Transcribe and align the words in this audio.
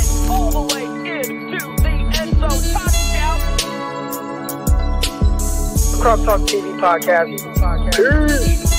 way, 0.00 0.28
all 0.28 0.50
the 0.50 0.74
way 0.74 0.84
into 0.84 1.58
the 1.82 1.90
end 1.90 2.32
zone. 2.40 2.72
Touchdown. 2.72 3.40
Crosstalk 6.00 6.46
TV 6.48 6.78
podcast. 6.80 7.28
Peace. 7.94 8.70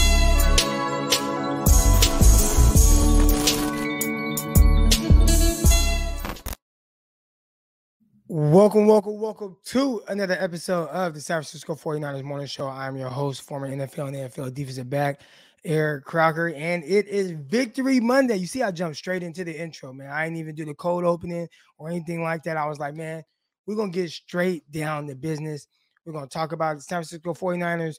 Welcome, 8.28 8.88
welcome, 8.88 9.19
welcome 9.19 9.58
to 9.65 10.01
another 10.08 10.38
episode 10.40 10.88
of 10.88 11.13
the 11.13 11.19
San 11.19 11.35
Francisco 11.35 11.76
49ers 11.76 12.24
Morning 12.24 12.47
Show. 12.47 12.65
I'm 12.65 12.96
your 12.96 13.10
host, 13.10 13.42
former 13.42 13.67
NFL 13.67 14.08
and 14.08 14.15
NFL 14.15 14.53
defensive 14.53 14.90
back, 14.90 15.19
Eric 15.63 16.05
Crocker, 16.05 16.49
and 16.49 16.84
it 16.84 17.07
is 17.07 17.31
Victory 17.31 17.99
Monday. 17.99 18.35
You 18.35 18.48
see, 18.48 18.63
I 18.63 18.71
jumped 18.71 18.98
straight 18.98 19.23
into 19.23 19.43
the 19.43 19.57
intro, 19.57 19.93
man. 19.93 20.11
I 20.11 20.23
didn't 20.25 20.38
even 20.38 20.55
do 20.55 20.66
the 20.66 20.73
cold 20.73 21.03
opening 21.03 21.47
or 21.77 21.89
anything 21.89 22.23
like 22.23 22.43
that. 22.43 22.57
I 22.57 22.65
was 22.65 22.79
like, 22.79 22.95
man, 22.95 23.23
we're 23.66 23.75
going 23.75 23.91
to 23.91 23.99
get 23.99 24.09
straight 24.09 24.69
down 24.71 25.07
to 25.07 25.16
business. 25.16 25.67
We're 26.05 26.13
going 26.13 26.27
to 26.27 26.33
talk 26.33 26.52
about 26.52 26.77
the 26.77 26.81
San 26.81 26.97
Francisco 26.97 27.33
49ers 27.33 27.97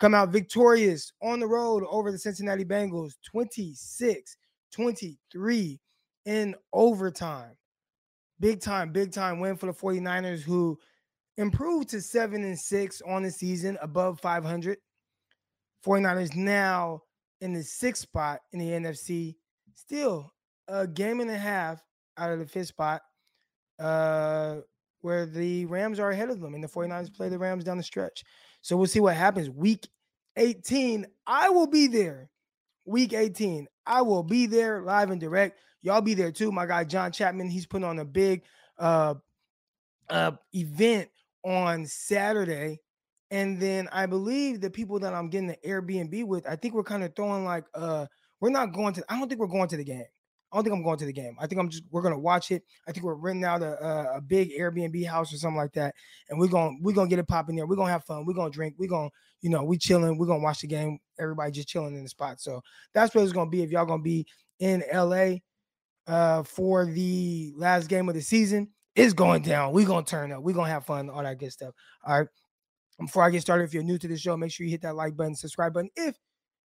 come 0.00 0.14
out 0.14 0.30
victorious 0.30 1.12
on 1.22 1.38
the 1.38 1.46
road 1.46 1.84
over 1.88 2.10
the 2.10 2.18
Cincinnati 2.18 2.64
Bengals 2.64 3.14
26 3.30 4.36
23 4.72 5.80
in 6.24 6.54
overtime. 6.72 7.52
Big 8.40 8.60
time, 8.60 8.90
big 8.90 9.12
time 9.12 9.38
win 9.38 9.56
for 9.56 9.66
the 9.66 9.72
49ers 9.72 10.42
who 10.42 10.76
improved 11.36 11.88
to 11.90 12.00
7 12.00 12.42
and 12.42 12.58
6 12.58 13.02
on 13.06 13.22
the 13.22 13.30
season, 13.30 13.78
above 13.80 14.20
500. 14.20 14.78
49ers 15.84 16.34
now 16.34 17.02
in 17.40 17.52
the 17.52 17.62
sixth 17.62 18.02
spot 18.02 18.40
in 18.52 18.58
the 18.58 18.70
NFC, 18.70 19.36
still 19.74 20.32
a 20.68 20.86
game 20.86 21.20
and 21.20 21.30
a 21.30 21.36
half 21.36 21.82
out 22.16 22.30
of 22.30 22.38
the 22.38 22.46
fifth 22.46 22.68
spot, 22.68 23.02
uh, 23.78 24.56
where 25.02 25.26
the 25.26 25.66
Rams 25.66 26.00
are 26.00 26.10
ahead 26.10 26.30
of 26.30 26.40
them, 26.40 26.54
and 26.54 26.64
the 26.64 26.68
49ers 26.68 27.14
play 27.14 27.28
the 27.28 27.38
Rams 27.38 27.64
down 27.64 27.76
the 27.76 27.82
stretch. 27.82 28.24
So 28.62 28.76
we'll 28.76 28.86
see 28.86 29.00
what 29.00 29.16
happens. 29.16 29.50
Week 29.50 29.86
18, 30.36 31.06
I 31.26 31.50
will 31.50 31.66
be 31.66 31.86
there. 31.86 32.30
Week 32.86 33.12
18, 33.12 33.66
I 33.86 34.02
will 34.02 34.22
be 34.22 34.46
there 34.46 34.82
live 34.82 35.10
and 35.10 35.20
direct. 35.20 35.58
Y'all 35.82 36.00
be 36.00 36.14
there 36.14 36.32
too. 36.32 36.50
My 36.50 36.66
guy 36.66 36.84
John 36.84 37.12
Chapman, 37.12 37.50
he's 37.50 37.66
putting 37.66 37.86
on 37.86 37.98
a 37.98 38.04
big 38.04 38.42
uh, 38.78 39.14
uh, 40.08 40.32
event 40.54 41.10
on 41.44 41.86
Saturday 41.86 42.80
and 43.34 43.58
then 43.58 43.88
I 43.90 44.06
believe 44.06 44.60
the 44.60 44.70
people 44.70 45.00
that 45.00 45.12
I'm 45.12 45.28
getting 45.28 45.48
the 45.48 45.58
Airbnb 45.66 46.24
with, 46.24 46.46
I 46.46 46.54
think 46.54 46.72
we're 46.72 46.84
kind 46.84 47.02
of 47.02 47.16
throwing 47.16 47.44
like 47.44 47.64
uh 47.74 48.06
we're 48.40 48.50
not 48.50 48.72
going 48.72 48.94
to 48.94 49.04
I 49.08 49.18
don't 49.18 49.28
think 49.28 49.40
we're 49.40 49.48
going 49.48 49.68
to 49.68 49.76
the 49.76 49.84
game. 49.84 50.04
I 50.52 50.56
don't 50.56 50.62
think 50.62 50.76
I'm 50.76 50.84
going 50.84 50.98
to 50.98 51.04
the 51.04 51.12
game. 51.12 51.34
I 51.40 51.48
think 51.48 51.60
I'm 51.60 51.68
just 51.68 51.82
we're 51.90 52.02
gonna 52.02 52.16
watch 52.16 52.52
it. 52.52 52.62
I 52.86 52.92
think 52.92 53.04
we're 53.04 53.14
renting 53.14 53.44
out 53.44 53.60
a, 53.60 54.14
a 54.14 54.20
big 54.20 54.52
Airbnb 54.52 55.04
house 55.08 55.34
or 55.34 55.38
something 55.38 55.56
like 55.56 55.72
that, 55.72 55.96
and 56.30 56.38
we're 56.38 56.46
gonna 56.46 56.76
we're 56.80 56.94
gonna 56.94 57.10
get 57.10 57.18
it 57.18 57.26
popping 57.26 57.56
there. 57.56 57.66
We're 57.66 57.74
gonna 57.74 57.90
have 57.90 58.04
fun. 58.04 58.24
We're 58.24 58.34
gonna 58.34 58.52
drink. 58.52 58.76
We're 58.78 58.88
gonna 58.88 59.10
you 59.40 59.50
know 59.50 59.64
we 59.64 59.78
chilling. 59.78 60.16
We're 60.16 60.26
gonna 60.26 60.44
watch 60.44 60.60
the 60.60 60.68
game. 60.68 61.00
Everybody 61.18 61.50
just 61.50 61.66
chilling 61.66 61.96
in 61.96 62.04
the 62.04 62.08
spot. 62.08 62.40
So 62.40 62.62
that's 62.92 63.16
what 63.16 63.24
it's 63.24 63.32
gonna 63.32 63.50
be. 63.50 63.64
If 63.64 63.70
y'all 63.72 63.84
gonna 63.84 64.00
be 64.00 64.28
in 64.60 64.84
LA 64.92 65.38
uh 66.06 66.44
for 66.44 66.86
the 66.86 67.52
last 67.56 67.88
game 67.88 68.08
of 68.08 68.14
the 68.14 68.22
season, 68.22 68.68
it's 68.94 69.12
going 69.12 69.42
down. 69.42 69.72
We're 69.72 69.88
gonna 69.88 70.06
turn 70.06 70.30
up. 70.30 70.44
We're 70.44 70.54
gonna 70.54 70.70
have 70.70 70.86
fun. 70.86 71.10
All 71.10 71.24
that 71.24 71.40
good 71.40 71.50
stuff. 71.50 71.74
All 72.06 72.20
right. 72.20 72.28
Before 73.00 73.22
I 73.22 73.30
get 73.30 73.42
started, 73.42 73.64
if 73.64 73.74
you're 73.74 73.82
new 73.82 73.98
to 73.98 74.08
the 74.08 74.16
show, 74.16 74.36
make 74.36 74.52
sure 74.52 74.64
you 74.64 74.70
hit 74.70 74.82
that 74.82 74.96
like 74.96 75.16
button, 75.16 75.34
subscribe 75.34 75.74
button 75.74 75.90
if 75.96 76.16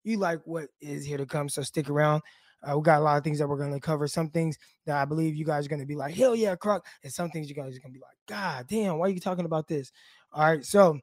you 0.05 0.19
like 0.19 0.41
what 0.45 0.69
is 0.81 1.05
here 1.05 1.19
to 1.19 1.27
come. 1.27 1.49
So 1.49 1.63
stick 1.63 1.89
around. 1.89 2.23
Uh, 2.63 2.77
we 2.77 2.83
got 2.83 3.01
a 3.01 3.05
lot 3.05 3.17
of 3.17 3.25
things 3.25 3.39
that 3.39 3.49
we're 3.49 3.57
going 3.57 3.73
to 3.73 3.81
cover. 3.81 4.09
Some 4.09 4.31
things 4.31 4.59
that 4.85 4.97
I 4.97 5.05
believe 5.05 5.37
you 5.37 5.45
guys 5.45 5.67
are 5.67 5.69
going 5.69 5.81
to 5.81 5.87
be 5.87 5.95
like, 5.95 6.15
hell 6.15 6.35
yeah, 6.35 6.57
Croc. 6.57 6.85
And 7.05 7.13
some 7.13 7.31
things 7.31 7.49
you 7.49 7.55
guys 7.55 7.77
are 7.77 7.81
going 7.81 7.93
to 7.93 7.99
be 7.99 8.01
like, 8.01 8.17
God 8.27 8.67
damn, 8.69 8.99
why 8.99 9.07
are 9.07 9.11
you 9.11 9.21
talking 9.21 9.45
about 9.45 9.69
this? 9.69 9.93
All 10.33 10.45
right. 10.45 10.65
So, 10.65 10.99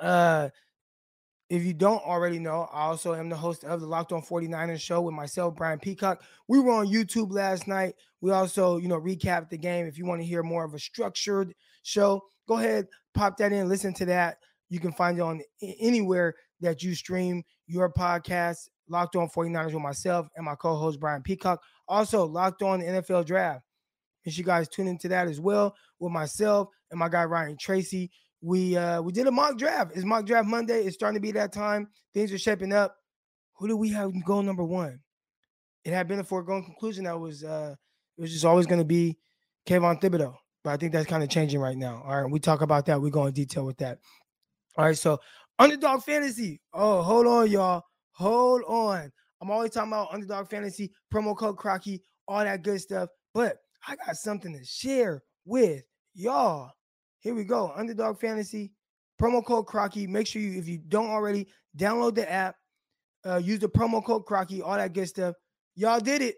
uh, 0.00 0.50
if 1.48 1.64
you 1.64 1.74
don't 1.74 2.02
already 2.06 2.38
know, 2.38 2.68
I 2.72 2.82
also 2.82 3.12
am 3.14 3.28
the 3.28 3.36
host 3.36 3.64
of 3.64 3.80
the 3.80 3.86
Locked 3.86 4.12
On 4.12 4.22
49ers 4.22 4.80
show 4.80 5.00
with 5.00 5.14
myself, 5.14 5.56
Brian 5.56 5.80
Peacock. 5.80 6.22
We 6.46 6.60
were 6.60 6.70
on 6.70 6.86
YouTube 6.86 7.32
last 7.32 7.66
night. 7.66 7.94
We 8.20 8.30
also, 8.30 8.76
you 8.76 8.86
know, 8.86 9.00
recap 9.00 9.50
the 9.50 9.58
game. 9.58 9.86
If 9.86 9.98
you 9.98 10.06
want 10.06 10.20
to 10.20 10.26
hear 10.26 10.44
more 10.44 10.62
of 10.62 10.74
a 10.74 10.78
structured 10.78 11.52
show, 11.82 12.22
go 12.50 12.58
ahead, 12.58 12.88
pop 13.14 13.36
that 13.36 13.52
in, 13.52 13.68
listen 13.68 13.94
to 13.94 14.04
that. 14.04 14.38
You 14.70 14.80
can 14.80 14.90
find 14.92 15.16
it 15.16 15.20
on 15.20 15.40
anywhere 15.62 16.34
that 16.60 16.82
you 16.82 16.96
stream 16.96 17.44
your 17.68 17.92
podcast. 17.92 18.68
Locked 18.88 19.14
on 19.14 19.28
49ers 19.28 19.72
with 19.72 19.82
myself 19.82 20.26
and 20.34 20.44
my 20.44 20.56
co-host 20.56 20.98
Brian 20.98 21.22
Peacock. 21.22 21.62
Also, 21.86 22.26
locked 22.26 22.62
on 22.62 22.80
the 22.80 22.86
NFL 22.86 23.24
draft. 23.24 23.64
Make 24.26 24.34
sure 24.34 24.40
you 24.40 24.44
guys 24.44 24.68
tune 24.68 24.88
into 24.88 25.06
that 25.08 25.28
as 25.28 25.40
well 25.40 25.76
with 26.00 26.12
myself 26.12 26.68
and 26.90 26.98
my 26.98 27.08
guy 27.08 27.24
Ryan 27.24 27.56
Tracy. 27.56 28.10
We 28.42 28.76
uh 28.76 29.00
we 29.00 29.12
did 29.12 29.28
a 29.28 29.30
mock 29.30 29.56
draft. 29.56 29.92
It's 29.94 30.04
mock 30.04 30.26
draft 30.26 30.48
Monday. 30.48 30.82
It's 30.82 30.96
starting 30.96 31.16
to 31.16 31.20
be 31.20 31.30
that 31.32 31.52
time. 31.52 31.88
Things 32.12 32.32
are 32.32 32.38
shaping 32.38 32.72
up. 32.72 32.96
Who 33.58 33.68
do 33.68 33.76
we 33.76 33.90
have 33.90 34.10
goal 34.24 34.42
number 34.42 34.64
one? 34.64 34.98
It 35.84 35.92
had 35.92 36.08
been 36.08 36.18
a 36.18 36.24
foregone 36.24 36.64
conclusion 36.64 37.04
that 37.04 37.18
was 37.18 37.44
uh 37.44 37.76
it 38.18 38.20
was 38.20 38.32
just 38.32 38.44
always 38.44 38.66
going 38.66 38.80
to 38.80 38.84
be 38.84 39.18
Kayvon 39.66 40.00
Thibodeaux. 40.00 40.34
But 40.62 40.70
I 40.70 40.76
think 40.76 40.92
that's 40.92 41.06
kind 41.06 41.22
of 41.22 41.28
changing 41.28 41.60
right 41.60 41.76
now. 41.76 42.02
All 42.04 42.22
right. 42.22 42.30
We 42.30 42.38
talk 42.38 42.60
about 42.60 42.86
that. 42.86 43.00
We 43.00 43.10
go 43.10 43.26
in 43.26 43.32
detail 43.32 43.64
with 43.64 43.78
that. 43.78 43.98
All 44.76 44.84
right. 44.84 44.96
So 44.96 45.18
underdog 45.58 46.02
fantasy. 46.02 46.60
Oh, 46.72 47.02
hold 47.02 47.26
on, 47.26 47.50
y'all. 47.50 47.82
Hold 48.12 48.62
on. 48.66 49.10
I'm 49.40 49.50
always 49.50 49.70
talking 49.70 49.90
about 49.90 50.12
underdog 50.12 50.50
fantasy, 50.50 50.92
promo 51.12 51.36
code 51.36 51.56
Crocky, 51.56 52.02
all 52.28 52.44
that 52.44 52.62
good 52.62 52.80
stuff. 52.80 53.08
But 53.32 53.56
I 53.86 53.96
got 53.96 54.16
something 54.16 54.52
to 54.52 54.64
share 54.64 55.22
with 55.46 55.82
y'all. 56.14 56.72
Here 57.20 57.34
we 57.34 57.44
go. 57.44 57.72
Underdog 57.74 58.20
fantasy, 58.20 58.72
promo 59.20 59.44
code 59.44 59.66
Crocky. 59.66 60.06
Make 60.06 60.26
sure 60.26 60.42
you, 60.42 60.58
if 60.58 60.68
you 60.68 60.78
don't 60.88 61.08
already, 61.08 61.46
download 61.76 62.14
the 62.14 62.30
app. 62.30 62.56
Uh, 63.24 63.36
use 63.36 63.60
the 63.60 63.68
promo 63.68 64.04
code 64.04 64.26
Crocky, 64.26 64.62
all 64.62 64.76
that 64.76 64.92
good 64.92 65.08
stuff. 65.08 65.34
Y'all 65.74 66.00
did 66.00 66.22
it. 66.22 66.36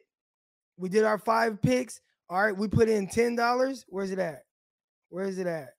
We 0.77 0.88
did 0.88 1.05
our 1.05 1.19
five 1.19 1.61
picks. 1.62 2.00
All 2.28 2.43
right, 2.43 2.56
we 2.56 2.69
put 2.69 2.88
in 2.88 3.06
ten 3.09 3.37
dollars. 3.37 3.84
Where's 3.88 4.10
it 4.10 4.19
at? 4.19 4.44
Where 5.10 5.27
is 5.27 5.38
it 5.38 5.47
at? 5.47 5.71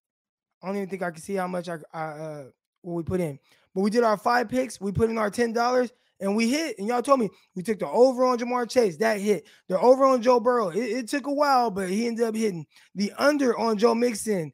I 0.61 0.67
don't 0.67 0.77
even 0.77 0.89
think 0.89 1.03
I 1.03 1.11
can 1.11 1.21
see 1.21 1.35
how 1.35 1.47
much 1.47 1.67
I, 1.67 1.77
I 1.93 2.03
uh 2.03 2.43
what 2.81 2.93
we 2.93 3.03
put 3.03 3.19
in. 3.19 3.39
But 3.73 3.81
we 3.81 3.89
did 3.89 4.03
our 4.03 4.17
five 4.17 4.49
picks. 4.49 4.79
We 4.79 4.91
put 4.91 5.09
in 5.09 5.17
our 5.17 5.29
ten 5.29 5.51
dollars 5.53 5.91
and 6.19 6.35
we 6.35 6.49
hit. 6.49 6.77
And 6.77 6.87
y'all 6.87 7.01
told 7.01 7.19
me 7.19 7.29
we 7.55 7.63
took 7.63 7.79
the 7.79 7.87
over 7.87 8.23
on 8.25 8.37
Ja'Marr 8.37 8.69
Chase. 8.69 8.97
That 8.97 9.19
hit. 9.19 9.47
The 9.67 9.79
over 9.79 10.05
on 10.05 10.21
Joe 10.21 10.39
Burrow. 10.39 10.69
It, 10.69 10.79
it 10.83 11.07
took 11.09 11.27
a 11.27 11.33
while, 11.33 11.71
but 11.71 11.89
he 11.89 12.07
ended 12.07 12.25
up 12.25 12.35
hitting. 12.35 12.65
The 12.95 13.11
under 13.17 13.57
on 13.57 13.77
Joe 13.77 13.95
Mixon, 13.95 14.53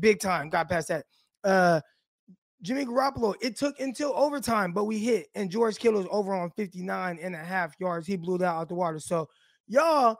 big 0.00 0.20
time. 0.20 0.50
Got 0.50 0.68
past 0.68 0.88
that. 0.88 1.06
Uh 1.44 1.80
Jimmy 2.60 2.84
Garoppolo, 2.84 3.34
it 3.40 3.56
took 3.56 3.78
until 3.78 4.12
overtime, 4.16 4.72
but 4.72 4.84
we 4.84 4.98
hit. 4.98 5.28
And 5.36 5.48
George 5.48 5.78
Kittle's 5.78 6.08
over 6.10 6.34
on 6.34 6.50
59 6.50 7.18
and 7.22 7.34
a 7.34 7.38
half 7.38 7.74
yards. 7.78 8.06
He 8.06 8.16
blew 8.16 8.36
that 8.38 8.46
out 8.46 8.68
the 8.68 8.74
water. 8.74 8.98
So 8.98 9.28
y'all 9.68 10.18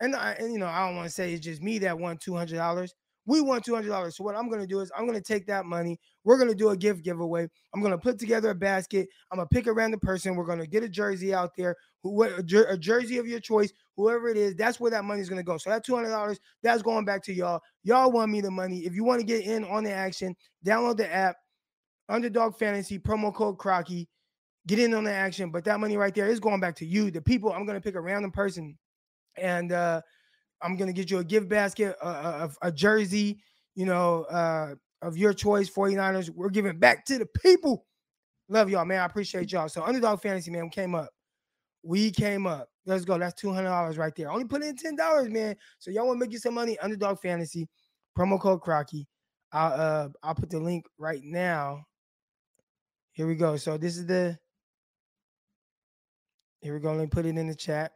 and, 0.00 0.14
I, 0.14 0.32
and 0.32 0.52
you 0.52 0.58
know, 0.58 0.66
I 0.66 0.86
don't 0.86 0.96
want 0.96 1.08
to 1.08 1.14
say 1.14 1.32
it's 1.32 1.44
just 1.44 1.62
me 1.62 1.78
that 1.78 1.98
won 1.98 2.18
two 2.18 2.34
hundred 2.34 2.56
dollars. 2.56 2.94
We 3.26 3.42
won 3.42 3.60
two 3.60 3.74
hundred 3.74 3.88
dollars. 3.88 4.16
So 4.16 4.24
what 4.24 4.34
I'm 4.36 4.48
gonna 4.48 4.66
do 4.66 4.80
is 4.80 4.90
I'm 4.96 5.06
gonna 5.06 5.20
take 5.20 5.46
that 5.48 5.66
money. 5.66 6.00
We're 6.24 6.38
gonna 6.38 6.54
do 6.54 6.70
a 6.70 6.76
gift 6.76 7.04
giveaway. 7.04 7.46
I'm 7.74 7.82
gonna 7.82 7.98
put 7.98 8.18
together 8.18 8.50
a 8.50 8.54
basket. 8.54 9.06
I'm 9.30 9.36
gonna 9.36 9.48
pick 9.48 9.66
a 9.66 9.72
random 9.72 10.00
person. 10.00 10.34
We're 10.34 10.46
gonna 10.46 10.66
get 10.66 10.82
a 10.82 10.88
jersey 10.88 11.34
out 11.34 11.50
there. 11.56 11.76
Who 12.02 12.22
a, 12.22 12.42
jer- 12.42 12.68
a 12.68 12.78
jersey 12.78 13.18
of 13.18 13.26
your 13.26 13.40
choice, 13.40 13.70
whoever 13.96 14.28
it 14.28 14.38
is. 14.38 14.54
That's 14.54 14.80
where 14.80 14.90
that 14.92 15.04
money's 15.04 15.28
gonna 15.28 15.42
go. 15.42 15.58
So 15.58 15.68
that 15.68 15.84
two 15.84 15.94
hundred 15.94 16.10
dollars, 16.10 16.40
that's 16.62 16.80
going 16.80 17.04
back 17.04 17.22
to 17.24 17.34
y'all. 17.34 17.60
Y'all 17.84 18.10
want 18.10 18.32
me 18.32 18.40
the 18.40 18.50
money. 18.50 18.78
If 18.86 18.94
you 18.94 19.04
want 19.04 19.20
to 19.20 19.26
get 19.26 19.44
in 19.44 19.62
on 19.64 19.84
the 19.84 19.92
action, 19.92 20.34
download 20.64 20.96
the 20.96 21.12
app. 21.12 21.36
Underdog 22.08 22.56
Fantasy 22.56 22.98
promo 22.98 23.34
code 23.34 23.58
Crocky. 23.58 24.08
Get 24.66 24.78
in 24.78 24.94
on 24.94 25.04
the 25.04 25.12
action, 25.12 25.50
but 25.50 25.64
that 25.64 25.80
money 25.80 25.98
right 25.98 26.14
there 26.14 26.28
is 26.28 26.40
going 26.40 26.60
back 26.60 26.76
to 26.76 26.86
you, 26.86 27.10
the 27.10 27.20
people. 27.20 27.52
I'm 27.52 27.66
gonna 27.66 27.80
pick 27.80 27.94
a 27.94 28.00
random 28.00 28.30
person 28.30 28.78
and 29.40 29.72
uh, 29.72 30.00
I'm 30.62 30.76
gonna 30.76 30.92
get 30.92 31.10
you 31.10 31.18
a 31.18 31.24
gift 31.24 31.48
basket, 31.48 31.96
a, 32.02 32.08
a, 32.08 32.50
a 32.62 32.72
jersey, 32.72 33.40
you 33.74 33.86
know, 33.86 34.24
uh, 34.24 34.74
of 35.02 35.16
your 35.16 35.32
choice, 35.32 35.70
49ers. 35.70 36.30
We're 36.30 36.50
giving 36.50 36.78
back 36.78 37.04
to 37.06 37.18
the 37.18 37.26
people. 37.26 37.86
Love 38.48 38.70
y'all, 38.70 38.84
man. 38.84 39.00
I 39.00 39.04
appreciate 39.04 39.52
y'all. 39.52 39.68
So 39.68 39.82
underdog 39.82 40.20
fantasy, 40.22 40.50
man, 40.50 40.64
we 40.64 40.70
came 40.70 40.94
up. 40.94 41.10
We 41.82 42.10
came 42.10 42.46
up. 42.46 42.68
Let's 42.86 43.04
go. 43.04 43.18
That's 43.18 43.38
two 43.38 43.52
hundred 43.52 43.68
dollars 43.68 43.98
right 43.98 44.14
there. 44.16 44.30
Only 44.30 44.46
put 44.46 44.62
in 44.62 44.74
ten 44.76 44.96
dollars, 44.96 45.28
man. 45.28 45.54
So 45.78 45.90
y'all 45.90 46.06
want 46.06 46.18
to 46.18 46.24
make 46.24 46.32
you 46.32 46.38
some 46.38 46.54
money? 46.54 46.78
Underdog 46.78 47.20
fantasy, 47.20 47.68
promo 48.18 48.40
code 48.40 48.62
Crocky. 48.62 49.06
I'll 49.52 49.72
uh 49.72 50.08
I'll 50.22 50.34
put 50.34 50.50
the 50.50 50.58
link 50.58 50.86
right 50.98 51.22
now. 51.22 51.84
Here 53.12 53.26
we 53.26 53.34
go. 53.34 53.56
So 53.56 53.76
this 53.76 53.96
is 53.96 54.06
the. 54.06 54.38
Here 56.60 56.74
we 56.74 56.80
go. 56.80 56.92
Let 56.92 57.00
me 57.00 57.06
put 57.06 57.26
it 57.26 57.36
in 57.36 57.46
the 57.46 57.54
chat. 57.54 57.92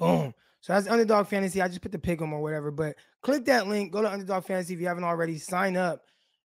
Boom. 0.00 0.34
So 0.60 0.72
that's 0.72 0.88
Underdog 0.88 1.26
Fantasy. 1.26 1.62
I 1.62 1.68
just 1.68 1.80
put 1.80 1.92
the 1.92 1.98
pick 1.98 2.18
them 2.18 2.32
or 2.32 2.42
whatever. 2.42 2.70
But 2.70 2.96
click 3.22 3.44
that 3.46 3.66
link. 3.66 3.92
Go 3.92 4.02
to 4.02 4.10
Underdog 4.10 4.44
Fantasy 4.44 4.74
if 4.74 4.80
you 4.80 4.86
haven't 4.86 5.04
already. 5.04 5.38
Sign 5.38 5.76
up 5.76 6.02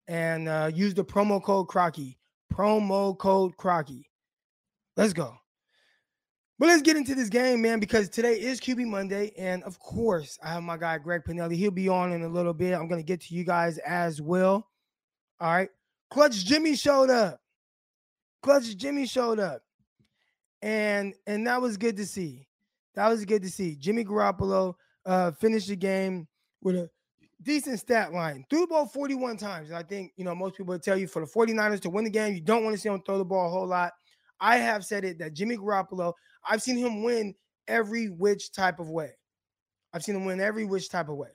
and 0.08 0.48
uh, 0.48 0.70
use 0.74 0.94
the 0.94 1.04
promo 1.04 1.42
code 1.42 1.68
Crocky. 1.68 2.18
Promo 2.52 3.16
code 3.16 3.56
Crocky. 3.56 4.10
Let's 4.96 5.12
go. 5.12 5.34
But 6.58 6.68
let's 6.68 6.82
get 6.82 6.96
into 6.96 7.14
this 7.14 7.28
game, 7.28 7.62
man, 7.62 7.80
because 7.80 8.08
today 8.08 8.34
is 8.34 8.60
QB 8.60 8.86
Monday. 8.86 9.32
And 9.36 9.62
of 9.64 9.78
course, 9.78 10.38
I 10.42 10.48
have 10.50 10.62
my 10.62 10.76
guy 10.76 10.98
Greg 10.98 11.22
Pinelli. 11.24 11.56
He'll 11.56 11.70
be 11.70 11.88
on 11.88 12.12
in 12.12 12.22
a 12.22 12.28
little 12.28 12.54
bit. 12.54 12.74
I'm 12.74 12.88
going 12.88 13.00
to 13.00 13.06
get 13.06 13.22
to 13.22 13.34
you 13.34 13.44
guys 13.44 13.78
as 13.78 14.20
well. 14.20 14.68
All 15.40 15.52
right. 15.52 15.70
Clutch 16.10 16.44
Jimmy 16.44 16.76
showed 16.76 17.10
up. 17.10 17.40
Clutch 18.42 18.76
Jimmy 18.76 19.06
showed 19.06 19.40
up. 19.40 19.62
And 20.60 21.14
and 21.26 21.46
that 21.46 21.60
was 21.60 21.76
good 21.76 21.96
to 21.96 22.06
see. 22.06 22.46
That 22.94 23.08
was 23.08 23.24
good 23.24 23.42
to 23.42 23.50
see. 23.50 23.76
Jimmy 23.76 24.04
Garoppolo 24.04 24.74
uh 25.04 25.32
finished 25.32 25.68
the 25.68 25.76
game 25.76 26.28
with 26.62 26.76
a 26.76 26.90
decent 27.42 27.80
stat 27.80 28.12
line. 28.12 28.44
Threw 28.48 28.60
the 28.60 28.66
ball 28.68 28.86
41 28.86 29.36
times. 29.36 29.68
And 29.68 29.76
I 29.76 29.82
think, 29.82 30.12
you 30.16 30.24
know, 30.24 30.34
most 30.34 30.56
people 30.56 30.72
would 30.72 30.82
tell 30.82 30.96
you 30.96 31.06
for 31.06 31.20
the 31.20 31.26
49ers 31.26 31.80
to 31.80 31.90
win 31.90 32.04
the 32.04 32.10
game, 32.10 32.34
you 32.34 32.40
don't 32.40 32.64
want 32.64 32.74
to 32.74 32.80
see 32.80 32.88
him 32.88 33.02
throw 33.04 33.18
the 33.18 33.24
ball 33.24 33.46
a 33.46 33.50
whole 33.50 33.66
lot. 33.66 33.92
I 34.40 34.56
have 34.58 34.84
said 34.84 35.04
it 35.04 35.18
that 35.18 35.34
Jimmy 35.34 35.56
Garoppolo, 35.56 36.12
I've 36.48 36.62
seen 36.62 36.76
him 36.76 37.02
win 37.02 37.34
every 37.68 38.08
which 38.08 38.52
type 38.52 38.80
of 38.80 38.90
way. 38.90 39.10
I've 39.92 40.02
seen 40.02 40.16
him 40.16 40.24
win 40.24 40.40
every 40.40 40.64
which 40.64 40.88
type 40.88 41.08
of 41.08 41.16
way. 41.16 41.28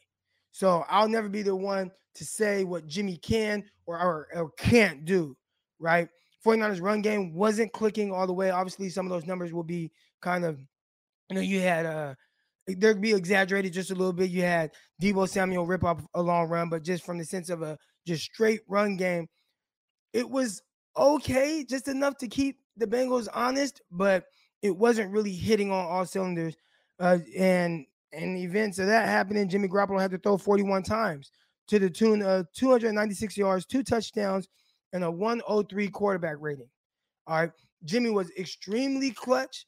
So 0.51 0.83
I'll 0.89 1.07
never 1.07 1.30
be 1.30 1.42
the 1.42 1.56
one 1.56 1.92
to 2.15 2.25
say 2.25 2.63
what 2.63 2.88
Jimmy 2.88 3.18
can 3.18 3.63
or, 3.86 4.00
or, 4.00 4.27
or 4.33 4.50
can't 4.57 5.06
do, 5.06 5.38
right? 5.80 6.09
49ers 6.45 6.81
run 6.81 7.01
game 7.01 7.33
wasn't 7.33 7.71
clicking 7.74 8.12
all 8.12 8.27
the 8.27 8.33
way. 8.33 8.50
Obviously, 8.50 8.89
some 8.89 9.06
of 9.06 9.12
those 9.12 9.25
numbers 9.25 9.54
will 9.54 9.63
be 9.63 9.92
kind 10.21 10.44
of, 10.44 10.59
you 11.30 11.36
know, 11.36 11.42
you 11.42 11.60
had 11.60 11.86
uh 11.86 12.16
there'd 12.68 13.02
be 13.02 13.14
exaggerated 13.14 13.74
just 13.74 13.92
a 13.92 13.96
little 13.96 14.14
bit. 14.14 14.30
You 14.30 14.42
had 14.42 14.72
Deebo 15.02 15.28
Samuel 15.30 15.66
rip 15.66 15.84
up 15.84 16.02
a 16.14 16.22
long 16.22 16.50
run, 16.50 16.70
but 16.70 16.84
just 16.84 17.06
from 17.06 17.18
the 17.18 17.26
sense 17.26 17.50
of 17.50 17.62
a 17.62 17.78
just 18.06 18.24
straight 18.24 18.62
run 18.68 18.98
game, 18.98 19.28
it 20.14 20.30
was 20.30 20.62
okay, 20.98 21.64
just 21.64 21.88
enough 21.88 22.18
to 22.18 22.28
keep 22.28 22.58
the 22.76 22.88
Bengals 22.88 23.28
honest, 23.34 23.82
but 23.92 24.26
it 24.62 24.76
wasn't 24.76 25.12
really 25.12 25.34
hitting 25.34 25.72
on 25.72 25.86
all 25.86 26.06
cylinders. 26.06 26.56
Uh, 27.00 27.20
and 27.38 27.86
and 28.14 28.38
events 28.38 28.80
of 28.80 28.88
that 28.88 29.08
happening, 29.08 29.50
Jimmy 29.50 29.68
Garoppolo 29.68 30.00
had 30.00 30.12
to 30.12 30.18
throw 30.18 30.38
41 30.38 30.84
times 30.84 31.32
to 31.68 31.80
the 31.80 31.90
tune 31.90 32.22
of 32.22 32.48
296 32.54 33.38
yards, 33.38 33.66
two 33.66 33.84
touchdowns, 33.84 34.48
and 34.94 35.04
a 35.04 35.12
103 35.12 35.90
quarterback 35.90 36.38
rating. 36.40 36.70
All 37.28 37.42
right. 37.42 37.52
Jimmy 37.84 38.10
was 38.10 38.32
extremely 38.38 39.12
clutch 39.12 39.66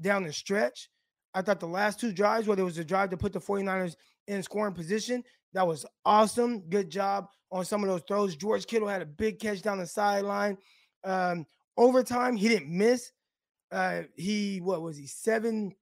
down 0.00 0.24
the 0.24 0.32
stretch. 0.32 0.88
I 1.34 1.42
thought 1.42 1.60
the 1.60 1.66
last 1.66 1.98
two 2.00 2.12
drives, 2.12 2.46
where 2.46 2.56
there 2.56 2.64
was 2.64 2.78
a 2.78 2.84
drive 2.84 3.10
to 3.10 3.16
put 3.16 3.32
the 3.32 3.40
49ers 3.40 3.96
in 4.28 4.42
scoring 4.42 4.74
position, 4.74 5.22
that 5.52 5.66
was 5.66 5.84
awesome. 6.04 6.60
Good 6.68 6.90
job 6.90 7.28
on 7.50 7.64
some 7.64 7.82
of 7.82 7.88
those 7.88 8.02
throws. 8.06 8.36
George 8.36 8.66
Kittle 8.66 8.88
had 8.88 9.02
a 9.02 9.06
big 9.06 9.38
catch 9.38 9.62
down 9.62 9.78
the 9.78 9.86
sideline. 9.86 10.58
Um, 11.04 11.46
overtime, 11.76 12.36
he 12.36 12.48
didn't 12.48 12.76
miss. 12.76 13.12
Uh, 13.70 14.02
he, 14.16 14.60
what 14.60 14.82
was 14.82 14.96
he, 14.96 15.06
seven 15.06 15.74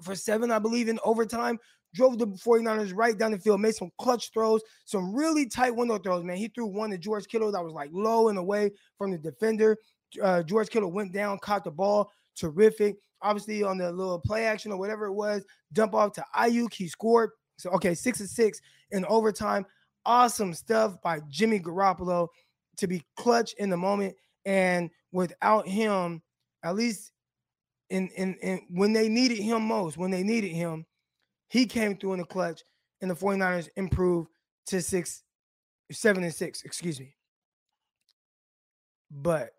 for 0.00 0.14
seven, 0.14 0.50
I 0.50 0.58
believe, 0.58 0.88
in 0.88 0.98
overtime. 1.04 1.58
Drove 1.94 2.18
the 2.18 2.26
49ers 2.26 2.92
right 2.94 3.16
down 3.18 3.32
the 3.32 3.38
field, 3.38 3.60
made 3.60 3.74
some 3.74 3.90
clutch 3.98 4.30
throws, 4.32 4.62
some 4.86 5.14
really 5.14 5.46
tight 5.46 5.76
window 5.76 5.98
throws, 5.98 6.24
man. 6.24 6.38
He 6.38 6.48
threw 6.48 6.66
one 6.66 6.90
to 6.90 6.98
George 6.98 7.26
Kittle 7.26 7.52
that 7.52 7.62
was 7.62 7.74
like 7.74 7.90
low 7.92 8.28
and 8.28 8.38
away 8.38 8.70
from 8.96 9.10
the 9.10 9.18
defender. 9.18 9.76
Uh, 10.22 10.42
George 10.42 10.70
Kittle 10.70 10.90
went 10.90 11.12
down, 11.12 11.38
caught 11.38 11.64
the 11.64 11.70
ball. 11.70 12.10
Terrific. 12.36 12.96
Obviously, 13.22 13.62
on 13.62 13.78
the 13.78 13.90
little 13.90 14.18
play 14.18 14.46
action 14.46 14.72
or 14.72 14.78
whatever 14.78 15.06
it 15.06 15.12
was, 15.12 15.44
dump 15.72 15.94
off 15.94 16.12
to 16.12 16.24
Aiyuk. 16.36 16.72
He 16.72 16.88
scored. 16.88 17.30
So, 17.58 17.70
okay, 17.70 17.94
six 17.94 18.20
and 18.20 18.28
six 18.28 18.60
in 18.90 19.04
overtime. 19.06 19.64
Awesome 20.04 20.52
stuff 20.52 20.96
by 21.02 21.20
Jimmy 21.28 21.60
Garoppolo 21.60 22.26
to 22.78 22.86
be 22.86 23.04
clutch 23.16 23.54
in 23.58 23.70
the 23.70 23.76
moment. 23.76 24.14
And 24.44 24.90
without 25.12 25.68
him, 25.68 26.22
at 26.64 26.74
least 26.74 27.12
in, 27.90 28.08
in, 28.16 28.34
in 28.42 28.62
when 28.70 28.92
they 28.92 29.08
needed 29.08 29.38
him 29.38 29.62
most, 29.62 29.96
when 29.96 30.10
they 30.10 30.22
needed 30.22 30.50
him, 30.50 30.86
he 31.48 31.66
came 31.66 31.96
through 31.96 32.14
in 32.14 32.18
the 32.18 32.24
clutch, 32.24 32.62
and 33.02 33.10
the 33.10 33.14
49ers 33.14 33.68
improved 33.76 34.30
to 34.66 34.80
six, 34.80 35.22
seven 35.90 36.24
and 36.24 36.34
six, 36.34 36.62
excuse 36.62 36.98
me. 36.98 37.14
But 39.10 39.50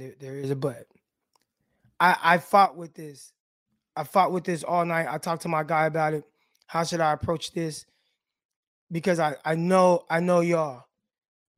there, 0.00 0.14
there 0.20 0.36
is 0.36 0.50
a 0.50 0.56
but. 0.56 0.86
I, 2.00 2.16
I 2.22 2.38
fought 2.38 2.76
with 2.76 2.94
this. 2.94 3.32
I 3.96 4.04
fought 4.04 4.32
with 4.32 4.44
this 4.44 4.64
all 4.64 4.84
night. 4.84 5.06
I 5.08 5.18
talked 5.18 5.42
to 5.42 5.48
my 5.48 5.62
guy 5.62 5.86
about 5.86 6.14
it. 6.14 6.24
How 6.66 6.84
should 6.84 7.00
I 7.00 7.12
approach 7.12 7.52
this? 7.52 7.86
Because 8.90 9.18
I, 9.18 9.36
I 9.44 9.54
know 9.54 10.04
I 10.10 10.20
know 10.20 10.40
y'all, 10.40 10.84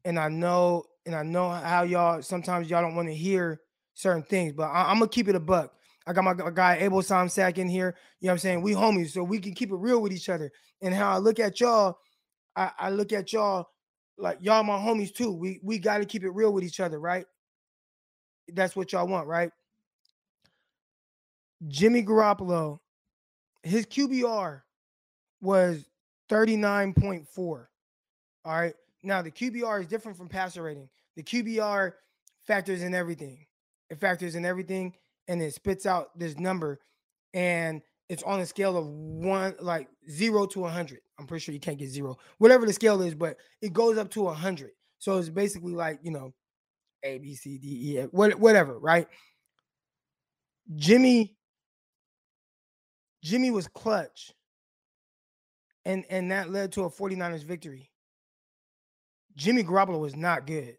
and 0.05 0.19
I 0.19 0.29
know 0.29 0.85
and 1.05 1.15
I 1.15 1.23
know 1.23 1.49
how 1.49 1.85
y'all 1.85 2.23
sometimes 2.23 2.69
y'all 2.69 2.83
don't 2.83 2.95
want 2.95 3.09
to 3.09 3.15
hear 3.15 3.61
certain 3.95 4.23
things, 4.23 4.53
but 4.53 4.65
I, 4.65 4.91
am 4.91 4.99
gonna 4.99 5.09
keep 5.09 5.29
it 5.29 5.35
a 5.35 5.41
buck. 5.41 5.73
I 6.07 6.13
got 6.13 6.23
my, 6.23 6.35
guy 6.35 6.77
Abel 6.81 7.03
Samsack 7.03 7.59
in 7.59 7.69
here. 7.69 7.97
You 8.21 8.27
know 8.27 8.31
what 8.31 8.35
I'm 8.35 8.39
saying? 8.39 8.63
We 8.63 8.73
homies, 8.73 9.11
so 9.11 9.25
we 9.25 9.39
can 9.39 9.55
keep 9.55 9.71
it 9.71 9.77
real 9.77 10.01
with 10.01 10.13
each 10.13 10.29
other. 10.29 10.51
And 10.83 10.95
how 10.95 11.11
I 11.11 11.19
look 11.19 11.41
at 11.41 11.59
y'all, 11.61 11.99
I, 12.55 12.71
I 12.79 12.91
look 12.91 13.13
at 13.13 13.33
y'all 13.33 13.67
like 14.19 14.39
y'all 14.41 14.63
my 14.63 14.79
homies 14.79 15.15
too. 15.15 15.33
We 15.33 15.61
we 15.63 15.79
got 15.79 15.99
to 15.99 16.05
keep 16.05 16.23
it 16.23 16.31
real 16.31 16.53
with 16.53 16.65
each 16.65 16.81
other, 16.81 17.01
right? 17.01 17.27
That's 18.53 18.77
what 18.77 18.93
y'all 18.93 19.07
want, 19.07 19.27
right? 19.27 19.51
Jimmy 21.69 22.03
Garoppolo, 22.03 22.79
his 23.63 23.87
QBR 23.87 24.63
was 25.41 25.85
39.4. 26.31 27.27
All 27.39 27.67
right. 28.47 28.75
Now 29.03 29.23
the 29.23 29.31
QBR 29.31 29.81
is 29.81 29.87
different 29.87 30.17
from 30.19 30.29
passer 30.29 30.63
rating. 30.63 30.89
The 31.17 31.23
QBR 31.23 31.93
factors 32.47 32.83
in 32.83 32.95
everything. 32.95 33.47
It 33.91 34.01
factors 34.01 34.35
in 34.35 34.45
everything 34.45 34.95
and 35.29 35.43
it 35.43 35.55
spits 35.55 35.87
out 35.87 36.17
this 36.19 36.39
number 36.39 36.81
and 37.35 37.83
it's 38.09 38.23
on 38.23 38.41
a 38.41 38.47
scale 38.47 38.77
of 38.77 38.87
one 38.87 39.55
like 39.61 39.89
zero 40.09 40.47
to 40.47 40.61
100 40.61 41.01
i'm 41.19 41.27
pretty 41.27 41.43
sure 41.43 41.53
you 41.53 41.61
can't 41.61 41.79
get 41.79 41.89
zero 41.89 42.17
whatever 42.39 42.67
the 42.67 42.73
scale 42.73 43.03
is 43.03 43.15
but 43.15 43.37
it 43.61 43.73
goes 43.73 43.99
up 43.99 44.11
to 44.11 44.23
100 44.23 44.71
so 44.99 45.19
it's 45.19 45.29
basically 45.29 45.75
like 45.75 45.99
you 46.03 46.11
know 46.11 46.33
a 47.03 47.19
b 47.19 47.35
c 47.35 47.59
d 47.59 47.93
e 47.93 47.99
f 47.99 48.09
whatever 48.13 48.79
right 48.79 49.09
jimmy 50.75 51.37
jimmy 53.23 53.51
was 53.51 53.69
clutch 53.69 54.33
and 55.85 56.05
and 56.11 56.31
that 56.31 56.51
led 56.51 56.73
to 56.73 56.85
a 56.85 56.91
49ers 56.91 57.45
victory 57.45 57.91
jimmy 59.37 59.63
garoppolo 59.63 60.01
was 60.01 60.17
not 60.17 60.47
good 60.47 60.77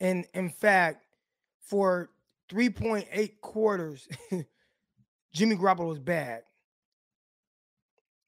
and 0.00 0.26
in 0.34 0.48
fact 0.48 1.04
for 1.60 2.10
3.8 2.50 3.40
quarters, 3.40 4.08
Jimmy 5.32 5.56
Garoppolo 5.56 5.88
was 5.88 5.98
bad. 5.98 6.42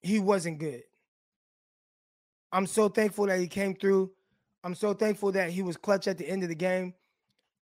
He 0.03 0.19
wasn't 0.19 0.59
good. 0.59 0.83
I'm 2.53 2.67
so 2.67 2.89
thankful 2.89 3.27
that 3.27 3.39
he 3.39 3.47
came 3.47 3.75
through. 3.75 4.11
I'm 4.63 4.75
so 4.75 4.93
thankful 4.93 5.33
that 5.33 5.51
he 5.51 5.63
was 5.63 5.77
clutch 5.77 6.07
at 6.07 6.19
the 6.19 6.29
end 6.29 6.43
of 6.43 6.49
the 6.49 6.55
game. 6.55 6.95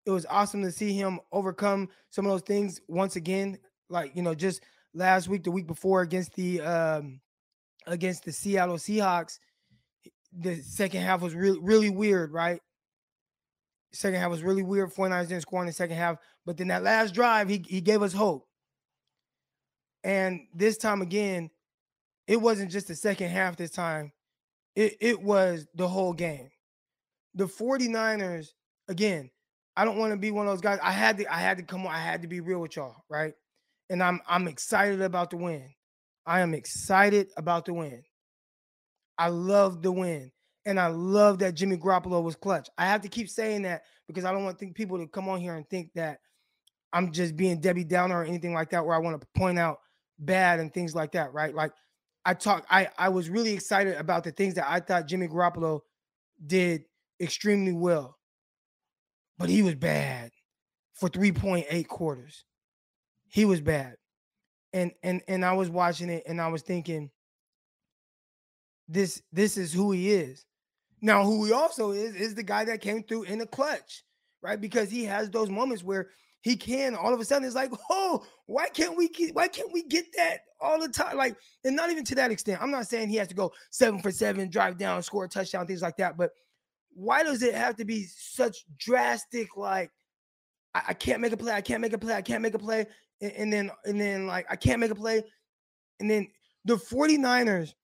It 0.06 0.12
was 0.12 0.25
awesome 0.30 0.63
to 0.63 0.72
see 0.72 0.94
him 0.94 1.20
overcome 1.32 1.89
some 2.10 2.25
of 2.25 2.32
those 2.32 2.42
things 2.42 2.82
once 2.88 3.16
again. 3.16 3.60
Like, 3.89 4.16
you 4.16 4.22
know, 4.22 4.34
just 4.34 4.62
last 4.94 5.27
week, 5.27 5.44
the 5.44 5.51
week 5.51 5.68
before 5.68 6.01
against 6.01 6.34
the 6.36 6.62
um 6.62 7.20
against 7.86 8.25
the 8.25 8.32
Seattle 8.32 8.77
Seahawks, 8.77 9.39
the 10.34 10.56
second 10.62 11.01
half 11.01 11.22
was 11.22 11.36
really 11.36 11.60
really 11.60 11.89
weird, 11.89 12.32
right? 12.32 12.62
Second 13.92 14.20
half 14.20 14.30
was 14.30 14.44
really 14.44 14.63
weird. 14.63 14.94
49ers 14.94 15.30
didn't 15.30 15.42
score 15.42 15.62
in 15.62 15.68
the 15.68 15.74
second 15.74 15.98
half. 15.98 16.18
But 16.46 16.58
then 16.58 16.68
that 16.68 16.84
last 16.84 17.13
drive, 17.13 17.50
he, 17.50 17.63
he 17.68 17.82
gave 17.82 18.01
us 18.01 18.13
hope. 18.13 18.48
And 20.04 20.42
this 20.54 20.77
time 20.77 21.01
again, 21.01 21.50
it 22.27 22.38
wasn't 22.38 22.72
just 22.72 22.88
the 22.88 22.96
second 22.96 23.30
half 23.30 23.56
this 23.56 23.72
time. 23.72 24.12
It, 24.75 24.98
it 25.00 25.22
was 25.22 25.68
the 25.74 25.88
whole 25.88 26.13
game. 26.13 26.50
The 27.38 27.46
49ers, 27.46 28.48
again, 28.89 29.29
I 29.75 29.86
don't 29.86 29.98
want 29.98 30.12
to 30.12 30.17
be 30.17 30.32
one 30.32 30.48
of 30.48 30.51
those 30.51 30.62
guys. 30.62 30.79
I 30.82 30.91
had 30.91 31.17
to, 31.20 31.34
I 31.34 31.38
had 31.38 31.58
to 31.58 31.63
come 31.63 31.86
on, 31.86 31.94
I 31.94 32.00
had 32.00 32.24
to 32.24 32.27
be 32.27 32.41
real 32.41 32.60
with 32.60 32.75
y'all, 32.75 33.03
right? 33.10 33.34
And 33.89 34.03
I'm 34.03 34.20
I'm 34.27 34.48
excited 34.48 35.01
about 35.01 35.29
the 35.29 35.38
win. 35.38 35.70
I 36.25 36.41
am 36.41 36.53
excited 36.53 37.29
about 37.38 37.65
the 37.65 37.74
win. 37.74 38.03
I 39.17 39.29
love 39.29 39.82
the 39.82 39.91
win. 39.91 40.32
And 40.65 40.79
I 40.79 40.88
love 40.88 41.39
that 41.39 41.53
Jimmy 41.53 41.77
Garoppolo 41.77 42.22
was 42.22 42.36
clutch. 42.36 42.67
I 42.77 42.88
have 42.88 43.01
to 43.01 43.08
keep 43.08 43.29
saying 43.29 43.62
that 43.62 43.84
because 44.08 44.25
I 44.25 44.34
don't 44.34 44.44
want 44.44 44.60
think 44.60 44.75
people 44.75 44.98
to 44.98 45.08
come 45.08 45.29
on 45.29 45.39
here 45.39 45.56
and 45.56 45.70
think 45.70 45.91
that 45.96 46.20
I'm 46.91 47.13
just 47.13 47.38
being 47.38 47.62
Debbie 47.62 47.86
Downer 47.86 48.20
or 48.20 48.25
anything 48.25 48.53
like 48.53 48.72
that, 48.72 48.86
where 48.86 48.96
I 48.96 49.00
want 49.00 49.22
to 49.22 49.27
point 49.38 49.60
out 49.60 49.79
bad 50.20 50.60
and 50.60 50.74
things 50.74 50.96
like 50.96 51.13
that, 51.13 51.32
right? 51.34 51.56
Like 51.56 51.72
I 52.25 52.34
talk, 52.34 52.65
I 52.70 52.89
I 52.98 53.10
was 53.10 53.29
really 53.29 53.53
excited 53.53 53.96
about 53.96 54.25
the 54.25 54.32
things 54.32 54.56
that 54.56 54.70
I 54.70 54.82
thought 54.82 55.08
Jimmy 55.08 55.27
Garoppolo 55.27 55.82
did 56.46 56.84
extremely 57.19 57.74
well, 57.74 58.17
but 59.38 59.50
he 59.50 59.62
was 59.62 59.75
bad 59.75 60.31
for 60.93 61.09
3.8 61.09 61.88
quarters. 61.88 62.45
He 63.29 63.45
was 63.45 63.62
bad, 63.62 63.95
and 64.74 64.91
and 65.03 65.21
and 65.27 65.43
I 65.43 65.53
was 65.53 65.69
watching 65.69 66.09
it 66.09 66.24
and 66.27 66.41
I 66.41 66.47
was 66.47 66.62
thinking, 66.62 67.12
this 68.88 69.21
this 69.31 69.57
is 69.57 69.74
who 69.74 69.91
he 69.91 70.12
is. 70.12 70.45
Now, 71.01 71.24
who 71.24 71.45
he 71.45 71.51
also 71.51 71.91
is, 71.91 72.15
is 72.15 72.36
the 72.36 72.43
guy 72.43 72.65
that 72.65 72.81
came 72.81 73.03
through 73.03 73.24
in 73.24 73.38
the 73.38 73.45
clutch, 73.45 74.03
right? 74.41 74.59
Because 74.59 74.89
he 74.89 75.03
has 75.03 75.29
those 75.29 75.50
moments 75.50 75.83
where 75.83 76.09
he 76.41 76.55
can 76.55 76.95
all 76.95 77.13
of 77.13 77.19
a 77.19 77.25
sudden 77.25 77.45
it's 77.45 77.55
like, 77.55 77.71
oh, 77.89 78.25
why 78.45 78.69
can't 78.69 78.95
we 78.97 79.09
get 79.09 79.36
why 79.36 79.47
can't 79.47 79.71
we 79.74 79.83
get 79.83 80.05
that 80.15 80.39
all 80.62 80.79
the 80.79 80.89
time? 80.89 81.17
Like, 81.17 81.36
and 81.65 81.75
not 81.75 81.91
even 81.91 82.05
to 82.05 82.15
that 82.15 82.31
extent. 82.31 82.62
I'm 82.62 82.71
not 82.71 82.88
saying 82.88 83.09
he 83.09 83.17
has 83.17 83.27
to 83.27 83.36
go 83.36 83.51
seven 83.69 84.00
for 84.00 84.12
seven, 84.12 84.50
drive 84.50 84.77
down, 84.77 85.03
score 85.03 85.25
a 85.25 85.29
touchdown, 85.29 85.67
things 85.67 85.81
like 85.81 85.97
that. 85.97 86.17
But 86.17 86.31
why 86.98 87.22
does 87.22 87.44
it 87.44 87.54
have 87.54 87.75
to 87.75 87.86
be 87.86 88.08
such 88.18 88.66
drastic, 88.80 89.56
like 89.56 89.92
I, 90.74 90.82
I 90.89 90.94
can't 90.94 91.22
make 91.22 91.32
a 91.32 91.38
play, 91.38 91.54
I 91.54 91.62
can't 91.62 91.80
make 91.80 91.94
a 91.94 91.98
play, 92.00 92.16
I 92.16 92.24
can't 92.24 92.42
make 92.42 92.56
a 92.56 92.60
play, 92.60 92.88
and, 93.22 93.32
and 93.34 93.54
then 93.54 93.72
and 93.86 94.01
then 94.01 94.25
like 94.25 94.48
I 94.50 94.56
can't 94.56 94.80
make 94.80 94.89
a 94.89 94.96
play, 94.96 95.24
and 96.00 96.10
then 96.10 96.27
the 96.66 96.75
49ers 96.75 97.75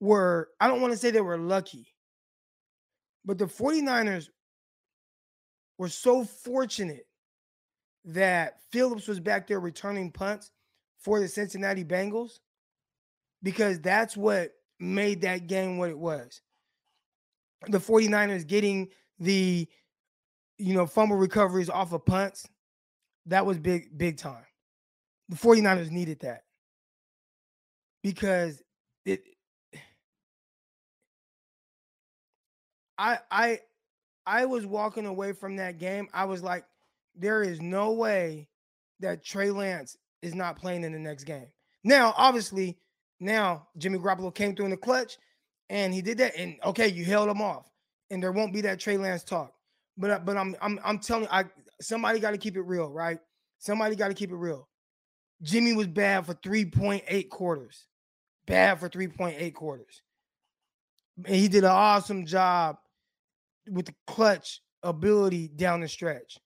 were, 0.00 0.48
I 0.58 0.66
don't 0.66 0.80
want 0.80 0.92
to 0.92 0.98
say 0.98 1.12
they 1.12 1.20
were 1.20 1.38
lucky, 1.38 1.94
but 3.24 3.38
the 3.38 3.46
49ers 3.46 4.28
were 5.78 5.88
so 5.88 6.24
fortunate 6.24 7.06
that 8.04 8.56
Phillips 8.72 9.06
was 9.06 9.20
back 9.20 9.46
there 9.46 9.60
returning 9.60 10.10
punts 10.10 10.50
for 10.98 11.20
the 11.20 11.28
Cincinnati 11.28 11.84
Bengals 11.84 12.40
because 13.44 13.78
that's 13.80 14.16
what 14.16 14.50
made 14.80 15.20
that 15.20 15.46
game 15.46 15.78
what 15.78 15.90
it 15.90 15.98
was. 15.98 16.40
The 17.68 17.78
49ers 17.78 18.46
getting 18.46 18.88
the 19.18 19.68
you 20.58 20.74
know 20.74 20.86
fumble 20.86 21.16
recoveries 21.16 21.70
off 21.70 21.92
of 21.92 22.04
punts 22.04 22.48
that 23.26 23.44
was 23.44 23.58
big 23.58 23.96
big 23.96 24.16
time. 24.16 24.44
The 25.28 25.36
49ers 25.36 25.90
needed 25.90 26.20
that 26.20 26.42
because 28.02 28.62
it 29.04 29.22
I 32.98 33.18
I 33.30 33.60
I 34.26 34.46
was 34.46 34.66
walking 34.66 35.06
away 35.06 35.32
from 35.32 35.56
that 35.56 35.78
game. 35.78 36.08
I 36.12 36.24
was 36.24 36.42
like, 36.42 36.64
there 37.14 37.42
is 37.42 37.60
no 37.60 37.92
way 37.92 38.48
that 39.00 39.24
Trey 39.24 39.50
Lance 39.50 39.96
is 40.22 40.34
not 40.34 40.56
playing 40.56 40.84
in 40.84 40.92
the 40.92 40.98
next 40.98 41.24
game. 41.24 41.46
Now, 41.84 42.12
obviously, 42.16 42.78
now 43.18 43.68
Jimmy 43.78 43.98
Garoppolo 43.98 44.34
came 44.34 44.54
through 44.54 44.66
in 44.66 44.70
the 44.70 44.76
clutch 44.76 45.18
and 45.70 45.94
he 45.94 46.02
did 46.02 46.18
that. 46.18 46.36
And 46.36 46.56
okay, 46.66 46.88
you 46.88 47.04
held 47.06 47.30
him 47.30 47.40
off, 47.40 47.70
and 48.10 48.22
there 48.22 48.32
won't 48.32 48.52
be 48.52 48.60
that 48.62 48.80
Trey 48.80 48.98
Lance 48.98 49.24
talk. 49.24 49.54
But 49.96 50.10
uh, 50.10 50.18
but 50.18 50.36
I'm 50.36 50.54
I'm 50.60 50.78
I'm 50.84 50.98
telling 50.98 51.22
you, 51.24 51.28
I 51.30 51.44
somebody 51.80 52.18
got 52.20 52.32
to 52.32 52.38
keep 52.38 52.56
it 52.56 52.62
real, 52.62 52.90
right? 52.90 53.18
Somebody 53.58 53.96
got 53.96 54.08
to 54.08 54.14
keep 54.14 54.30
it 54.30 54.36
real. 54.36 54.68
Jimmy 55.42 55.72
was 55.72 55.86
bad 55.86 56.26
for 56.26 56.34
3.8 56.34 57.28
quarters. 57.30 57.86
Bad 58.46 58.78
for 58.78 58.90
3.8 58.90 59.54
quarters. 59.54 60.02
And 61.24 61.34
he 61.34 61.48
did 61.48 61.64
an 61.64 61.70
awesome 61.70 62.26
job 62.26 62.76
with 63.70 63.86
the 63.86 63.94
clutch 64.06 64.60
ability 64.82 65.48
down 65.48 65.80
the 65.80 65.88
stretch. 65.88 66.38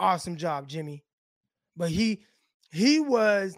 Awesome 0.00 0.36
job, 0.36 0.68
Jimmy. 0.68 1.04
But 1.76 1.90
he 1.90 2.22
he 2.72 3.00
was 3.00 3.56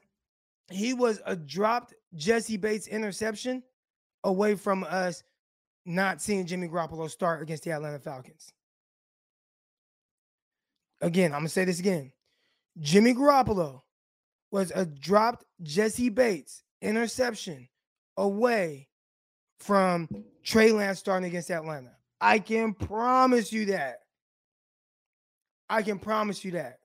he 0.71 0.93
was 0.93 1.21
a 1.25 1.37
dropped 1.37 1.95
Jessie 2.15 2.57
Bates 2.57 2.87
interception 2.87 3.63
away 4.25 4.55
from 4.55 4.85
us 4.85 5.23
not 5.87 6.21
seeing 6.21 6.47
Jimmy 6.47 6.69
Garoppolo 6.69 7.11
start 7.11 7.43
against 7.43 7.65
the 7.65 7.73
Atlanta 7.73 7.99
Falcons. 7.99 8.53
Again, 11.01 11.33
I'm 11.33 11.41
gonna 11.41 11.49
say 11.49 11.65
this 11.65 11.81
again. 11.81 12.13
Jimmy 12.79 13.15
Garoppolo 13.15 13.83
was 14.51 14.73
a 14.75 14.85
dropped 14.85 15.45
Jessie 15.63 16.09
Bates 16.09 16.63
interception 16.83 17.69
away 18.17 18.89
from 19.59 20.09
Trey 20.43 20.73
Lance 20.73 20.99
starting 20.99 21.29
against 21.29 21.51
Atlanta. 21.51 21.93
I 22.21 22.39
can 22.39 22.75
promise 22.75 23.53
you 23.53 23.67
that. 23.67 24.01
I 25.69 25.83
can 25.83 25.99
promise 25.99 26.45
you 26.45 26.53
that. 26.53 26.79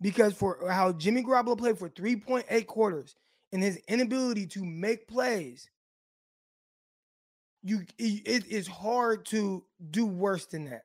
Because 0.00 0.34
for 0.34 0.68
how 0.70 0.92
Jimmy 0.92 1.22
Garoppolo 1.22 1.56
played 1.56 1.78
for 1.78 1.88
3.8 1.88 2.66
quarters 2.66 3.14
and 3.52 3.62
his 3.62 3.76
inability 3.88 4.46
to 4.48 4.64
make 4.64 5.06
plays, 5.06 5.68
you 7.62 7.84
it 7.98 8.46
is 8.46 8.66
hard 8.66 9.26
to 9.26 9.64
do 9.90 10.06
worse 10.06 10.46
than 10.46 10.64
that. 10.66 10.82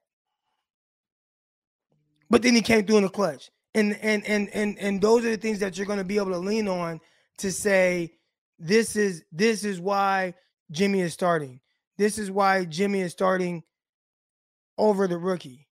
But 2.29 2.41
then 2.41 2.55
he 2.55 2.61
came 2.61 2.85
through 2.85 2.97
in 2.97 3.03
the 3.03 3.09
clutch. 3.09 3.49
And 3.73 3.97
and 4.01 4.25
and 4.25 4.49
and 4.53 4.77
and 4.79 5.01
those 5.01 5.25
are 5.25 5.31
the 5.31 5.37
things 5.37 5.59
that 5.59 5.77
you're 5.77 5.87
going 5.87 5.99
to 5.99 6.05
be 6.05 6.17
able 6.17 6.31
to 6.31 6.37
lean 6.37 6.67
on 6.67 7.01
to 7.39 7.51
say 7.51 8.13
this 8.57 8.95
is 8.95 9.23
this 9.31 9.63
is 9.65 9.79
why 9.79 10.33
Jimmy 10.71 11.01
is 11.01 11.13
starting. 11.13 11.59
This 11.97 12.17
is 12.17 12.31
why 12.31 12.65
Jimmy 12.65 13.01
is 13.01 13.11
starting 13.11 13.63
over 14.77 15.07
the 15.07 15.17
rookie. 15.17 15.67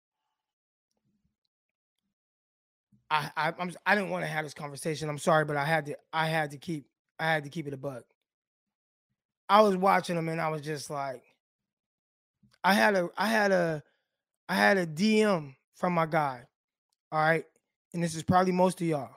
I 3.10 3.30
I 3.36 3.52
I'm, 3.58 3.72
I 3.84 3.94
didn't 3.94 4.10
want 4.10 4.24
to 4.24 4.28
have 4.28 4.44
this 4.44 4.54
conversation. 4.54 5.08
I'm 5.08 5.18
sorry, 5.18 5.44
but 5.44 5.56
I 5.56 5.64
had 5.64 5.86
to 5.86 5.96
I 6.12 6.26
had 6.26 6.52
to 6.52 6.58
keep 6.58 6.86
I 7.18 7.24
had 7.24 7.44
to 7.44 7.50
keep 7.50 7.66
it 7.66 7.74
a 7.74 7.78
buck. 7.78 8.04
I 9.50 9.62
was 9.62 9.76
watching 9.76 10.16
him 10.16 10.28
and 10.28 10.40
I 10.40 10.48
was 10.48 10.62
just 10.62 10.90
like, 10.90 11.24
I 12.62 12.72
had 12.72 12.94
a 12.94 13.10
I 13.18 13.26
had 13.26 13.50
a 13.50 13.82
I 14.48 14.54
had 14.54 14.78
a 14.78 14.86
DM 14.86 15.56
from 15.74 15.92
my 15.92 16.06
guy. 16.06 16.42
All 17.10 17.20
right. 17.20 17.44
And 17.92 18.02
this 18.02 18.14
is 18.14 18.22
probably 18.22 18.52
most 18.52 18.80
of 18.80 18.86
y'all. 18.86 19.10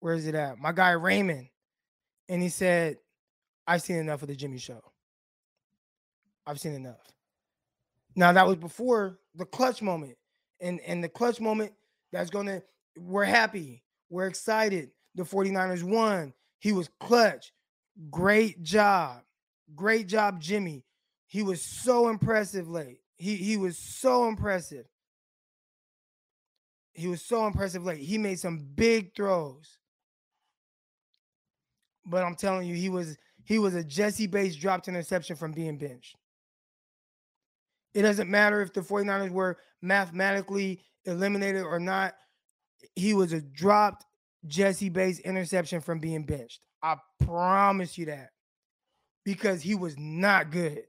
Where 0.00 0.12
is 0.12 0.26
it 0.26 0.34
at? 0.34 0.58
My 0.58 0.72
guy 0.72 0.90
Raymond. 0.90 1.48
And 2.28 2.42
he 2.42 2.50
said, 2.50 2.98
I've 3.66 3.80
seen 3.80 3.96
enough 3.96 4.20
of 4.20 4.28
the 4.28 4.36
Jimmy 4.36 4.58
show. 4.58 4.82
I've 6.46 6.60
seen 6.60 6.74
enough. 6.74 7.00
Now 8.16 8.32
that 8.32 8.46
was 8.46 8.56
before 8.56 9.18
the 9.34 9.46
clutch 9.46 9.80
moment. 9.80 10.18
And 10.60 10.80
and 10.80 11.02
the 11.02 11.08
clutch 11.08 11.40
moment 11.40 11.72
that's 12.12 12.28
gonna 12.28 12.60
we're 12.98 13.24
happy. 13.24 13.82
We're 14.10 14.26
excited. 14.26 14.90
The 15.14 15.22
49ers 15.22 15.82
won. 15.82 16.34
He 16.58 16.72
was 16.72 16.90
clutch. 17.00 17.54
Great 18.10 18.62
job. 18.62 19.22
Great 19.74 20.06
job, 20.08 20.40
Jimmy. 20.40 20.84
He 21.26 21.42
was 21.42 21.62
so 21.62 22.08
impressive 22.08 22.68
late. 22.68 22.98
He 23.16 23.36
he 23.36 23.56
was 23.56 23.78
so 23.78 24.26
impressive. 24.26 24.86
He 26.92 27.06
was 27.06 27.22
so 27.22 27.46
impressive 27.46 27.84
late. 27.84 28.00
He 28.00 28.18
made 28.18 28.40
some 28.40 28.66
big 28.74 29.14
throws. 29.14 29.78
But 32.04 32.24
I'm 32.24 32.34
telling 32.34 32.66
you, 32.66 32.74
he 32.74 32.88
was 32.88 33.16
he 33.44 33.58
was 33.58 33.74
a 33.74 33.84
Jessie 33.84 34.26
Bates 34.26 34.56
dropped 34.56 34.88
interception 34.88 35.36
from 35.36 35.52
being 35.52 35.78
benched. 35.78 36.16
It 37.94 38.02
doesn't 38.02 38.30
matter 38.30 38.60
if 38.60 38.72
the 38.72 38.80
49ers 38.80 39.30
were 39.30 39.58
mathematically 39.82 40.80
eliminated 41.04 41.62
or 41.62 41.80
not. 41.80 42.14
He 42.94 43.14
was 43.14 43.32
a 43.32 43.40
dropped 43.40 44.04
Jessie 44.46 44.88
Bates 44.88 45.18
interception 45.20 45.80
from 45.80 45.98
being 45.98 46.24
benched. 46.24 46.60
I 46.82 46.96
promise 47.24 47.98
you 47.98 48.06
that. 48.06 48.30
Because 49.24 49.62
he 49.62 49.74
was 49.74 49.96
not 49.98 50.50
good. 50.50 50.84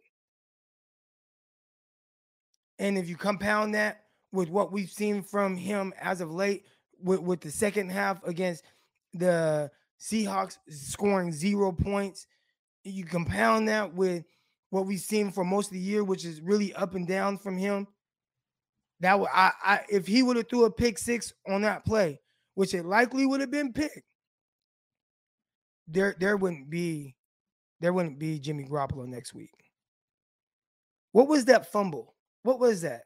And 2.80 2.98
if 2.98 3.08
you 3.10 3.16
compound 3.16 3.76
that 3.76 4.06
with 4.32 4.50
what 4.50 4.72
we've 4.72 4.90
seen 4.90 5.22
from 5.22 5.58
him 5.58 5.94
as 6.00 6.22
of 6.22 6.32
late, 6.32 6.66
with, 7.04 7.20
with 7.20 7.42
the 7.42 7.52
second 7.52 7.90
half 7.90 8.26
against 8.26 8.64
the 9.14 9.70
Seahawks 10.00 10.58
scoring 10.70 11.32
zero 11.32 11.72
points, 11.72 12.26
you 12.84 13.06
compound 13.06 13.68
that 13.68 13.94
with 13.94 14.26
what 14.72 14.88
we've 14.88 15.00
seen 15.00 15.32
for 15.32 15.44
most 15.44 15.68
of 15.68 15.74
the 15.74 15.80
year, 15.80 16.04
which 16.04 16.26
is 16.26 16.42
really 16.42 16.74
up 16.74 16.96
and 16.96 17.08
down 17.08 17.38
from 17.38 17.58
him. 17.58 17.88
That 19.02 19.20
would 19.20 19.30
I, 19.34 19.52
I 19.64 19.82
if 19.90 20.08
he 20.08 20.24
would 20.24 20.38
have 20.38 20.50
threw 20.50 20.66
a 20.66 20.72
pick 20.72 20.98
six 20.98 21.34
on 21.48 21.62
that 21.62 21.86
play, 21.86 22.20
which 22.56 22.74
it 22.74 22.86
likely 22.86 23.26
would 23.26 23.42
have 23.42 23.52
been 23.52 23.74
picked, 23.74 24.04
there 25.88 26.16
there 26.20 26.38
wouldn't 26.38 26.70
be 26.70 27.16
there 27.82 27.92
wouldn't 27.92 28.20
be 28.20 28.40
Jimmy 28.40 28.64
Garoppolo 28.64 29.08
next 29.08 29.34
week. 29.34 29.52
What 31.12 31.28
was 31.28 31.46
that 31.46 31.72
fumble? 31.72 32.16
What 32.44 32.60
was 32.60 32.82
that? 32.82 33.02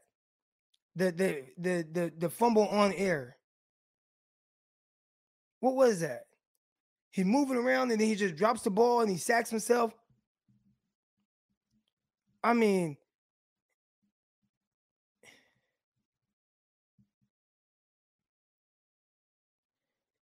The 0.95 1.11
the 1.11 1.43
the 1.57 1.85
the 1.91 2.13
the 2.17 2.29
fumble 2.29 2.67
on 2.67 2.93
air. 2.93 3.37
What 5.61 5.75
was 5.75 6.01
that? 6.01 6.23
He's 7.11 7.25
moving 7.25 7.57
around 7.57 7.91
and 7.91 7.99
then 7.99 8.07
he 8.07 8.15
just 8.15 8.35
drops 8.35 8.61
the 8.61 8.69
ball 8.69 9.01
and 9.01 9.09
he 9.09 9.17
sacks 9.17 9.49
himself. 9.49 9.93
I 12.43 12.53
mean, 12.53 12.97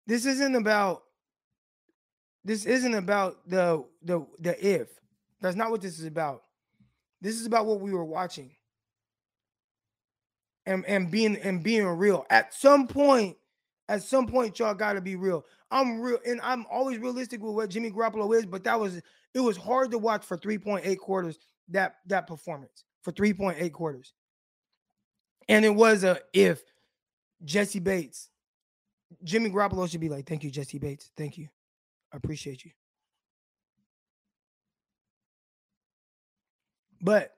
this 0.07 0.25
isn't 0.25 0.55
about 0.55 1.02
this 2.45 2.65
isn't 2.65 2.93
about 2.93 3.37
the 3.47 3.83
the 4.03 4.25
the 4.39 4.65
if. 4.65 4.89
That's 5.41 5.55
not 5.55 5.71
what 5.71 5.81
this 5.81 5.99
is 5.99 6.05
about. 6.05 6.43
This 7.21 7.39
is 7.39 7.45
about 7.45 7.65
what 7.65 7.79
we 7.79 7.93
were 7.93 8.05
watching. 8.05 8.51
And 10.65 10.85
and 10.85 11.09
being 11.09 11.37
and 11.37 11.63
being 11.63 11.85
real. 11.85 12.25
At 12.29 12.53
some 12.53 12.87
point, 12.87 13.37
at 13.89 14.03
some 14.03 14.27
point, 14.27 14.59
y'all 14.59 14.73
gotta 14.73 15.01
be 15.01 15.15
real. 15.15 15.45
I'm 15.71 15.99
real, 15.99 16.19
and 16.25 16.39
I'm 16.41 16.65
always 16.71 16.99
realistic 16.99 17.41
with 17.41 17.55
what 17.55 17.69
Jimmy 17.69 17.91
Garoppolo 17.91 18.35
is, 18.37 18.45
but 18.45 18.63
that 18.63 18.79
was 18.79 19.01
it 19.33 19.39
was 19.39 19.57
hard 19.57 19.91
to 19.91 19.97
watch 19.97 20.23
for 20.25 20.37
3.8 20.37 20.97
quarters 20.97 21.39
that 21.69 21.95
that 22.07 22.27
performance 22.27 22.83
for 23.01 23.11
3.8 23.11 23.71
quarters. 23.71 24.13
And 25.49 25.65
it 25.65 25.73
was 25.73 26.03
a 26.03 26.19
if 26.31 26.63
Jessie 27.43 27.79
Bates, 27.79 28.29
Jimmy 29.23 29.49
Garoppolo 29.49 29.89
should 29.89 29.99
be 29.99 30.09
like, 30.09 30.27
thank 30.27 30.43
you, 30.43 30.51
Jessie 30.51 30.79
Bates. 30.79 31.11
Thank 31.17 31.37
you. 31.37 31.49
I 32.13 32.17
appreciate 32.17 32.63
you. 32.63 32.71
But 37.01 37.31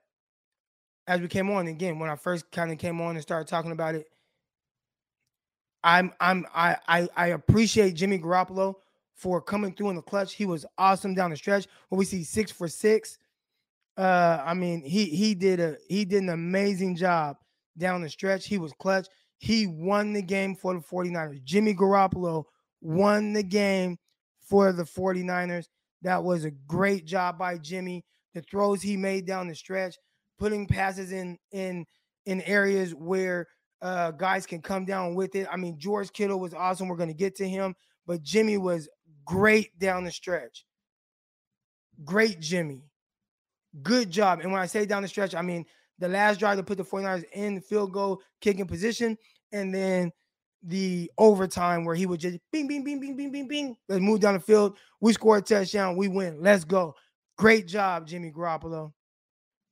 as 1.08 1.20
we 1.20 1.28
came 1.28 1.50
on 1.50 1.66
again, 1.66 1.98
when 1.98 2.10
I 2.10 2.16
first 2.16 2.50
kind 2.52 2.70
of 2.70 2.78
came 2.78 3.00
on 3.00 3.16
and 3.16 3.22
started 3.22 3.48
talking 3.48 3.72
about 3.72 3.94
it, 3.94 4.06
I'm 5.82 6.12
I'm 6.20 6.46
I 6.54 6.76
I, 6.86 7.08
I 7.16 7.26
appreciate 7.28 7.94
Jimmy 7.94 8.18
Garoppolo 8.18 8.74
for 9.14 9.40
coming 9.40 9.72
through 9.72 9.90
in 9.90 9.96
the 9.96 10.02
clutch. 10.02 10.34
He 10.34 10.44
was 10.44 10.66
awesome 10.78 11.14
down 11.14 11.30
the 11.30 11.36
stretch. 11.36 11.66
When 11.88 11.98
we 11.98 12.04
see 12.04 12.22
six 12.22 12.52
for 12.52 12.68
six, 12.68 13.18
uh, 13.96 14.42
I 14.44 14.54
mean 14.54 14.82
he 14.82 15.06
he 15.06 15.34
did 15.34 15.58
a 15.58 15.76
he 15.88 16.04
did 16.04 16.22
an 16.22 16.28
amazing 16.28 16.96
job 16.96 17.38
down 17.78 18.02
the 18.02 18.10
stretch. 18.10 18.46
He 18.46 18.58
was 18.58 18.72
clutch. 18.78 19.06
He 19.38 19.66
won 19.66 20.12
the 20.12 20.22
game 20.22 20.54
for 20.54 20.74
the 20.74 20.80
49ers. 20.80 21.42
Jimmy 21.44 21.74
Garoppolo 21.74 22.44
won 22.80 23.32
the 23.32 23.42
game 23.42 23.98
for 24.48 24.72
the 24.72 24.84
49ers. 24.84 25.66
That 26.02 26.22
was 26.22 26.44
a 26.44 26.50
great 26.50 27.06
job 27.06 27.38
by 27.38 27.58
Jimmy. 27.58 28.04
The 28.34 28.42
throws 28.42 28.82
he 28.82 28.96
made 28.96 29.26
down 29.26 29.48
the 29.48 29.54
stretch, 29.54 29.96
putting 30.38 30.66
passes 30.66 31.12
in 31.12 31.38
in 31.52 31.86
in 32.26 32.42
areas 32.42 32.94
where 32.94 33.46
uh, 33.82 34.10
guys 34.10 34.46
can 34.46 34.60
come 34.60 34.84
down 34.84 35.14
with 35.14 35.34
it. 35.34 35.46
I 35.50 35.56
mean, 35.56 35.78
George 35.78 36.12
Kittle 36.12 36.40
was 36.40 36.54
awesome. 36.54 36.88
We're 36.88 36.96
going 36.96 37.08
to 37.08 37.14
get 37.14 37.36
to 37.36 37.48
him, 37.48 37.74
but 38.06 38.22
Jimmy 38.22 38.58
was 38.58 38.88
great 39.24 39.78
down 39.78 40.04
the 40.04 40.10
stretch. 40.10 40.64
Great 42.04 42.40
Jimmy. 42.40 42.82
Good 43.82 44.10
job. 44.10 44.40
And 44.40 44.52
when 44.52 44.60
I 44.60 44.66
say 44.66 44.86
down 44.86 45.02
the 45.02 45.08
stretch, 45.08 45.34
I 45.34 45.42
mean 45.42 45.64
the 45.98 46.08
last 46.08 46.38
drive 46.38 46.58
to 46.58 46.62
put 46.62 46.78
the 46.78 46.84
49ers 46.84 47.24
in 47.32 47.60
field 47.60 47.92
goal 47.92 48.20
kicking 48.40 48.66
position, 48.66 49.16
and 49.52 49.74
then 49.74 50.12
the 50.66 51.10
overtime 51.16 51.84
where 51.84 51.94
he 51.94 52.06
would 52.06 52.20
just 52.20 52.38
bing, 52.52 52.66
bing, 52.66 52.82
bing, 52.82 53.00
bing, 53.00 53.16
bing, 53.16 53.30
bing, 53.30 53.48
bing. 53.48 53.76
Let's 53.88 54.02
move 54.02 54.20
down 54.20 54.34
the 54.34 54.40
field. 54.40 54.76
We 55.00 55.12
score 55.12 55.38
a 55.38 55.42
touchdown. 55.42 55.96
We 55.96 56.08
win. 56.08 56.42
Let's 56.42 56.64
go. 56.64 56.94
Great 57.38 57.66
job, 57.68 58.06
Jimmy 58.06 58.32
Garoppolo. 58.32 58.92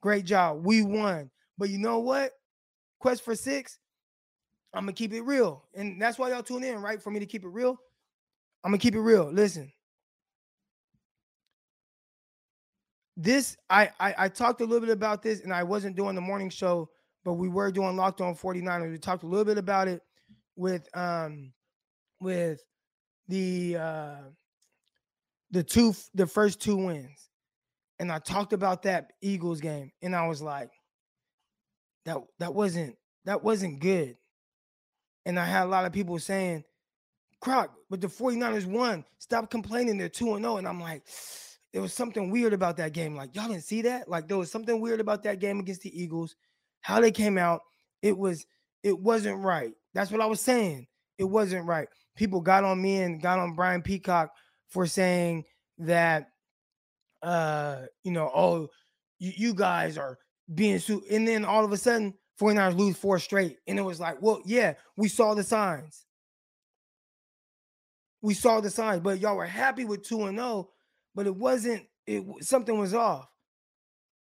Great 0.01 0.25
job. 0.25 0.65
We 0.65 0.83
won. 0.83 1.31
But 1.59 1.71
you 1.71 1.79
know 1.79 1.99
what? 1.99 2.33
Quest 3.01 3.23
for 3.23 3.35
six, 3.35 3.79
I'm 4.73 4.85
gonna 4.85 4.93
keep 4.93 5.13
it 5.13 5.23
real. 5.23 5.65
And 5.75 6.01
that's 6.01 6.19
why 6.19 6.31
y'all 6.31 6.43
tune 6.43 6.65
in, 6.65 6.81
right? 6.81 7.03
For 7.03 7.11
me 7.11 7.21
to 7.21 7.27
keep 7.27 7.45
it 7.45 7.49
real. 7.49 7.77
I'm 8.63 8.71
gonna 8.71 8.79
keep 8.79 8.95
it 8.95 9.01
real. 9.01 9.31
Listen. 9.31 9.71
This 13.17 13.57
I, 13.71 13.91
I 14.01 14.15
I 14.19 14.29
talked 14.29 14.61
a 14.61 14.65
little 14.65 14.81
bit 14.81 14.93
about 14.93 15.23
this, 15.23 15.43
and 15.43 15.53
I 15.53 15.63
wasn't 15.63 15.97
doing 15.97 16.15
the 16.15 16.21
morning 16.21 16.51
show, 16.51 16.89
but 17.25 17.35
we 17.35 17.49
were 17.49 17.71
doing 17.71 17.97
Locked 17.97 18.21
On 18.21 18.35
49ers. 18.35 18.91
We 18.91 18.99
talked 18.99 19.23
a 19.23 19.27
little 19.27 19.45
bit 19.45 19.59
about 19.59 19.87
it 19.87 20.03
with 20.57 20.89
um 20.97 21.53
with 22.21 22.63
the 23.29 23.77
uh 23.77 24.17
the 25.51 25.63
two 25.63 25.95
the 26.15 26.27
first 26.27 26.61
two 26.61 26.77
wins. 26.77 27.29
And 28.01 28.11
I 28.11 28.19
talked 28.19 28.53
about 28.53 28.83
that 28.83 29.13
Eagles 29.23 29.61
game, 29.61 29.93
and 30.03 30.17
I 30.17 30.27
was 30.27 30.43
like, 30.43 30.71
that 32.05 32.19
that 32.39 32.55
wasn't 32.55 32.97
that 33.25 33.43
wasn't 33.43 33.81
good. 33.81 34.17
And 35.27 35.39
I 35.39 35.47
had 35.47 35.65
a 35.65 35.71
lot 35.71 35.87
of 35.87 35.93
people 35.93 36.19
saying, 36.19 36.65
Croc, 37.41 37.75
but 37.91 38.01
the 38.01 38.07
49ers 38.07 38.67
won. 38.67 39.05
Stop 39.19 39.51
complaining. 39.51 39.99
They're 39.99 40.09
2 40.09 40.39
0. 40.39 40.57
And 40.57 40.69
I'm 40.69 40.81
like, 40.81 41.03
there 41.73 41.83
was 41.83 41.93
something 41.93 42.31
weird 42.31 42.53
about 42.53 42.77
that 42.79 42.93
game. 42.93 43.15
Like, 43.15 43.35
y'all 43.35 43.49
didn't 43.49 43.65
see 43.65 43.83
that? 43.83 44.09
Like, 44.09 44.29
there 44.29 44.39
was 44.39 44.51
something 44.51 44.81
weird 44.81 45.01
about 45.01 45.23
that 45.25 45.41
game 45.41 45.61
against 45.61 45.83
the 45.83 46.03
Eagles. 46.03 46.37
How 46.81 47.01
they 47.01 47.11
came 47.11 47.39
out, 47.39 47.63
it 48.03 48.17
was, 48.17 48.47
it 48.83 48.99
wasn't 48.99 49.43
right. 49.43 49.73
That's 49.95 50.11
what 50.11 50.21
I 50.21 50.27
was 50.27 50.41
saying. 50.41 50.87
It 51.19 51.25
wasn't 51.25 51.67
right. 51.67 51.89
People 52.17 52.41
got 52.41 52.65
on 52.65 52.81
me 52.81 53.03
and 53.03 53.23
got 53.23 53.39
on 53.39 53.55
Brian 53.55 53.83
Peacock 53.83 54.33
for 54.69 54.87
saying 54.87 55.45
that 55.79 56.29
uh, 57.25 57.87
you 58.03 58.13
know, 58.13 58.31
oh, 58.35 58.69
you, 59.19 59.33
you 59.37 59.55
guys 59.55 59.97
are 59.97 60.19
being 60.55 60.79
sued. 60.79 61.05
And 61.11 61.27
then 61.27 61.45
all 61.45 61.65
of 61.65 61.73
a 61.73 61.77
sudden, 61.77 62.15
49ers 62.41 62.77
lose 62.77 62.97
four 62.97 63.19
straight. 63.19 63.57
And 63.67 63.79
it 63.79 63.83
was 63.83 63.99
like, 63.99 64.21
well, 64.21 64.43
yeah, 64.45 64.75
we 64.97 65.09
saw 65.09 65.35
the 65.35 65.43
signs. 65.43 66.05
We 68.21 68.35
saw 68.35 68.61
the 68.61 68.71
signs, 68.71 69.01
but 69.01 69.21
y'all 69.21 69.37
were 69.37 69.47
happy 69.47 69.85
with 69.85 70.03
2 70.03 70.25
and 70.25 70.39
0, 70.39 70.71
but 71.15 71.27
it 71.27 71.35
wasn't 71.35 71.83
it 72.07 72.25
something 72.41 72.79
was 72.79 72.95
off. 72.95 73.29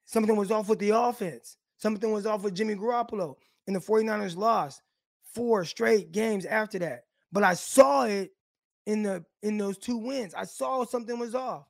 Something 0.05 0.35
was 0.35 0.51
off 0.51 0.67
with 0.67 0.79
the 0.79 0.91
offense. 0.91 1.57
Something 1.77 2.11
was 2.11 2.25
off 2.25 2.43
with 2.43 2.55
Jimmy 2.55 2.75
Garoppolo. 2.75 3.35
And 3.67 3.75
the 3.75 3.79
49ers 3.79 4.35
lost 4.35 4.81
four 5.33 5.65
straight 5.65 6.11
games 6.11 6.45
after 6.45 6.79
that. 6.79 7.05
But 7.31 7.43
I 7.43 7.53
saw 7.53 8.03
it 8.03 8.31
in 8.85 9.03
the 9.03 9.23
in 9.41 9.57
those 9.57 9.77
two 9.77 9.97
wins. 9.97 10.33
I 10.33 10.45
saw 10.45 10.85
something 10.85 11.17
was 11.17 11.35
off. 11.35 11.65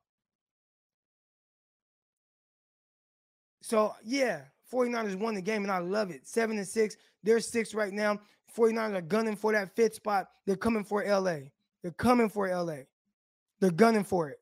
So 3.62 3.94
yeah, 4.04 4.42
49ers 4.72 5.16
won 5.16 5.36
the 5.36 5.42
game, 5.42 5.64
and 5.64 5.72
I 5.72 5.78
love 5.78 6.12
it. 6.12 6.28
Seven 6.28 6.58
and 6.58 6.68
six. 6.68 6.98
They're 7.24 7.40
six 7.40 7.74
right 7.74 7.94
now. 7.94 8.20
49ers 8.56 8.96
are 8.96 9.02
gunning 9.02 9.36
for 9.36 9.54
that 9.54 9.76
fifth 9.76 9.96
spot. 9.96 10.28
They're 10.46 10.56
coming 10.56 10.84
for 10.84 11.04
LA. 11.04 11.38
They're 11.82 11.92
coming 11.92 12.30
for 12.30 12.48
LA. 12.48 12.84
They're 13.60 13.72
gunning 13.72 14.04
for 14.04 14.30
it. 14.30 14.40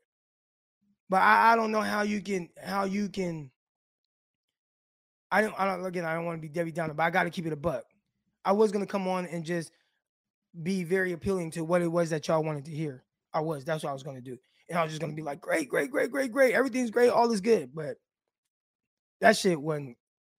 But 1.10 1.22
I, 1.22 1.54
I 1.54 1.56
don't 1.56 1.72
know 1.72 1.82
how 1.82 2.02
you 2.04 2.22
can 2.22 2.50
how 2.64 2.86
you 2.86 3.10
can. 3.10 3.52
I 5.30 5.42
don't 5.42 5.54
I 5.60 5.66
don't 5.66 5.86
again 5.86 6.06
I 6.06 6.14
don't 6.16 6.26
want 6.26 6.38
to 6.38 6.42
be 6.42 6.50
Debbie 6.50 6.72
Downer, 6.72 6.94
but 6.94 7.04
I 7.04 7.10
got 7.10 7.24
to 7.24 7.30
keep 7.30 7.46
it 7.46 7.54
a 7.54 7.58
buck. 7.58 7.84
I 8.44 8.52
was 8.52 8.72
gonna 8.72 8.86
come 8.86 9.08
on 9.08 9.26
and 9.26 9.44
just 9.44 9.72
be 10.64 10.84
very 10.84 11.14
appealing 11.14 11.52
to 11.52 11.64
what 11.64 11.82
it 11.82 11.88
was 11.88 12.10
that 12.10 12.28
y'all 12.28 12.44
wanted 12.44 12.66
to 12.66 12.72
hear. 12.72 13.04
I 13.34 13.40
was. 13.42 13.64
That's 13.64 13.84
what 13.84 13.92
I 13.92 13.94
was 13.94 14.04
gonna 14.04 14.22
do. 14.22 14.38
And 14.70 14.78
I 14.78 14.84
was 14.84 14.92
just 14.92 15.02
gonna 15.02 15.14
be 15.14 15.22
like, 15.22 15.42
great, 15.42 15.70
great, 15.70 15.92
great, 15.92 16.12
great, 16.12 16.32
great. 16.32 16.54
Everything's 16.54 16.92
great. 16.92 17.10
All 17.10 17.32
is 17.32 17.42
good. 17.42 17.72
But 17.74 17.98
that 19.22 19.38
shit 19.38 19.62
wasn't 19.62 19.98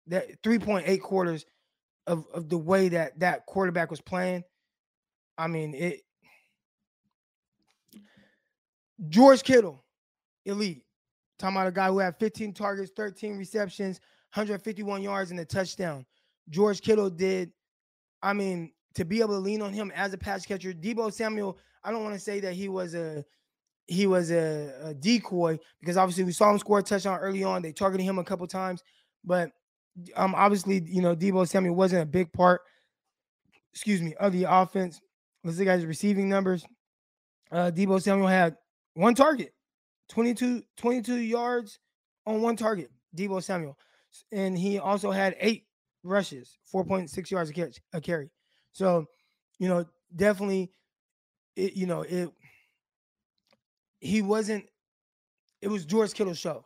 that 0.09 0.43
3.8 0.43 1.01
quarters 1.01 1.47
of, 2.07 2.27
of 2.35 2.49
the 2.49 2.59
way 2.59 2.89
that 2.91 3.19
that 3.21 3.47
quarterback 3.47 3.91
was 3.91 4.01
playing. 4.01 4.43
I 5.39 5.47
mean, 5.47 5.75
it 5.75 6.03
George 9.09 9.43
Kittle, 9.43 9.85
elite. 10.45 10.85
Talking 11.39 11.57
about 11.57 11.69
a 11.69 11.73
guy 11.73 11.89
who 11.89 11.99
had 11.99 12.19
15 12.19 12.53
targets, 12.55 12.93
13 12.95 13.37
receptions, 13.37 14.01
151 14.35 15.03
yards, 15.03 15.31
and 15.31 15.41
a 15.41 15.45
touchdown. 15.45 16.07
George 16.49 16.81
Kittle 16.81 17.11
did, 17.11 17.51
I 18.23 18.33
mean, 18.33 18.73
to 18.95 19.05
be 19.05 19.21
able 19.21 19.35
to 19.35 19.39
lean 19.39 19.63
on 19.63 19.73
him 19.73 19.93
as 19.95 20.13
a 20.13 20.19
pass 20.19 20.45
catcher. 20.45 20.73
Deebo 20.73 21.13
Samuel, 21.13 21.59
I 21.85 21.91
don't 21.91 22.03
want 22.03 22.15
to 22.15 22.21
say 22.21 22.41
that 22.41 22.55
he 22.55 22.69
was 22.69 22.95
a 22.95 23.25
he 23.89 24.07
was 24.07 24.31
a, 24.31 24.73
a, 24.85 24.95
decoy 24.95 25.59
because 25.81 25.97
obviously 25.97 26.25
we 26.25 26.33
saw 26.33 26.51
him 26.51 26.59
score 26.59 26.79
a 26.79 26.83
touchdown 26.83 27.19
early 27.19 27.43
on. 27.43 27.63
They 27.63 27.73
targeted 27.73 28.07
him 28.07 28.19
a 28.19 28.25
couple 28.25 28.47
times, 28.47 28.83
but 29.25 29.51
um, 30.17 30.35
obviously, 30.35 30.83
you 30.87 31.03
know, 31.03 31.17
Deebo 31.17 31.49
Samuel 31.49 31.75
wasn't 31.75 32.03
a 32.03 32.07
big 32.07 32.33
part, 32.33 32.63
excuse 33.73 34.01
me, 34.01 34.15
of 34.15 34.33
the 34.33 34.45
offense. 34.49 35.01
Let's 35.45 35.59
look 35.59 35.69
at 35.69 35.77
his 35.77 35.87
receiving 35.87 36.29
numbers. 36.29 36.65
Uh, 37.51 37.71
Deebo 37.75 38.01
Samuel 38.01 38.29
had 38.29 38.57
one 38.95 39.15
target, 39.15 39.53
22, 40.09 40.63
22 40.77 41.17
yards 41.17 41.79
on 42.25 42.41
one 42.41 42.57
target, 42.57 42.91
Deebo 43.17 43.43
Samuel. 43.43 43.77
And 44.31 44.57
he 44.57 44.79
also 44.79 45.11
had 45.11 45.37
eight 45.41 45.67
rushes, 46.03 46.59
4.6 46.73 47.31
yards 47.31 47.51
a, 47.51 47.53
catch, 47.53 47.81
a 47.93 48.01
carry. 48.01 48.31
So, 48.73 49.07
you 49.59 49.69
know, 49.69 49.85
definitely, 50.15 50.73
it, 51.57 51.75
you 51.75 51.87
know, 51.87 52.03
it, 52.03 52.31
he 54.01 54.23
wasn't, 54.23 54.65
it 55.61 55.69
was 55.69 55.85
George 55.85 56.13
Kittle's 56.13 56.39
show. 56.39 56.65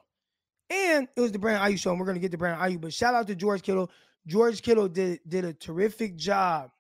And 0.71 1.07
it 1.17 1.21
was 1.21 1.33
the 1.33 1.39
Brandon 1.39 1.71
Aiyuk 1.71 1.79
show, 1.79 1.91
and 1.91 2.01
we're 2.01 2.07
gonna 2.07 2.19
get 2.19 2.33
to 2.33 2.39
Brandon 2.39 2.61
Aiyuk. 2.61 2.81
But 2.81 2.93
shout 2.93 3.15
out 3.15 3.27
to 3.29 3.37
George 3.37 3.63
Kittle. 3.63 3.91
George 4.27 4.63
Kittle 4.63 4.89
did 4.89 5.21
did 5.29 5.45
a 5.45 5.53
terrific 5.53 6.17
job 6.17 6.71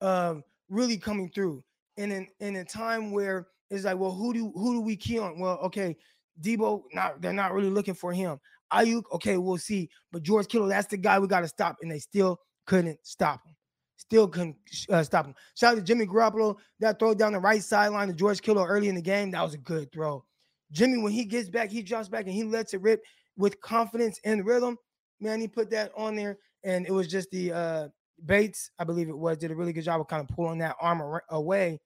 of 0.00 0.42
really 0.70 0.96
coming 0.96 1.28
through. 1.28 1.62
In 1.96 2.26
in 2.40 2.56
a 2.56 2.64
time 2.64 3.12
where 3.12 3.46
it's 3.70 3.84
like, 3.84 3.98
well, 3.98 4.12
who 4.12 4.32
do 4.32 4.52
who 4.52 4.74
do 4.74 4.80
we 4.80 4.96
key 4.96 5.18
on? 5.18 5.38
Well, 5.38 5.58
okay, 5.64 5.96
Deebo, 6.40 6.84
not 6.92 7.20
they're 7.20 7.32
not 7.32 7.52
really 7.52 7.70
looking 7.70 7.94
for 7.94 8.12
him. 8.12 8.38
Aiyuk, 8.72 9.02
okay, 9.12 9.36
we'll 9.36 9.58
see. 9.58 9.88
But 10.12 10.22
George 10.22 10.48
Kittle, 10.48 10.68
that's 10.68 10.88
the 10.88 10.96
guy 10.96 11.18
we 11.18 11.28
got 11.28 11.40
to 11.40 11.48
stop, 11.48 11.76
and 11.82 11.90
they 11.90 11.98
still 11.98 12.38
couldn't 12.66 12.98
stop 13.02 13.40
him. 13.46 13.54
Still 13.96 14.28
couldn't 14.28 14.56
uh, 14.90 15.02
stop 15.02 15.26
him. 15.26 15.34
Shout 15.54 15.72
out 15.72 15.76
to 15.76 15.82
Jimmy 15.82 16.06
Garoppolo. 16.06 16.56
That 16.80 16.98
throw 16.98 17.14
down 17.14 17.32
the 17.32 17.40
right 17.40 17.62
sideline 17.62 18.08
to 18.08 18.14
George 18.14 18.42
Kittle 18.42 18.64
early 18.64 18.88
in 18.88 18.94
the 18.94 19.02
game. 19.02 19.30
That 19.30 19.42
was 19.42 19.54
a 19.54 19.58
good 19.58 19.90
throw. 19.92 20.24
Jimmy, 20.72 20.98
when 20.98 21.12
he 21.12 21.24
gets 21.24 21.48
back, 21.48 21.70
he 21.70 21.82
jumps 21.82 22.08
back 22.08 22.24
and 22.24 22.34
he 22.34 22.44
lets 22.44 22.74
it 22.74 22.82
rip 22.82 23.02
with 23.36 23.60
confidence 23.60 24.18
and 24.24 24.44
rhythm. 24.44 24.76
Man, 25.20 25.40
he 25.40 25.48
put 25.48 25.70
that 25.70 25.92
on 25.96 26.16
there, 26.16 26.38
and 26.64 26.86
it 26.86 26.92
was 26.92 27.08
just 27.08 27.30
the 27.30 27.52
uh 27.52 27.88
Bates, 28.24 28.70
I 28.78 28.84
believe 28.84 29.08
it 29.08 29.18
was, 29.18 29.38
did 29.38 29.50
a 29.50 29.56
really 29.56 29.72
good 29.72 29.84
job 29.84 30.00
of 30.00 30.08
kind 30.08 30.22
of 30.22 30.34
pulling 30.34 30.58
that 30.58 30.76
arm 30.80 31.20
away 31.30 31.80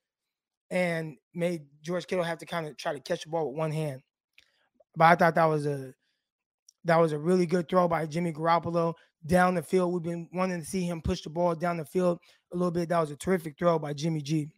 and 0.71 1.17
made 1.35 1.63
George 1.83 2.07
Kittle 2.07 2.25
have 2.25 2.39
to 2.39 2.47
kind 2.47 2.67
of 2.67 2.77
try 2.77 2.93
to 2.93 3.01
catch 3.01 3.25
the 3.25 3.31
ball 3.31 3.49
with 3.49 3.59
one 3.59 3.73
hand. 3.73 4.03
But 4.97 5.07
I 5.07 5.15
thought 5.15 5.35
that 5.37 5.45
was 5.47 5.67
a 5.67 5.95
That 6.89 6.99
was 6.99 7.13
a 7.13 7.19
really 7.19 7.45
good 7.45 7.69
throw 7.69 7.87
by 7.87 8.07
Jimmy 8.07 8.33
Garoppolo 8.33 8.95
down 9.27 9.55
the 9.55 9.63
field. 9.63 9.93
We've 9.93 10.03
been 10.03 10.27
wanting 10.33 10.59
to 10.59 10.67
see 10.67 10.85
him 10.85 11.03
push 11.03 11.21
the 11.21 11.29
ball 11.29 11.55
down 11.55 11.77
the 11.77 11.85
field 11.85 12.19
a 12.51 12.57
little 12.57 12.71
bit. 12.71 12.89
That 12.89 12.99
was 12.99 13.11
a 13.11 13.17
terrific 13.17 13.59
throw 13.59 13.79
by 13.79 13.93
Jimmy 13.93 14.23
G 14.23 14.49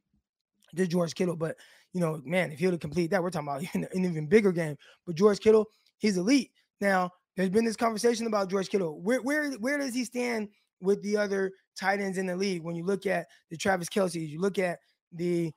to 0.77 0.87
George 0.87 1.13
Kittle. 1.17 1.35
But 1.35 1.57
you 1.93 2.01
know, 2.01 2.23
man, 2.25 2.53
if 2.53 2.61
he 2.61 2.67
would 2.67 2.75
have 2.75 2.81
completed 2.81 3.11
that, 3.11 3.21
we're 3.21 3.31
talking 3.31 3.49
about 3.49 3.65
an 3.75 4.05
even 4.05 4.29
bigger 4.29 4.53
game. 4.53 4.77
But 5.07 5.17
George 5.17 5.41
Kittle, 5.41 5.67
he's 5.99 6.19
elite. 6.19 6.53
Now, 6.81 7.11
there's 7.37 7.51
been 7.51 7.65
this 7.65 7.75
conversation 7.75 8.29
about 8.29 8.49
George 8.49 8.69
Kittle. 8.69 9.01
Where 9.01 9.21
where 9.23 9.51
where 9.55 9.79
does 9.79 9.93
he 9.93 10.05
stand 10.05 10.51
with 10.81 11.03
the 11.03 11.17
other 11.17 11.51
tight 11.77 12.01
ends 12.01 12.17
in 12.17 12.27
the 12.27 12.37
league? 12.37 12.63
When 12.63 12.77
you 12.77 12.85
look 12.85 13.07
at 13.07 13.27
the 13.51 13.57
Travis 13.57 13.89
Kelce's, 13.89 14.31
you 14.31 14.41
look 14.41 14.61
at 14.61 14.79
the 15.13 15.51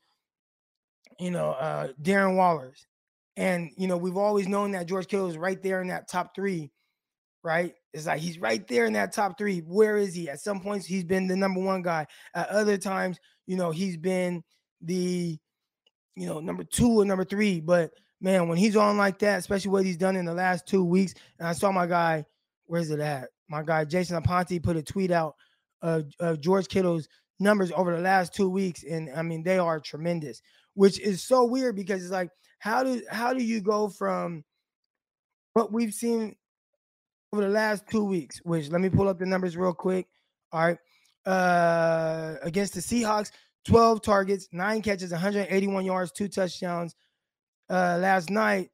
you 1.20 1.30
know 1.30 1.52
uh 1.52 1.90
Darren 2.02 2.36
Waller's, 2.36 2.88
and 3.38 3.72
you 3.78 3.88
know 3.88 3.98
we've 3.98 4.17
always 4.17 4.48
known 4.48 4.72
that 4.72 4.88
George 4.88 5.08
Kittle 5.08 5.30
is 5.30 5.38
right 5.38 5.62
there 5.62 5.82
in 5.82 5.88
that 5.88 6.10
top 6.10 6.36
three, 6.36 6.72
right? 7.43 7.74
It's 7.93 8.06
like 8.06 8.19
he's 8.19 8.39
right 8.39 8.67
there 8.67 8.86
in 8.86 8.93
that 8.93 9.13
top 9.13 9.38
three. 9.38 9.60
Where 9.60 9.98
is 9.98 10.13
he? 10.13 10.30
At 10.30 10.39
some 10.39 10.60
points, 10.60 10.86
he's 10.86 11.04
been 11.04 11.28
the 11.28 11.36
number 11.36 11.60
one 11.60 11.82
guy. 11.82 12.08
At 12.36 12.50
other 12.50 12.78
times, 12.78 13.19
you 13.46 13.58
know, 13.58 13.72
he's 13.72 13.98
been 13.98 14.43
the 14.82 15.38
you 16.15 16.28
know 16.28 16.39
number 16.39 16.63
two 16.63 17.02
or 17.02 17.06
number 17.06 17.26
three. 17.26 17.60
But 17.60 17.91
man, 18.22 18.48
when 18.48 18.58
he's 18.58 18.76
on 18.76 18.98
like 18.98 19.19
that, 19.19 19.39
especially 19.39 19.72
what 19.72 19.86
he's 19.86 19.98
done 19.98 20.15
in 20.15 20.26
the 20.26 20.34
last 20.34 20.67
two 20.67 20.84
weeks, 20.84 21.13
and 21.39 21.48
I 21.48 21.54
saw 21.54 21.72
my 21.72 21.88
guy, 21.88 22.26
where's 22.65 22.89
it 22.89 23.00
at? 23.00 23.30
My 23.50 23.63
guy 23.63 23.86
Jason 23.86 24.22
Aponte 24.22 24.62
put 24.63 24.78
a 24.78 24.84
tweet 24.84 25.12
out 25.12 25.36
of, 25.82 26.06
of 26.19 26.39
George 26.39 26.67
Kittle's 26.67 27.08
numbers 27.39 27.72
over 27.76 27.96
the 27.96 28.02
last 28.02 28.34
two 28.34 28.50
weeks, 28.50 28.84
and 28.84 29.10
I 29.15 29.22
mean 29.22 29.43
they 29.43 29.58
are 29.58 29.80
tremendous. 29.80 30.41
Which 30.76 31.00
is 31.00 31.24
so 31.24 31.46
weird 31.46 31.76
because 31.76 32.02
it's 32.02 32.12
like, 32.12 32.30
how 32.60 32.84
do 32.84 33.02
how 33.10 33.34
do 33.34 33.43
you 33.43 33.62
go 33.62 33.89
from 33.89 34.43
what 35.54 35.72
we've 35.72 35.93
seen 35.93 36.36
over 37.32 37.43
the 37.43 37.50
last 37.50 37.84
two 37.89 38.04
weeks? 38.04 38.39
Which 38.43 38.69
let 38.69 38.82
me 38.82 38.89
pull 38.89 39.08
up 39.08 39.19
the 39.19 39.26
numbers 39.26 39.56
real 39.56 39.74
quick. 39.74 40.08
All 40.52 40.65
right, 40.65 40.78
uh, 41.26 42.36
against 42.41 42.74
the 42.74 42.82
Seahawks, 42.82 43.32
12 43.65 44.02
targets, 44.02 44.48
nine 44.52 44.82
catches, 44.82 45.12
181 45.12 45.86
yards, 45.86 46.12
two 46.12 46.28
touchdowns. 46.28 46.96
Uh, 47.69 47.98
last 48.00 48.30
night, 48.30 48.69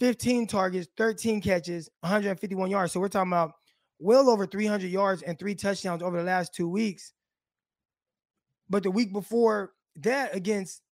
15 0.00 0.46
targets, 0.46 0.88
13 0.96 1.40
catches, 1.40 1.88
151 2.00 2.70
yards. 2.70 2.92
So 2.92 3.00
we're 3.00 3.08
talking 3.08 3.32
about 3.32 3.52
well 4.00 4.28
over 4.28 4.46
300 4.46 4.90
yards 4.90 5.22
and 5.22 5.38
three 5.38 5.54
touchdowns 5.54 6.02
over 6.02 6.18
the 6.18 6.24
last 6.24 6.54
two 6.54 6.68
weeks. 6.68 7.12
But 8.68 8.82
the 8.82 8.90
week 8.90 9.12
before 9.12 9.72
that, 9.96 10.34
against 10.34 10.82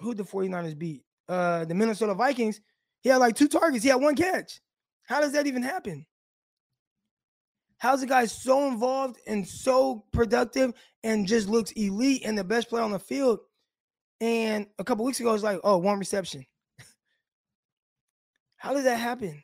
who 0.00 0.14
the 0.14 0.22
49ers 0.22 0.78
beat? 0.78 1.02
Uh, 1.28 1.64
the 1.64 1.74
Minnesota 1.74 2.14
Vikings, 2.14 2.60
he 3.00 3.08
had 3.08 3.16
like 3.16 3.34
two 3.34 3.48
targets, 3.48 3.82
he 3.82 3.90
had 3.90 4.00
one 4.00 4.14
catch. 4.14 4.60
How 5.04 5.20
does 5.20 5.32
that 5.32 5.46
even 5.46 5.62
happen? 5.62 6.06
How's 7.78 8.00
the 8.00 8.06
guy 8.06 8.26
so 8.26 8.68
involved 8.68 9.18
and 9.26 9.46
so 9.46 10.04
productive 10.12 10.72
and 11.02 11.26
just 11.26 11.48
looks 11.48 11.72
elite 11.72 12.22
and 12.24 12.36
the 12.36 12.44
best 12.44 12.68
player 12.68 12.82
on 12.82 12.92
the 12.92 12.98
field? 12.98 13.40
And 14.20 14.66
a 14.78 14.84
couple 14.84 15.04
weeks 15.04 15.20
ago, 15.20 15.34
it's 15.34 15.42
like, 15.42 15.60
oh, 15.62 15.76
one 15.76 15.98
reception. 15.98 16.46
How 18.56 18.72
does 18.72 18.84
that 18.84 18.98
happen? 18.98 19.42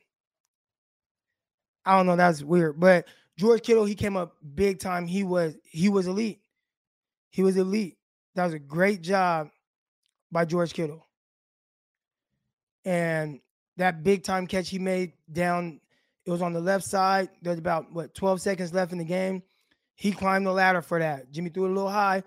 I 1.85 1.97
don't 1.97 2.07
know. 2.07 2.15
That's 2.15 2.43
weird. 2.43 2.79
But 2.79 3.05
George 3.37 3.61
Kittle, 3.61 3.85
he 3.85 3.95
came 3.95 4.17
up 4.17 4.35
big 4.55 4.79
time. 4.79 5.05
He 5.05 5.23
was 5.23 5.55
he 5.63 5.89
was 5.89 6.07
elite. 6.07 6.39
He 7.33 7.43
was 7.43 7.57
elite. 7.57 7.97
That 8.35 8.45
was 8.45 8.53
a 8.53 8.59
great 8.59 9.01
job 9.01 9.49
by 10.31 10.45
George 10.45 10.73
Kittle. 10.73 11.05
And 12.85 13.39
that 13.77 14.03
big 14.03 14.23
time 14.23 14.47
catch 14.47 14.69
he 14.69 14.79
made 14.79 15.13
down 15.31 15.81
it 16.25 16.31
was 16.31 16.41
on 16.41 16.53
the 16.53 16.61
left 16.61 16.85
side. 16.85 17.29
There's 17.41 17.57
about 17.57 17.91
what 17.91 18.13
12 18.13 18.39
seconds 18.39 18.73
left 18.73 18.91
in 18.91 18.97
the 18.97 19.03
game. 19.03 19.43
He 19.95 20.11
climbed 20.11 20.45
the 20.45 20.53
ladder 20.53 20.81
for 20.81 20.99
that. 20.99 21.31
Jimmy 21.31 21.49
threw 21.49 21.65
it 21.65 21.71
a 21.71 21.73
little 21.73 21.89
high. 21.89 22.23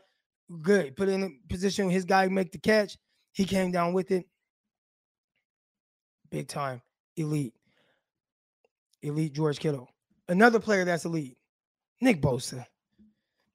Good. 0.63 0.97
Put 0.97 1.09
it 1.09 1.13
in 1.13 1.23
a 1.23 1.49
position 1.49 1.89
his 1.89 2.05
guy 2.05 2.29
make 2.29 2.53
the 2.53 2.59
catch. 2.59 2.99
He 3.33 3.45
came 3.45 3.71
down 3.71 3.93
with 3.93 4.11
it. 4.11 4.27
Big 6.31 6.49
time. 6.49 6.83
Elite. 7.17 7.55
Elite 9.03 9.33
George 9.33 9.59
Kittle. 9.59 9.89
Another 10.29 10.59
player 10.59 10.85
that's 10.85 11.05
elite. 11.05 11.37
Nick 12.01 12.21
Bosa. 12.21 12.67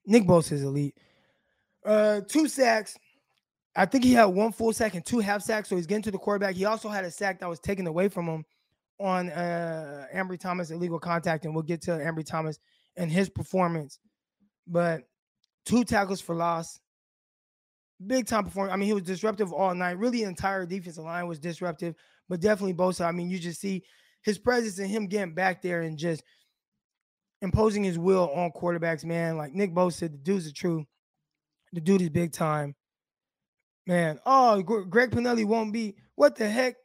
Nick 0.06 0.24
Bosa 0.24 0.54
is 0.54 0.64
elite. 0.64 0.98
Uh, 1.86 2.22
two 2.28 2.48
sacks. 2.48 2.98
I 3.76 3.86
think 3.86 4.04
he 4.04 4.14
had 4.14 4.26
one 4.26 4.52
full 4.52 4.74
sack 4.74 4.96
and 4.96 5.06
two 5.06 5.20
half 5.20 5.42
sacks. 5.42 5.70
So 5.70 5.76
he's 5.76 5.88
getting 5.88 6.04
to 6.04 6.12
the 6.12 6.18
quarterback. 6.18 6.56
He 6.56 6.66
also 6.66 6.90
had 6.90 7.06
a 7.06 7.12
sack 7.12 7.40
that 7.40 7.50
was 7.50 7.60
taken 7.60 7.88
away 7.88 8.10
from 8.10 8.28
him 8.28 8.46
on 9.00 9.30
uh 9.30 10.06
Ambry 10.14 10.40
Thomas 10.40 10.72
illegal 10.72 11.00
contact, 11.00 11.46
and 11.46 11.56
we'll 11.56 11.64
get 11.64 11.82
to 11.84 11.92
Ambry 11.92 12.26
Thomas 12.26 12.60
and 12.98 13.12
his 13.12 13.30
performance. 13.30 14.00
But 14.68 15.04
two 15.66 15.84
tackles 15.84 16.22
for 16.22 16.36
loss, 16.36 16.80
big 18.06 18.28
time 18.28 18.44
performance. 18.44 18.74
I 18.74 18.78
mean, 18.78 18.88
he 18.88 18.94
was 18.94 19.04
disruptive 19.04 19.52
all 19.52 19.74
night. 19.74 19.98
Really, 19.98 20.20
the 20.20 20.30
entire 20.30 20.66
defensive 20.66 21.04
line 21.04 21.28
was 21.28 21.40
disruptive, 21.40 21.96
but 22.30 22.42
definitely 22.42 22.74
Bosa. 22.74 23.06
I 23.06 23.12
mean, 23.12 23.30
you 23.30 23.40
just 23.40 23.60
see 23.60 23.84
his 24.22 24.38
presence 24.38 24.80
and 24.80 24.90
him 24.90 25.08
getting 25.08 25.34
back 25.34 25.62
there 25.62 25.82
and 25.82 25.98
just 25.98 26.24
imposing 27.42 27.84
his 27.84 27.98
will 27.98 28.30
on 28.36 28.52
quarterbacks, 28.52 29.04
man. 29.04 29.38
Like 29.38 29.54
Nick 29.54 29.74
Bosa, 29.74 30.02
the 30.02 30.10
dude's 30.10 30.48
a 30.48 30.54
true. 30.54 30.86
The 31.74 31.82
dude 31.82 32.02
is 32.02 32.10
big 32.10 32.32
time. 32.32 32.76
Man, 33.88 34.20
oh, 34.26 34.62
Greg 34.62 35.12
Pinelli 35.12 35.46
won't 35.46 35.74
be. 35.74 35.96
What 36.16 36.36
the 36.36 36.48
heck? 36.48 36.76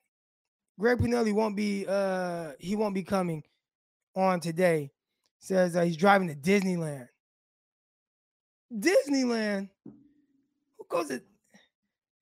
Greg 0.79 0.99
Pinelli 0.99 1.33
won't 1.33 1.57
be 1.57 1.87
uh 1.88 2.53
he 2.59 2.77
won't 2.77 2.94
be 2.94 3.03
coming 3.03 3.42
on 4.14 4.40
today. 4.40 4.90
Says 5.38 5.77
uh, 5.77 5.83
he's 5.83 5.96
driving 5.96 6.29
to 6.29 6.35
Disneyland. 6.35 7.09
Disneyland? 8.72 9.68
Who 9.85 10.87
goes 10.88 11.09
to 11.09 11.22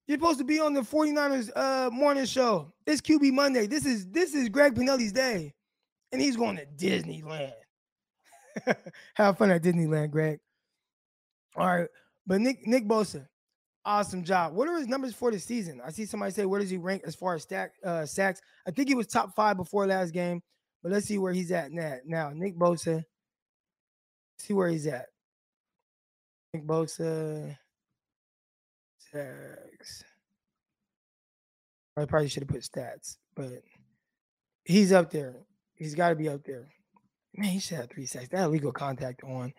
you're 0.06 0.18
supposed 0.18 0.38
to 0.38 0.44
be 0.44 0.58
on 0.60 0.74
the 0.74 0.80
49ers 0.82 1.50
uh 1.54 1.90
morning 1.90 2.24
show. 2.24 2.72
It's 2.86 3.00
QB 3.00 3.32
Monday. 3.32 3.66
This 3.66 3.86
is 3.86 4.06
this 4.08 4.34
is 4.34 4.48
Greg 4.48 4.74
Pinelli's 4.74 5.12
day. 5.12 5.54
And 6.12 6.20
he's 6.20 6.36
going 6.36 6.56
to 6.56 6.66
Disneyland. 6.76 7.52
Have 9.14 9.38
fun 9.38 9.50
at 9.50 9.62
Disneyland, 9.62 10.10
Greg. 10.10 10.40
All 11.56 11.66
right. 11.66 11.88
But 12.26 12.40
Nick 12.40 12.66
Nick 12.66 12.86
Bosa, 12.86 13.26
awesome 13.84 14.24
job. 14.24 14.54
What 14.54 14.68
are 14.68 14.78
his 14.78 14.88
numbers 14.88 15.14
for 15.14 15.30
the 15.30 15.38
season? 15.38 15.80
I 15.84 15.90
see 15.90 16.06
somebody 16.06 16.32
say, 16.32 16.46
where 16.46 16.60
does 16.60 16.70
he 16.70 16.76
rank 16.76 17.02
as 17.04 17.14
far 17.14 17.34
as 17.34 17.42
stack 17.42 17.72
uh, 17.84 18.06
sacks? 18.06 18.40
I 18.66 18.70
think 18.70 18.88
he 18.88 18.94
was 18.94 19.06
top 19.06 19.34
five 19.34 19.56
before 19.56 19.86
last 19.86 20.12
game, 20.12 20.40
but 20.82 20.92
let's 20.92 21.06
see 21.06 21.18
where 21.18 21.32
he's 21.32 21.50
at 21.50 21.72
now. 21.72 21.96
Now, 22.06 22.30
Nick 22.34 22.56
Bosa, 22.56 23.02
see 24.38 24.54
where 24.54 24.68
he's 24.68 24.86
at. 24.86 25.06
Nick 26.54 26.66
Bosa, 26.66 27.56
sacks. 29.10 30.04
I 31.96 32.04
probably 32.06 32.28
should 32.28 32.44
have 32.44 32.48
put 32.48 32.62
stats, 32.62 33.16
but 33.34 33.62
he's 34.64 34.92
up 34.92 35.10
there. 35.10 35.34
He's 35.74 35.94
got 35.94 36.10
to 36.10 36.14
be 36.14 36.28
up 36.28 36.44
there. 36.44 36.68
Man, 37.34 37.50
he 37.50 37.58
should 37.58 37.78
have 37.78 37.90
three 37.90 38.06
sacks. 38.06 38.28
That 38.28 38.44
illegal 38.44 38.72
contact 38.72 39.24
on 39.24 39.52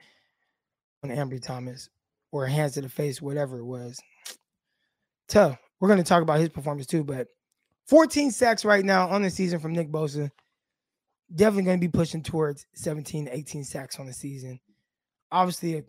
on 1.03 1.09
Ambry 1.09 1.43
Thomas 1.43 1.89
or 2.33 2.47
hands 2.47 2.73
to 2.73 2.81
the 2.81 2.89
face, 2.89 3.21
whatever 3.21 3.59
it 3.59 3.63
was 3.63 4.01
tough. 5.27 5.57
We're 5.79 5.87
going 5.87 5.99
to 5.99 6.03
talk 6.03 6.23
about 6.23 6.39
his 6.39 6.49
performance 6.49 6.87
too, 6.87 7.03
but 7.03 7.27
14 7.87 8.31
sacks 8.31 8.65
right 8.65 8.83
now 8.83 9.07
on 9.07 9.21
the 9.21 9.29
season 9.29 9.59
from 9.59 9.73
Nick 9.73 9.91
Bosa. 9.91 10.31
Definitely 11.33 11.63
going 11.63 11.79
to 11.79 11.87
be 11.87 11.91
pushing 11.91 12.23
towards 12.23 12.65
17, 12.73 13.29
18 13.31 13.63
sacks 13.63 13.99
on 13.99 14.07
the 14.07 14.13
season. 14.13 14.59
Obviously, 15.31 15.77
a 15.77 15.83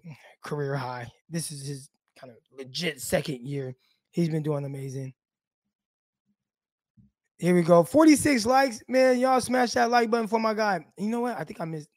career 0.45 0.77
high. 0.77 1.09
This 1.31 1.51
is 1.51 1.67
his 1.67 1.89
kind 2.19 2.31
of 2.31 2.39
legit 2.57 3.01
second 3.01 3.41
year. 3.41 3.75
He's 4.11 4.29
been 4.29 4.43
doing 4.43 4.65
amazing. 4.65 5.15
Here 7.39 7.55
we 7.55 7.63
go. 7.63 7.85
46 7.85 8.47
likes. 8.47 8.83
Man, 8.87 9.19
y'all 9.19 9.41
smash 9.41 9.73
that 9.73 9.91
like 9.91 10.11
button 10.11 10.29
for 10.29 10.39
my 10.39 10.55
guy. 10.55 10.85
You 10.99 11.09
know 11.09 11.21
what? 11.21 11.39
I 11.39 11.45
think 11.45 11.61
I 11.61 11.65
missed. 11.65 11.89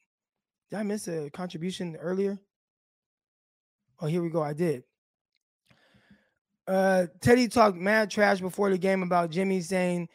Did 0.70 0.80
I 0.80 0.84
miss 0.84 1.08
a 1.08 1.30
contribution 1.32 1.96
earlier? 1.98 2.38
Oh, 4.00 4.08
here 4.08 4.22
we 4.22 4.30
go. 4.30 4.42
I 4.42 4.54
did. 4.54 4.84
Uh, 6.68 7.08
Teddy 7.22 7.48
talked 7.48 7.78
mad 7.78 8.12
trash 8.12 8.42
before 8.42 8.70
the 8.70 8.78
game 8.78 9.02
about 9.02 9.32
Jimmy 9.32 9.62
saying 9.62 10.10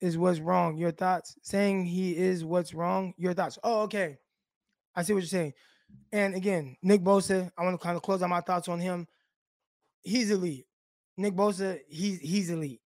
is 0.00 0.16
what's 0.16 0.40
wrong. 0.40 0.76
Your 0.78 0.90
thoughts? 0.90 1.36
Saying 1.42 1.84
he 1.84 2.16
is 2.16 2.44
what's 2.44 2.72
wrong. 2.72 3.14
Your 3.18 3.34
thoughts? 3.34 3.58
Oh, 3.62 3.82
okay. 3.82 4.16
I 4.94 5.02
see 5.02 5.12
what 5.12 5.20
you're 5.20 5.26
saying. 5.26 5.54
And 6.12 6.34
again, 6.34 6.76
Nick 6.82 7.02
Bosa, 7.02 7.50
I 7.58 7.62
want 7.62 7.78
to 7.78 7.84
kind 7.84 7.96
of 7.96 8.02
close 8.02 8.22
out 8.22 8.30
my 8.30 8.40
thoughts 8.40 8.68
on 8.68 8.80
him. 8.80 9.06
He's 10.02 10.30
elite. 10.30 10.66
Nick 11.16 11.34
Bosa, 11.34 11.80
he's 11.88 12.20
he's 12.20 12.50
elite. 12.50 12.80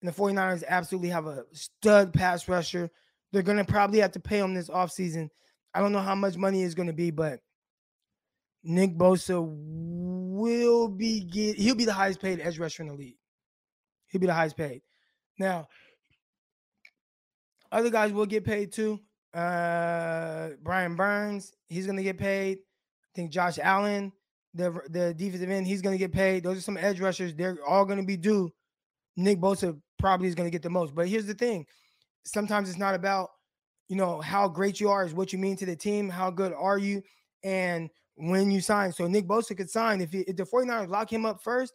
And 0.00 0.08
the 0.08 0.14
49ers 0.14 0.64
absolutely 0.66 1.10
have 1.10 1.26
a 1.26 1.44
stud 1.52 2.12
pass 2.12 2.48
rusher. 2.48 2.90
They're 3.32 3.42
going 3.42 3.58
to 3.58 3.64
probably 3.64 4.00
have 4.00 4.12
to 4.12 4.20
pay 4.20 4.38
him 4.38 4.54
this 4.54 4.68
offseason. 4.68 5.28
I 5.74 5.80
don't 5.80 5.92
know 5.92 6.00
how 6.00 6.14
much 6.14 6.36
money 6.36 6.62
is 6.62 6.74
going 6.74 6.86
to 6.86 6.92
be, 6.92 7.10
but 7.10 7.40
Nick 8.66 8.96
Bosa 8.96 9.40
will 9.40 10.88
be 10.88 11.20
get 11.20 11.56
he'll 11.56 11.74
be 11.74 11.84
the 11.84 11.92
highest 11.92 12.20
paid 12.20 12.40
edge 12.40 12.58
rusher 12.58 12.82
in 12.82 12.88
the 12.88 12.94
league. 12.94 13.16
He'll 14.08 14.20
be 14.20 14.26
the 14.26 14.34
highest 14.34 14.56
paid. 14.56 14.82
Now, 15.38 15.68
other 17.70 17.90
guys 17.90 18.12
will 18.12 18.26
get 18.26 18.44
paid 18.44 18.72
too. 18.72 19.00
Uh, 19.32 20.50
Brian 20.62 20.96
Burns, 20.96 21.52
he's 21.68 21.86
gonna 21.86 22.02
get 22.02 22.18
paid. 22.18 22.58
I 22.58 23.10
think 23.14 23.30
Josh 23.30 23.58
Allen, 23.62 24.12
the 24.54 24.80
the 24.88 25.14
defensive 25.14 25.50
end, 25.50 25.66
he's 25.66 25.82
gonna 25.82 25.98
get 25.98 26.12
paid. 26.12 26.42
Those 26.42 26.58
are 26.58 26.62
some 26.62 26.76
edge 26.76 27.00
rushers. 27.00 27.34
They're 27.34 27.58
all 27.66 27.84
gonna 27.84 28.04
be 28.04 28.16
due. 28.16 28.50
Nick 29.16 29.40
Bosa 29.40 29.78
probably 29.98 30.28
is 30.28 30.34
gonna 30.34 30.50
get 30.50 30.62
the 30.62 30.70
most. 30.70 30.94
But 30.94 31.08
here's 31.08 31.26
the 31.26 31.34
thing: 31.34 31.66
sometimes 32.24 32.68
it's 32.68 32.78
not 32.78 32.94
about 32.94 33.30
you 33.88 33.96
know 33.96 34.20
how 34.20 34.48
great 34.48 34.80
you 34.80 34.90
are, 34.90 35.04
is 35.04 35.14
what 35.14 35.32
you 35.32 35.38
mean 35.38 35.56
to 35.56 35.66
the 35.66 35.76
team. 35.76 36.08
How 36.08 36.30
good 36.30 36.52
are 36.52 36.78
you? 36.78 37.02
And 37.44 37.90
when 38.16 38.50
you 38.50 38.60
sign, 38.60 38.92
so 38.92 39.06
Nick 39.06 39.26
Bosa 39.26 39.56
could 39.56 39.70
sign 39.70 40.00
if, 40.00 40.12
he, 40.12 40.20
if 40.20 40.36
the 40.36 40.44
49ers 40.44 40.88
lock 40.88 41.12
him 41.12 41.24
up 41.24 41.42
first, 41.42 41.74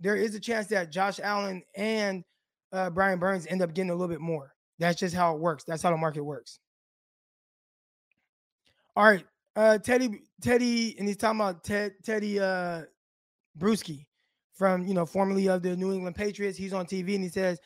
there 0.00 0.16
is 0.16 0.34
a 0.34 0.40
chance 0.40 0.66
that 0.68 0.90
Josh 0.90 1.20
Allen 1.22 1.62
and 1.76 2.24
uh, 2.72 2.90
Brian 2.90 3.18
Burns 3.18 3.46
end 3.46 3.62
up 3.62 3.72
getting 3.72 3.90
a 3.90 3.94
little 3.94 4.08
bit 4.08 4.20
more. 4.20 4.52
That's 4.78 4.98
just 4.98 5.14
how 5.14 5.34
it 5.34 5.40
works. 5.40 5.64
That's 5.64 5.82
how 5.82 5.90
the 5.90 5.96
market 5.96 6.24
works. 6.24 6.58
All 8.96 9.04
right, 9.04 9.24
uh, 9.56 9.78
Teddy, 9.78 10.22
Teddy, 10.40 10.96
and 10.98 11.08
he's 11.08 11.16
talking 11.16 11.40
about 11.40 11.64
Ted, 11.64 11.94
Teddy 12.04 12.38
uh, 12.38 12.82
Bruschi 13.58 14.06
from 14.52 14.86
you 14.86 14.94
know 14.94 15.06
formerly 15.06 15.48
of 15.48 15.62
the 15.62 15.76
New 15.76 15.92
England 15.92 16.16
Patriots. 16.16 16.58
He's 16.58 16.72
on 16.72 16.86
TV 16.86 17.14
and 17.14 17.24
he 17.24 17.30
says, 17.30 17.58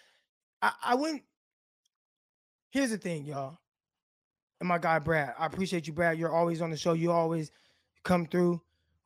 "I, 0.62 0.72
I 0.82 0.94
wouldn't." 0.94 1.22
Here's 2.70 2.90
the 2.90 2.98
thing, 2.98 3.24
y'all, 3.24 3.58
and 4.60 4.68
my 4.68 4.78
guy 4.78 4.98
Brad. 4.98 5.34
I 5.38 5.46
appreciate 5.46 5.86
you, 5.86 5.92
Brad. 5.92 6.18
You're 6.18 6.34
always 6.34 6.62
on 6.62 6.70
the 6.70 6.76
show. 6.76 6.94
You 6.94 7.12
always 7.12 7.50
come 8.04 8.26
through 8.26 8.60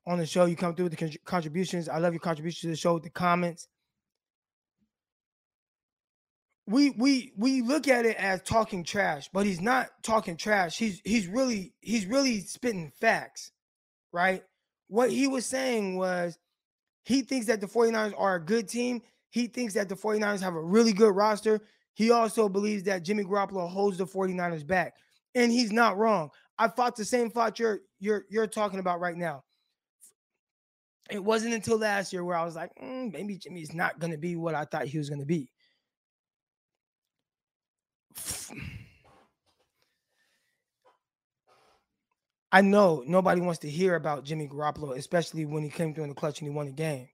on 0.06 0.18
the 0.18 0.26
show. 0.26 0.44
You 0.46 0.56
come 0.56 0.74
through 0.74 0.86
with 0.86 0.98
the 0.98 1.06
con- 1.06 1.16
contributions. 1.24 1.88
I 1.88 1.98
love 1.98 2.12
your 2.12 2.20
contributions 2.20 2.60
to 2.62 2.68
the 2.68 2.76
show, 2.76 2.98
the 2.98 3.10
comments 3.10 3.68
we 6.66 6.90
we 6.90 7.32
we 7.36 7.62
look 7.62 7.88
at 7.88 8.06
it 8.06 8.16
as 8.16 8.42
talking 8.42 8.84
trash, 8.84 9.28
but 9.32 9.46
he's 9.46 9.60
not 9.60 9.88
talking 10.02 10.36
trash. 10.36 10.78
He's 10.78 11.00
he's 11.04 11.26
really 11.26 11.74
he's 11.80 12.06
really 12.06 12.40
spitting 12.40 12.92
facts, 13.00 13.50
right? 14.12 14.42
What 14.88 15.10
he 15.10 15.26
was 15.26 15.46
saying 15.46 15.96
was 15.96 16.38
he 17.04 17.22
thinks 17.22 17.46
that 17.46 17.60
the 17.60 17.66
49ers 17.66 18.14
are 18.16 18.36
a 18.36 18.44
good 18.44 18.68
team. 18.68 19.02
He 19.30 19.46
thinks 19.46 19.74
that 19.74 19.88
the 19.88 19.96
49ers 19.96 20.40
have 20.40 20.54
a 20.54 20.62
really 20.62 20.92
good 20.92 21.16
roster. 21.16 21.60
He 21.94 22.10
also 22.10 22.48
believes 22.48 22.84
that 22.84 23.02
Jimmy 23.02 23.24
Garoppolo 23.24 23.68
holds 23.68 23.98
the 23.98 24.06
49ers 24.06 24.66
back. 24.66 24.94
And 25.34 25.50
he's 25.50 25.72
not 25.72 25.96
wrong. 25.96 26.30
I 26.62 26.68
fought 26.68 26.94
the 26.94 27.04
same 27.04 27.28
fight 27.28 27.58
you're 27.58 27.80
you're 27.98 28.24
you're 28.30 28.46
talking 28.46 28.78
about 28.78 29.00
right 29.00 29.16
now. 29.16 29.42
It 31.10 31.18
wasn't 31.18 31.54
until 31.54 31.76
last 31.76 32.12
year 32.12 32.24
where 32.24 32.36
I 32.36 32.44
was 32.44 32.54
like, 32.54 32.70
mm, 32.80 33.12
maybe 33.12 33.36
Jimmy's 33.36 33.74
not 33.74 33.98
going 33.98 34.12
to 34.12 34.16
be 34.16 34.36
what 34.36 34.54
I 34.54 34.64
thought 34.64 34.86
he 34.86 34.96
was 34.96 35.08
going 35.08 35.18
to 35.18 35.26
be. 35.26 35.50
I 42.52 42.60
know 42.60 43.02
nobody 43.04 43.40
wants 43.40 43.58
to 43.60 43.68
hear 43.68 43.96
about 43.96 44.22
Jimmy 44.22 44.46
Garoppolo, 44.46 44.96
especially 44.96 45.44
when 45.44 45.64
he 45.64 45.68
came 45.68 45.92
through 45.92 46.04
in 46.04 46.10
the 46.10 46.14
clutch 46.14 46.40
and 46.40 46.48
he 46.48 46.54
won 46.54 46.66
the 46.66 46.72
game. 46.72 47.08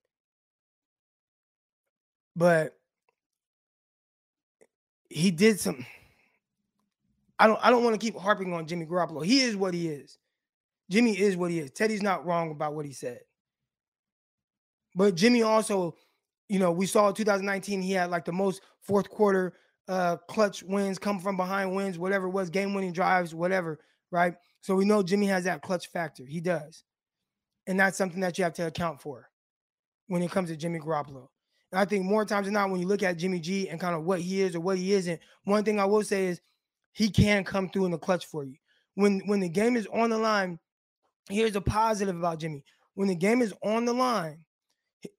But 2.37 2.75
he 5.09 5.31
did 5.31 5.59
some. 5.59 5.87
I 7.39 7.47
don't. 7.47 7.61
I 7.63 7.71
don't 7.71 7.85
want 7.85 7.99
to 7.99 8.05
keep 8.05 8.17
harping 8.17 8.53
on 8.53 8.67
Jimmy 8.67 8.87
Garoppolo. 8.87 9.25
He 9.25 9.41
is 9.41 9.57
what 9.57 9.75
he 9.75 9.89
is. 9.89 10.19
Jimmy 10.91 11.19
is 11.19 11.37
what 11.37 11.51
he 11.51 11.59
is. 11.59 11.71
Teddy's 11.71 12.03
not 12.03 12.27
wrong 12.27 12.51
about 12.51 12.75
what 12.75 12.87
he 12.87 12.93
said. 12.93 13.21
But 14.95 15.15
Jimmy 15.15 15.43
also, 15.43 15.95
you 16.49 16.59
know, 16.59 16.73
we 16.73 16.87
saw 16.87 17.13
2019. 17.13 17.83
He 17.83 17.93
had 17.93 18.11
like 18.11 18.25
the 18.25 18.33
most 18.33 18.63
fourth 18.81 19.09
quarter 19.09 19.55
uh, 19.89 20.17
clutch 20.29 20.63
wins, 20.63 20.99
come 20.99 21.19
from 21.19 21.37
behind 21.37 21.75
wins, 21.75 21.99
whatever 21.99 22.27
it 22.27 22.33
was, 22.33 22.51
game 22.51 22.75
winning 22.75 22.93
drives, 22.93 23.35
whatever, 23.35 23.81
right? 24.11 24.35
So 24.61 24.75
we 24.75 24.85
know 24.85 25.03
Jimmy 25.03 25.27
has 25.27 25.45
that 25.45 25.63
clutch 25.63 25.89
factor. 25.89 26.25
He 26.25 26.41
does. 26.41 26.85
And 27.67 27.79
that's 27.79 27.99
something 27.99 28.21
that 28.21 28.39
you 28.39 28.45
have 28.45 28.55
to 28.55 28.67
account 28.67 29.01
for 29.01 29.29
when 30.07 30.23
it 30.23 30.31
comes 30.31 30.49
to 30.51 30.57
Jimmy 30.57 30.79
Garoppolo. 30.79 31.29
And 31.71 31.79
I 31.79 31.85
think 31.85 32.05
more 32.05 32.25
times 32.25 32.47
than 32.47 32.55
not, 32.55 32.71
when 32.71 32.81
you 32.81 32.87
look 32.87 33.03
at 33.03 33.19
Jimmy 33.19 33.41
G 33.41 33.69
and 33.69 33.81
kind 33.81 33.95
of 33.95 34.05
what 34.05 34.21
he 34.21 34.41
is 34.41 34.55
or 34.55 34.61
what 34.61 34.79
he 34.79 34.93
isn't, 34.93 35.21
one 35.45 35.65
thing 35.65 35.79
I 35.79 35.85
will 35.85 36.03
say 36.03 36.27
is 36.27 36.41
he 36.99 37.09
can 37.09 37.45
come 37.45 37.71
through 37.71 37.85
in 37.85 37.93
the 37.93 37.99
clutch 37.99 38.27
for 38.27 38.43
you. 38.43 38.57
When 38.97 39.21
when 39.27 39.39
the 39.39 39.49
game 39.49 39.77
is 39.77 39.87
on 39.93 40.11
the 40.11 40.19
line, 40.19 40.59
here's 41.31 41.55
a 41.55 41.61
positive 41.61 42.17
about 42.17 42.41
Jimmy. 42.41 42.65
When 42.95 43.07
the 43.07 43.15
game 43.15 43.41
is 43.41 43.55
on 43.63 43.85
the 43.85 43.93
line, 43.93 44.45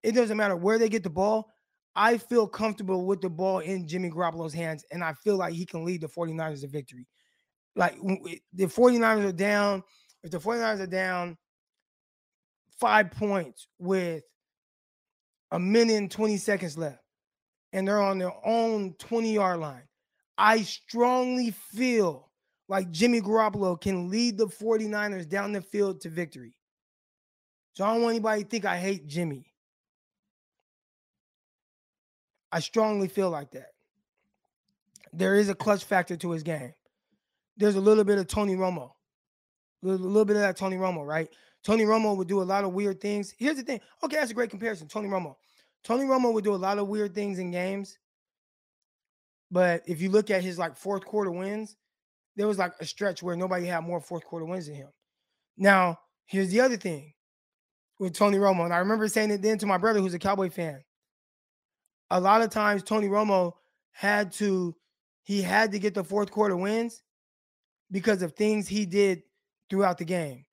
it 0.04 0.12
doesn't 0.12 0.36
matter 0.36 0.58
where 0.58 0.78
they 0.78 0.90
get 0.90 1.04
the 1.04 1.10
ball. 1.10 1.50
I 1.96 2.18
feel 2.18 2.50
comfortable 2.50 3.06
with 3.06 3.22
the 3.22 3.30
ball 3.30 3.60
in 3.60 3.88
Jimmy 3.88 4.10
Garoppolo's 4.10 4.54
hands, 4.54 4.84
and 4.92 5.02
I 5.02 5.14
feel 5.14 5.38
like 5.38 5.54
he 5.54 5.66
can 5.66 5.86
lead 5.86 6.02
the 6.02 6.10
49ers 6.10 6.62
to 6.62 6.68
victory. 6.68 7.08
Like 7.78 7.96
the 8.52 8.66
49ers 8.66 9.30
are 9.30 9.32
down, 9.32 9.82
if 10.22 10.32
the 10.32 10.38
49ers 10.38 10.82
are 10.82 10.88
down 10.88 11.38
five 12.78 13.10
points 13.12 13.68
with 13.80 14.24
a 15.52 15.60
minute 15.60 15.96
and 15.96 16.12
20 16.12 16.36
seconds 16.36 16.78
left, 16.78 17.00
and 17.72 17.88
they're 17.88 18.02
on 18.02 18.18
their 18.20 18.34
own 18.46 18.96
20 19.00 19.34
yard 19.34 19.62
line, 19.62 19.89
I 20.40 20.62
strongly 20.62 21.52
feel 21.52 22.32
like 22.70 22.90
Jimmy 22.92 23.20
Garoppolo 23.20 23.80
can 23.80 24.10
lead 24.10 24.38
the 24.38 24.48
49ers 24.48 25.28
down 25.28 25.52
the 25.52 25.62
field 25.62 26.00
to 26.02 26.10
victory. 26.10 26.56
So 27.74 27.84
I 27.84 27.94
don't 27.94 28.04
want 28.04 28.14
anybody 28.14 28.44
to 28.44 28.50
think 28.50 28.64
I 28.64 28.78
hate 28.78 29.06
Jimmy. 29.06 29.52
I 32.54 32.62
strongly 32.62 33.10
feel 33.10 33.30
like 33.30 33.52
that. 33.52 33.72
There 35.12 35.36
is 35.36 35.50
a 35.50 35.56
clutch 35.56 35.84
factor 35.84 36.16
to 36.16 36.32
his 36.32 36.44
game. 36.44 36.74
There's 37.58 37.76
a 37.76 37.82
little 37.82 38.06
bit 38.06 38.18
of 38.18 38.28
Tony 38.28 38.56
Romo, 38.56 38.92
a 39.84 39.86
little, 39.86 40.08
little 40.08 40.26
bit 40.26 40.38
of 40.38 40.42
that 40.44 40.56
Tony 40.56 40.78
Romo, 40.78 41.06
right? 41.06 41.28
Tony 41.66 41.84
Romo 41.84 42.16
would 42.16 42.30
do 42.30 42.42
a 42.42 42.44
lot 42.44 42.64
of 42.64 42.72
weird 42.72 43.02
things. 43.02 43.34
Here's 43.38 43.58
the 43.58 43.64
thing. 43.64 43.82
Okay, 44.04 44.16
that's 44.16 44.32
a 44.32 44.36
great 44.36 44.50
comparison. 44.50 44.88
Tony 44.88 45.10
Romo. 45.10 45.36
Tony 45.84 46.06
Romo 46.06 46.34
would 46.34 46.46
do 46.46 46.56
a 46.56 46.56
lot 46.56 46.78
of 46.78 46.88
weird 46.88 47.14
things 47.14 47.40
in 47.40 47.52
games. 47.52 47.99
But 49.52 49.84
if 49.88 50.02
you 50.02 50.10
look 50.10 50.30
at 50.30 50.44
his 50.44 50.60
like 50.60 50.78
fourth 50.78 51.06
quarter 51.06 51.32
wins, 51.32 51.76
there 52.36 52.48
was 52.48 52.58
like 52.58 52.74
a 52.80 52.86
stretch 52.86 53.24
where 53.24 53.36
nobody 53.36 53.66
had 53.66 53.82
more 53.82 54.00
fourth 54.00 54.26
quarter 54.26 54.46
wins 54.46 54.68
than 54.68 54.76
him. 54.76 54.90
Now, 55.58 56.00
here's 56.26 56.50
the 56.50 56.62
other 56.62 56.78
thing 56.78 57.14
with 58.00 58.14
Tony 58.14 58.38
Romo. 58.38 58.64
And 58.64 58.74
I 58.74 58.78
remember 58.78 59.08
saying 59.08 59.32
it 59.32 59.42
then 59.42 59.58
to 59.58 59.66
my 59.66 59.78
brother 59.78 60.00
who's 60.00 60.14
a 60.14 60.20
Cowboy 60.20 60.50
fan 60.50 60.84
a 62.12 62.20
lot 62.20 62.42
of 62.42 62.50
times 62.50 62.84
Tony 62.84 63.08
Romo 63.08 63.54
had 63.92 64.32
to 64.34 64.76
he 65.24 65.42
had 65.42 65.72
to 65.72 65.80
get 65.80 65.94
the 65.94 66.04
fourth 66.04 66.32
quarter 66.32 66.58
wins 66.58 67.04
because 67.92 68.22
of 68.22 68.34
things 68.34 68.68
he 68.68 68.86
did 68.86 69.22
throughout 69.70 69.98
the 69.98 70.06
game. 70.06 70.46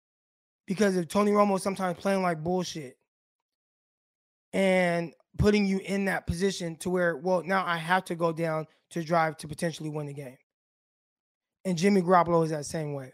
Because 0.67 0.97
of 0.97 1.09
Tony 1.09 1.31
Romo 1.31 1.59
sometimes 1.61 1.99
playing 1.99 2.23
like 2.23 2.43
bullshit 2.43 2.99
and 4.53 5.15
putting 5.39 5.65
you 5.65 5.79
in 5.79 6.07
that 6.07 6.27
position 6.27 6.77
to 6.77 6.91
where, 6.91 7.17
well, 7.17 7.43
now 7.43 7.65
I 7.65 7.77
have 7.77 8.05
to 8.07 8.15
go 8.15 8.33
down 8.33 8.67
to 8.91 9.03
drive 9.03 9.37
to 9.39 9.49
potentially 9.49 9.89
win 9.89 10.07
the 10.07 10.15
game. 10.15 10.39
And 11.65 11.77
Jimmy 11.77 12.03
Garoppolo 12.03 12.45
is 12.45 12.51
that 12.51 12.67
same 12.67 12.95
way. 12.95 13.13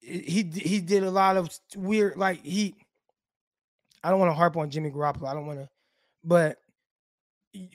He 0.00 0.42
he 0.42 0.80
did 0.80 1.02
a 1.02 1.10
lot 1.10 1.36
of 1.36 1.48
weird, 1.76 2.16
like 2.16 2.42
he. 2.42 2.74
I 4.02 4.10
don't 4.10 4.18
want 4.18 4.30
to 4.30 4.34
harp 4.34 4.56
on 4.56 4.68
Jimmy 4.68 4.90
Garoppolo. 4.90 5.28
I 5.28 5.34
don't 5.34 5.46
want 5.46 5.60
to 5.60 5.68
but 6.24 6.58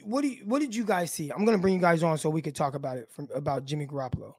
what 0.03 0.21
do 0.21 0.27
you, 0.27 0.41
what 0.45 0.59
did 0.59 0.75
you 0.75 0.83
guys 0.83 1.13
see? 1.13 1.29
I'm 1.29 1.45
gonna 1.45 1.57
bring 1.57 1.75
you 1.75 1.79
guys 1.79 2.03
on 2.03 2.17
so 2.17 2.29
we 2.29 2.41
could 2.41 2.55
talk 2.55 2.73
about 2.73 2.97
it 2.97 3.09
from 3.11 3.29
about 3.33 3.65
Jimmy 3.65 3.85
Garoppolo. 3.85 4.33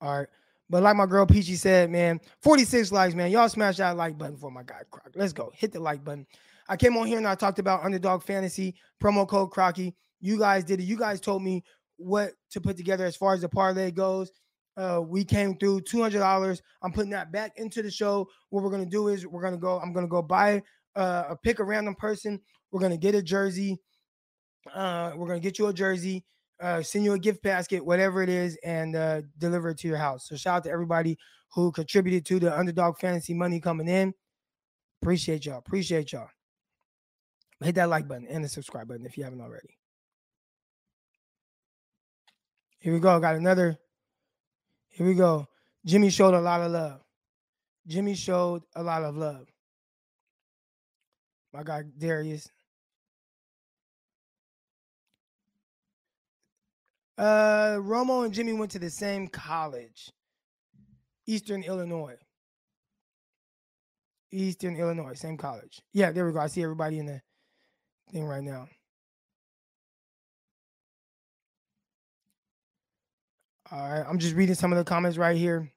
All 0.00 0.18
right. 0.18 0.28
But 0.70 0.82
like 0.82 0.96
my 0.96 1.06
girl 1.06 1.26
Peachy 1.26 1.56
said, 1.56 1.90
man, 1.90 2.20
46 2.40 2.92
likes, 2.92 3.14
man. 3.14 3.30
Y'all 3.30 3.48
smash 3.48 3.78
that 3.78 3.96
like 3.96 4.16
button 4.16 4.36
for 4.36 4.50
my 4.50 4.62
guy 4.62 4.82
Croc. 4.90 5.10
Let's 5.14 5.32
go. 5.32 5.50
Hit 5.54 5.72
the 5.72 5.80
like 5.80 6.04
button. 6.04 6.26
I 6.68 6.76
came 6.76 6.96
on 6.96 7.06
here 7.06 7.18
and 7.18 7.26
I 7.26 7.34
talked 7.34 7.58
about 7.58 7.84
underdog 7.84 8.22
fantasy 8.22 8.74
promo 9.02 9.26
code 9.26 9.50
Crocky. 9.50 9.94
You 10.20 10.38
guys 10.38 10.64
did 10.64 10.80
it. 10.80 10.84
You 10.84 10.98
guys 10.98 11.20
told 11.20 11.42
me 11.42 11.64
what 11.96 12.32
to 12.50 12.60
put 12.60 12.76
together 12.76 13.04
as 13.04 13.16
far 13.16 13.34
as 13.34 13.40
the 13.40 13.48
parlay 13.48 13.90
goes. 13.90 14.30
Uh, 14.76 15.00
we 15.04 15.24
came 15.24 15.56
through 15.56 15.80
$200. 15.80 16.60
I'm 16.82 16.92
putting 16.92 17.10
that 17.10 17.32
back 17.32 17.52
into 17.56 17.82
the 17.82 17.90
show. 17.90 18.28
What 18.50 18.62
we're 18.62 18.70
gonna 18.70 18.86
do 18.86 19.08
is 19.08 19.26
we're 19.26 19.42
gonna 19.42 19.56
go. 19.56 19.78
I'm 19.80 19.92
gonna 19.92 20.06
go 20.06 20.22
buy 20.22 20.62
uh, 20.94 21.34
pick 21.42 21.58
a 21.58 21.64
random 21.64 21.94
person. 21.94 22.40
We're 22.70 22.80
gonna 22.80 22.96
get 22.96 23.14
a 23.14 23.22
jersey. 23.22 23.78
Uh, 24.74 25.12
we're 25.16 25.26
gonna 25.26 25.40
get 25.40 25.58
you 25.58 25.66
a 25.68 25.72
jersey, 25.72 26.24
uh, 26.60 26.82
send 26.82 27.04
you 27.04 27.14
a 27.14 27.18
gift 27.18 27.42
basket, 27.42 27.84
whatever 27.84 28.22
it 28.22 28.28
is, 28.28 28.58
and 28.64 28.94
uh, 28.94 29.22
deliver 29.38 29.70
it 29.70 29.78
to 29.78 29.88
your 29.88 29.96
house. 29.96 30.28
So 30.28 30.36
shout 30.36 30.58
out 30.58 30.64
to 30.64 30.70
everybody 30.70 31.16
who 31.54 31.72
contributed 31.72 32.26
to 32.26 32.38
the 32.38 32.56
underdog 32.56 32.98
fantasy 32.98 33.34
money 33.34 33.60
coming 33.60 33.88
in. 33.88 34.12
Appreciate 35.00 35.46
y'all. 35.46 35.58
Appreciate 35.58 36.12
y'all. 36.12 36.28
Hit 37.62 37.74
that 37.74 37.88
like 37.88 38.06
button 38.06 38.26
and 38.28 38.44
the 38.44 38.48
subscribe 38.48 38.88
button 38.88 39.06
if 39.06 39.18
you 39.18 39.24
haven't 39.24 39.40
already. 39.40 39.76
Here 42.78 42.92
we 42.92 43.00
go. 43.00 43.18
Got 43.18 43.34
another. 43.34 43.78
Here 44.88 45.06
we 45.06 45.14
go. 45.14 45.48
Jimmy 45.84 46.10
showed 46.10 46.34
a 46.34 46.40
lot 46.40 46.60
of 46.60 46.70
love. 46.70 47.00
Jimmy 47.86 48.14
showed 48.14 48.62
a 48.76 48.82
lot 48.82 49.02
of 49.02 49.16
love 49.16 49.46
my 51.52 51.62
guy 51.62 51.82
Darius. 51.98 52.48
Uh, 57.16 57.78
Romo 57.80 58.24
and 58.24 58.32
Jimmy 58.32 58.52
went 58.52 58.70
to 58.72 58.78
the 58.78 58.90
same 58.90 59.26
college, 59.26 60.12
Eastern 61.26 61.64
Illinois. 61.64 62.16
Eastern 64.30 64.76
Illinois, 64.76 65.14
same 65.14 65.36
college. 65.36 65.80
Yeah, 65.92 66.12
there 66.12 66.26
we 66.26 66.32
go. 66.32 66.38
I 66.38 66.48
see 66.48 66.62
everybody 66.62 66.98
in 66.98 67.06
the 67.06 67.20
thing 68.10 68.24
right 68.24 68.42
now. 68.42 68.68
All 73.70 73.78
right, 73.78 74.04
I'm 74.08 74.18
just 74.18 74.34
reading 74.34 74.54
some 74.54 74.72
of 74.72 74.78
the 74.78 74.84
comments 74.84 75.18
right 75.18 75.36
here. 75.36 75.70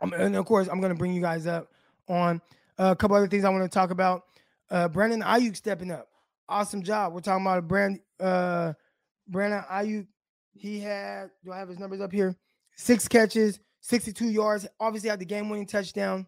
Um, 0.00 0.12
and 0.12 0.36
of 0.36 0.44
course, 0.44 0.68
I'm 0.68 0.80
going 0.80 0.92
to 0.92 0.98
bring 0.98 1.14
you 1.14 1.22
guys 1.22 1.46
up 1.46 1.68
on 2.08 2.42
a 2.78 2.94
couple 2.94 3.16
other 3.16 3.28
things 3.28 3.44
I 3.44 3.48
want 3.48 3.64
to 3.64 3.70
talk 3.70 3.90
about. 3.90 4.24
Uh, 4.70 4.88
Brandon 4.88 5.22
Aiyuk 5.22 5.56
stepping 5.56 5.90
up. 5.90 6.08
Awesome 6.48 6.82
job. 6.82 7.14
We're 7.14 7.20
talking 7.20 7.44
about 7.44 7.66
Brand, 7.66 8.00
uh, 8.20 8.74
Brandon 9.28 9.62
Aiyuk. 9.70 10.06
He 10.52 10.80
had, 10.80 11.30
do 11.44 11.52
I 11.52 11.58
have 11.58 11.68
his 11.68 11.78
numbers 11.78 12.00
up 12.00 12.12
here? 12.12 12.36
Six 12.76 13.08
catches, 13.08 13.60
62 13.80 14.26
yards. 14.26 14.66
Obviously, 14.78 15.08
had 15.08 15.18
the 15.18 15.24
game 15.24 15.48
winning 15.48 15.66
touchdown. 15.66 16.26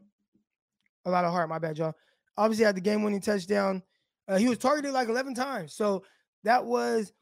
A 1.04 1.10
lot 1.10 1.24
of 1.24 1.32
heart, 1.32 1.48
my 1.48 1.58
bad, 1.58 1.78
y'all. 1.78 1.94
Obviously, 2.36 2.64
had 2.64 2.76
the 2.76 2.80
game 2.80 3.02
winning 3.02 3.20
touchdown. 3.20 3.82
Uh, 4.28 4.36
he 4.36 4.48
was 4.48 4.58
targeted 4.58 4.92
like 4.92 5.08
11 5.08 5.34
times. 5.34 5.74
So 5.74 6.04
that 6.44 6.64
was 6.64 7.12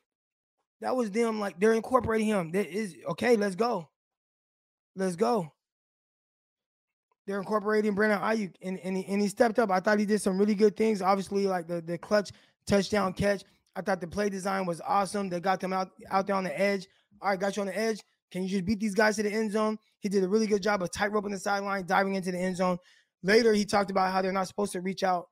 that 0.80 0.94
was 0.94 1.10
them 1.10 1.40
like 1.40 1.58
they're 1.58 1.72
incorporating 1.72 2.26
him. 2.26 2.50
That 2.52 2.66
is 2.66 2.96
okay. 3.08 3.36
Let's 3.36 3.54
go. 3.54 3.88
Let's 4.94 5.16
go. 5.16 5.52
They're 7.26 7.38
incorporating 7.38 7.94
Brandon 7.94 8.20
Aiyuk, 8.20 8.54
and 8.62 8.78
and 8.80 8.96
he, 8.96 9.06
and 9.06 9.20
he 9.20 9.28
stepped 9.28 9.58
up. 9.58 9.70
I 9.70 9.80
thought 9.80 9.98
he 9.98 10.06
did 10.06 10.20
some 10.20 10.38
really 10.38 10.54
good 10.54 10.76
things. 10.76 11.00
Obviously, 11.00 11.46
like 11.46 11.66
the 11.66 11.80
the 11.80 11.98
clutch 11.98 12.30
touchdown 12.66 13.12
catch. 13.12 13.42
I 13.74 13.82
thought 13.82 14.00
the 14.00 14.06
play 14.06 14.28
design 14.28 14.66
was 14.66 14.80
awesome. 14.86 15.28
They 15.28 15.40
got 15.40 15.60
them 15.60 15.72
out 15.72 15.90
out 16.10 16.26
there 16.26 16.36
on 16.36 16.44
the 16.44 16.58
edge. 16.58 16.86
All 17.20 17.30
right, 17.30 17.40
got 17.40 17.56
you 17.56 17.62
on 17.62 17.66
the 17.66 17.78
edge. 17.78 18.00
Can 18.30 18.42
you 18.42 18.48
just 18.48 18.64
beat 18.64 18.80
these 18.80 18.94
guys 18.94 19.16
to 19.16 19.22
the 19.22 19.32
end 19.32 19.52
zone? 19.52 19.78
He 20.00 20.08
did 20.08 20.24
a 20.24 20.28
really 20.28 20.46
good 20.46 20.62
job 20.62 20.82
of 20.82 20.90
tight 20.90 21.12
roping 21.12 21.32
the 21.32 21.38
sideline, 21.38 21.86
diving 21.86 22.14
into 22.14 22.32
the 22.32 22.38
end 22.38 22.56
zone. 22.56 22.78
Later, 23.22 23.54
he 23.54 23.64
talked 23.64 23.90
about 23.90 24.12
how 24.12 24.20
they're 24.20 24.32
not 24.32 24.48
supposed 24.48 24.72
to 24.72 24.80
reach 24.80 25.02
out 25.02 25.28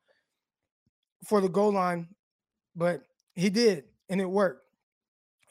for 1.27 1.41
the 1.41 1.49
goal 1.49 1.73
line, 1.73 2.09
but 2.77 3.03
he 3.35 3.51
did, 3.51 3.85
and 4.09 4.21
it 4.21 4.29
worked. 4.29 4.63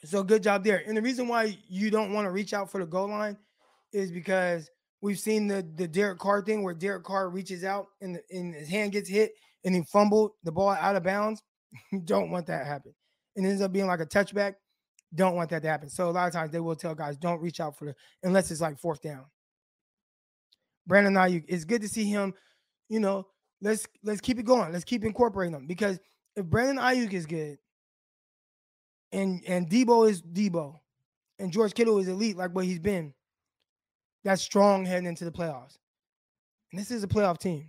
So 0.04 0.22
good 0.22 0.42
job 0.42 0.64
there. 0.64 0.82
And 0.86 0.96
the 0.96 1.02
reason 1.02 1.28
why 1.28 1.56
you 1.68 1.90
don't 1.90 2.12
want 2.12 2.26
to 2.26 2.30
reach 2.30 2.52
out 2.52 2.70
for 2.70 2.78
the 2.78 2.86
goal 2.86 3.08
line 3.08 3.38
is 3.92 4.10
because 4.10 4.68
we've 5.00 5.18
seen 5.18 5.46
the 5.46 5.66
the 5.76 5.88
Derek 5.88 6.18
Carr 6.18 6.42
thing 6.42 6.62
where 6.62 6.74
Derek 6.74 7.04
Carr 7.04 7.30
reaches 7.30 7.64
out 7.64 7.86
and, 8.02 8.16
the, 8.16 8.22
and 8.30 8.54
his 8.54 8.68
hand 8.68 8.92
gets 8.92 9.08
hit 9.08 9.32
and 9.64 9.74
he 9.74 9.82
fumbled 9.90 10.32
the 10.42 10.52
ball 10.52 10.70
out 10.70 10.96
of 10.96 11.02
bounds. 11.02 11.42
don't 12.04 12.30
want 12.30 12.46
that 12.46 12.60
to 12.60 12.64
happen. 12.64 12.94
And 13.36 13.46
it 13.46 13.50
ends 13.50 13.62
up 13.62 13.72
being 13.72 13.86
like 13.86 14.00
a 14.00 14.06
touchback. 14.06 14.54
Don't 15.14 15.36
want 15.36 15.50
that 15.50 15.62
to 15.62 15.68
happen. 15.68 15.88
So 15.88 16.08
a 16.08 16.12
lot 16.12 16.26
of 16.26 16.32
times 16.32 16.50
they 16.50 16.60
will 16.60 16.76
tell 16.76 16.94
guys 16.94 17.16
don't 17.16 17.40
reach 17.40 17.60
out 17.60 17.78
for 17.78 17.86
the 17.86 17.94
unless 18.22 18.50
it's 18.50 18.60
like 18.60 18.78
fourth 18.78 19.00
down. 19.00 19.24
Brandon 20.86 21.14
Aiyuk, 21.14 21.44
it's 21.48 21.64
good 21.64 21.82
to 21.82 21.88
see 21.88 22.04
him. 22.04 22.34
You 22.88 23.00
know, 23.00 23.26
let's 23.60 23.86
let's 24.02 24.20
keep 24.20 24.38
it 24.38 24.44
going. 24.44 24.72
Let's 24.72 24.84
keep 24.84 25.04
incorporating 25.04 25.52
them 25.52 25.66
because 25.66 25.98
if 26.36 26.44
Brandon 26.46 26.78
Aiyuk 26.78 27.12
is 27.12 27.26
good, 27.26 27.58
and 29.12 29.42
and 29.46 29.68
Deebo 29.68 30.08
is 30.08 30.22
Deebo, 30.22 30.80
and 31.38 31.52
George 31.52 31.74
Kittle 31.74 31.98
is 31.98 32.08
elite 32.08 32.36
like 32.36 32.54
what 32.54 32.64
he's 32.64 32.78
been. 32.78 33.14
That's 34.24 34.42
strong 34.42 34.84
heading 34.84 35.06
into 35.06 35.24
the 35.24 35.30
playoffs. 35.30 35.78
And 36.72 36.80
this 36.80 36.90
is 36.90 37.04
a 37.04 37.08
playoff 37.08 37.38
team. 37.38 37.68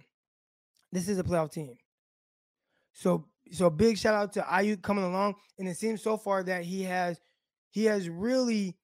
This 0.92 1.10
is 1.10 1.20
a 1.20 1.24
playoff 1.24 1.52
team. 1.52 1.76
So 2.94 3.26
so 3.52 3.70
big 3.70 3.98
shout 3.98 4.16
out 4.16 4.34
to 4.34 4.42
Aiyuk 4.42 4.82
coming 4.82 5.04
along, 5.04 5.36
and 5.60 5.68
it 5.68 5.78
seems 5.78 6.02
so 6.02 6.18
far 6.18 6.44
that 6.44 6.64
he 6.64 6.84
has 6.84 7.20
he 7.70 7.86
has 7.86 8.10
really 8.10 8.76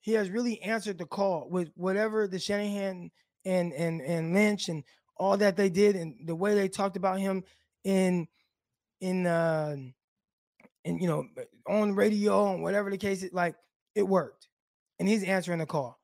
he 0.00 0.12
has 0.12 0.30
really 0.30 0.60
answered 0.62 0.98
the 0.98 1.06
call 1.06 1.48
with 1.48 1.70
whatever 1.76 2.26
the 2.26 2.38
Shanahan 2.38 3.10
and 3.44 3.72
and 3.72 4.00
and 4.02 4.34
Lynch 4.34 4.68
and 4.68 4.82
all 5.22 5.36
that 5.36 5.56
they 5.56 5.70
did 5.70 5.94
and 5.94 6.16
the 6.26 6.34
way 6.34 6.54
they 6.54 6.68
talked 6.68 6.96
about 6.96 7.20
him 7.20 7.44
in 7.84 8.26
in 9.00 9.24
uh 9.24 9.76
and 10.84 11.00
you 11.00 11.06
know 11.06 11.24
on 11.68 11.94
radio 11.94 12.52
and 12.52 12.62
whatever 12.62 12.90
the 12.90 12.98
case 12.98 13.22
is 13.22 13.32
like 13.32 13.54
it 13.94 14.02
worked. 14.02 14.48
And 14.98 15.08
he's 15.08 15.24
answering 15.24 15.58
the 15.58 15.66
call. 15.66 15.98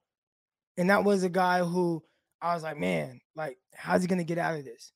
And 0.77 0.91
that 0.91 1.05
was 1.05 1.23
a 1.25 1.29
guy 1.29 1.61
who 1.61 2.03
i 2.41 2.55
was 2.55 2.63
like 2.63 2.77
man 2.77 3.21
like 3.35 3.59
how's 3.75 4.03
he 4.03 4.07
gonna 4.07 4.23
get 4.23 4.39
out 4.39 4.57
of 4.57 4.65
this? 4.65 4.93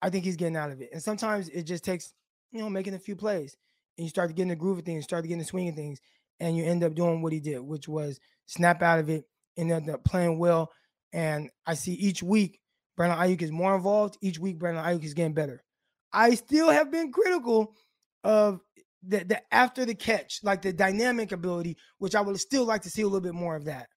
I 0.00 0.10
think 0.10 0.24
he's 0.24 0.36
getting 0.36 0.56
out 0.56 0.70
of 0.70 0.80
it. 0.80 0.90
And 0.92 1.02
sometimes 1.02 1.48
it 1.48 1.64
just 1.64 1.84
takes 1.84 2.14
you 2.52 2.60
know 2.60 2.70
making 2.70 2.94
a 2.94 3.00
few 3.00 3.16
plays. 3.16 3.56
And 3.98 4.04
you 4.04 4.10
start 4.10 4.28
to 4.28 4.34
get 4.34 4.42
in 4.42 4.48
the 4.48 4.56
groove 4.56 4.78
of 4.78 4.84
things 4.84 5.02
start 5.02 5.24
to 5.24 5.28
get 5.28 5.34
in 5.34 5.40
the 5.40 5.44
swing 5.44 5.68
of 5.68 5.74
things 5.74 6.00
and 6.38 6.56
you 6.56 6.64
end 6.64 6.84
up 6.84 6.94
doing 6.94 7.20
what 7.20 7.32
he 7.32 7.40
did 7.40 7.58
which 7.58 7.88
was 7.88 8.20
snap 8.46 8.80
out 8.80 9.00
of 9.00 9.10
it 9.10 9.24
and 9.56 9.72
end 9.72 9.90
up 9.90 10.04
playing 10.04 10.38
well. 10.38 10.70
And 11.12 11.50
i 11.66 11.74
see 11.74 11.94
each 11.94 12.22
week 12.22 12.59
brandon 13.00 13.18
Aiyuk 13.18 13.42
is 13.42 13.50
more 13.50 13.74
involved 13.74 14.18
each 14.20 14.38
week 14.38 14.58
brandon 14.58 14.84
Aiyuk 14.84 15.04
is 15.04 15.14
getting 15.14 15.32
better 15.32 15.62
i 16.12 16.34
still 16.34 16.70
have 16.70 16.90
been 16.90 17.12
critical 17.12 17.74
of 18.24 18.60
the, 19.02 19.24
the 19.24 19.54
after 19.54 19.84
the 19.84 19.94
catch, 19.94 20.40
like 20.42 20.62
the 20.62 20.72
dynamic 20.72 21.32
ability, 21.32 21.76
which 21.98 22.14
I 22.14 22.20
would 22.20 22.38
still 22.38 22.64
like 22.64 22.82
to 22.82 22.90
see 22.90 23.02
a 23.02 23.06
little 23.06 23.20
bit 23.20 23.34
more 23.34 23.56
of 23.56 23.64
that, 23.64 23.88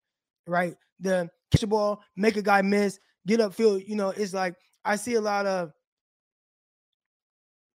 right? 0.48 0.76
The 1.00 1.30
catch 1.52 1.64
a 1.64 1.68
ball, 1.68 2.02
make 2.16 2.38
a 2.38 2.42
guy 2.42 2.62
miss, 2.62 3.00
get 3.28 3.40
upfield. 3.40 3.88
You 3.88 3.96
know, 3.96 4.10
it's 4.10 4.34
like 4.34 4.56
I 4.86 4.96
see 4.96 5.16
a 5.16 5.22
lot 5.22 5.46
of 5.46 5.72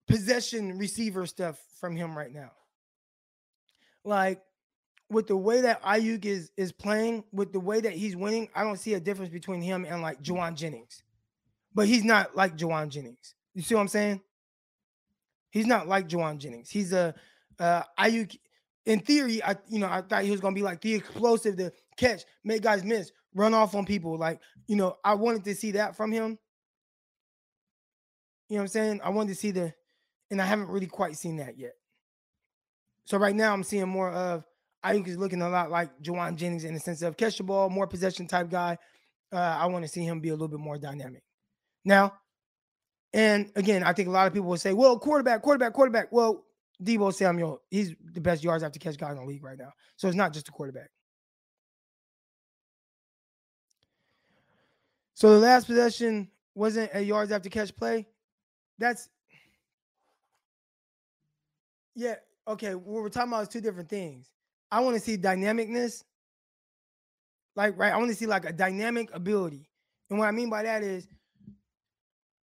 possession 0.06 0.76
receiver 0.78 1.26
stuff 1.26 1.58
from 1.80 1.96
him 1.96 2.16
right 2.16 2.32
now. 2.32 2.50
Like 4.04 4.42
with 5.08 5.26
the 5.26 5.36
way 5.36 5.62
that 5.62 5.82
Aiyuk 5.82 6.26
is 6.26 6.50
is 6.58 6.72
playing, 6.72 7.24
with 7.32 7.52
the 7.52 7.60
way 7.60 7.80
that 7.80 7.92
he's 7.92 8.16
winning, 8.16 8.48
I 8.54 8.64
don't 8.64 8.78
see 8.78 8.94
a 8.94 9.00
difference 9.00 9.30
between 9.30 9.62
him 9.62 9.86
and 9.88 10.02
like 10.02 10.22
Jauan 10.22 10.56
Jennings. 10.56 11.03
But 11.74 11.86
he's 11.88 12.04
not 12.04 12.36
like 12.36 12.56
Jauan 12.56 12.88
Jennings. 12.88 13.34
You 13.54 13.62
see 13.62 13.74
what 13.74 13.80
I'm 13.80 13.88
saying? 13.88 14.20
He's 15.50 15.66
not 15.66 15.88
like 15.88 16.08
Jauan 16.08 16.38
Jennings. 16.38 16.70
He's 16.70 16.92
a 16.92 17.14
uh 17.58 17.82
Aiyuk. 17.98 18.36
In 18.86 19.00
theory, 19.00 19.42
I 19.42 19.56
you 19.68 19.78
know 19.78 19.88
I 19.88 20.02
thought 20.02 20.24
he 20.24 20.30
was 20.30 20.40
gonna 20.40 20.54
be 20.54 20.62
like 20.62 20.80
the 20.80 20.94
explosive, 20.94 21.56
the 21.56 21.72
catch, 21.96 22.24
make 22.44 22.62
guys 22.62 22.84
miss, 22.84 23.12
run 23.34 23.54
off 23.54 23.74
on 23.74 23.86
people. 23.86 24.18
Like 24.18 24.40
you 24.66 24.76
know, 24.76 24.96
I 25.04 25.14
wanted 25.14 25.44
to 25.44 25.54
see 25.54 25.72
that 25.72 25.96
from 25.96 26.12
him. 26.12 26.38
You 28.48 28.56
know 28.56 28.60
what 28.60 28.62
I'm 28.62 28.68
saying? 28.68 29.00
I 29.02 29.08
wanted 29.08 29.30
to 29.30 29.34
see 29.36 29.52
the, 29.52 29.72
and 30.30 30.40
I 30.40 30.44
haven't 30.44 30.68
really 30.68 30.86
quite 30.86 31.16
seen 31.16 31.38
that 31.38 31.58
yet. 31.58 31.72
So 33.06 33.16
right 33.16 33.34
now, 33.34 33.52
I'm 33.52 33.64
seeing 33.64 33.88
more 33.88 34.10
of 34.10 34.44
Aiyuk 34.84 35.08
is 35.08 35.16
looking 35.16 35.40
a 35.40 35.48
lot 35.48 35.70
like 35.70 35.90
Jauan 36.02 36.36
Jennings 36.36 36.64
in 36.64 36.74
the 36.74 36.80
sense 36.80 37.00
of 37.02 37.16
catch 37.16 37.38
the 37.38 37.42
ball, 37.42 37.70
more 37.70 37.86
possession 37.86 38.26
type 38.26 38.50
guy. 38.50 38.76
Uh, 39.32 39.36
I 39.36 39.66
want 39.66 39.84
to 39.84 39.88
see 39.88 40.04
him 40.04 40.20
be 40.20 40.28
a 40.28 40.32
little 40.32 40.48
bit 40.48 40.60
more 40.60 40.78
dynamic. 40.78 41.22
Now, 41.84 42.14
and 43.12 43.50
again, 43.54 43.82
I 43.84 43.92
think 43.92 44.08
a 44.08 44.12
lot 44.12 44.26
of 44.26 44.32
people 44.32 44.48
will 44.48 44.56
say, 44.56 44.72
well, 44.72 44.98
quarterback, 44.98 45.42
quarterback, 45.42 45.72
quarterback. 45.72 46.10
Well, 46.10 46.44
Deebo 46.82 47.14
Samuel, 47.14 47.62
he's 47.70 47.94
the 48.12 48.20
best 48.20 48.42
yards 48.42 48.64
after 48.64 48.78
catch 48.78 48.98
guy 48.98 49.10
in 49.10 49.16
the 49.16 49.24
league 49.24 49.44
right 49.44 49.58
now. 49.58 49.72
So 49.96 50.08
it's 50.08 50.16
not 50.16 50.32
just 50.32 50.48
a 50.48 50.52
quarterback. 50.52 50.90
So 55.14 55.30
the 55.30 55.46
last 55.46 55.66
possession 55.66 56.28
wasn't 56.54 56.90
a 56.92 57.00
yards 57.00 57.30
after 57.30 57.48
catch 57.48 57.74
play. 57.76 58.06
That's 58.78 59.08
yeah, 61.94 62.16
okay. 62.48 62.74
What 62.74 63.02
we're 63.02 63.08
talking 63.08 63.32
about 63.32 63.42
is 63.42 63.48
two 63.48 63.60
different 63.60 63.88
things. 63.88 64.28
I 64.72 64.80
want 64.80 64.96
to 64.96 65.00
see 65.00 65.16
dynamicness. 65.16 66.02
Like, 67.54 67.78
right, 67.78 67.92
I 67.92 67.96
want 67.96 68.10
to 68.10 68.16
see 68.16 68.26
like 68.26 68.44
a 68.44 68.52
dynamic 68.52 69.14
ability. 69.14 69.68
And 70.10 70.18
what 70.18 70.26
I 70.26 70.32
mean 70.32 70.50
by 70.50 70.64
that 70.64 70.82
is 70.82 71.06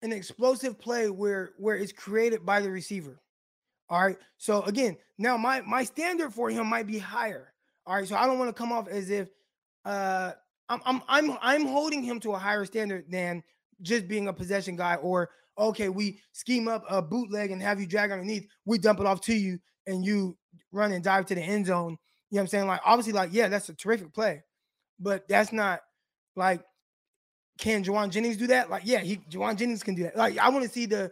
an 0.02 0.12
explosive 0.12 0.80
play 0.80 1.10
where 1.10 1.52
where 1.58 1.76
it's 1.76 1.92
created 1.92 2.46
by 2.46 2.62
the 2.62 2.70
receiver. 2.70 3.20
All 3.90 4.02
right. 4.02 4.18
So 4.38 4.62
again, 4.64 4.98
now 5.18 5.38
my 5.38 5.62
my 5.62 5.84
standard 5.84 6.34
for 6.34 6.50
him 6.50 6.68
might 6.68 6.88
be 6.88 7.00
higher. 7.00 7.54
All 7.86 7.96
right. 7.96 8.08
So 8.08 8.16
I 8.16 8.26
don't 8.26 8.40
want 8.40 8.50
to 8.50 8.54
come 8.54 8.72
off 8.72 8.88
as 8.88 9.10
if 9.10 9.30
uh 9.86 10.34
I'm 10.70 10.82
I'm 10.86 11.02
I'm 11.08 11.38
I'm 11.42 11.66
holding 11.66 12.04
him 12.04 12.20
to 12.22 12.34
a 12.34 12.38
higher 12.38 12.66
standard 12.66 13.06
than 13.10 13.44
just 13.82 14.08
being 14.08 14.28
a 14.28 14.34
possession 14.34 14.76
guy 14.76 14.96
or 14.96 15.30
okay, 15.58 15.90
we 15.90 16.22
scheme 16.32 16.68
up 16.68 16.86
a 16.90 17.02
bootleg 17.02 17.52
and 17.52 17.62
have 17.62 17.82
you 17.82 17.88
drag 17.88 18.12
underneath, 18.12 18.48
we 18.66 18.78
dump 18.78 19.00
it 19.00 19.06
off 19.06 19.20
to 19.22 19.34
you 19.34 19.60
and 19.88 20.06
you 20.06 20.38
run 20.72 20.94
and 20.94 21.04
dive 21.04 21.26
to 21.26 21.36
the 21.36 21.42
end 21.42 21.66
zone. 21.66 21.98
You 22.30 22.36
know 22.36 22.38
what 22.38 22.42
I'm 22.42 22.48
saying? 22.48 22.68
Like 22.68 22.82
obviously, 22.86 23.14
like, 23.14 23.32
yeah, 23.34 23.50
that's 23.50 23.70
a 23.70 23.74
terrific 23.74 24.14
play, 24.14 24.44
but 25.00 25.28
that's 25.28 25.52
not 25.52 25.82
like 26.36 26.64
can 27.60 27.84
Jauan 27.84 28.10
Jennings 28.10 28.38
do 28.38 28.48
that? 28.48 28.70
Like, 28.70 28.84
yeah, 28.86 29.00
he 29.00 29.18
Jauan 29.30 29.58
Jennings 29.58 29.84
can 29.84 29.94
do 29.94 30.04
that. 30.04 30.16
Like, 30.16 30.38
I 30.38 30.50
want 30.50 30.64
to 30.64 30.72
see 30.72 30.86
the 30.86 31.12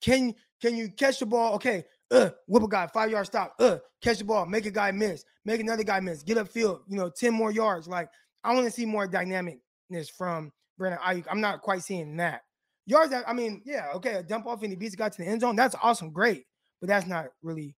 can 0.00 0.34
can 0.60 0.76
you 0.76 0.88
catch 0.88 1.20
the 1.20 1.26
ball? 1.26 1.54
Okay, 1.54 1.84
uh, 2.10 2.30
whip 2.46 2.62
a 2.62 2.68
guy, 2.68 2.86
five 2.86 3.10
yard 3.10 3.26
stop, 3.26 3.54
uh, 3.58 3.78
catch 4.02 4.18
the 4.18 4.24
ball, 4.24 4.46
make 4.46 4.66
a 4.66 4.70
guy 4.70 4.90
miss, 4.90 5.24
make 5.44 5.60
another 5.60 5.84
guy 5.84 6.00
miss, 6.00 6.22
get 6.22 6.38
upfield, 6.38 6.80
you 6.88 6.96
know, 6.96 7.10
10 7.10 7.32
more 7.32 7.50
yards. 7.50 7.86
Like, 7.88 8.08
I 8.42 8.54
want 8.54 8.66
to 8.66 8.70
see 8.70 8.86
more 8.86 9.06
dynamicness 9.06 10.10
from 10.16 10.52
Brandon 10.78 11.00
Aiyuk. 11.00 11.26
I'm 11.30 11.40
not 11.40 11.62
quite 11.62 11.82
seeing 11.82 12.16
that. 12.16 12.42
Yards, 12.86 13.12
I 13.26 13.32
mean, 13.32 13.62
yeah, 13.64 13.88
okay, 13.96 14.14
a 14.14 14.22
dump 14.22 14.46
off 14.46 14.62
and 14.62 14.70
he 14.70 14.76
beats 14.76 14.92
the 14.92 14.96
guy 14.96 15.08
to 15.08 15.18
the 15.18 15.28
end 15.28 15.40
zone. 15.40 15.56
That's 15.56 15.74
awesome, 15.82 16.10
great, 16.10 16.44
but 16.80 16.88
that's 16.88 17.06
not 17.06 17.26
really, 17.42 17.74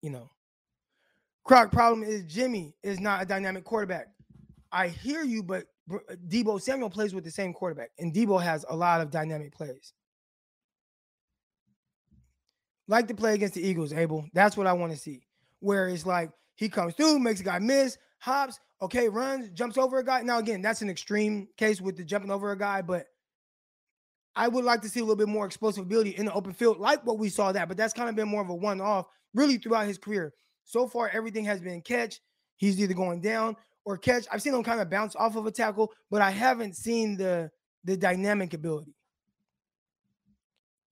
you 0.00 0.10
know. 0.10 0.30
Croc 1.44 1.70
problem 1.70 2.02
is 2.02 2.24
Jimmy 2.24 2.74
is 2.82 2.98
not 2.98 3.22
a 3.22 3.26
dynamic 3.26 3.64
quarterback. 3.64 4.06
I 4.72 4.88
hear 4.88 5.22
you, 5.22 5.42
but 5.42 5.66
Uh, 5.92 5.98
Deebo 6.28 6.60
Samuel 6.60 6.90
plays 6.90 7.14
with 7.14 7.24
the 7.24 7.30
same 7.30 7.52
quarterback, 7.52 7.90
and 7.98 8.12
Deebo 8.12 8.42
has 8.42 8.64
a 8.68 8.76
lot 8.76 9.00
of 9.00 9.10
dynamic 9.10 9.52
plays. 9.54 9.92
Like 12.86 13.08
to 13.08 13.14
play 13.14 13.34
against 13.34 13.54
the 13.54 13.66
Eagles, 13.66 13.92
Abel. 13.92 14.26
That's 14.34 14.56
what 14.56 14.66
I 14.66 14.72
want 14.74 14.92
to 14.92 14.98
see. 14.98 15.22
Where 15.60 15.88
it's 15.88 16.04
like 16.04 16.30
he 16.56 16.68
comes 16.68 16.94
through, 16.94 17.18
makes 17.18 17.40
a 17.40 17.44
guy 17.44 17.58
miss, 17.58 17.96
hops, 18.18 18.60
okay, 18.82 19.08
runs, 19.08 19.50
jumps 19.50 19.78
over 19.78 19.98
a 19.98 20.04
guy. 20.04 20.22
Now, 20.22 20.38
again, 20.38 20.60
that's 20.60 20.82
an 20.82 20.90
extreme 20.90 21.48
case 21.56 21.80
with 21.80 21.96
the 21.96 22.04
jumping 22.04 22.30
over 22.30 22.52
a 22.52 22.58
guy, 22.58 22.82
but 22.82 23.06
I 24.36 24.48
would 24.48 24.64
like 24.64 24.82
to 24.82 24.88
see 24.88 25.00
a 25.00 25.02
little 25.02 25.16
bit 25.16 25.28
more 25.28 25.46
explosive 25.46 25.84
ability 25.84 26.10
in 26.10 26.26
the 26.26 26.32
open 26.32 26.52
field, 26.52 26.78
like 26.78 27.06
what 27.06 27.18
we 27.18 27.28
saw 27.28 27.52
that, 27.52 27.68
but 27.68 27.76
that's 27.76 27.94
kind 27.94 28.08
of 28.08 28.16
been 28.16 28.28
more 28.28 28.42
of 28.42 28.50
a 28.50 28.54
one-off 28.54 29.06
really 29.32 29.58
throughout 29.58 29.86
his 29.86 29.98
career. 29.98 30.34
So 30.64 30.86
far, 30.86 31.08
everything 31.08 31.44
has 31.44 31.60
been 31.60 31.80
catch. 31.82 32.20
He's 32.56 32.80
either 32.80 32.94
going 32.94 33.20
down 33.20 33.56
or 33.84 33.96
catch. 33.96 34.26
I've 34.30 34.42
seen 34.42 34.54
him 34.54 34.62
kind 34.62 34.80
of 34.80 34.90
bounce 34.90 35.14
off 35.16 35.36
of 35.36 35.46
a 35.46 35.50
tackle, 35.50 35.92
but 36.10 36.22
I 36.22 36.30
haven't 36.30 36.76
seen 36.76 37.16
the 37.16 37.50
the 37.84 37.96
dynamic 37.96 38.54
ability. 38.54 38.94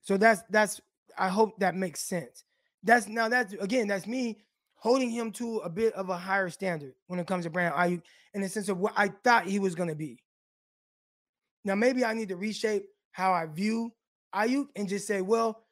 So 0.02 0.16
that's 0.16 0.42
that's 0.50 0.80
I 1.18 1.28
hope 1.28 1.58
that 1.58 1.74
makes 1.74 2.00
sense. 2.00 2.44
That's 2.82 3.08
now 3.08 3.28
that's 3.28 3.54
again 3.54 3.88
that's 3.88 4.06
me 4.06 4.38
holding 4.74 5.10
him 5.10 5.30
to 5.30 5.58
a 5.58 5.70
bit 5.70 5.92
of 5.94 6.10
a 6.10 6.16
higher 6.16 6.50
standard 6.50 6.92
when 7.06 7.20
it 7.20 7.26
comes 7.26 7.44
to 7.44 7.50
Brandon 7.50 7.78
Aiyuk 7.78 8.02
in 8.34 8.42
the 8.42 8.48
sense 8.48 8.68
of 8.68 8.78
what 8.78 8.92
I 8.96 9.08
thought 9.22 9.46
he 9.46 9.60
was 9.60 9.76
going 9.76 9.88
to 9.88 9.94
be. 9.94 10.18
Now 11.64 11.76
maybe 11.76 12.04
I 12.04 12.14
need 12.14 12.30
to 12.30 12.36
reshape 12.36 12.86
how 13.12 13.32
I 13.32 13.46
view 13.46 13.92
Aiyuk 14.34 14.66
and 14.74 14.88
just 14.88 15.06
say, 15.06 15.20
well, 15.20 15.62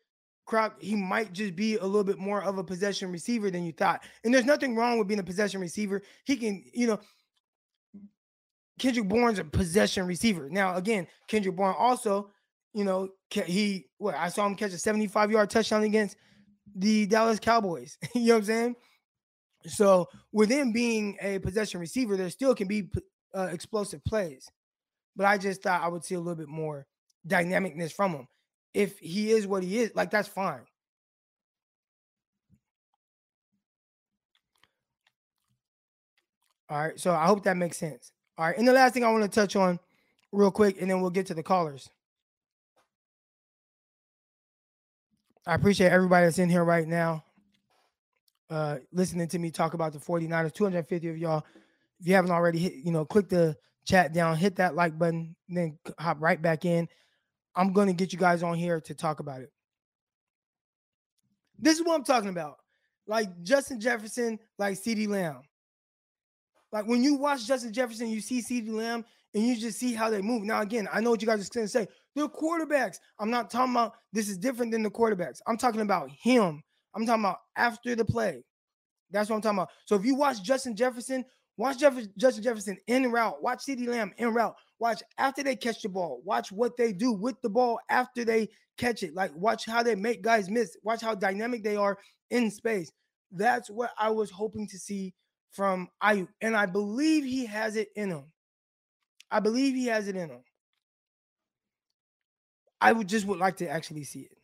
He 0.80 0.96
might 0.96 1.32
just 1.32 1.54
be 1.54 1.76
a 1.76 1.84
little 1.84 2.04
bit 2.04 2.18
more 2.18 2.42
of 2.42 2.58
a 2.58 2.64
possession 2.64 3.12
receiver 3.12 3.50
than 3.50 3.64
you 3.64 3.72
thought. 3.72 4.02
And 4.24 4.34
there's 4.34 4.44
nothing 4.44 4.76
wrong 4.76 4.98
with 4.98 5.08
being 5.08 5.20
a 5.20 5.24
possession 5.24 5.60
receiver. 5.60 6.02
He 6.24 6.36
can, 6.36 6.64
you 6.72 6.86
know, 6.86 7.00
Kendrick 8.78 9.08
Bourne's 9.08 9.38
a 9.38 9.44
possession 9.44 10.06
receiver. 10.06 10.48
Now, 10.50 10.76
again, 10.76 11.06
Kendrick 11.28 11.54
Bourne 11.54 11.74
also, 11.78 12.30
you 12.72 12.84
know, 12.84 13.10
he 13.30 13.86
what 13.98 14.14
I 14.14 14.28
saw 14.28 14.46
him 14.46 14.54
catch 14.54 14.72
a 14.72 14.78
75 14.78 15.30
yard 15.30 15.50
touchdown 15.50 15.82
against 15.82 16.16
the 16.74 17.06
Dallas 17.06 17.38
Cowboys. 17.38 17.98
you 18.14 18.28
know 18.28 18.34
what 18.34 18.38
I'm 18.38 18.44
saying? 18.44 18.76
So, 19.66 20.08
with 20.32 20.50
him 20.50 20.72
being 20.72 21.18
a 21.20 21.38
possession 21.38 21.80
receiver, 21.80 22.16
there 22.16 22.30
still 22.30 22.54
can 22.54 22.66
be 22.66 22.88
uh, 23.34 23.48
explosive 23.52 24.02
plays. 24.04 24.48
But 25.14 25.26
I 25.26 25.36
just 25.36 25.62
thought 25.62 25.82
I 25.82 25.88
would 25.88 26.04
see 26.04 26.14
a 26.14 26.20
little 26.20 26.36
bit 26.36 26.48
more 26.48 26.86
dynamicness 27.28 27.92
from 27.92 28.12
him 28.12 28.28
if 28.74 28.98
he 28.98 29.30
is 29.30 29.46
what 29.46 29.62
he 29.62 29.78
is, 29.78 29.92
like 29.94 30.10
that's 30.10 30.28
fine. 30.28 30.60
All 36.68 36.78
right. 36.78 36.98
So 36.98 37.12
I 37.12 37.26
hope 37.26 37.42
that 37.44 37.56
makes 37.56 37.76
sense. 37.76 38.12
All 38.38 38.46
right. 38.46 38.56
And 38.56 38.66
the 38.66 38.72
last 38.72 38.94
thing 38.94 39.04
I 39.04 39.10
want 39.10 39.24
to 39.24 39.28
touch 39.28 39.56
on 39.56 39.80
real 40.32 40.52
quick, 40.52 40.80
and 40.80 40.88
then 40.88 41.00
we'll 41.00 41.10
get 41.10 41.26
to 41.26 41.34
the 41.34 41.42
callers. 41.42 41.90
I 45.46 45.54
appreciate 45.54 45.90
everybody 45.90 46.26
that's 46.26 46.38
in 46.38 46.48
here 46.48 46.62
right 46.62 46.86
now, 46.86 47.24
uh, 48.50 48.76
listening 48.92 49.26
to 49.28 49.38
me 49.38 49.50
talk 49.50 49.74
about 49.74 49.92
the 49.92 49.98
49ers. 49.98 50.54
250 50.54 51.08
of 51.08 51.18
y'all. 51.18 51.44
If 51.98 52.06
you 52.06 52.14
haven't 52.14 52.30
already 52.30 52.58
hit, 52.58 52.74
you 52.74 52.92
know, 52.92 53.04
click 53.04 53.28
the 53.28 53.56
chat 53.84 54.12
down, 54.12 54.36
hit 54.36 54.56
that 54.56 54.74
like 54.74 54.98
button, 54.98 55.34
then 55.48 55.78
hop 55.98 56.18
right 56.20 56.40
back 56.40 56.64
in. 56.64 56.88
I'm 57.56 57.72
going 57.72 57.88
to 57.88 57.92
get 57.92 58.12
you 58.12 58.18
guys 58.18 58.42
on 58.42 58.54
here 58.54 58.80
to 58.80 58.94
talk 58.94 59.20
about 59.20 59.40
it. 59.40 59.50
This 61.58 61.78
is 61.78 61.84
what 61.84 61.94
I'm 61.94 62.04
talking 62.04 62.30
about. 62.30 62.56
Like 63.06 63.42
Justin 63.42 63.80
Jefferson, 63.80 64.38
like 64.58 64.74
CeeDee 64.74 65.08
Lamb. 65.08 65.42
Like 66.72 66.86
when 66.86 67.02
you 67.02 67.16
watch 67.16 67.46
Justin 67.46 67.72
Jefferson, 67.72 68.08
you 68.08 68.20
see 68.20 68.40
CeeDee 68.40 68.72
Lamb 68.72 69.04
and 69.34 69.44
you 69.44 69.56
just 69.56 69.78
see 69.78 69.92
how 69.92 70.10
they 70.10 70.22
move. 70.22 70.44
Now, 70.44 70.60
again, 70.60 70.88
I 70.92 71.00
know 71.00 71.10
what 71.10 71.20
you 71.20 71.26
guys 71.26 71.44
are 71.44 71.50
going 71.52 71.66
to 71.66 71.68
say. 71.68 71.88
They're 72.14 72.28
quarterbacks. 72.28 72.98
I'm 73.18 73.30
not 73.30 73.50
talking 73.50 73.72
about 73.72 73.94
this 74.12 74.28
is 74.28 74.38
different 74.38 74.72
than 74.72 74.82
the 74.82 74.90
quarterbacks. 74.90 75.40
I'm 75.46 75.56
talking 75.56 75.80
about 75.80 76.10
him. 76.10 76.62
I'm 76.94 77.06
talking 77.06 77.22
about 77.22 77.38
after 77.56 77.94
the 77.94 78.04
play. 78.04 78.44
That's 79.10 79.28
what 79.28 79.36
I'm 79.36 79.42
talking 79.42 79.58
about. 79.58 79.70
So 79.86 79.96
if 79.96 80.04
you 80.04 80.14
watch 80.14 80.42
Justin 80.42 80.76
Jefferson, 80.76 81.24
watch 81.56 81.78
Jeff- 81.78 81.98
Justin 82.16 82.42
Jefferson 82.42 82.78
in 82.86 83.10
route, 83.10 83.42
watch 83.42 83.60
CeeDee 83.66 83.88
Lamb 83.88 84.12
in 84.18 84.32
route, 84.32 84.54
Watch 84.80 85.02
after 85.18 85.42
they 85.42 85.54
catch 85.56 85.82
the 85.82 85.88
ball. 85.90 86.22
Watch 86.24 86.50
what 86.50 86.76
they 86.76 86.92
do 86.92 87.12
with 87.12 87.40
the 87.42 87.50
ball 87.50 87.78
after 87.90 88.24
they 88.24 88.48
catch 88.78 89.02
it. 89.02 89.14
Like 89.14 89.30
watch 89.36 89.66
how 89.66 89.82
they 89.82 89.94
make 89.94 90.22
guys 90.22 90.50
miss. 90.50 90.76
Watch 90.82 91.02
how 91.02 91.14
dynamic 91.14 91.62
they 91.62 91.76
are 91.76 91.98
in 92.30 92.50
space. 92.50 92.90
That's 93.30 93.70
what 93.70 93.90
I 93.98 94.10
was 94.10 94.30
hoping 94.30 94.66
to 94.68 94.78
see 94.78 95.14
from 95.52 95.88
Aiyuk, 96.02 96.28
and 96.40 96.56
I 96.56 96.66
believe 96.66 97.24
he 97.24 97.44
has 97.44 97.76
it 97.76 97.88
in 97.94 98.08
him. 98.08 98.24
I 99.30 99.40
believe 99.40 99.74
he 99.74 99.86
has 99.86 100.08
it 100.08 100.16
in 100.16 100.30
him. 100.30 100.42
I 102.80 102.92
would 102.92 103.08
just 103.08 103.26
would 103.26 103.38
like 103.38 103.56
to 103.58 103.68
actually 103.68 104.04
see 104.04 104.20
it. 104.20 104.38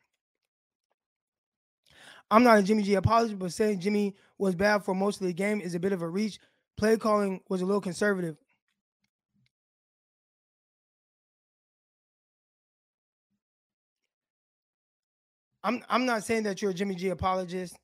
I'm 2.31 2.43
not 2.43 2.59
a 2.59 2.63
Jimmy 2.63 2.83
G 2.83 2.95
apologist, 2.95 3.39
but 3.39 3.53
saying 3.53 3.81
Jimmy 3.81 4.15
was 4.37 4.55
bad 4.55 4.85
for 4.85 4.95
most 4.95 5.21
of 5.21 5.27
the 5.27 5.33
game 5.33 5.61
is 5.61 5.75
a 5.75 5.81
bit 5.81 5.93
of 5.93 6.03
a 6.03 6.09
reach. 6.09 6.39
Play 6.77 6.97
calling 6.99 7.41
was 7.49 7.63
a 7.63 7.67
little 7.67 7.81
conservative. 7.81 8.37
I'm 15.67 15.83
I'm 15.89 16.07
not 16.07 16.23
saying 16.23 16.45
that 16.45 16.63
you're 16.63 16.71
a 16.71 16.75
Jimmy 16.75 16.95
G 16.95 17.09
apologist. 17.09 17.77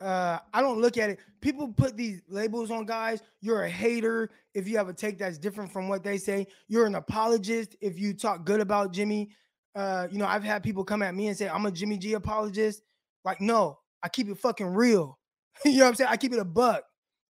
Uh, 0.00 0.38
I 0.54 0.62
don't 0.62 0.80
look 0.80 0.96
at 0.96 1.10
it. 1.10 1.18
People 1.42 1.68
put 1.68 1.94
these 1.94 2.22
labels 2.28 2.70
on 2.70 2.86
guys. 2.86 3.20
You're 3.42 3.64
a 3.64 3.68
hater 3.68 4.30
if 4.54 4.66
you 4.66 4.78
have 4.78 4.88
a 4.88 4.94
take 4.94 5.18
that's 5.18 5.36
different 5.36 5.70
from 5.70 5.88
what 5.88 6.02
they 6.02 6.16
say. 6.16 6.46
You're 6.68 6.86
an 6.86 6.94
apologist 6.94 7.76
if 7.82 7.98
you 7.98 8.14
talk 8.14 8.46
good 8.46 8.60
about 8.60 8.94
Jimmy. 8.94 9.28
Uh, 9.74 10.08
you 10.10 10.16
know, 10.16 10.24
I've 10.24 10.42
had 10.42 10.62
people 10.62 10.82
come 10.82 11.02
at 11.02 11.14
me 11.14 11.28
and 11.28 11.36
say 11.36 11.46
I'm 11.46 11.66
a 11.66 11.70
Jimmy 11.70 11.98
G 11.98 12.14
apologist. 12.14 12.82
Like, 13.22 13.42
no, 13.42 13.78
I 14.02 14.08
keep 14.08 14.30
it 14.30 14.38
fucking 14.38 14.68
real. 14.68 15.18
you 15.66 15.72
know 15.72 15.80
what 15.80 15.88
I'm 15.88 15.94
saying? 15.96 16.10
I 16.10 16.16
keep 16.16 16.32
it 16.32 16.38
a 16.38 16.44
buck, 16.44 16.84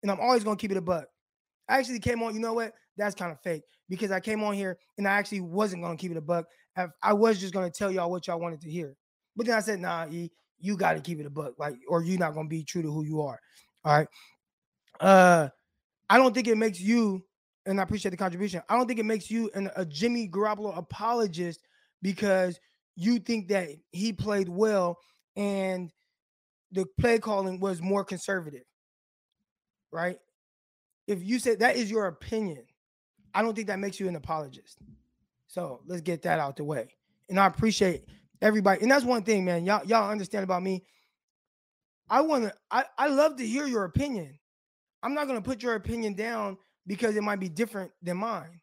and 0.04 0.12
I'm 0.12 0.20
always 0.20 0.44
gonna 0.44 0.56
keep 0.56 0.70
it 0.70 0.76
a 0.76 0.82
buck. 0.82 1.06
I 1.68 1.78
actually 1.78 1.98
came 1.98 2.22
on. 2.22 2.32
You 2.32 2.40
know 2.40 2.52
what? 2.52 2.74
That's 2.96 3.16
kind 3.16 3.32
of 3.32 3.40
fake 3.40 3.62
because 3.88 4.12
I 4.12 4.20
came 4.20 4.44
on 4.44 4.54
here 4.54 4.78
and 4.98 5.08
I 5.08 5.12
actually 5.12 5.40
wasn't 5.40 5.82
gonna 5.82 5.96
keep 5.96 6.12
it 6.12 6.16
a 6.16 6.20
buck. 6.20 6.46
I 7.02 7.12
was 7.12 7.40
just 7.40 7.52
gonna 7.52 7.70
tell 7.70 7.90
y'all 7.90 8.08
what 8.08 8.28
y'all 8.28 8.38
wanted 8.38 8.60
to 8.60 8.70
hear. 8.70 8.94
But 9.40 9.46
then 9.46 9.56
I 9.56 9.60
said, 9.60 9.80
nah, 9.80 10.06
E, 10.10 10.30
you 10.58 10.76
got 10.76 10.92
to 10.92 11.00
keep 11.00 11.18
it 11.18 11.24
a 11.24 11.30
buck, 11.30 11.54
like, 11.58 11.72
or 11.88 12.04
you're 12.04 12.18
not 12.18 12.34
gonna 12.34 12.46
be 12.46 12.62
true 12.62 12.82
to 12.82 12.92
who 12.92 13.06
you 13.06 13.22
are. 13.22 13.40
All 13.86 13.96
right. 13.96 14.08
Uh, 15.00 15.48
I 16.10 16.18
don't 16.18 16.34
think 16.34 16.46
it 16.46 16.58
makes 16.58 16.78
you, 16.78 17.24
and 17.64 17.80
I 17.80 17.82
appreciate 17.82 18.10
the 18.10 18.18
contribution. 18.18 18.60
I 18.68 18.76
don't 18.76 18.86
think 18.86 19.00
it 19.00 19.06
makes 19.06 19.30
you 19.30 19.50
an, 19.54 19.70
a 19.76 19.86
Jimmy 19.86 20.28
Garoppolo 20.28 20.76
apologist 20.76 21.60
because 22.02 22.60
you 22.96 23.18
think 23.18 23.48
that 23.48 23.70
he 23.92 24.12
played 24.12 24.50
well 24.50 24.98
and 25.36 25.90
the 26.70 26.84
play 27.00 27.18
calling 27.18 27.60
was 27.60 27.80
more 27.80 28.04
conservative, 28.04 28.64
right? 29.90 30.18
If 31.06 31.24
you 31.24 31.38
said 31.38 31.60
that 31.60 31.76
is 31.76 31.90
your 31.90 32.08
opinion, 32.08 32.66
I 33.32 33.40
don't 33.40 33.54
think 33.54 33.68
that 33.68 33.78
makes 33.78 33.98
you 33.98 34.06
an 34.06 34.16
apologist. 34.16 34.76
So 35.46 35.80
let's 35.86 36.02
get 36.02 36.20
that 36.24 36.40
out 36.40 36.56
the 36.56 36.64
way. 36.64 36.90
And 37.30 37.40
I 37.40 37.46
appreciate 37.46 38.04
everybody. 38.42 38.82
And 38.82 38.90
that's 38.90 39.04
one 39.04 39.22
thing, 39.22 39.44
man. 39.44 39.64
Y'all, 39.64 39.84
y'all 39.86 40.10
understand 40.10 40.44
about 40.44 40.62
me. 40.62 40.84
I 42.08 42.22
want 42.22 42.44
to, 42.44 42.54
I, 42.70 42.84
I 42.98 43.08
love 43.08 43.36
to 43.36 43.46
hear 43.46 43.66
your 43.66 43.84
opinion. 43.84 44.38
I'm 45.02 45.14
not 45.14 45.26
going 45.26 45.40
to 45.40 45.48
put 45.48 45.62
your 45.62 45.74
opinion 45.74 46.14
down 46.14 46.58
because 46.86 47.16
it 47.16 47.22
might 47.22 47.40
be 47.40 47.48
different 47.48 47.92
than 48.02 48.16
mine. 48.16 48.60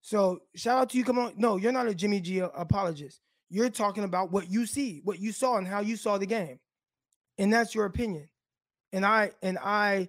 So 0.00 0.40
shout 0.56 0.78
out 0.78 0.90
to 0.90 0.98
you. 0.98 1.04
Come 1.04 1.18
on. 1.18 1.34
No, 1.36 1.56
you're 1.56 1.72
not 1.72 1.86
a 1.86 1.94
Jimmy 1.94 2.20
G 2.20 2.38
apologist. 2.38 3.20
You're 3.50 3.70
talking 3.70 4.04
about 4.04 4.32
what 4.32 4.50
you 4.50 4.66
see, 4.66 5.00
what 5.04 5.20
you 5.20 5.30
saw, 5.30 5.58
and 5.58 5.66
how 5.66 5.80
you 5.80 5.96
saw 5.96 6.18
the 6.18 6.26
game. 6.26 6.58
And 7.38 7.52
that's 7.52 7.74
your 7.74 7.84
opinion. 7.84 8.28
And 8.92 9.04
I, 9.04 9.32
and 9.42 9.58
I, 9.58 10.08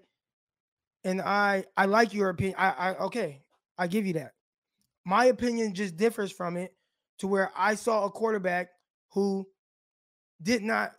and 1.03 1.21
I, 1.21 1.65
I 1.75 1.85
like 1.85 2.13
your 2.13 2.29
opinion. 2.29 2.55
I, 2.57 2.69
I, 2.69 2.95
okay, 3.05 3.41
I 3.77 3.87
give 3.87 4.05
you 4.05 4.13
that. 4.13 4.31
My 5.05 5.25
opinion 5.25 5.73
just 5.73 5.97
differs 5.97 6.31
from 6.31 6.55
it 6.55 6.73
to 7.19 7.27
where 7.27 7.51
I 7.55 7.75
saw 7.75 8.05
a 8.05 8.09
quarterback 8.09 8.69
who 9.13 9.47
did 10.41 10.63
not 10.63 10.93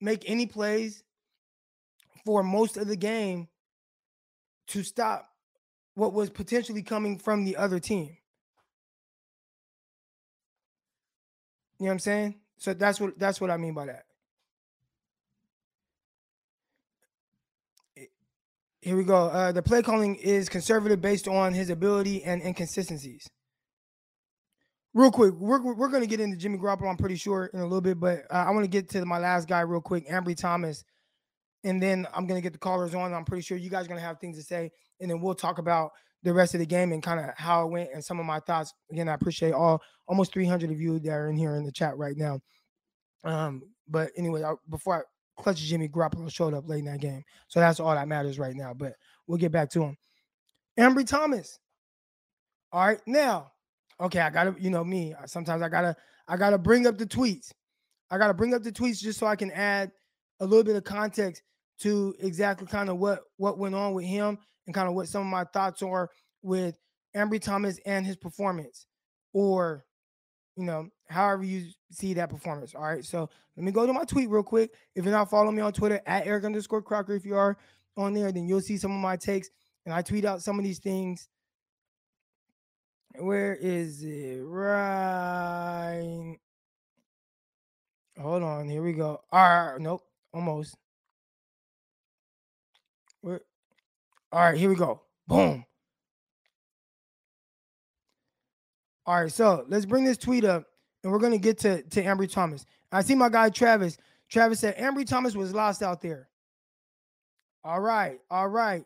make 0.00 0.24
any 0.26 0.46
plays 0.46 1.02
for 2.24 2.42
most 2.42 2.76
of 2.76 2.88
the 2.88 2.96
game 2.96 3.48
to 4.68 4.82
stop 4.82 5.28
what 5.94 6.12
was 6.12 6.30
potentially 6.30 6.82
coming 6.82 7.18
from 7.18 7.44
the 7.44 7.56
other 7.56 7.78
team. 7.78 8.16
You 11.78 11.86
know 11.86 11.90
what 11.90 11.92
I'm 11.92 11.98
saying? 11.98 12.34
So 12.56 12.72
that's 12.72 13.00
what 13.00 13.18
that's 13.18 13.40
what 13.40 13.50
I 13.50 13.56
mean 13.56 13.74
by 13.74 13.86
that. 13.86 14.04
Here 18.80 18.96
we 18.96 19.04
go. 19.04 19.28
Uh, 19.28 19.50
the 19.50 19.62
play 19.62 19.82
calling 19.82 20.16
is 20.16 20.50
conservative 20.50 21.00
based 21.00 21.26
on 21.26 21.54
his 21.54 21.70
ability 21.70 22.22
and 22.22 22.42
inconsistencies. 22.42 23.26
Real 24.94 25.10
quick, 25.10 25.34
we're, 25.34 25.60
we're 25.74 25.88
going 25.88 26.02
to 26.02 26.08
get 26.08 26.20
into 26.20 26.36
Jimmy 26.36 26.56
Garoppolo, 26.56 26.88
I'm 26.88 26.96
pretty 26.96 27.16
sure, 27.16 27.46
in 27.52 27.60
a 27.60 27.64
little 27.64 27.80
bit, 27.80 27.98
but 27.98 28.26
uh, 28.30 28.44
I 28.46 28.50
want 28.52 28.64
to 28.64 28.68
get 28.68 28.88
to 28.90 29.04
my 29.04 29.18
last 29.18 29.48
guy 29.48 29.60
real 29.60 29.80
quick, 29.80 30.08
Ambry 30.08 30.36
Thomas. 30.36 30.84
and 31.64 31.82
then 31.82 32.06
I'm 32.14 32.26
gonna 32.26 32.40
get 32.42 32.52
the 32.52 32.58
callers 32.58 32.94
on. 32.94 33.12
I'm 33.14 33.24
pretty 33.24 33.42
sure 33.42 33.56
you 33.56 33.70
guys 33.70 33.86
are 33.86 33.88
gonna 33.88 34.00
have 34.00 34.20
things 34.20 34.36
to 34.36 34.44
say, 34.44 34.70
and 35.00 35.10
then 35.10 35.20
we'll 35.20 35.34
talk 35.34 35.58
about 35.58 35.90
the 36.22 36.32
rest 36.32 36.54
of 36.54 36.60
the 36.60 36.66
game 36.66 36.92
and 36.92 37.02
kind 37.02 37.20
of 37.20 37.30
how 37.36 37.66
it 37.66 37.70
went 37.70 37.90
and 37.92 38.04
some 38.04 38.20
of 38.20 38.26
my 38.26 38.40
thoughts. 38.40 38.72
Again, 38.92 39.08
I 39.08 39.14
appreciate 39.14 39.52
all 39.52 39.82
almost 40.06 40.32
300 40.32 40.70
of 40.70 40.80
you 40.80 40.98
that 41.00 41.10
are 41.10 41.28
in 41.30 41.36
here 41.36 41.56
in 41.56 41.64
the 41.64 41.72
chat 41.72 41.96
right 41.96 42.16
now. 42.16 42.40
Um, 43.24 43.62
but 43.88 44.10
anyway, 44.16 44.42
I, 44.44 44.54
before 44.70 44.98
I 44.98 45.42
clutch 45.42 45.58
Jimmy 45.58 45.88
Garoppolo 45.88 46.30
showed 46.32 46.54
up 46.54 46.68
late 46.68 46.80
in 46.80 46.84
that 46.86 47.00
game, 47.00 47.24
so 47.48 47.60
that's 47.60 47.80
all 47.80 47.94
that 47.94 48.08
matters 48.08 48.38
right 48.38 48.54
now. 48.54 48.74
But 48.74 48.94
we'll 49.26 49.38
get 49.38 49.52
back 49.52 49.70
to 49.70 49.82
him. 49.82 49.96
Ambry 50.78 51.06
Thomas. 51.06 51.58
All 52.72 52.86
right, 52.86 53.00
now, 53.06 53.52
okay, 54.00 54.20
I 54.20 54.30
gotta, 54.30 54.54
you 54.58 54.70
know 54.70 54.84
me. 54.84 55.14
Sometimes 55.26 55.62
I 55.62 55.68
gotta, 55.68 55.96
I 56.28 56.36
gotta 56.36 56.58
bring 56.58 56.86
up 56.86 56.98
the 56.98 57.06
tweets. 57.06 57.52
I 58.10 58.18
gotta 58.18 58.34
bring 58.34 58.54
up 58.54 58.62
the 58.62 58.72
tweets 58.72 59.00
just 59.00 59.18
so 59.18 59.26
I 59.26 59.36
can 59.36 59.50
add 59.50 59.90
a 60.40 60.46
little 60.46 60.64
bit 60.64 60.76
of 60.76 60.84
context 60.84 61.42
to 61.80 62.14
exactly 62.20 62.66
kind 62.66 62.88
of 62.88 62.98
what 62.98 63.20
what 63.36 63.58
went 63.58 63.74
on 63.74 63.94
with 63.94 64.04
him 64.04 64.38
and 64.66 64.74
kind 64.74 64.88
of 64.88 64.94
what 64.94 65.08
some 65.08 65.22
of 65.22 65.26
my 65.26 65.44
thoughts 65.44 65.82
are 65.82 66.08
with 66.42 66.78
Ambry 67.16 67.40
Thomas 67.40 67.78
and 67.86 68.06
his 68.06 68.16
performance, 68.16 68.86
or 69.32 69.84
you 70.56 70.64
know, 70.64 70.88
however 71.08 71.44
you 71.44 71.70
see 71.90 72.14
that 72.14 72.30
performance. 72.30 72.74
All 72.74 72.82
right. 72.82 73.04
So 73.04 73.28
let 73.56 73.64
me 73.64 73.72
go 73.72 73.86
to 73.86 73.92
my 73.92 74.04
tweet 74.04 74.30
real 74.30 74.42
quick. 74.42 74.70
If 74.94 75.04
you're 75.04 75.12
not 75.12 75.30
following 75.30 75.56
me 75.56 75.62
on 75.62 75.72
Twitter 75.72 76.00
at 76.06 76.26
Eric 76.26 76.44
underscore 76.44 76.82
Crocker, 76.82 77.14
if 77.14 77.24
you 77.24 77.34
are 77.36 77.56
on 77.96 78.14
there, 78.14 78.30
then 78.30 78.46
you'll 78.46 78.60
see 78.60 78.76
some 78.76 78.92
of 78.92 79.00
my 79.00 79.16
takes. 79.16 79.50
And 79.84 79.94
I 79.94 80.02
tweet 80.02 80.24
out 80.24 80.42
some 80.42 80.58
of 80.58 80.64
these 80.64 80.78
things. 80.78 81.28
Where 83.18 83.54
is 83.54 84.02
it? 84.02 84.42
Right. 84.44 86.36
Hold 88.20 88.42
on. 88.42 88.68
Here 88.68 88.82
we 88.82 88.92
go. 88.92 89.20
All 89.32 89.72
right. 89.72 89.80
Nope. 89.80 90.02
Almost. 90.32 90.76
Where? 93.20 93.40
All 94.32 94.40
right. 94.40 94.56
Here 94.56 94.68
we 94.68 94.76
go. 94.76 95.00
Boom. 95.26 95.64
All 99.06 99.20
right, 99.20 99.30
so 99.30 99.66
let's 99.68 99.84
bring 99.84 100.04
this 100.04 100.16
tweet 100.16 100.44
up, 100.44 100.64
and 101.02 101.12
we're 101.12 101.18
gonna 101.18 101.36
get 101.36 101.58
to 101.58 101.82
to 101.82 102.02
Ambry 102.02 102.30
Thomas. 102.30 102.64
I 102.90 103.02
see 103.02 103.14
my 103.14 103.28
guy 103.28 103.50
Travis. 103.50 103.98
Travis 104.30 104.60
said 104.60 104.78
Ambry 104.78 105.06
Thomas 105.06 105.34
was 105.36 105.52
lost 105.54 105.82
out 105.82 106.00
there. 106.00 106.28
All 107.62 107.80
right, 107.80 108.18
all 108.30 108.48
right. 108.48 108.84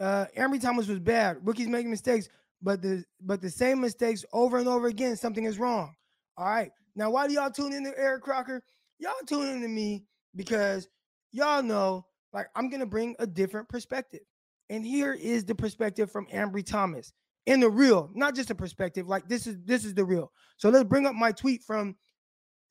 Uh, 0.00 0.26
Ambry 0.36 0.60
Thomas 0.60 0.88
was 0.88 0.98
bad. 0.98 1.38
Rookies 1.46 1.68
making 1.68 1.90
mistakes, 1.90 2.28
but 2.64 2.80
the 2.80 3.04
but 3.20 3.42
the 3.42 3.50
same 3.50 3.80
mistakes 3.80 4.24
over 4.32 4.56
and 4.56 4.66
over 4.66 4.88
again. 4.88 5.16
Something 5.16 5.44
is 5.44 5.58
wrong. 5.58 5.94
All 6.36 6.46
right. 6.46 6.72
Now, 6.96 7.10
why 7.10 7.28
do 7.28 7.34
y'all 7.34 7.50
tune 7.50 7.72
in 7.72 7.84
to 7.84 7.92
Eric 7.96 8.22
Crocker? 8.22 8.62
Y'all 8.98 9.12
tune 9.26 9.48
in 9.48 9.60
to 9.60 9.68
me 9.68 10.04
because 10.34 10.88
y'all 11.30 11.62
know, 11.62 12.06
like, 12.32 12.46
I'm 12.56 12.70
gonna 12.70 12.86
bring 12.86 13.14
a 13.18 13.26
different 13.26 13.68
perspective. 13.68 14.22
And 14.70 14.84
here 14.84 15.12
is 15.12 15.44
the 15.44 15.54
perspective 15.54 16.10
from 16.10 16.26
Ambry 16.28 16.64
Thomas 16.64 17.12
in 17.44 17.60
the 17.60 17.68
real, 17.68 18.10
not 18.14 18.34
just 18.34 18.50
a 18.50 18.54
perspective. 18.54 19.06
Like 19.06 19.28
this 19.28 19.46
is 19.46 19.58
this 19.64 19.84
is 19.84 19.94
the 19.94 20.04
real. 20.04 20.32
So 20.56 20.70
let's 20.70 20.88
bring 20.88 21.06
up 21.06 21.14
my 21.14 21.32
tweet 21.32 21.62
from 21.62 21.96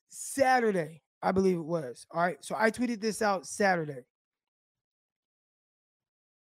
Saturday, 0.08 1.02
I 1.22 1.30
believe 1.30 1.56
it 1.56 1.64
was. 1.64 2.04
All 2.10 2.20
right. 2.20 2.36
So 2.40 2.56
I 2.58 2.72
tweeted 2.72 3.00
this 3.00 3.22
out 3.22 3.46
Saturday. 3.46 4.02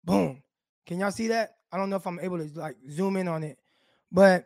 Boom. 0.04 0.44
Can 0.86 1.00
y'all 1.00 1.12
see 1.12 1.30
that? 1.30 1.59
I 1.72 1.78
don't 1.78 1.90
know 1.90 1.96
if 1.96 2.08
I'm 2.08 2.20
able 2.20 2.38
to 2.38 2.60
like 2.60 2.78
zoom 2.90 3.18
in 3.18 3.28
on 3.28 3.44
it, 3.44 3.58
but 4.12 4.46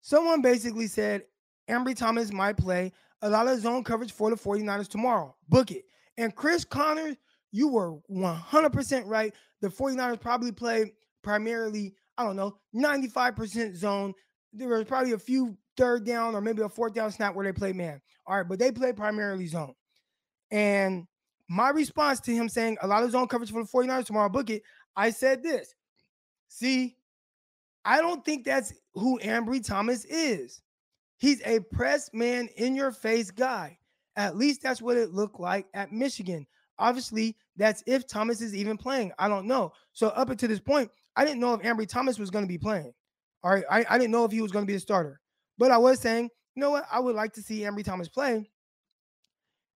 someone 0.00 0.42
basically 0.42 0.86
said 0.86 1.22
Ambry 1.68 1.96
Thomas 1.96 2.32
might 2.32 2.56
play 2.56 2.92
a 3.22 3.30
lot 3.30 3.48
of 3.48 3.58
zone 3.60 3.84
coverage 3.84 4.12
for 4.12 4.30
the 4.30 4.36
49ers 4.36 4.88
tomorrow. 4.88 5.34
Book 5.48 5.70
it. 5.70 5.84
And 6.18 6.34
Chris 6.34 6.64
Connors, 6.64 7.16
you 7.52 7.68
were 7.68 7.96
100% 8.10 9.02
right. 9.06 9.34
The 9.60 9.68
49ers 9.68 10.20
probably 10.20 10.52
play 10.52 10.92
primarily 11.22 11.94
I 12.18 12.24
don't 12.24 12.36
know, 12.36 12.56
95% 12.74 13.76
zone. 13.76 14.14
There 14.52 14.68
was 14.68 14.84
probably 14.84 15.12
a 15.12 15.18
few 15.18 15.56
third 15.76 16.04
down 16.04 16.34
or 16.34 16.40
maybe 16.40 16.62
a 16.62 16.68
fourth 16.68 16.94
down 16.94 17.12
snap 17.12 17.34
where 17.34 17.44
they 17.44 17.52
play 17.52 17.72
man. 17.72 18.00
All 18.26 18.36
right, 18.36 18.48
but 18.48 18.58
they 18.58 18.72
play 18.72 18.92
primarily 18.92 19.46
zone. 19.46 19.74
And 20.50 21.06
my 21.48 21.68
response 21.70 22.20
to 22.20 22.34
him 22.34 22.48
saying 22.48 22.78
a 22.80 22.86
lot 22.86 23.02
of 23.02 23.10
zone 23.10 23.28
coverage 23.28 23.52
for 23.52 23.62
the 23.62 23.68
49ers 23.68 24.06
tomorrow, 24.06 24.28
book 24.28 24.50
it. 24.50 24.62
I 24.96 25.10
said 25.10 25.42
this. 25.42 25.74
See, 26.48 26.96
I 27.84 28.00
don't 28.00 28.24
think 28.24 28.44
that's 28.44 28.72
who 28.94 29.18
Ambry 29.20 29.64
Thomas 29.64 30.04
is. 30.06 30.62
He's 31.18 31.40
a 31.46 31.60
press 31.60 32.10
man 32.12 32.48
in 32.56 32.74
your 32.74 32.90
face 32.90 33.30
guy. 33.30 33.78
At 34.16 34.36
least 34.36 34.62
that's 34.62 34.82
what 34.82 34.96
it 34.96 35.12
looked 35.12 35.40
like 35.40 35.66
at 35.74 35.92
Michigan. 35.92 36.46
Obviously, 36.78 37.36
that's 37.56 37.82
if 37.86 38.06
Thomas 38.06 38.40
is 38.40 38.54
even 38.54 38.76
playing. 38.76 39.12
I 39.18 39.28
don't 39.28 39.46
know. 39.46 39.72
So 39.92 40.08
up 40.08 40.30
until 40.30 40.48
this 40.48 40.60
point, 40.60 40.90
I 41.16 41.24
didn't 41.24 41.40
know 41.40 41.54
if 41.54 41.62
Ambry 41.62 41.88
Thomas 41.88 42.18
was 42.18 42.30
going 42.30 42.44
to 42.44 42.48
be 42.48 42.58
playing. 42.58 42.92
All 43.42 43.50
right. 43.50 43.64
I, 43.70 43.84
I 43.88 43.98
didn't 43.98 44.10
know 44.10 44.24
if 44.24 44.32
he 44.32 44.42
was 44.42 44.52
going 44.52 44.66
to 44.66 44.70
be 44.70 44.76
a 44.76 44.80
starter. 44.80 45.20
But 45.58 45.70
I 45.70 45.78
was 45.78 46.00
saying, 46.00 46.30
you 46.54 46.60
know 46.60 46.70
what? 46.70 46.86
I 46.90 47.00
would 47.00 47.14
like 47.14 47.32
to 47.34 47.42
see 47.42 47.60
Ambry 47.60 47.84
Thomas 47.84 48.08
play. 48.08 48.50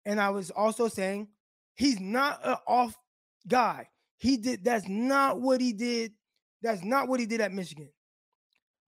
And 0.06 0.20
I 0.20 0.30
was 0.30 0.50
also 0.52 0.88
saying 0.88 1.28
he's 1.76 2.00
not 2.00 2.40
an 2.44 2.58
off 2.68 2.96
guy. 3.48 3.88
He 4.18 4.38
did 4.38 4.64
that's 4.64 4.88
not 4.88 5.40
what 5.40 5.62
he 5.62 5.72
did. 5.72 6.12
That's 6.62 6.84
not 6.84 7.08
what 7.08 7.20
he 7.20 7.26
did 7.26 7.42
at 7.42 7.52
Michigan. 7.52 7.90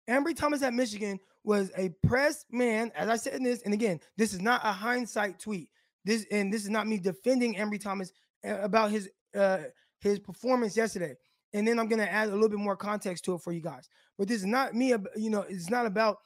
Ambry 0.09 0.35
Thomas 0.35 0.61
at 0.63 0.73
Michigan 0.73 1.19
was 1.43 1.71
a 1.77 1.89
press 2.05 2.45
man, 2.51 2.91
as 2.95 3.09
I 3.09 3.15
said 3.15 3.33
in 3.33 3.43
this, 3.43 3.61
and 3.61 3.73
again, 3.73 3.99
this 4.17 4.33
is 4.33 4.41
not 4.41 4.61
a 4.63 4.71
hindsight 4.71 5.39
tweet. 5.39 5.69
This 6.05 6.25
and 6.31 6.51
this 6.51 6.63
is 6.63 6.69
not 6.69 6.87
me 6.87 6.97
defending 6.97 7.55
Ambry 7.55 7.79
Thomas 7.79 8.11
uh, 8.47 8.59
about 8.61 8.91
his 8.91 9.09
uh 9.37 9.59
his 9.99 10.19
performance 10.19 10.75
yesterday 10.75 11.15
and 11.53 11.67
then 11.67 11.79
I'm 11.79 11.87
gonna 11.87 12.03
add 12.03 12.29
a 12.29 12.33
little 12.33 12.49
bit 12.49 12.59
more 12.59 12.75
context 12.75 13.25
to 13.25 13.35
it 13.35 13.41
for 13.41 13.51
you 13.51 13.61
guys. 13.61 13.89
But 14.17 14.27
this 14.27 14.39
is 14.39 14.45
not 14.45 14.73
me, 14.73 14.93
you 15.15 15.29
know, 15.29 15.45
it's 15.47 15.69
not 15.69 15.85
about 15.85 16.17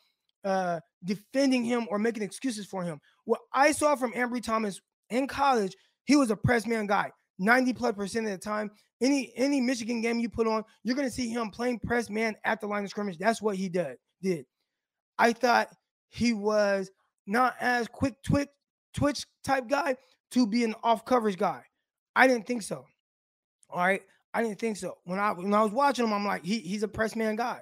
uh 0.43 0.79
defending 1.03 1.63
him 1.63 1.87
or 1.89 1.99
making 1.99 2.23
excuses 2.23 2.65
for 2.65 2.83
him. 2.83 2.99
What 3.25 3.41
I 3.53 3.71
saw 3.71 3.95
from 3.95 4.13
Ambry 4.13 4.43
Thomas 4.43 4.81
in 5.09 5.27
college, 5.27 5.75
he 6.05 6.15
was 6.15 6.31
a 6.31 6.35
press 6.35 6.65
man 6.65 6.87
guy. 6.87 7.11
90 7.39 7.73
plus 7.73 7.95
percent 7.95 8.27
of 8.27 8.31
the 8.31 8.37
time, 8.37 8.69
any 9.04 9.34
any 9.36 9.62
Michigan 9.62 10.01
game 10.01 10.20
you 10.20 10.30
put 10.30 10.47
on, 10.47 10.64
you're 10.84 10.95
gonna 10.95 11.10
see 11.10 11.30
him 11.30 11.49
playing 11.49 11.80
press 11.80 12.10
man 12.10 12.36
at 12.43 12.62
the 12.62 12.68
line 12.68 12.84
of 12.84 12.89
scrimmage. 12.89 13.18
That's 13.18 13.41
what 13.41 13.56
he 13.56 13.70
did. 13.70 13.97
Did 14.22 14.45
I 15.18 15.34
thought 15.34 15.70
he 16.10 16.34
was 16.34 16.89
not 17.28 17.56
as 17.60 17.88
quick 17.88 18.16
twitch 18.24 18.49
twitch 18.93 19.26
type 19.43 19.68
guy 19.68 19.95
to 20.32 20.47
be 20.47 20.64
an 20.64 20.76
off 20.84 21.06
coverage 21.06 21.38
guy. 21.38 21.64
I 22.16 22.28
didn't 22.28 22.47
think 22.47 22.62
so. 22.62 22.86
All 23.70 23.80
right. 23.80 24.01
I 24.34 24.41
didn't 24.41 24.60
think 24.60 24.78
so. 24.78 24.97
When 25.04 25.20
I 25.20 25.32
when 25.32 25.54
I 25.54 25.62
was 25.62 25.72
watching 25.72 26.06
him, 26.06 26.14
I'm 26.14 26.26
like, 26.26 26.43
he, 26.43 26.60
he's 26.60 26.84
a 26.84 26.88
press 26.88 27.16
man 27.16 27.36
guy. 27.36 27.62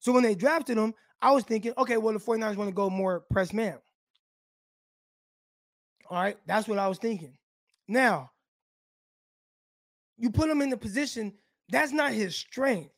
So 0.00 0.12
when 0.12 0.22
they 0.22 0.34
drafted 0.34 0.76
him, 0.76 0.94
I 1.22 1.30
was 1.30 1.44
thinking, 1.44 1.72
okay, 1.78 1.96
well, 1.96 2.12
the 2.12 2.20
49ers 2.20 2.56
want 2.56 2.68
to 2.68 2.74
go 2.74 2.90
more 2.90 3.20
press 3.30 3.52
man. 3.52 3.78
All 6.10 6.20
right, 6.20 6.36
that's 6.46 6.68
what 6.68 6.78
I 6.78 6.88
was 6.88 6.98
thinking. 6.98 7.38
Now, 7.88 8.32
you 10.22 10.30
put 10.30 10.48
him 10.48 10.62
in 10.62 10.70
the 10.70 10.76
position, 10.78 11.34
that's 11.68 11.92
not 11.92 12.12
his 12.12 12.34
strength. 12.34 12.94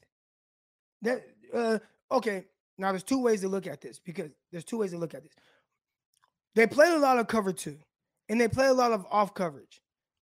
That 1.03 1.22
uh 1.53 1.79
okay, 2.12 2.45
now 2.79 2.93
there's 2.93 3.03
two 3.03 3.20
ways 3.20 3.41
to 3.41 3.49
look 3.49 3.66
at 3.66 3.81
this 3.81 3.99
because 3.99 4.31
there's 4.53 4.64
two 4.64 4.79
ways 4.79 4.93
to 4.93 4.99
look 4.99 5.14
at 5.14 5.25
this. 5.25 5.33
They 6.55 6.68
play 6.68 6.93
a 6.93 6.99
lot 6.99 7.18
of 7.18 7.27
cover 7.27 7.53
two, 7.53 7.79
and 8.29 8.41
they 8.41 8.47
play 8.47 8.66
a 8.66 8.72
lot 8.72 8.93
of 8.93 9.05
off 9.11 9.35
coverage. 9.35 9.81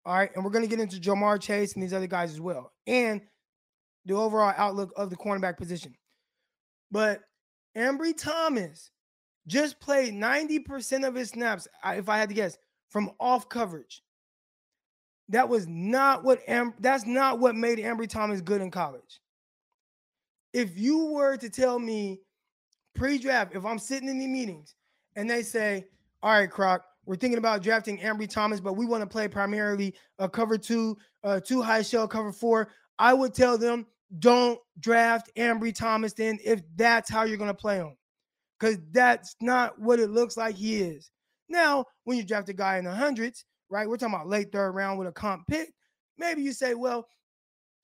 All 0.05 0.15
right. 0.15 0.29
And 0.35 0.43
we're 0.43 0.51
going 0.51 0.63
to 0.63 0.69
get 0.69 0.79
into 0.79 0.97
Ja'Marr 0.97 1.41
Chase 1.41 1.73
and 1.73 1.83
these 1.83 1.93
other 1.93 2.07
guys 2.07 2.31
as 2.31 2.41
well. 2.41 2.71
And 2.87 3.21
the 4.05 4.15
overall 4.15 4.53
outlook 4.57 4.91
of 4.95 5.09
the 5.09 5.15
cornerback 5.15 5.57
position. 5.57 5.93
But 6.91 7.21
Ambry 7.77 8.17
Thomas 8.17 8.91
just 9.47 9.79
played 9.79 10.13
90% 10.13 11.07
of 11.07 11.15
his 11.15 11.29
snaps, 11.29 11.67
if 11.85 12.09
I 12.09 12.17
had 12.17 12.29
to 12.29 12.35
guess, 12.35 12.57
from 12.89 13.11
off 13.19 13.49
coverage. 13.49 14.01
That 15.29 15.47
was 15.47 15.67
not 15.67 16.23
what 16.23 16.39
Am- 16.47 16.73
that's 16.79 17.05
not 17.05 17.39
what 17.39 17.55
made 17.55 17.79
Ambry 17.79 18.09
Thomas 18.09 18.41
good 18.41 18.61
in 18.61 18.71
college. 18.71 19.21
If 20.53 20.77
you 20.77 21.05
were 21.05 21.37
to 21.37 21.49
tell 21.49 21.77
me 21.79 22.19
pre-draft, 22.95 23.55
if 23.55 23.63
I'm 23.65 23.79
sitting 23.79 24.09
in 24.09 24.19
the 24.19 24.27
meetings 24.27 24.75
and 25.15 25.29
they 25.29 25.43
say, 25.43 25.85
all 26.23 26.31
right, 26.31 26.49
Croc, 26.49 26.83
we're 27.05 27.15
thinking 27.15 27.37
about 27.37 27.61
drafting 27.61 27.99
Ambry 27.99 28.27
Thomas, 28.29 28.59
but 28.59 28.73
we 28.73 28.85
want 28.85 29.01
to 29.01 29.07
play 29.07 29.27
primarily 29.27 29.93
a 30.17 30.27
cover 30.27 30.57
two, 30.57 30.97
uh, 31.23 31.39
two 31.39 31.61
high 31.61 31.83
shell 31.83 32.07
cover 32.07 32.31
four. 32.31 32.71
I 32.97 33.13
would 33.13 33.33
tell 33.33 33.57
them 33.57 33.85
don't 34.17 34.59
draft 34.79 35.29
Ambry 35.37 35.73
Thomas 35.73 36.13
then 36.13 36.39
if 36.43 36.61
that's 36.75 37.09
how 37.09 37.23
you're 37.23 37.37
going 37.37 37.49
to 37.49 37.53
play 37.53 37.77
him, 37.77 37.95
because 38.59 38.77
that's 38.91 39.35
not 39.39 39.79
what 39.79 39.99
it 39.99 40.09
looks 40.09 40.35
like 40.35 40.55
he 40.55 40.81
is. 40.81 41.11
Now, 41.47 41.85
when 42.03 42.17
you 42.17 42.23
draft 42.23 42.49
a 42.49 42.53
guy 42.53 42.77
in 42.77 42.85
the 42.85 42.91
hundreds, 42.93 43.45
right? 43.69 43.87
We're 43.87 43.97
talking 43.97 44.15
about 44.15 44.27
late 44.27 44.51
third 44.51 44.71
round 44.71 44.99
with 44.99 45.07
a 45.07 45.11
comp 45.11 45.47
pick. 45.47 45.73
Maybe 46.17 46.41
you 46.41 46.51
say, 46.53 46.73
well, 46.73 47.07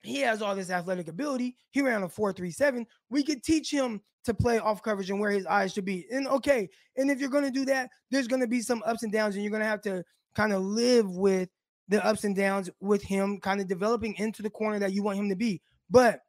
he 0.01 0.19
has 0.21 0.41
all 0.41 0.55
this 0.55 0.69
athletic 0.69 1.07
ability. 1.07 1.55
He 1.71 1.81
ran 1.81 2.03
a 2.03 2.07
4.37. 2.07 2.85
We 3.09 3.23
could 3.23 3.43
teach 3.43 3.71
him 3.71 4.01
to 4.25 4.33
play 4.33 4.59
off 4.59 4.81
coverage 4.81 5.09
and 5.09 5.19
where 5.19 5.31
his 5.31 5.45
eyes 5.45 5.73
should 5.73 5.85
be. 5.85 6.05
And 6.11 6.27
okay, 6.27 6.69
and 6.97 7.09
if 7.09 7.19
you're 7.19 7.29
going 7.29 7.43
to 7.43 7.51
do 7.51 7.65
that, 7.65 7.89
there's 8.11 8.27
going 8.27 8.41
to 8.41 8.47
be 8.47 8.61
some 8.61 8.83
ups 8.85 9.03
and 9.03 9.11
downs, 9.11 9.35
and 9.35 9.43
you're 9.43 9.51
going 9.51 9.63
to 9.63 9.67
have 9.67 9.81
to 9.81 10.03
kind 10.35 10.53
of 10.53 10.61
live 10.61 11.09
with 11.09 11.49
the 11.87 12.03
ups 12.05 12.23
and 12.23 12.35
downs 12.35 12.69
with 12.81 13.03
him 13.03 13.39
kind 13.39 13.61
of 13.61 13.67
developing 13.67 14.15
into 14.15 14.41
the 14.41 14.49
corner 14.49 14.79
that 14.79 14.93
you 14.93 15.03
want 15.03 15.19
him 15.19 15.29
to 15.29 15.35
be. 15.35 15.61
But 15.89 16.21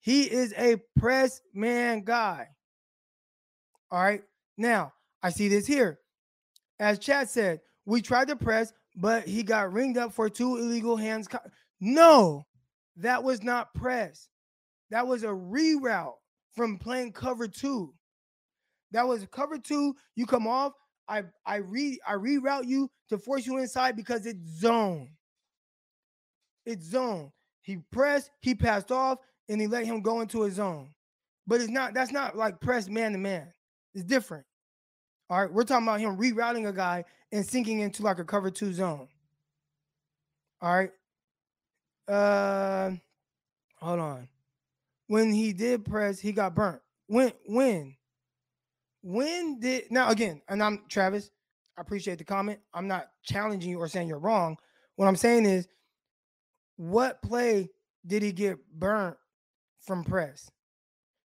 he 0.00 0.30
is 0.30 0.54
a 0.56 0.76
press 0.96 1.40
man 1.52 2.04
guy. 2.04 2.48
All 3.90 4.02
right. 4.02 4.22
Now, 4.56 4.92
I 5.22 5.30
see 5.30 5.48
this 5.48 5.66
here. 5.66 5.98
As 6.78 6.98
Chad 6.98 7.28
said, 7.28 7.60
we 7.86 8.02
tried 8.02 8.28
to 8.28 8.36
press, 8.36 8.72
but 8.96 9.26
he 9.26 9.42
got 9.42 9.72
ringed 9.72 9.98
up 9.98 10.12
for 10.12 10.28
two 10.28 10.56
illegal 10.56 10.96
hands. 10.96 11.28
No, 11.80 12.46
that 12.96 13.22
was 13.22 13.42
not 13.42 13.74
press. 13.74 14.28
That 14.90 15.06
was 15.06 15.24
a 15.24 15.28
reroute 15.28 16.14
from 16.54 16.78
playing 16.78 17.12
cover 17.12 17.48
two. 17.48 17.94
That 18.92 19.06
was 19.06 19.26
cover 19.32 19.58
two. 19.58 19.94
You 20.14 20.26
come 20.26 20.46
off. 20.46 20.72
I 21.08 21.24
I 21.44 21.56
re 21.56 21.98
I 22.06 22.14
reroute 22.14 22.66
you 22.66 22.90
to 23.08 23.18
force 23.18 23.46
you 23.46 23.58
inside 23.58 23.96
because 23.96 24.24
it's 24.26 24.46
zone. 24.58 25.10
It's 26.64 26.86
zone. 26.86 27.30
He 27.62 27.78
pressed, 27.90 28.30
he 28.40 28.54
passed 28.54 28.92
off, 28.92 29.18
and 29.48 29.60
he 29.60 29.66
let 29.66 29.84
him 29.84 30.00
go 30.00 30.20
into 30.20 30.42
his 30.42 30.54
zone. 30.54 30.90
But 31.46 31.60
it's 31.60 31.70
not 31.70 31.92
that's 31.94 32.12
not 32.12 32.36
like 32.36 32.60
press 32.60 32.88
man 32.88 33.12
to 33.12 33.18
man. 33.18 33.52
It's 33.94 34.04
different. 34.04 34.46
All 35.30 35.40
right, 35.40 35.52
we're 35.52 35.64
talking 35.64 35.86
about 35.86 36.00
him 36.00 36.16
rerouting 36.16 36.68
a 36.68 36.72
guy 36.72 37.04
and 37.32 37.44
sinking 37.44 37.80
into 37.80 38.02
like 38.02 38.18
a 38.18 38.24
cover 38.24 38.50
two 38.50 38.72
zone. 38.72 39.08
All 40.60 40.74
right. 40.74 40.90
Uh 42.06 42.90
hold 43.80 44.00
on. 44.00 44.28
When 45.06 45.32
he 45.32 45.52
did 45.52 45.84
press, 45.84 46.20
he 46.20 46.32
got 46.32 46.54
burnt. 46.54 46.80
When 47.06 47.32
when? 47.46 47.96
When 49.02 49.60
did 49.60 49.90
now 49.90 50.10
again, 50.10 50.42
and 50.48 50.62
I'm 50.62 50.82
Travis, 50.88 51.30
I 51.76 51.80
appreciate 51.80 52.18
the 52.18 52.24
comment. 52.24 52.60
I'm 52.72 52.88
not 52.88 53.08
challenging 53.22 53.70
you 53.70 53.78
or 53.78 53.88
saying 53.88 54.08
you're 54.08 54.18
wrong. 54.18 54.56
What 54.96 55.06
I'm 55.08 55.16
saying 55.16 55.46
is 55.46 55.66
what 56.76 57.22
play 57.22 57.70
did 58.06 58.22
he 58.22 58.32
get 58.32 58.58
burnt 58.72 59.16
from 59.80 60.04
press? 60.04 60.50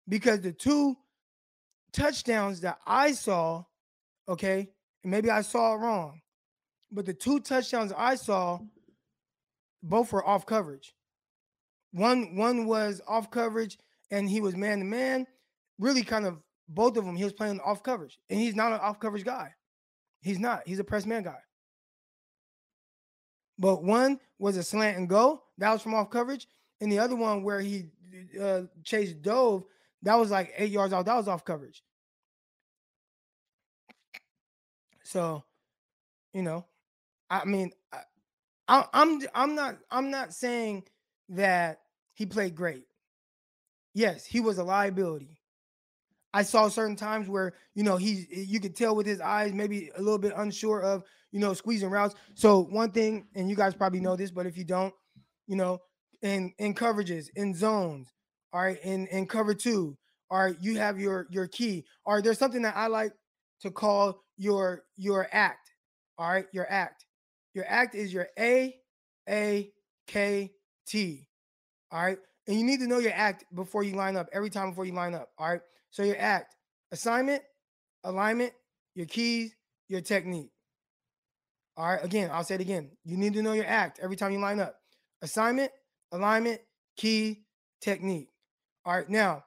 Because 0.08 0.42
the 0.42 0.52
two 0.52 0.96
touchdowns 1.94 2.62
that 2.62 2.80
I 2.86 3.14
saw, 3.14 3.64
okay, 4.30 4.70
maybe 5.04 5.30
I 5.30 5.42
saw 5.42 5.74
it 5.74 5.78
wrong, 5.78 6.22
but 6.92 7.06
the 7.06 7.14
two 7.14 7.40
touchdowns 7.40 7.92
I 7.98 8.16
saw, 8.16 8.60
both 9.84 10.14
were 10.14 10.26
off 10.26 10.46
coverage. 10.46 10.94
One 11.92 12.36
one 12.36 12.66
was 12.66 13.02
off 13.08 13.32
coverage 13.32 13.78
and 14.12 14.30
he 14.30 14.42
was 14.42 14.56
man 14.56 14.80
to 14.80 14.86
man. 14.86 15.26
Really, 15.80 16.04
kind 16.04 16.26
of 16.26 16.38
both 16.68 16.98
of 16.98 17.06
them, 17.06 17.16
he 17.16 17.24
was 17.24 17.34
playing 17.34 17.60
off 17.62 17.82
coverage, 17.82 18.20
and 18.30 18.40
he's 18.40 18.56
not 18.56 18.72
an 18.72 18.80
off 18.80 19.00
coverage 19.00 19.26
guy. 19.26 19.54
He's 20.22 20.40
not. 20.40 20.62
He's 20.66 20.80
a 20.80 20.84
press 20.84 21.06
man 21.06 21.24
guy. 21.24 21.40
But 23.58 23.84
one 23.84 24.20
was 24.38 24.58
a 24.58 24.64
slant 24.64 24.98
and 24.98 25.10
go. 25.10 25.44
That 25.58 25.72
was 25.72 25.82
from 25.82 25.94
off 25.94 26.10
coverage. 26.10 26.48
And 26.82 26.92
the 26.92 27.00
other 27.00 27.16
one 27.16 27.44
where 27.44 27.60
he 27.60 27.86
uh, 28.42 28.64
chased 28.84 29.22
dove, 29.22 29.64
that 30.04 30.16
was 30.16 30.32
like 30.32 30.54
eight 30.58 30.72
yards 30.72 30.94
out. 30.94 31.06
That 31.06 31.16
was 31.16 31.28
off 31.28 31.44
coverage. 31.44 31.84
So, 35.10 35.44
you 36.34 36.44
know, 36.44 36.68
I 37.32 37.44
mean, 37.44 37.72
I, 37.92 38.02
I, 38.68 38.86
I'm 38.94 39.20
I'm 39.34 39.56
not 39.56 39.78
I'm 39.90 40.12
not 40.12 40.36
saying 40.36 40.84
that 41.30 41.80
he 42.14 42.28
played 42.28 42.54
great. 42.54 42.84
Yes, 43.96 44.24
he 44.24 44.40
was 44.40 44.60
a 44.60 44.64
liability. 44.64 45.42
I 46.32 46.44
saw 46.44 46.68
certain 46.68 46.96
times 46.96 47.28
where 47.28 47.54
you 47.74 47.84
know 47.84 47.98
he's 47.98 48.28
you 48.30 48.60
could 48.60 48.76
tell 48.76 48.96
with 48.96 49.08
his 49.08 49.20
eyes 49.20 49.52
maybe 49.52 49.90
a 49.96 50.00
little 50.00 50.20
bit 50.20 50.34
unsure 50.38 50.84
of 50.84 51.04
you 51.32 51.40
know 51.40 51.56
squeezing 51.56 51.90
routes. 51.90 52.14
So 52.36 52.60
one 52.66 52.92
thing, 52.92 53.30
and 53.34 53.50
you 53.50 53.56
guys 53.56 53.74
probably 53.74 54.02
know 54.02 54.16
this, 54.16 54.30
but 54.30 54.46
if 54.46 54.60
you 54.60 54.64
don't, 54.64 54.94
you 55.48 55.56
know, 55.56 55.80
in 56.22 56.54
in 56.60 56.76
coverages, 56.76 57.30
in 57.36 57.56
zones, 57.56 58.14
all 58.54 58.62
right, 58.62 58.80
in 58.84 59.08
in 59.08 59.26
cover 59.26 59.56
two, 59.56 59.98
all 60.30 60.44
right, 60.44 60.56
you 60.62 60.78
have 60.78 61.00
your 61.00 61.26
your 61.32 61.48
key. 61.48 61.84
All 62.06 62.14
right, 62.14 62.24
there's 62.24 62.38
something 62.38 62.62
that 62.62 62.78
I 62.78 62.86
like 62.86 63.14
to 63.62 63.72
call 63.72 64.22
your 64.40 64.84
your 64.98 65.28
act. 65.32 65.72
All 66.18 66.32
right, 66.32 66.48
your 66.52 66.70
act. 66.72 67.06
Your 67.54 67.66
act 67.68 67.94
is 67.94 68.12
your 68.12 68.28
A 68.40 68.76
A 69.30 69.72
K 70.08 70.52
T. 70.88 71.28
All 71.92 72.04
right. 72.04 72.18
And 72.48 72.58
you 72.58 72.66
need 72.66 72.80
to 72.80 72.88
know 72.88 72.98
your 72.98 73.14
act 73.14 73.46
before 73.54 73.84
you 73.84 73.96
line 73.96 74.16
up, 74.16 74.28
every 74.34 74.50
time 74.50 74.70
before 74.70 74.86
you 74.86 74.94
line 74.94 75.14
up. 75.14 75.30
All 75.38 75.50
right. 75.50 75.62
So 75.92 76.04
your 76.04 76.18
act, 76.18 76.56
assignment, 76.92 77.44
alignment, 78.04 78.54
your 78.96 79.06
keys, 79.06 79.56
your 79.88 80.02
technique. 80.02 80.52
All 81.78 81.88
right. 81.88 82.04
Again, 82.04 82.30
I'll 82.34 82.44
say 82.44 82.56
it 82.56 82.62
again. 82.62 82.90
You 83.04 83.18
need 83.18 83.34
to 83.34 83.44
know 83.44 83.54
your 83.54 83.68
act 83.68 84.00
every 84.02 84.16
time 84.16 84.32
you 84.32 84.40
line 84.40 84.60
up. 84.60 84.76
Assignment, 85.22 85.72
alignment, 86.12 86.62
key, 86.98 87.44
technique. 87.82 88.30
All 88.86 88.96
right. 88.96 89.10
Now, 89.10 89.44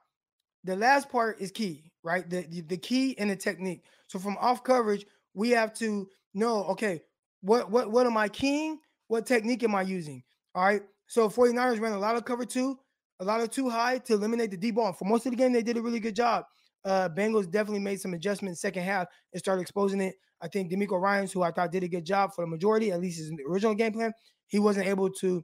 the 0.63 0.75
last 0.75 1.09
part 1.09 1.41
is 1.41 1.51
key, 1.51 1.91
right? 2.03 2.29
The, 2.29 2.43
the, 2.43 2.61
the 2.61 2.77
key 2.77 3.17
and 3.17 3.29
the 3.29 3.35
technique. 3.35 3.83
So 4.13 4.19
from 4.19 4.37
off 4.39 4.63
coverage, 4.63 5.07
we 5.33 5.49
have 5.49 5.73
to 5.79 6.07
know, 6.35 6.65
okay, 6.65 7.01
what 7.41 7.71
what 7.71 7.89
what 7.89 8.05
am 8.05 8.15
I 8.15 8.29
keying? 8.29 8.77
What 9.07 9.25
technique 9.25 9.63
am 9.63 9.73
I 9.73 9.81
using? 9.81 10.21
All 10.53 10.63
right. 10.63 10.83
So 11.07 11.27
49ers 11.29 11.79
ran 11.81 11.93
a 11.93 11.99
lot 11.99 12.15
of 12.15 12.23
cover 12.23 12.45
two, 12.45 12.77
a 13.19 13.25
lot 13.25 13.41
of 13.41 13.49
too 13.49 13.71
high 13.71 13.97
to 13.97 14.13
eliminate 14.13 14.51
the 14.51 14.57
deep 14.57 14.75
ball. 14.75 14.93
For 14.93 15.05
most 15.05 15.25
of 15.25 15.31
the 15.31 15.35
game, 15.35 15.51
they 15.51 15.63
did 15.63 15.77
a 15.77 15.81
really 15.81 15.99
good 15.99 16.15
job. 16.15 16.45
Uh, 16.85 17.09
Bengals 17.09 17.49
definitely 17.49 17.79
made 17.79 17.99
some 18.01 18.13
adjustments 18.13 18.61
second 18.61 18.83
half 18.83 19.07
and 19.33 19.39
started 19.39 19.63
exposing 19.63 19.99
it. 19.99 20.13
I 20.41 20.47
think 20.47 20.71
DeMeco 20.71 21.01
Ryans, 21.01 21.31
who 21.31 21.41
I 21.41 21.49
thought 21.49 21.71
did 21.71 21.83
a 21.83 21.87
good 21.87 22.05
job 22.05 22.35
for 22.35 22.43
the 22.43 22.51
majority, 22.51 22.91
at 22.91 23.01
least 23.01 23.17
his 23.17 23.31
original 23.49 23.73
game 23.73 23.93
plan, 23.93 24.13
he 24.45 24.59
wasn't 24.59 24.85
able 24.85 25.09
to 25.09 25.43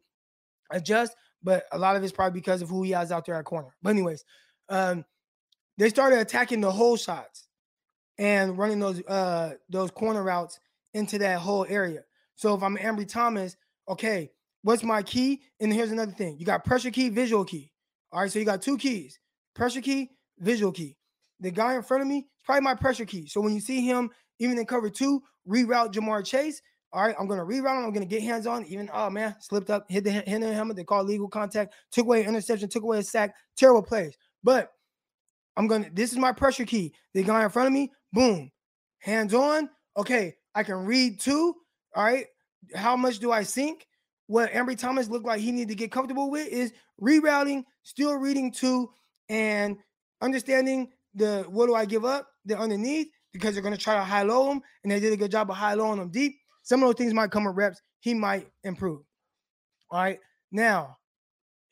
adjust, 0.70 1.15
but 1.41 1.63
a 1.72 1.80
lot 1.80 1.95
of 1.95 2.03
it's 2.03 2.13
probably 2.13 2.39
because 2.39 2.61
of 2.61 2.70
who 2.70 2.84
he 2.84 2.91
has 2.91 3.11
out 3.11 3.26
there 3.26 3.34
at 3.36 3.45
corner. 3.45 3.74
But 3.82 3.91
anyways, 3.91 4.24
um, 4.70 5.05
they 5.80 5.89
started 5.89 6.20
attacking 6.20 6.61
the 6.61 6.72
hole 6.72 6.97
shots 6.97 7.49
and 8.20 8.57
running 8.57 8.80
those 8.80 9.01
uh 9.07 9.53
those 9.70 9.89
corner 9.89 10.22
routes 10.22 10.59
into 10.93 11.17
that 11.17 11.39
whole 11.39 11.65
area. 11.67 12.03
So 12.36 12.53
if 12.53 12.61
I'm 12.61 12.78
Ambry 12.78 13.07
Thomas, 13.07 13.55
okay, 13.88 14.30
what's 14.61 14.84
my 14.84 15.01
key? 15.01 15.41
And 15.59 15.74
here's 15.74 15.91
another 15.91 16.11
thing: 16.11 16.38
you 16.38 16.45
got 16.45 16.63
pressure 16.63 16.91
key, 16.91 17.09
visual 17.09 17.43
key. 17.43 17.72
All 18.11 18.22
right, 18.22 18.32
so 18.32 18.38
you 18.38 18.45
got 18.45 18.61
two 18.61 18.78
keys: 18.78 19.20
pressure 19.55 19.82
key, 19.82 20.11
visual 20.38 20.72
key. 20.72 20.95
The 21.39 21.49
guy 21.49 21.76
in 21.76 21.82
front 21.82 22.01
of 22.01 22.07
me 22.07 22.17
is 22.17 22.26
probably 22.43 22.61
my 22.61 22.76
pressure 22.76 23.05
key. 23.05 23.26
So 23.28 23.41
when 23.41 23.55
you 23.55 23.61
see 23.61 23.82
him, 23.82 24.11
even 24.39 24.59
in 24.59 24.65
cover 24.65 24.89
two, 24.89 25.24
reroute 25.47 25.93
Ja'Marr 25.93 26.26
Chase. 26.26 26.61
All 26.91 27.03
right, 27.03 27.15
I'm 27.20 27.28
gonna 27.28 27.45
reroute 27.45 27.78
him. 27.78 27.86
I'm 27.86 27.93
gonna 27.93 28.05
get 28.05 28.24
hands 28.24 28.47
on. 28.47 28.65
Even 28.65 28.89
oh 28.93 29.09
man, 29.09 29.36
slipped 29.39 29.70
up, 29.70 29.86
hit 29.89 30.03
the 30.03 30.11
hit 30.11 30.41
the 30.41 30.53
helmet. 30.53 30.76
They 30.76 30.84
call 30.84 31.03
legal 31.03 31.30
contact. 31.30 31.74
Took 31.91 32.05
away 32.05 32.24
an 32.24 32.30
interception. 32.30 32.67
Took 32.67 32.84
away 32.84 32.99
a 32.99 33.03
sack. 33.03 33.34
Terrible 33.55 33.84
plays. 33.84 34.17
But 34.43 34.72
I'm 35.55 35.67
gonna. 35.67 35.89
This 35.93 36.11
is 36.11 36.17
my 36.17 36.32
pressure 36.32 36.65
key. 36.65 36.93
The 37.13 37.24
guy 37.24 37.43
in 37.43 37.49
front 37.49 37.67
of 37.67 37.74
me, 37.74 37.91
boom, 38.14 38.51
hands 38.99 39.34
on. 39.34 39.70
Okay, 39.97 40.36
I 40.55 40.64
can 40.64 40.86
read 40.86 41.20
too. 41.20 41.55
All 41.95 42.03
right, 42.03 42.26
how 42.76 42.95
much 42.95 43.20
do 43.20 43.32
I 43.32 43.43
sink? 43.43 43.88
What 44.28 44.51
Ambry 44.51 44.78
Thomas 44.78 45.10
looked 45.10 45.26
like 45.26 45.39
he 45.39 45.51
needed 45.51 45.70
to 45.70 45.76
get 45.76 45.91
comfortable 45.91 46.30
with 46.30 46.47
is 46.47 46.72
rerouting, 47.01 47.64
still 47.84 48.16
reading 48.16 48.51
two, 48.51 48.89
and 49.28 49.78
understanding 50.22 50.89
the 51.16 51.45
what 51.49 51.68
do 51.68 51.76
I 51.76 51.86
give 51.86 52.05
up? 52.05 52.28
The 52.45 52.57
underneath 52.57 53.07
because 53.34 53.53
they're 53.53 53.64
gonna 53.64 53.78
try 53.78 53.95
to 53.95 54.03
high 54.03 54.24
low 54.24 54.51
him, 54.51 54.62
and 54.84 54.91
they 54.91 54.99
did 54.99 55.14
a 55.14 55.18
good 55.18 55.32
job 55.32 55.49
of 55.49 55.57
high 55.57 55.74
lowing 55.74 55.99
them 55.99 56.10
deep. 56.10 56.36
Some 56.64 56.84
of 56.84 56.88
those 56.88 56.95
things 56.95 57.14
might 57.14 57.32
come 57.32 57.45
with 57.45 57.55
reps. 57.55 57.82
He 57.99 58.14
might 58.14 58.47
improve. 58.64 59.01
All 59.91 59.99
right. 59.99 60.20
Now, 60.51 60.97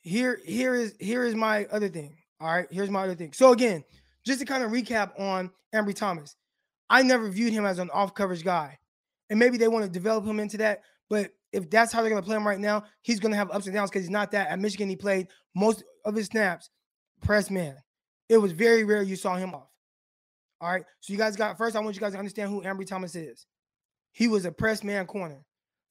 here, 0.02 0.40
here 0.46 0.76
is 0.76 0.96
here 1.00 1.24
is 1.26 1.36
my 1.36 1.66
other 1.66 1.90
thing. 1.90 2.18
All 2.40 2.48
right, 2.48 2.68
here's 2.70 2.90
my 2.90 3.04
other 3.04 3.16
thing. 3.16 3.34
So 3.34 3.52
again, 3.52 3.84
just 4.28 4.40
to 4.40 4.46
kind 4.46 4.64
of 4.64 4.72
recap 4.72 5.20
on 5.20 5.50
Ambry 5.74 5.96
Thomas, 5.96 6.36
I 6.90 7.02
never 7.02 7.30
viewed 7.30 7.54
him 7.54 7.66
as 7.66 7.80
an 7.80 7.90
off 7.92 8.14
coverage 8.14 8.44
guy, 8.44 8.78
and 9.30 9.40
maybe 9.40 9.58
they 9.58 9.68
want 9.68 9.86
to 9.86 9.92
develop 9.92 10.26
him 10.26 10.40
into 10.40 10.58
that. 10.58 10.82
But 11.10 11.32
if 11.54 11.70
that's 11.70 11.92
how 11.94 12.02
they're 12.02 12.10
going 12.10 12.22
to 12.22 12.26
play 12.26 12.36
him 12.36 12.46
right 12.46 12.60
now, 12.60 12.84
he's 13.02 13.20
going 13.20 13.32
to 13.32 13.38
have 13.38 13.52
ups 13.52 13.66
and 13.66 13.74
downs 13.74 13.90
because 13.90 14.04
he's 14.04 14.12
not 14.12 14.32
that. 14.32 14.50
At 14.50 14.60
Michigan, 14.60 14.90
he 14.90 14.96
played 14.96 15.28
most 15.56 15.84
of 16.06 16.16
his 16.16 16.28
snaps 16.28 16.70
press 17.22 17.50
man. 17.50 17.76
It 18.30 18.38
was 18.38 18.52
very 18.52 18.84
rare 18.84 19.02
you 19.02 19.16
saw 19.16 19.36
him 19.36 19.56
off. 19.56 19.70
All 20.60 20.72
right, 20.72 20.84
so 21.00 21.14
you 21.14 21.20
guys 21.20 21.36
got 21.36 21.58
first. 21.58 21.76
I 21.76 21.80
want 21.80 21.96
you 21.96 22.02
guys 22.02 22.14
to 22.14 22.20
understand 22.20 22.50
who 22.50 22.62
Ambry 22.64 22.86
Thomas 22.86 23.16
is. 23.16 23.46
He 24.12 24.28
was 24.28 24.46
a 24.46 24.52
press 24.52 24.84
man 24.84 25.06
corner. 25.06 25.46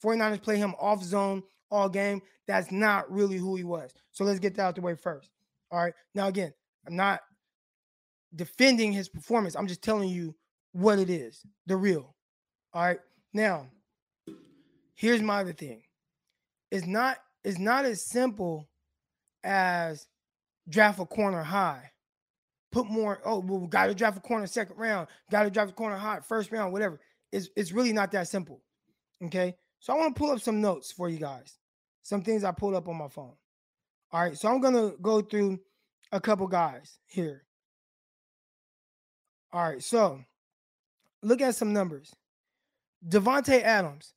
49ers 0.05 0.43
play 0.43 0.57
him 0.57 0.75
off 0.79 1.03
zone 1.03 1.43
all 1.71 1.89
game. 1.89 2.21
That's 2.47 2.71
not 2.71 3.11
really 3.11 3.37
who 3.37 3.57
he 3.57 3.65
was. 3.65 3.93
So 4.13 4.25
let's 4.25 4.41
get 4.41 4.55
that 4.57 4.63
out 4.63 4.75
the 4.75 4.81
way 4.81 4.95
first. 4.95 5.31
All 5.71 5.83
right. 5.83 5.95
Now, 6.15 6.29
again, 6.29 6.53
I'm 6.87 6.97
not 6.97 7.21
defending 8.35 8.93
his 8.93 9.09
performance. 9.09 9.57
I'm 9.57 9.67
just 9.67 9.83
telling 9.83 10.09
you 10.09 10.35
what 10.73 10.99
it 10.99 11.11
is, 11.11 11.43
the 11.67 11.77
real. 11.77 12.15
All 12.73 12.85
right. 12.85 13.01
Now, 13.33 13.67
here's 14.95 15.23
my 15.23 15.41
other 15.41 15.53
thing. 15.53 15.83
It's 16.71 16.87
not 16.87 17.19
it's 17.45 17.59
not 17.59 17.85
as 17.85 18.09
simple 18.09 18.69
as 19.45 20.07
draft 20.69 20.99
a 20.99 21.07
corner 21.07 21.43
high. 21.43 21.91
Put 22.73 22.91
more, 22.91 23.21
oh, 23.25 23.39
well, 23.39 23.61
we 23.61 23.69
got 23.69 23.87
to 23.87 23.95
draft 23.95 24.19
a 24.19 24.21
corner 24.21 24.47
second 24.47 24.77
round, 24.77 25.07
got 25.31 25.45
to 25.45 25.51
draft 25.51 25.71
a 25.71 25.75
corner 25.75 25.97
high, 25.97 26.19
first 26.21 26.51
round, 26.51 26.73
whatever. 26.73 27.01
It's, 27.33 27.49
it's 27.57 27.73
really 27.73 27.93
not 27.93 28.11
that 28.13 28.29
simple. 28.29 28.63
Okay. 29.25 29.55
So 29.79 29.95
I 29.95 29.97
want 29.97 30.15
to 30.15 30.19
pull 30.19 30.33
up 30.33 30.41
some 30.41 30.61
notes 30.61 30.93
for 30.93 31.09
you 31.09 31.19
guys. 31.19 31.57
Some 32.03 32.23
things 32.23 32.45
I 32.45 32.51
pulled 32.51 32.75
up 32.75 32.89
on 32.89 32.97
my 32.97 33.09
phone. 33.09 33.35
All 34.11 34.21
right. 34.21 34.37
So 34.37 34.49
I'm 34.49 34.61
gonna 34.61 34.93
go 35.01 35.21
through 35.21 35.61
a 36.13 36.21
couple 36.21 36.47
guys 36.49 36.99
here. 37.07 37.46
All 39.53 39.63
right. 39.63 39.83
So 39.83 40.21
look 41.23 41.41
at 41.41 41.55
some 41.55 41.73
numbers. 41.73 42.15
Davante 43.07 43.63
Adams. 43.63 44.15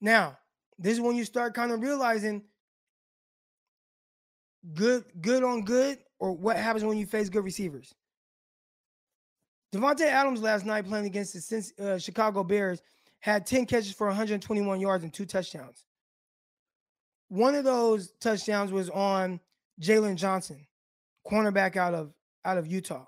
Now, 0.00 0.38
this 0.78 0.94
is 0.94 1.00
when 1.00 1.16
you 1.16 1.24
start 1.24 1.54
kind 1.54 1.72
of 1.72 1.80
realizing 1.80 2.42
good, 4.74 5.04
good 5.20 5.44
on 5.44 5.64
good, 5.64 5.98
or 6.18 6.32
what 6.32 6.56
happens 6.56 6.84
when 6.84 6.98
you 6.98 7.06
face 7.06 7.28
good 7.28 7.44
receivers. 7.44 7.94
Davante 9.72 10.02
Adams 10.02 10.42
last 10.42 10.66
night 10.66 10.86
playing 10.86 11.06
against 11.06 11.32
the 11.32 11.72
uh, 11.80 11.98
Chicago 11.98 12.44
Bears 12.44 12.82
had 13.20 13.46
10 13.46 13.66
catches 13.66 13.92
for 13.92 14.06
121 14.08 14.80
yards 14.80 15.04
and 15.04 15.12
two 15.12 15.24
touchdowns. 15.24 15.84
One 17.28 17.54
of 17.54 17.64
those 17.64 18.12
touchdowns 18.20 18.72
was 18.72 18.90
on 18.90 19.40
Jaylon 19.80 20.16
Johnson, 20.16 20.66
cornerback 21.26 21.76
out 21.76 21.94
of 21.94 22.12
out 22.44 22.58
of 22.58 22.66
Utah. 22.66 23.06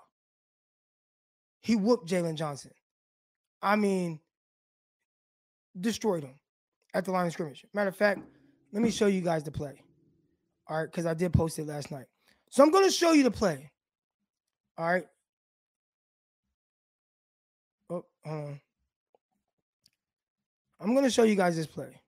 He 1.65 1.75
whooped 1.75 2.07
Jaylon 2.07 2.35
Johnson. 2.35 2.69
I 3.59 3.75
mean, 3.75 4.19
destroyed 5.81 6.21
him 6.21 6.35
at 6.93 7.05
the 7.05 7.11
line 7.11 7.25
of 7.25 7.33
scrimmage. 7.33 7.65
Matter 7.73 7.89
of 7.89 7.95
fact, 7.95 8.19
let 8.71 8.83
me 8.83 8.91
show 8.91 9.07
you 9.07 9.19
guys 9.19 9.43
the 9.43 9.49
play. 9.49 9.81
All 10.67 10.77
right, 10.77 10.85
because 10.85 11.07
I 11.07 11.15
did 11.15 11.33
post 11.33 11.57
it 11.57 11.65
last 11.65 11.89
night. 11.89 12.05
So 12.51 12.61
I'm 12.61 12.69
going 12.69 12.85
to 12.85 12.91
show 12.91 13.13
you 13.13 13.23
the 13.23 13.31
play. 13.31 13.71
All 14.77 14.85
right. 14.85 15.07
Oh, 17.89 18.05
hold 18.23 18.45
on. 18.45 18.61
I'm 20.79 20.91
going 20.93 21.05
to 21.05 21.09
show 21.09 21.23
you 21.23 21.35
guys 21.35 21.55
this 21.55 21.65
play. 21.65 21.99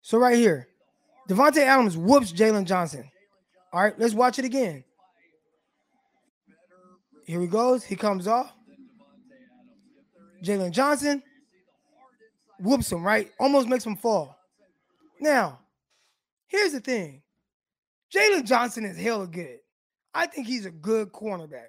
So 0.00 0.18
right 0.18 0.36
here, 0.36 0.66
Davante 1.28 1.58
Adams 1.58 1.96
whoops 1.96 2.32
Jaylon 2.32 2.64
Johnson. 2.64 3.08
All 3.72 3.82
right, 3.82 3.98
let's 3.98 4.14
watch 4.14 4.38
it 4.38 4.44
again. 4.44 4.84
Here 7.26 7.40
he 7.40 7.46
goes. 7.46 7.84
He 7.84 7.96
comes 7.96 8.26
off. 8.26 8.52
Jaylon 10.44 10.72
Johnson 10.72 11.22
whoops 12.58 12.90
him, 12.90 13.04
right? 13.04 13.30
Almost 13.38 13.68
makes 13.68 13.86
him 13.86 13.96
fall. 13.96 14.36
Now, 15.20 15.60
here's 16.48 16.72
the 16.72 16.80
thing 16.80 17.22
Jaylon 18.14 18.44
Johnson 18.44 18.84
is 18.84 18.96
hella 18.96 19.26
good. 19.26 19.58
I 20.14 20.26
think 20.26 20.46
he's 20.46 20.66
a 20.66 20.70
good 20.70 21.12
cornerback. 21.12 21.68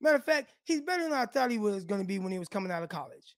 Matter 0.00 0.16
of 0.16 0.24
fact, 0.24 0.52
he's 0.64 0.80
better 0.80 1.02
than 1.02 1.12
I 1.12 1.26
thought 1.26 1.50
he 1.50 1.58
was 1.58 1.84
going 1.84 2.00
to 2.00 2.06
be 2.06 2.18
when 2.18 2.32
he 2.32 2.38
was 2.38 2.48
coming 2.48 2.70
out 2.70 2.82
of 2.82 2.88
college. 2.88 3.34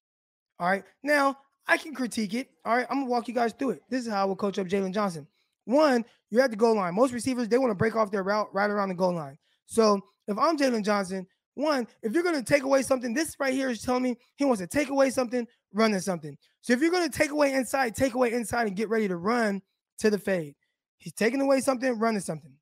All 0.58 0.68
right. 0.68 0.84
Now, 1.02 1.36
I 1.68 1.76
can 1.76 1.94
critique 1.94 2.34
it. 2.34 2.48
All 2.64 2.76
right. 2.76 2.86
I'm 2.90 3.04
to 3.04 3.06
walk 3.06 3.28
you 3.28 3.34
guys 3.34 3.52
through 3.52 3.70
it. 3.70 3.82
This 3.90 4.06
is 4.06 4.12
how 4.12 4.22
I 4.22 4.24
will 4.24 4.36
coach 4.36 4.58
up 4.58 4.66
Jaylon 4.66 4.92
Johnson. 4.92 5.26
One, 5.64 6.04
you're 6.30 6.42
at 6.42 6.50
the 6.50 6.56
goal 6.56 6.76
line. 6.76 6.94
Most 6.94 7.12
receivers, 7.12 7.48
they 7.48 7.58
want 7.58 7.70
to 7.70 7.74
break 7.74 7.96
off 7.96 8.10
their 8.10 8.22
route 8.22 8.48
right 8.52 8.70
around 8.70 8.88
the 8.90 8.94
goal 8.94 9.14
line. 9.14 9.36
So 9.66 10.00
if 10.28 10.38
I'm 10.38 10.56
Jaylon 10.56 10.84
Johnson, 10.84 11.26
one, 11.54 11.88
if 12.02 12.12
you're 12.12 12.22
to 12.22 12.42
take 12.42 12.62
away 12.62 12.82
something, 12.82 13.14
this 13.14 13.34
right 13.40 13.52
here 13.52 13.70
is 13.70 13.82
telling 13.82 14.02
me 14.02 14.16
he 14.36 14.44
wants 14.44 14.60
to 14.60 14.66
take 14.66 14.90
away 14.90 15.10
something, 15.10 15.46
running 15.72 16.00
something. 16.00 16.36
So 16.60 16.72
if 16.72 16.80
you're 16.80 16.90
to 16.90 17.08
take 17.08 17.30
away 17.30 17.54
inside, 17.54 17.96
take 17.96 18.14
away 18.14 18.32
inside 18.32 18.66
and 18.66 18.76
get 18.76 18.88
ready 18.88 19.08
to 19.08 19.16
run 19.16 19.62
to 19.98 20.10
the 20.10 20.18
fade. 20.18 20.54
He's 20.98 21.14
taking 21.14 21.40
away 21.40 21.60
something, 21.60 21.98
running 21.98 22.20
something. 22.20 22.52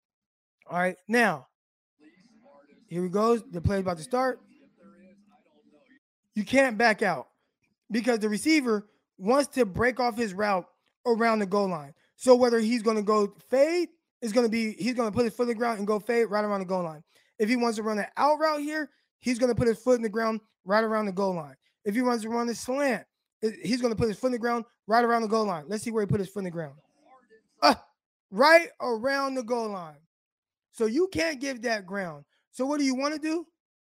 All 0.71 0.79
right. 0.79 0.97
Now, 1.09 1.49
here 2.87 3.03
he 3.03 3.09
goes. 3.09 3.43
The 3.51 3.61
play's 3.61 3.81
about 3.81 3.99
to 3.99 4.03
start. 4.03 4.41
You 6.35 6.45
can't 6.45 6.79
back 6.79 7.03
out 7.03 7.29
because 7.91 8.19
the 8.19 8.29
receiver 8.29 8.87
wants 9.19 9.49
to 9.55 9.65
break 9.65 10.01
off 10.01 10.17
his 10.17 10.35
route 10.35 10.67
around 11.07 11.39
the 11.39 11.47
goal 11.47 11.69
line. 11.69 11.95
So 12.17 12.35
whether 12.35 12.59
he's 12.59 12.83
going 12.83 12.97
to 12.97 13.03
go 13.03 13.35
fade, 13.49 13.89
is 14.23 14.33
going 14.33 14.47
to 14.47 14.51
be 14.51 14.73
he's 14.79 14.95
going 14.95 15.11
to 15.11 15.15
put 15.15 15.25
his 15.25 15.35
foot 15.35 15.43
in 15.43 15.49
the 15.49 15.55
ground 15.55 15.79
and 15.79 15.87
go 15.87 16.01
fade 16.01 16.31
right 16.31 16.45
around 16.45 16.61
the 16.61 16.67
goal 16.67 16.83
line. 16.83 17.03
If 17.39 17.49
he 17.49 17.57
wants 17.57 17.77
to 17.77 17.83
run 17.83 17.99
an 17.99 18.07
out 18.17 18.39
route 18.39 18.61
here, 18.61 18.89
he's 19.21 19.39
going 19.39 19.51
to 19.51 19.55
put 19.55 19.69
his 19.69 19.79
foot 19.79 19.97
in 19.97 20.03
the 20.03 20.09
ground 20.09 20.41
right 20.65 20.83
around 20.83 21.07
the 21.07 21.13
goal 21.13 21.35
line. 21.35 21.57
If 21.85 21.95
he 21.95 22.01
wants 22.01 22.23
to 22.23 22.31
run 22.31 22.49
a 22.49 22.55
slant, 22.55 23.05
he's 23.63 23.83
going 23.83 23.93
to 23.93 23.99
put 23.99 24.09
his 24.09 24.19
foot 24.19 24.29
in 24.29 24.33
the 24.33 24.39
ground 24.39 24.65
right 24.87 25.05
around 25.05 25.23
the 25.23 25.29
goal 25.29 25.45
line. 25.45 25.65
Let's 25.69 25.85
see 25.85 25.91
where 25.91 26.03
he 26.03 26.07
put 26.07 26.21
his 26.21 26.31
foot 26.31 26.41
in 26.41 26.45
the 26.45 26.51
ground. 26.51 26.75
Uh, 27.61 27.75
right 28.31 28.69
around 28.81 29.35
the 29.35 29.43
goal 29.43 29.69
line. 29.69 29.97
So 30.73 30.87
you 30.87 31.09
can't 31.13 31.41
give 31.41 31.63
that 31.63 31.85
ground. 31.85 32.25
So 32.51 32.65
what 32.65 32.79
do 32.79 32.85
you 32.85 32.95
want 32.95 33.15
to 33.15 33.21
do? 33.21 33.47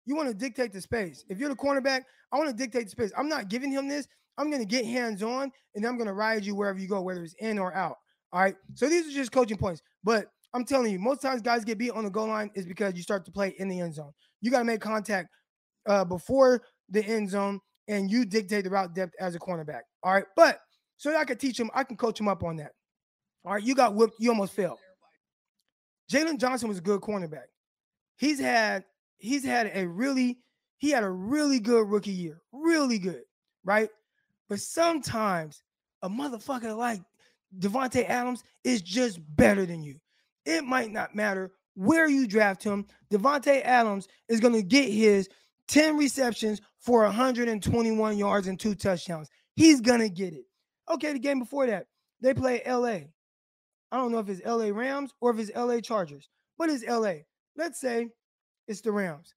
You 0.05 0.15
want 0.15 0.29
to 0.29 0.33
dictate 0.33 0.73
the 0.73 0.81
space. 0.81 1.23
If 1.29 1.39
you're 1.39 1.49
the 1.49 1.55
cornerback, 1.55 2.01
I 2.31 2.37
want 2.37 2.49
to 2.49 2.55
dictate 2.55 2.85
the 2.85 2.91
space. 2.91 3.11
I'm 3.17 3.29
not 3.29 3.47
giving 3.47 3.71
him 3.71 3.87
this. 3.87 4.07
I'm 4.37 4.49
going 4.49 4.61
to 4.61 4.67
get 4.67 4.85
hands 4.85 5.23
on 5.23 5.51
and 5.75 5.85
I'm 5.85 5.97
going 5.97 6.07
to 6.07 6.13
ride 6.13 6.45
you 6.45 6.55
wherever 6.55 6.79
you 6.79 6.87
go, 6.87 7.01
whether 7.01 7.23
it's 7.23 7.35
in 7.39 7.57
or 7.57 7.73
out. 7.73 7.97
All 8.31 8.41
right. 8.41 8.55
So 8.73 8.89
these 8.89 9.07
are 9.07 9.11
just 9.11 9.31
coaching 9.31 9.57
points. 9.57 9.81
But 10.03 10.27
I'm 10.53 10.65
telling 10.65 10.91
you, 10.91 10.99
most 10.99 11.21
times 11.21 11.41
guys 11.41 11.63
get 11.63 11.77
beat 11.77 11.91
on 11.91 12.03
the 12.03 12.09
goal 12.09 12.27
line 12.27 12.51
is 12.55 12.65
because 12.65 12.95
you 12.95 13.01
start 13.01 13.25
to 13.25 13.31
play 13.31 13.55
in 13.57 13.67
the 13.67 13.79
end 13.79 13.93
zone. 13.93 14.11
You 14.41 14.51
got 14.51 14.59
to 14.59 14.65
make 14.65 14.81
contact 14.81 15.29
uh, 15.87 16.05
before 16.05 16.61
the 16.89 17.03
end 17.05 17.29
zone 17.29 17.59
and 17.87 18.09
you 18.09 18.25
dictate 18.25 18.63
the 18.63 18.69
route 18.69 18.93
depth 18.93 19.13
as 19.19 19.35
a 19.35 19.39
cornerback. 19.39 19.81
All 20.03 20.13
right. 20.13 20.25
But 20.35 20.59
so 20.97 21.15
I 21.15 21.25
can 21.25 21.37
teach 21.37 21.59
him, 21.59 21.69
I 21.73 21.83
can 21.83 21.97
coach 21.97 22.19
him 22.19 22.27
up 22.27 22.43
on 22.43 22.57
that. 22.57 22.71
All 23.45 23.53
right. 23.53 23.63
You 23.63 23.75
got 23.75 23.95
whipped. 23.95 24.15
You 24.19 24.29
almost 24.29 24.53
failed. 24.53 24.79
Jaylon 26.11 26.39
Johnson 26.39 26.69
was 26.69 26.77
a 26.77 26.81
good 26.81 27.01
cornerback. 27.01 27.47
He's 28.17 28.39
had 28.39 28.85
he's 29.17 29.43
had 29.43 29.71
a 29.73 29.87
really 29.87 30.37
he 30.77 30.91
had 30.91 31.03
a 31.03 31.09
really 31.09 31.59
good 31.59 31.89
rookie 31.89 32.11
year, 32.11 32.41
really 32.51 32.99
good, 32.99 33.23
right? 33.63 33.89
But 34.49 34.59
sometimes 34.59 35.63
a 36.01 36.09
motherfucker 36.09 36.75
like 36.77 37.01
Davante 37.57 38.07
Adams 38.07 38.43
is 38.63 38.81
just 38.81 39.19
better 39.35 39.65
than 39.65 39.83
you. 39.83 39.95
It 40.45 40.63
might 40.63 40.91
not 40.91 41.15
matter 41.15 41.51
where 41.75 42.07
you 42.07 42.27
draft 42.27 42.63
him. 42.63 42.85
Davante 43.11 43.61
Adams 43.63 44.07
is 44.29 44.39
going 44.39 44.53
to 44.53 44.63
get 44.63 44.89
his 44.89 45.27
10 45.67 45.97
receptions 45.97 46.61
for 46.79 47.03
121 47.03 48.17
yards 48.17 48.47
and 48.47 48.59
two 48.59 48.75
touchdowns. 48.75 49.29
He's 49.55 49.81
going 49.81 50.01
to 50.01 50.09
get 50.09 50.33
it. 50.33 50.45
Okay, 50.91 51.13
the 51.13 51.19
game 51.19 51.39
before 51.39 51.65
that, 51.67 51.87
they 52.21 52.33
play 52.33 52.61
LA. 52.67 52.99
I 53.91 53.97
don't 53.97 54.11
know 54.11 54.19
if 54.19 54.29
it's 54.29 54.45
LA 54.45 54.67
Rams 54.67 55.13
or 55.21 55.31
if 55.31 55.39
it's 55.39 55.55
LA 55.55 55.79
Chargers, 55.79 56.29
but 56.57 56.69
it's 56.69 56.85
LA. 56.85 57.13
Let's 57.55 57.79
say 57.79 58.09
it's 58.67 58.81
the 58.81 58.91
Rams. 58.91 59.33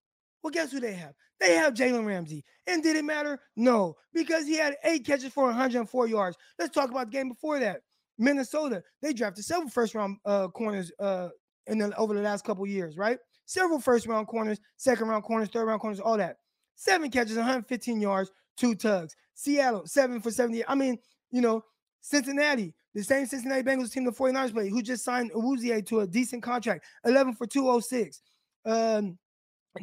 Well, 0.48 0.64
guess 0.64 0.72
who 0.72 0.80
they 0.80 0.94
have? 0.94 1.12
They 1.40 1.56
have 1.56 1.74
Jalen 1.74 2.06
Ramsey. 2.06 2.42
And 2.66 2.82
did 2.82 2.96
it 2.96 3.04
matter? 3.04 3.38
No, 3.54 3.96
because 4.14 4.46
he 4.46 4.56
had 4.56 4.76
eight 4.82 5.04
catches 5.04 5.30
for 5.30 5.44
104 5.44 6.06
yards. 6.06 6.38
Let's 6.58 6.74
talk 6.74 6.90
about 6.90 7.08
the 7.08 7.12
game 7.12 7.28
before 7.28 7.60
that. 7.60 7.82
Minnesota, 8.16 8.82
they 9.02 9.12
drafted 9.12 9.44
several 9.44 9.68
first 9.68 9.94
round 9.94 10.16
uh, 10.24 10.48
corners 10.48 10.90
uh, 11.00 11.28
in 11.66 11.76
the, 11.76 11.94
over 11.98 12.14
the 12.14 12.22
last 12.22 12.46
couple 12.46 12.66
years, 12.66 12.96
right? 12.96 13.18
Several 13.44 13.78
first 13.78 14.06
round 14.06 14.26
corners, 14.26 14.58
second 14.78 15.08
round 15.08 15.22
corners, 15.22 15.50
third 15.50 15.66
round 15.66 15.82
corners, 15.82 16.00
all 16.00 16.16
that. 16.16 16.38
Seven 16.76 17.10
catches, 17.10 17.36
115 17.36 18.00
yards, 18.00 18.30
two 18.56 18.74
tugs. 18.74 19.14
Seattle, 19.34 19.82
seven 19.84 20.22
for 20.22 20.30
70. 20.30 20.66
I 20.66 20.74
mean, 20.74 20.96
you 21.30 21.42
know, 21.42 21.62
Cincinnati, 22.00 22.72
the 22.94 23.04
same 23.04 23.26
Cincinnati 23.26 23.62
Bengals 23.62 23.92
team 23.92 24.06
the 24.06 24.12
49ers 24.12 24.54
play, 24.54 24.70
who 24.70 24.80
just 24.80 25.04
signed 25.04 25.30
Awuzie 25.32 25.84
to 25.88 26.00
a 26.00 26.06
decent 26.06 26.42
contract, 26.42 26.86
11 27.04 27.34
for 27.34 27.46
206. 27.46 28.22
Um, 28.64 29.18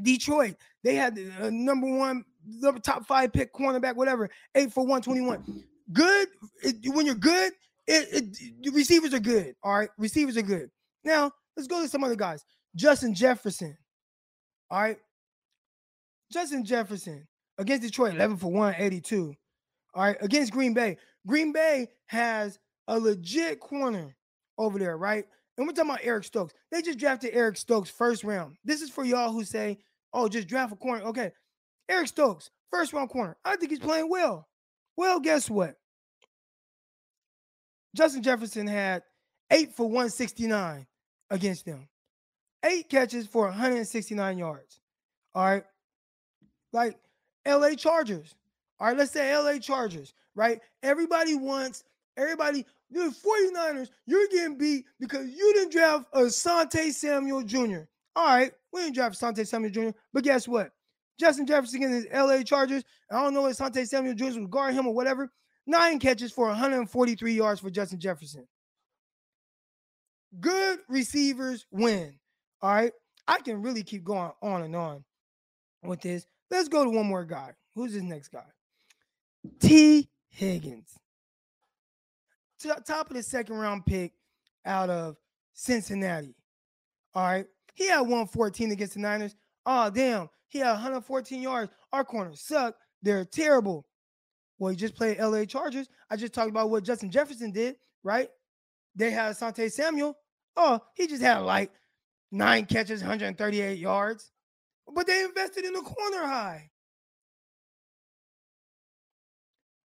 Detroit, 0.02 0.56
they 0.84 0.96
had 0.96 1.16
the 1.16 1.32
uh, 1.40 1.50
number 1.52 1.88
one, 1.88 2.24
the 2.62 2.72
top 2.74 3.06
five 3.06 3.34
pick 3.34 3.54
cornerback, 3.54 3.96
whatever, 3.96 4.30
eight 4.56 4.72
for 4.72 4.82
121. 4.82 5.64
Good. 5.92 6.28
It, 6.64 6.76
when 6.94 7.06
you're 7.06 7.16
good, 7.16 7.54
it, 7.88 8.38
it, 8.64 8.74
receivers 8.74 9.14
are 9.14 9.20
good. 9.20 9.56
All 9.64 9.78
right. 9.78 9.90
Receivers 9.98 10.38
are 10.38 10.42
good. 10.42 10.70
Now, 11.04 11.32
let's 11.56 11.68
go 11.68 11.82
to 11.82 11.88
some 11.88 12.04
other 12.04 12.16
guys. 12.16 12.44
Justin 12.76 13.14
Jefferson. 13.14 13.78
All 14.70 14.82
right. 14.82 14.98
Justin 16.32 16.66
Jefferson 16.66 17.28
against 17.58 17.84
Detroit, 17.84 18.16
11 18.16 18.38
for 18.38 18.52
182. 18.52 19.36
All 19.94 20.04
right. 20.04 20.18
Against 20.22 20.52
Green 20.52 20.74
Bay. 20.74 20.98
Green 21.28 21.52
Bay 21.52 21.88
has 22.08 22.60
a 22.88 23.00
legit 23.00 23.60
corner 23.60 24.16
over 24.58 24.80
there, 24.80 24.98
right? 24.98 25.26
And 25.58 25.66
we're 25.66 25.74
talking 25.74 25.92
about 25.92 26.02
Eric 26.04 26.26
Stokes. 26.26 26.54
They 26.72 26.82
just 26.82 27.00
drafted 27.00 27.32
Eric 27.34 27.58
Stokes 27.58 27.90
first 27.90 28.24
round. 28.24 28.58
This 28.66 28.82
is 28.82 28.90
for 28.90 29.06
y'all 29.06 29.32
who 29.32 29.44
say, 29.44 29.78
oh, 30.14 30.28
just 30.28 30.48
draft 30.48 30.74
a 30.74 30.76
corner. 30.76 31.04
Okay. 31.06 31.32
Eric 31.88 32.08
Stokes, 32.08 32.50
first 32.72 32.94
round 32.94 33.10
corner. 33.10 33.38
I 33.46 33.56
think 33.56 33.72
he's 33.72 33.80
playing 33.80 34.10
well. 34.10 34.48
Well, 34.98 35.20
guess 35.20 35.50
what? 35.50 35.76
Justin 37.96 38.24
Jefferson 38.24 38.68
had 38.68 39.04
eight 39.52 39.74
for 39.74 39.84
169 39.84 40.86
against 41.30 41.66
them, 41.66 41.88
eight 42.64 42.90
catches 42.90 43.28
for 43.28 43.46
169 43.46 44.38
yards. 44.38 44.82
All 45.34 45.46
right. 45.46 45.64
Like 46.74 46.98
LA 47.48 47.76
Chargers. 47.76 48.36
All 48.80 48.88
right. 48.88 48.98
Let's 48.98 49.12
say 49.12 49.36
LA 49.36 49.60
Chargers, 49.60 50.14
right? 50.36 50.60
Everybody 50.84 51.36
wants, 51.36 51.84
everybody, 52.18 52.66
the 53.04 53.16
49ers, 53.16 53.90
you're 54.06 54.28
getting 54.28 54.58
beat 54.58 54.86
because 55.00 55.28
you 55.28 55.54
didn't 55.54 55.72
draft 55.72 56.12
Asante 56.14 56.92
Samuel 56.92 57.44
Jr. 57.44 57.82
All 58.16 58.28
right. 58.28 58.52
We 58.72 58.82
didn't 58.82 58.96
draft 58.96 59.20
Asante 59.20 59.46
Samuel 59.46 59.72
Jr., 59.72 59.98
but 60.14 60.24
guess 60.24 60.48
what? 60.48 60.72
Justin 61.20 61.46
Jefferson 61.46 61.84
against 61.84 62.08
his 62.08 62.14
LA 62.14 62.44
Chargers. 62.44 62.84
I 63.10 63.22
don't 63.22 63.34
know 63.34 63.46
if 63.48 63.56
Sante 63.56 63.86
Samuel 63.86 64.16
Jr. 64.16 64.42
would 64.42 64.50
guard 64.50 64.74
him 64.74 64.88
or 64.88 64.94
whatever. 64.94 65.32
Nine 65.66 66.00
catches 66.00 66.32
for 66.32 66.48
143 66.48 67.34
yards 67.34 67.62
for 67.62 67.70
Justin 67.70 68.00
Jefferson. 68.00 68.48
Good 70.40 70.80
receivers 70.90 71.66
win. 71.72 72.20
All 72.62 72.74
right. 72.74 72.92
I 73.28 73.40
can 73.40 73.62
really 73.62 73.84
keep 73.84 74.04
going 74.04 74.32
on 74.42 74.62
and 74.62 74.76
on 74.76 75.04
with 75.84 76.02
this. 76.02 76.28
Let's 76.52 76.68
go 76.68 76.84
to 76.84 76.90
one 76.90 77.08
more 77.08 77.26
guy. 77.26 77.54
Who's 77.74 77.94
this 77.94 78.04
next 78.04 78.28
guy? 78.28 78.46
Tee 79.60 80.10
Higgins. 80.30 80.98
Top 82.86 83.10
of 83.10 83.16
the 83.16 83.24
second 83.24 83.56
round 83.56 83.86
pick 83.86 84.14
out 84.66 84.90
of 84.90 85.18
Cincinnati. 85.54 86.36
All 87.14 87.26
right. 87.26 87.46
He 87.74 87.88
had 87.88 88.02
114 88.02 88.72
against 88.72 88.94
the 88.94 89.00
Niners. 89.00 89.36
Oh, 89.66 89.90
damn. 89.90 90.30
He 90.48 90.60
had 90.60 90.72
114 90.72 91.42
yards. 91.42 91.72
Our 91.92 92.04
corners 92.04 92.42
suck. 92.42 92.76
They're 93.02 93.26
terrible. 93.26 93.86
Well, 94.58 94.72
he 94.72 94.78
just 94.78 94.96
played 94.96 95.20
LA 95.20 95.46
Chargers. 95.46 95.90
I 96.10 96.16
just 96.16 96.34
talked 96.34 96.50
about 96.50 96.70
what 96.70 96.84
Justin 96.84 97.12
Jefferson 97.12 97.52
did, 97.52 97.76
right? 98.04 98.30
They 98.96 99.12
had 99.12 99.36
Sante 99.36 99.68
Samuel. 99.70 100.18
Oh, 100.56 100.80
he 100.94 101.08
just 101.08 101.22
had 101.22 101.40
like 101.40 101.72
nine 102.32 102.66
catches, 102.66 103.02
138 103.02 103.78
yards. 103.78 104.32
But 104.94 105.08
they 105.08 105.24
invested 105.24 105.66
in 105.66 105.74
the 105.74 105.82
corner 105.82 106.26
high. 106.26 106.70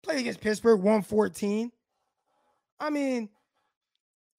Played 0.02 0.20
against 0.20 0.40
Pittsburgh, 0.40 0.78
114. 0.78 1.72
I 2.80 2.90
mean, 2.90 3.28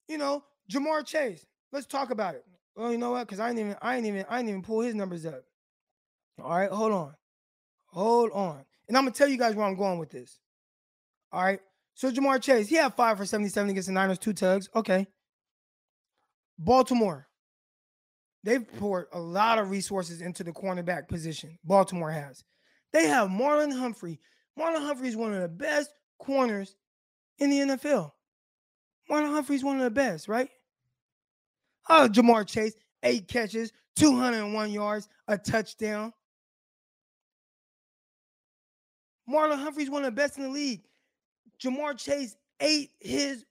you 0.08 0.18
know, 0.18 0.44
Ja'Marr 0.70 1.06
Chase. 1.06 1.46
Let's 1.72 1.86
talk 1.86 2.10
about 2.10 2.34
it. 2.34 2.44
Well, 2.76 2.92
you 2.92 2.98
know 2.98 3.12
what? 3.12 3.26
Because 3.26 3.40
I 3.40 3.48
ain't 3.50 3.58
even, 3.58 3.76
I 3.80 3.96
ain't 3.96 4.06
even, 4.06 4.26
I 4.28 4.40
ain't 4.40 4.48
even 4.48 4.62
pull 4.62 4.80
his 4.80 4.94
numbers 4.94 5.24
up. 5.24 5.42
All 6.42 6.50
right, 6.50 6.70
hold 6.70 6.92
on. 6.92 7.14
Hold 7.86 8.32
on. 8.32 8.64
And 8.88 8.96
I'm 8.96 9.04
gonna 9.04 9.14
tell 9.14 9.28
you 9.28 9.38
guys 9.38 9.54
where 9.54 9.66
I'm 9.66 9.76
going 9.76 9.98
with 9.98 10.10
this. 10.10 10.40
All 11.30 11.42
right. 11.42 11.60
So 11.94 12.10
Ja'Marr 12.10 12.42
Chase, 12.42 12.68
he 12.68 12.76
had 12.76 12.94
five 12.94 13.18
for 13.18 13.26
77 13.26 13.70
against 13.70 13.86
the 13.86 13.92
Niners, 13.92 14.18
two 14.18 14.32
tugs. 14.32 14.68
Okay. 14.74 15.06
Baltimore. 16.58 17.28
They've 18.44 18.66
poured 18.78 19.06
a 19.12 19.20
lot 19.20 19.58
of 19.58 19.70
resources 19.70 20.20
into 20.20 20.42
the 20.42 20.52
cornerback 20.52 21.08
position. 21.08 21.58
Baltimore 21.64 22.10
has. 22.10 22.42
They 22.92 23.06
have 23.06 23.28
Marlon 23.28 23.76
Humphrey. 23.76 24.18
Marlon 24.58 24.84
Humphrey 24.84 25.08
is 25.08 25.16
one 25.16 25.32
of 25.32 25.40
the 25.40 25.48
best 25.48 25.90
corners 26.18 26.74
in 27.38 27.50
the 27.50 27.58
NFL. 27.58 28.10
Marlon 29.12 29.30
Humphrey 29.30 29.56
is 29.56 29.64
one 29.64 29.76
of 29.76 29.82
the 29.82 29.90
best, 29.90 30.26
right? 30.26 30.48
Oh, 31.88 32.08
Ja'Marr 32.10 32.46
Chase, 32.46 32.74
eight 33.02 33.28
catches, 33.28 33.72
201 33.96 34.70
yards, 34.70 35.08
a 35.28 35.36
touchdown. 35.36 36.12
Marlon 39.28 39.58
Humphrey's 39.58 39.90
one 39.90 40.02
of 40.04 40.06
the 40.06 40.20
best 40.20 40.38
in 40.38 40.44
the 40.44 40.48
league. 40.48 40.82
Ja'Marr 41.62 41.98
Chase 41.98 42.36
ate 42.60 42.90
his, 43.00 43.44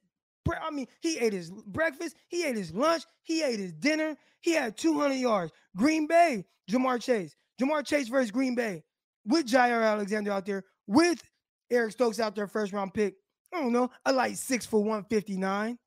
I 0.60 0.70
mean, 0.70 0.88
he 1.00 1.18
ate 1.18 1.32
his 1.32 1.52
breakfast, 1.66 2.16
he 2.28 2.44
ate 2.44 2.56
his 2.56 2.74
lunch, 2.74 3.04
he 3.22 3.42
ate 3.42 3.60
his 3.60 3.72
dinner. 3.72 4.16
He 4.40 4.52
had 4.54 4.76
200 4.76 5.14
yards. 5.14 5.52
Green 5.76 6.08
Bay, 6.08 6.44
Ja'Marr 6.68 7.00
Chase. 7.00 7.36
Ja'Marr 7.60 7.86
Chase 7.86 8.08
versus 8.08 8.32
Green 8.32 8.56
Bay 8.56 8.82
with 9.24 9.46
Jaire 9.46 9.84
Alexander 9.84 10.32
out 10.32 10.44
there, 10.44 10.64
with 10.88 11.22
Eric 11.70 11.92
Stokes 11.92 12.18
out 12.18 12.34
there, 12.34 12.48
first 12.48 12.72
round 12.72 12.92
pick. 12.92 13.14
I 13.52 13.60
don't 13.60 13.72
know, 13.72 13.90
a 14.04 14.12
light 14.12 14.38
six 14.38 14.64
for 14.64 14.80
159. 14.80 15.78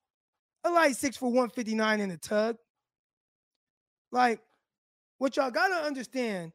A 0.66 0.70
light 0.70 0.96
six 0.96 1.18
for 1.18 1.28
159 1.28 2.00
in 2.00 2.10
the 2.10 2.18
tug. 2.18 2.58
Like, 4.12 4.40
what 5.18 5.36
y'all 5.36 5.52
gotta 5.52 5.86
understand 5.86 6.52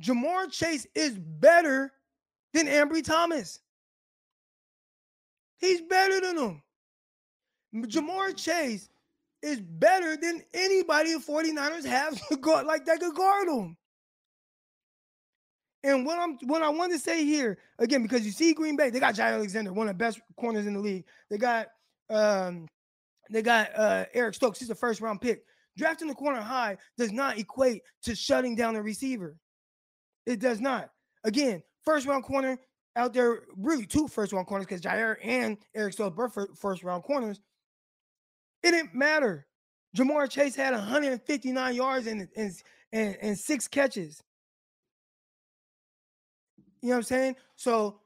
Ja'Marr 0.00 0.50
Chase 0.50 0.86
is 0.94 1.18
better 1.18 1.92
than 2.52 2.66
Ambry 2.66 3.04
Thomas. 3.04 3.60
He's 5.58 5.80
better 5.82 6.20
than 6.20 6.38
him. 6.38 6.62
Ja'Marr 7.74 8.36
Chase 8.36 8.88
is 9.42 9.60
better 9.60 10.16
than 10.16 10.42
anybody 10.54 11.12
the 11.12 11.18
49ers 11.18 11.84
have 11.84 12.20
to 12.28 12.36
guard, 12.36 12.66
like 12.66 12.84
that 12.86 13.00
could 13.00 13.14
guard 13.14 13.48
him. 13.48 13.76
And 15.84 16.06
what 16.06 16.18
I'm 16.18 16.38
what 16.44 16.62
I 16.62 16.68
want 16.68 16.92
to 16.92 16.98
say 16.98 17.24
here, 17.24 17.58
again, 17.78 18.02
because 18.02 18.24
you 18.24 18.30
see 18.30 18.54
Green 18.54 18.76
Bay, 18.76 18.90
they 18.90 19.00
got 19.00 19.14
Jaire 19.14 19.34
Alexander, 19.34 19.72
one 19.72 19.88
of 19.88 19.94
the 19.94 20.04
best 20.04 20.20
corners 20.36 20.66
in 20.66 20.74
the 20.74 20.80
league. 20.80 21.04
They 21.28 21.38
got 21.38 21.68
um 22.08 22.68
they 23.30 23.42
got 23.42 23.70
uh 23.76 24.04
Eric 24.14 24.34
Stokes, 24.34 24.60
he's 24.60 24.70
a 24.70 24.74
first 24.74 25.00
round 25.00 25.20
pick. 25.20 25.44
Drafting 25.76 26.08
the 26.08 26.14
corner 26.14 26.40
high 26.40 26.76
does 26.98 27.12
not 27.12 27.38
equate 27.38 27.82
to 28.02 28.14
shutting 28.14 28.54
down 28.54 28.74
the 28.74 28.82
receiver. 28.82 29.36
It 30.26 30.38
does 30.38 30.60
not. 30.60 30.90
Again, 31.24 31.62
first 31.84 32.06
round 32.06 32.24
corner 32.24 32.58
out 32.94 33.12
there, 33.12 33.42
really 33.56 33.86
two 33.86 34.06
first 34.06 34.32
round 34.32 34.46
corners 34.46 34.66
because 34.66 34.82
Jaire 34.82 35.16
and 35.22 35.56
Eric 35.74 35.94
Stokes 35.94 36.14
both 36.14 36.58
first 36.58 36.84
round 36.84 37.02
corners. 37.04 37.40
It 38.62 38.72
didn't 38.72 38.94
matter. 38.94 39.46
Ja'Marr 39.96 40.30
Chase 40.30 40.54
had 40.54 40.72
159 40.72 41.74
yards 41.74 42.06
and, 42.06 42.28
and, 42.36 42.52
and, 42.92 43.16
and 43.20 43.38
six 43.38 43.66
catches. 43.66 44.22
You 46.82 46.88
know 46.88 46.94
what 46.94 46.98
I'm 46.98 47.02
saying? 47.04 47.36
So, 47.56 48.00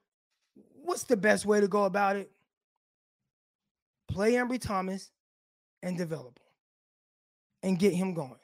what's 0.83 1.05
the 1.05 1.16
best 1.16 1.45
way 1.45 1.61
to 1.61 1.68
go 1.68 1.85
about 1.85 2.16
it? 2.16 2.31
Play 4.09 4.35
Ambry 4.35 4.61
Thomas 4.61 5.11
and 5.83 5.99
develop 5.99 6.39
him 6.39 7.70
and 7.70 7.79
get 7.79 7.93
him 7.93 8.14
going. 8.14 8.39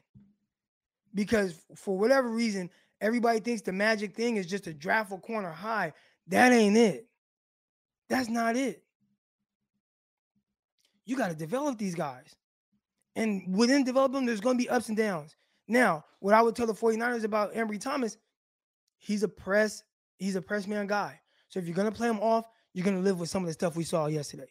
Because 1.15 1.55
for 1.77 1.97
whatever 1.97 2.29
reason, 2.29 2.71
Everybody 3.03 3.41
thinks 3.41 3.63
the 3.63 3.73
magic 3.73 4.15
thing 4.15 4.37
is 4.37 4.47
just 4.47 4.69
a 4.69 4.73
draft 4.73 5.11
a 5.11 5.19
corner 5.19 5.51
high. 5.51 5.93
That 6.29 6.53
ain't 6.53 6.77
it. 6.77 7.09
That's 8.09 8.29
not 8.29 8.57
it. 8.57 8.85
You 11.05 11.17
got 11.17 11.31
to 11.31 11.35
develop 11.35 11.79
these 11.79 11.97
guys. 11.97 12.37
And 13.17 13.57
within 13.57 13.83
developing 13.83 14.25
there's 14.25 14.41
going 14.41 14.57
to 14.57 14.63
be 14.63 14.71
ups 14.71 14.89
and 14.89 14.97
downs. 14.97 15.35
Now, 15.67 16.05
what 16.21 16.33
I 16.33 16.43
would 16.43 16.55
tell 16.55 16.69
the 16.69 16.75
49ers 16.75 17.25
about 17.25 17.55
Ambry 17.55 17.81
Thomas, 17.81 18.17
he's 18.99 19.25
a 19.25 19.29
press, 19.29 19.83
he's 20.23 20.37
a 20.37 20.43
press 20.43 20.67
man 20.67 20.87
guy. 20.87 21.21
So 21.49 21.59
if 21.59 21.67
you're 21.67 21.75
to 21.91 21.97
play 21.97 22.09
him 22.09 22.21
off, 22.21 22.47
you're 22.75 22.85
to 22.97 23.03
live 23.03 23.19
with 23.21 23.29
some 23.29 23.43
of 23.43 23.49
the 23.49 23.53
stuff 23.53 23.77
we 23.77 23.85
saw 23.85 24.07
yesterday. 24.07 24.49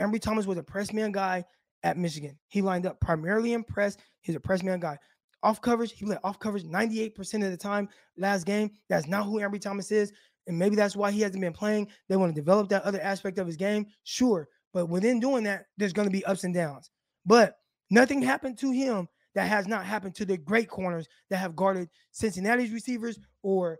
Ambry 0.00 0.20
Thomas 0.20 0.46
was 0.46 0.58
a 0.58 0.62
press 0.62 0.92
man 0.92 1.12
guy 1.12 1.44
at 1.82 1.96
Michigan. 1.96 2.38
He 2.48 2.62
lined 2.62 2.86
up 2.86 3.00
primarily 3.00 3.52
in 3.52 3.62
press. 3.62 3.96
He's 4.22 4.34
a 4.34 4.40
press 4.40 4.62
man 4.62 4.80
guy. 4.80 4.98
Off 5.42 5.60
coverage, 5.60 5.92
he 5.92 6.06
played 6.06 6.18
off 6.24 6.38
coverage 6.38 6.64
98% 6.64 7.44
of 7.44 7.50
the 7.50 7.56
time 7.56 7.88
last 8.16 8.46
game. 8.46 8.70
That's 8.88 9.06
not 9.06 9.26
who 9.26 9.40
Ambry 9.40 9.60
Thomas 9.60 9.92
is. 9.92 10.10
And 10.46 10.58
maybe 10.58 10.74
that's 10.74 10.96
why 10.96 11.10
he 11.10 11.20
hasn't 11.20 11.40
been 11.40 11.52
playing. 11.52 11.88
They 12.08 12.16
want 12.16 12.34
to 12.34 12.40
develop 12.40 12.68
that 12.70 12.82
other 12.82 13.00
aspect 13.00 13.38
of 13.38 13.46
his 13.46 13.56
game. 13.56 13.86
Sure. 14.04 14.48
But 14.72 14.86
within 14.86 15.20
doing 15.20 15.44
that, 15.44 15.66
there's 15.76 15.92
going 15.92 16.08
to 16.08 16.12
be 16.12 16.24
ups 16.24 16.44
and 16.44 16.54
downs. 16.54 16.90
But 17.24 17.56
nothing 17.90 18.22
happened 18.22 18.58
to 18.58 18.70
him 18.70 19.08
that 19.34 19.48
has 19.48 19.66
not 19.66 19.84
happened 19.84 20.14
to 20.16 20.24
the 20.24 20.36
great 20.36 20.68
corners 20.68 21.06
that 21.28 21.36
have 21.36 21.56
guarded 21.56 21.88
Cincinnati's 22.10 22.72
receivers 22.72 23.18
or 23.42 23.78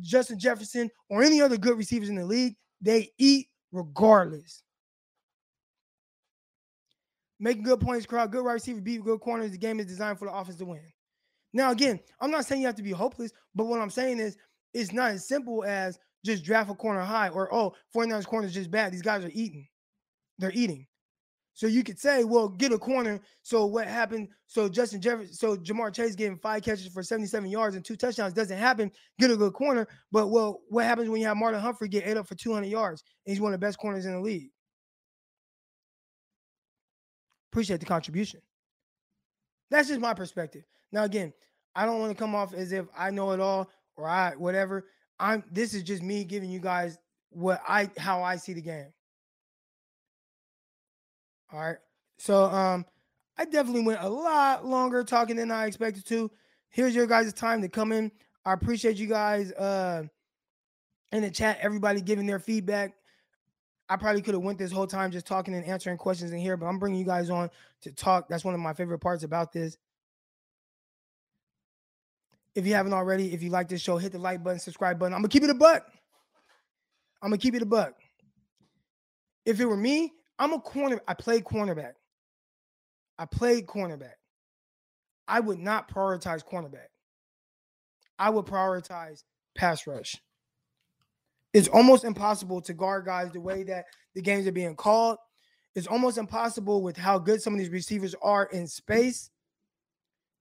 Justin 0.00 0.38
Jefferson 0.38 0.90
or 1.08 1.22
any 1.22 1.40
other 1.40 1.56
good 1.56 1.76
receivers 1.76 2.08
in 2.08 2.16
the 2.16 2.24
league. 2.24 2.56
They 2.80 3.10
eat 3.18 3.48
regardless. 3.72 4.62
Making 7.38 7.64
good 7.64 7.80
points, 7.80 8.06
crowd, 8.06 8.30
good 8.30 8.44
wide 8.44 8.52
receiver, 8.52 8.80
beat 8.80 9.02
good 9.02 9.20
corners. 9.20 9.50
The 9.50 9.58
game 9.58 9.80
is 9.80 9.86
designed 9.86 10.18
for 10.18 10.26
the 10.26 10.34
offense 10.34 10.56
to 10.58 10.64
win. 10.64 10.80
Now, 11.52 11.72
again, 11.72 12.00
I'm 12.20 12.30
not 12.30 12.46
saying 12.46 12.60
you 12.60 12.66
have 12.68 12.76
to 12.76 12.82
be 12.82 12.92
hopeless, 12.92 13.32
but 13.54 13.64
what 13.64 13.80
I'm 13.80 13.90
saying 13.90 14.20
is 14.20 14.36
it's 14.72 14.92
not 14.92 15.10
as 15.10 15.26
simple 15.26 15.64
as 15.64 15.98
just 16.24 16.44
draft 16.44 16.70
a 16.70 16.74
corner 16.74 17.00
high 17.00 17.28
or, 17.28 17.52
oh, 17.52 17.74
49ers 17.94 18.26
corner 18.26 18.46
is 18.46 18.54
just 18.54 18.70
bad. 18.70 18.92
These 18.92 19.02
guys 19.02 19.24
are 19.24 19.30
eating. 19.32 19.66
They're 20.38 20.52
eating. 20.54 20.86
So 21.54 21.66
you 21.66 21.84
could 21.84 21.98
say, 21.98 22.24
well, 22.24 22.48
get 22.48 22.72
a 22.72 22.78
corner. 22.78 23.20
So 23.42 23.66
what 23.66 23.86
happened? 23.86 24.28
So 24.46 24.68
Justin 24.68 25.00
Jefferson, 25.00 25.34
so 25.34 25.56
Ja'Marr 25.56 25.92
Chase 25.92 26.14
getting 26.14 26.38
five 26.38 26.62
catches 26.62 26.88
for 26.88 27.02
77 27.02 27.50
yards 27.50 27.76
and 27.76 27.84
two 27.84 27.96
touchdowns 27.96 28.32
doesn't 28.32 28.56
happen. 28.56 28.90
Get 29.18 29.30
a 29.30 29.36
good 29.36 29.52
corner. 29.52 29.86
But 30.10 30.28
well, 30.28 30.62
what 30.68 30.86
happens 30.86 31.10
when 31.10 31.20
you 31.20 31.26
have 31.26 31.36
Marlon 31.36 31.60
Humphrey 31.60 31.88
get 31.88 32.06
eight 32.06 32.16
up 32.16 32.26
for 32.26 32.34
200 32.34 32.66
yards? 32.66 33.02
And 33.26 33.32
he's 33.32 33.40
one 33.40 33.52
of 33.52 33.60
the 33.60 33.66
best 33.66 33.78
corners 33.78 34.06
in 34.06 34.12
the 34.12 34.20
league. 34.20 34.50
Appreciate 37.52 37.80
the 37.80 37.86
contribution. 37.86 38.40
That's 39.70 39.88
just 39.88 40.00
my 40.00 40.14
perspective. 40.14 40.64
Now, 40.90 41.04
again, 41.04 41.32
I 41.74 41.84
don't 41.84 42.00
want 42.00 42.12
to 42.12 42.18
come 42.18 42.34
off 42.34 42.54
as 42.54 42.72
if 42.72 42.86
I 42.96 43.10
know 43.10 43.32
it 43.32 43.40
all 43.40 43.70
or 43.96 44.08
I 44.08 44.32
whatever. 44.36 44.86
I'm 45.18 45.44
this 45.50 45.74
is 45.74 45.82
just 45.82 46.02
me 46.02 46.24
giving 46.24 46.50
you 46.50 46.60
guys 46.60 46.98
what 47.30 47.60
I 47.66 47.90
how 47.98 48.22
I 48.22 48.36
see 48.36 48.54
the 48.54 48.62
game. 48.62 48.92
All 51.52 51.60
right. 51.60 51.76
So 52.18 52.44
um 52.44 52.86
I 53.38 53.44
definitely 53.44 53.82
went 53.82 54.00
a 54.00 54.08
lot 54.08 54.64
longer 54.64 55.04
talking 55.04 55.36
than 55.36 55.50
I 55.50 55.66
expected 55.66 56.06
to. 56.06 56.30
Here's 56.70 56.94
your 56.94 57.06
guys' 57.06 57.32
time 57.32 57.60
to 57.62 57.68
come 57.68 57.92
in. 57.92 58.10
I 58.44 58.52
appreciate 58.52 58.96
you 58.96 59.06
guys 59.06 59.52
uh 59.52 60.04
in 61.12 61.22
the 61.22 61.30
chat, 61.30 61.58
everybody 61.60 62.00
giving 62.00 62.26
their 62.26 62.38
feedback. 62.38 62.94
I 63.88 63.96
probably 63.96 64.22
could 64.22 64.32
have 64.32 64.42
went 64.42 64.58
this 64.58 64.72
whole 64.72 64.86
time 64.86 65.10
just 65.10 65.26
talking 65.26 65.54
and 65.54 65.66
answering 65.66 65.98
questions 65.98 66.32
in 66.32 66.38
here, 66.38 66.56
but 66.56 66.64
I'm 66.66 66.78
bringing 66.78 66.98
you 66.98 67.04
guys 67.04 67.28
on 67.28 67.50
to 67.82 67.92
talk. 67.92 68.28
That's 68.28 68.44
one 68.44 68.54
of 68.54 68.60
my 68.60 68.72
favorite 68.72 69.00
parts 69.00 69.22
about 69.22 69.52
this. 69.52 69.76
If 72.54 72.66
you 72.66 72.72
haven't 72.74 72.94
already, 72.94 73.34
if 73.34 73.42
you 73.42 73.50
like 73.50 73.68
this 73.68 73.82
show, 73.82 73.98
hit 73.98 74.12
the 74.12 74.18
like 74.18 74.42
button, 74.42 74.58
subscribe 74.58 74.98
button. 74.98 75.12
I'm 75.12 75.20
gonna 75.20 75.28
keep 75.28 75.42
it 75.42 75.50
a 75.50 75.54
buck. 75.54 75.86
I'm 77.20 77.28
gonna 77.28 77.38
keep 77.38 77.54
it 77.54 77.62
a 77.62 77.66
buck. 77.66 77.94
If 79.44 79.60
it 79.60 79.66
were 79.66 79.76
me, 79.76 80.12
I'm 80.42 80.52
a 80.52 80.58
corner. 80.58 81.00
I 81.06 81.14
played 81.14 81.44
cornerback. 81.44 81.92
I 83.16 83.26
played 83.26 83.68
cornerback. 83.68 84.16
I 85.28 85.38
would 85.38 85.60
not 85.60 85.88
prioritize 85.88 86.44
cornerback. 86.44 86.88
I 88.18 88.28
would 88.28 88.44
prioritize 88.44 89.22
pass 89.54 89.86
rush. 89.86 90.16
It's 91.54 91.68
almost 91.68 92.02
impossible 92.02 92.60
to 92.62 92.74
guard 92.74 93.04
guys 93.04 93.30
the 93.30 93.40
way 93.40 93.62
that 93.62 93.84
the 94.16 94.20
games 94.20 94.44
are 94.48 94.52
being 94.52 94.74
called. 94.74 95.18
It's 95.76 95.86
almost 95.86 96.18
impossible 96.18 96.82
with 96.82 96.96
how 96.96 97.20
good 97.20 97.40
some 97.40 97.52
of 97.52 97.60
these 97.60 97.68
receivers 97.68 98.16
are 98.20 98.46
in 98.46 98.66
space. 98.66 99.30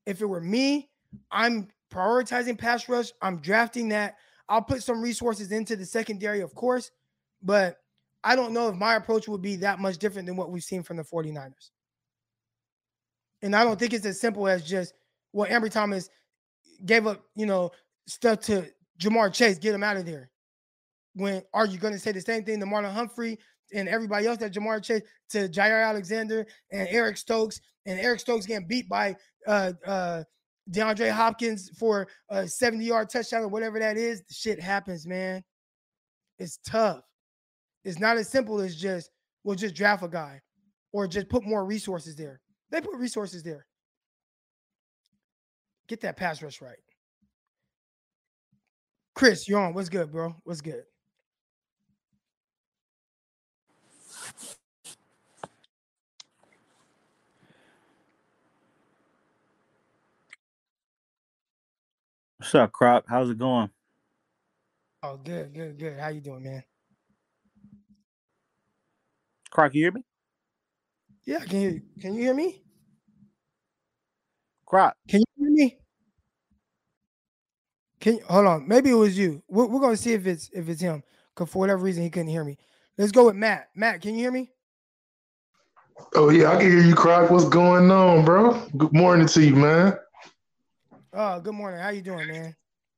If 0.08 0.20
it 0.20 0.26
were 0.26 0.42
me, 0.42 0.90
I'm 1.30 1.68
prioritizing 1.94 2.58
pass 2.58 2.90
rush. 2.90 3.12
I'm 3.22 3.40
drafting 3.40 3.90
that. 3.90 4.16
I'll 4.50 4.64
put 4.64 4.82
some 4.82 5.00
resources 5.00 5.52
into 5.52 5.76
the 5.76 5.86
secondary, 5.86 6.42
of 6.42 6.56
course, 6.56 6.90
but 7.44 7.78
I 8.24 8.36
don't 8.36 8.54
know 8.54 8.70
if 8.70 8.76
my 8.76 8.96
approach 8.96 9.28
would 9.28 9.42
be 9.42 9.56
that 9.58 9.80
much 9.80 9.98
different 9.98 10.28
than 10.28 10.36
what 10.36 10.52
we've 10.52 10.64
seen 10.64 10.84
from 10.84 10.98
the 10.98 11.04
49ers. 11.04 11.72
And 13.42 13.56
I 13.56 13.64
don't 13.64 13.80
think 13.80 13.94
it's 13.94 14.06
as 14.06 14.20
simple 14.20 14.48
as 14.48 14.64
just, 14.64 14.94
well, 15.34 15.50
Ambry 15.50 15.72
Thomas 15.72 16.10
gave 16.86 17.08
up, 17.08 17.24
you 17.36 17.46
know, 17.46 17.72
stuff 18.08 18.40
to 18.42 18.72
Ja'Marr 19.00 19.34
Chase, 19.34 19.58
get 19.58 19.74
him 19.74 19.84
out 19.84 19.98
of 19.98 20.06
there. 20.06 20.30
When 21.16 21.42
are 21.54 21.66
you 21.66 21.78
going 21.78 21.94
to 21.94 22.00
say 22.00 22.12
the 22.12 22.22
same 22.22 22.44
thing 22.44 22.60
to 22.60 22.66
Marlon 22.66 22.94
Humphrey 22.94 23.40
and 23.74 23.90
everybody 23.90 24.28
else 24.28 24.38
that 24.40 24.54
Ja'Marr 24.54 24.84
Chase 24.84 25.02
to 25.30 25.50
Jaire 25.50 25.86
Alexander 25.88 26.46
and 26.72 26.88
Eric 26.90 27.18
Stokes 27.18 27.60
and 27.86 28.00
Eric 28.00 28.20
Stokes 28.20 28.46
getting 28.46 28.68
beat 28.68 28.88
by 28.88 29.16
uh 29.48 29.74
uh 29.86 30.24
DeAndre 30.70 31.12
Hopkins 31.12 31.72
for 31.78 32.08
a 32.30 32.48
70 32.48 32.86
yard 32.86 33.10
touchdown 33.10 33.42
or 33.44 33.48
whatever 33.48 33.80
that 33.80 33.98
is? 33.98 34.24
Shit 34.30 34.60
happens, 34.60 35.08
man. 35.08 35.44
It's 36.38 36.60
tough. 36.66 37.02
It's 37.84 38.00
not 38.00 38.18
as 38.18 38.30
simple 38.30 38.60
as 38.62 38.76
just, 38.76 39.10
well, 39.44 39.56
just 39.56 39.76
draft 39.76 40.04
a 40.04 40.08
guy 40.08 40.42
or 40.92 41.08
just 41.08 41.30
put 41.30 41.44
more 41.44 41.66
resources 41.66 42.16
there. 42.16 42.40
They 42.70 42.82
put 42.82 42.96
resources 42.96 43.44
there. 43.44 43.66
Get 45.88 46.02
that 46.02 46.16
pass 46.16 46.42
rush 46.42 46.62
right. 46.62 46.78
Chris, 49.16 49.48
you're 49.48 49.60
on. 49.60 49.74
What's 49.74 49.90
good, 49.90 50.12
bro? 50.12 50.36
What's 50.44 50.62
good? 50.62 50.84
What's 62.38 62.56
up, 62.56 62.72
Croc? 62.72 63.04
How's 63.08 63.30
it 63.30 63.38
going? 63.38 63.70
Oh, 65.04 65.18
good, 65.18 65.54
good, 65.54 65.78
good. 65.78 66.00
How 66.00 66.10
you 66.10 66.22
doing, 66.22 66.44
man? 66.44 66.64
Croc, 69.52 69.76
you 69.76 69.84
hear 69.84 69.92
me? 69.92 70.04
Yeah, 71.26 71.40
can 71.40 71.62
you 71.62 71.82
can 72.00 72.16
you 72.16 72.22
hear 72.22 72.34
me? 72.34 72.64
Croc, 74.66 74.96
Can 75.08 75.20
you 75.20 75.26
hear 75.38 75.52
me? 75.52 75.78
Can 78.00 78.16
you 78.16 78.24
hold 78.28 78.48
on? 78.48 78.68
Maybe 78.68 78.90
it 78.90 78.96
was 78.96 79.18
you. 79.18 79.44
We're, 79.50 79.66
we're 79.66 79.82
gonna 79.82 79.98
see 79.98 80.14
if 80.14 80.26
it's 80.26 80.50
if 80.54 80.70
it's 80.70 80.82
him. 80.82 81.04
Cause 81.36 81.50
for 81.50 81.60
whatever 81.60 81.84
reason 81.84 82.04
he 82.04 82.10
couldn't 82.10 82.30
hear 82.30 82.44
me. 82.44 82.58
Let's 82.98 83.12
go 83.12 83.26
with 83.26 83.36
Matt. 83.36 83.70
Matt, 83.76 84.02
can 84.02 84.16
you 84.16 84.22
hear 84.22 84.32
me? 84.32 84.52
Oh 86.16 86.30
yeah, 86.30 86.52
I 86.52 86.58
can 86.58 86.72
hear 86.72 86.82
you, 86.82 86.96
Croc. 86.96 87.30
What's 87.30 87.46
going 87.46 87.92
on, 87.92 88.26
bro? 88.26 88.54
Good 88.78 88.94
morning 88.94 89.28
to 89.28 89.46
you, 89.46 89.56
man. 89.56 89.94
Oh, 91.14 91.40
good 91.42 91.54
morning. 91.54 91.80
How 91.80 91.90
you 91.90 92.02
doing, 92.02 92.28
man? 92.28 92.56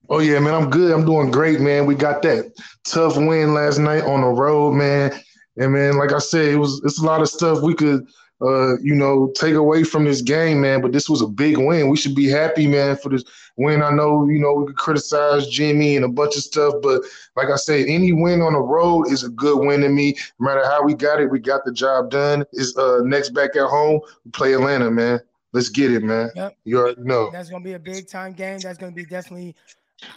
Oh 0.09 0.19
yeah, 0.19 0.39
man, 0.39 0.53
I'm 0.53 0.69
good. 0.69 0.91
I'm 0.91 1.05
doing 1.05 1.31
great, 1.31 1.59
man. 1.59 1.87
We 1.87 1.95
got 1.95 2.21
that 2.23 2.51
tough 2.83 3.17
win 3.17 3.53
last 3.53 3.79
night 3.79 4.03
on 4.03 4.21
the 4.21 4.27
road, 4.27 4.73
man. 4.73 5.19
And 5.57 5.73
man, 5.73 5.97
like 5.97 6.11
I 6.13 6.19
said, 6.19 6.45
it 6.45 6.57
was 6.57 6.81
it's 6.83 6.99
a 6.99 7.05
lot 7.05 7.21
of 7.21 7.29
stuff 7.29 7.61
we 7.61 7.73
could 7.73 8.07
uh, 8.43 8.77
you 8.81 8.93
know, 8.93 9.31
take 9.35 9.53
away 9.53 9.83
from 9.83 10.03
this 10.03 10.21
game, 10.21 10.61
man. 10.61 10.81
But 10.81 10.91
this 10.91 11.09
was 11.09 11.21
a 11.21 11.27
big 11.27 11.57
win. 11.57 11.89
We 11.89 11.97
should 11.97 12.15
be 12.15 12.27
happy, 12.27 12.67
man, 12.67 12.97
for 12.97 13.09
this 13.09 13.23
win. 13.55 13.81
I 13.81 13.91
know, 13.91 14.27
you 14.27 14.39
know, 14.39 14.53
we 14.53 14.67
could 14.67 14.75
criticize 14.75 15.47
Jimmy 15.47 15.95
and 15.95 16.03
a 16.03 16.09
bunch 16.09 16.35
of 16.35 16.43
stuff, 16.43 16.75
but 16.81 17.01
like 17.35 17.49
I 17.49 17.55
said, 17.55 17.85
any 17.87 18.11
win 18.11 18.41
on 18.41 18.53
the 18.53 18.59
road 18.59 19.07
is 19.07 19.23
a 19.23 19.29
good 19.29 19.59
win 19.65 19.81
to 19.81 19.89
me. 19.89 20.17
No 20.39 20.47
matter 20.47 20.65
how 20.65 20.83
we 20.83 20.93
got 20.93 21.21
it, 21.21 21.31
we 21.31 21.39
got 21.39 21.63
the 21.63 21.71
job 21.71 22.09
done. 22.09 22.43
Is 22.53 22.75
uh 22.77 22.99
next 23.03 23.29
back 23.29 23.55
at 23.55 23.67
home, 23.67 24.01
we 24.25 24.31
play 24.31 24.53
Atlanta, 24.53 24.91
man. 24.91 25.21
Let's 25.53 25.69
get 25.69 25.91
it, 25.91 26.03
man. 26.03 26.31
Yep. 26.35 26.57
You 26.65 26.79
already 26.79 27.01
know. 27.03 27.29
That's 27.31 27.49
gonna 27.49 27.63
be 27.63 27.73
a 27.73 27.79
big 27.79 28.09
time 28.09 28.33
game. 28.33 28.59
That's 28.59 28.77
gonna 28.77 28.91
be 28.91 29.05
definitely 29.05 29.55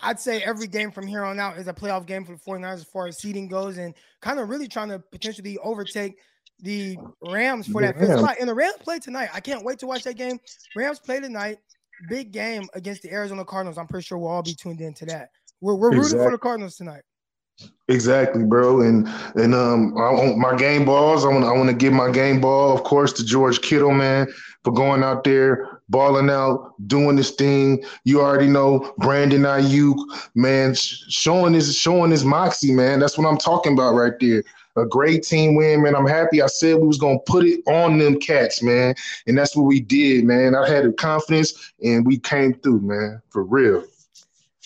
I'd 0.03 0.21
say 0.21 0.43
every 0.43 0.67
game 0.67 0.91
from 0.91 1.07
here 1.07 1.25
on 1.25 1.39
out 1.39 1.59
is 1.59 1.69
a 1.69 1.73
playoff 1.73 2.07
game 2.07 2.25
for 2.25 2.33
the 2.33 2.39
49ers 2.39 2.75
as 2.75 2.85
far 2.85 3.07
as 3.07 3.19
seeding 3.19 3.49
goes 3.49 3.79
and 3.79 3.95
kind 4.21 4.39
of 4.39 4.49
really 4.49 4.69
trying 4.69 4.89
to 4.89 4.99
potentially 4.99 5.59
overtake 5.59 6.19
the 6.61 6.97
Rams 7.23 7.67
for 7.67 7.83
that 7.83 7.99
fifth 7.99 8.19
spot. 8.19 8.37
And 8.41 8.49
the 8.49 8.55
Rams 8.55 8.77
play 8.81 8.99
tonight. 8.99 9.29
I 9.33 9.41
can't 9.41 9.65
wait 9.65 9.79
to 9.81 9.87
watch 9.87 10.05
that 10.05 10.17
game. 10.17 10.39
Rams 10.75 10.99
play 10.99 11.21
tonight. 11.21 11.59
Big 12.09 12.31
game 12.31 12.69
against 12.75 13.03
the 13.03 13.11
Arizona 13.11 13.45
Cardinals. 13.45 13.79
I'm 13.79 13.87
pretty 13.87 14.05
sure 14.05 14.19
we'll 14.19 14.31
all 14.31 14.43
be 14.43 14.55
tuned 14.55 14.81
in 14.81 14.93
to 14.95 15.07
that. 15.07 15.31
We're, 15.61 15.75
we're 15.75 15.93
rooting 15.93 16.19
for 16.19 16.31
the 16.31 16.39
Cardinals 16.39 16.77
tonight. 16.77 17.03
Exactly, 17.89 18.45
bro. 18.45 18.83
And 18.83 19.09
and 19.35 19.55
um, 19.55 19.97
I 19.97 20.11
want 20.11 20.39
my 20.39 20.57
game 20.57 20.85
balls. 20.85 21.25
I 21.25 21.29
want 21.29 21.45
I 21.45 21.53
want 21.53 21.71
to 21.71 21.75
give 21.75 21.93
my 21.93 22.11
game 22.11 22.41
ball, 22.41 22.75
of 22.75 22.85
course, 22.85 23.13
to 23.15 23.25
George 23.25 23.63
Kittle, 23.63 23.93
man, 23.93 24.27
for 24.63 24.73
going 24.73 25.03
out 25.03 25.25
there, 25.25 25.76
balling 25.89 26.31
out, 26.31 26.75
doing 26.87 27.17
this 27.17 27.31
thing. 27.31 27.85
You 28.05 28.21
already 28.21 28.49
know 28.49 28.93
Brandon 28.99 29.43
Aiyuk, 29.43 29.97
man, 30.35 30.75
showing 30.75 31.55
his 31.55 31.77
showing 31.77 32.11
his 32.11 32.25
moxie, 32.25 32.73
man. 32.73 33.01
That's 33.01 33.17
what 33.19 33.27
I'm 33.27 33.39
talking 33.39 33.73
about 33.73 33.95
right 33.95 34.19
there. 34.21 34.43
A 34.77 34.85
great 34.85 35.23
team 35.23 35.55
win, 35.57 35.83
man. 35.83 35.97
I'm 35.97 36.07
happy. 36.07 36.43
I 36.43 36.49
said 36.49 36.77
we 36.77 36.87
was 36.87 36.99
gonna 36.99 37.19
put 37.21 37.45
it 37.47 37.61
on 37.67 37.99
them 37.99 38.21
cats, 38.21 38.63
man, 38.63 38.95
and 39.27 39.37
that's 39.37 39.57
what 39.57 39.65
we 39.65 39.81
did, 39.81 40.25
man. 40.25 40.55
I 40.55 40.69
had 40.69 40.85
the 40.85 40.93
confidence, 40.93 41.73
and 41.83 42.07
we 42.07 42.19
came 42.19 42.55
through, 42.55 42.81
man, 42.81 43.23
for 43.31 43.45
real. 43.45 43.85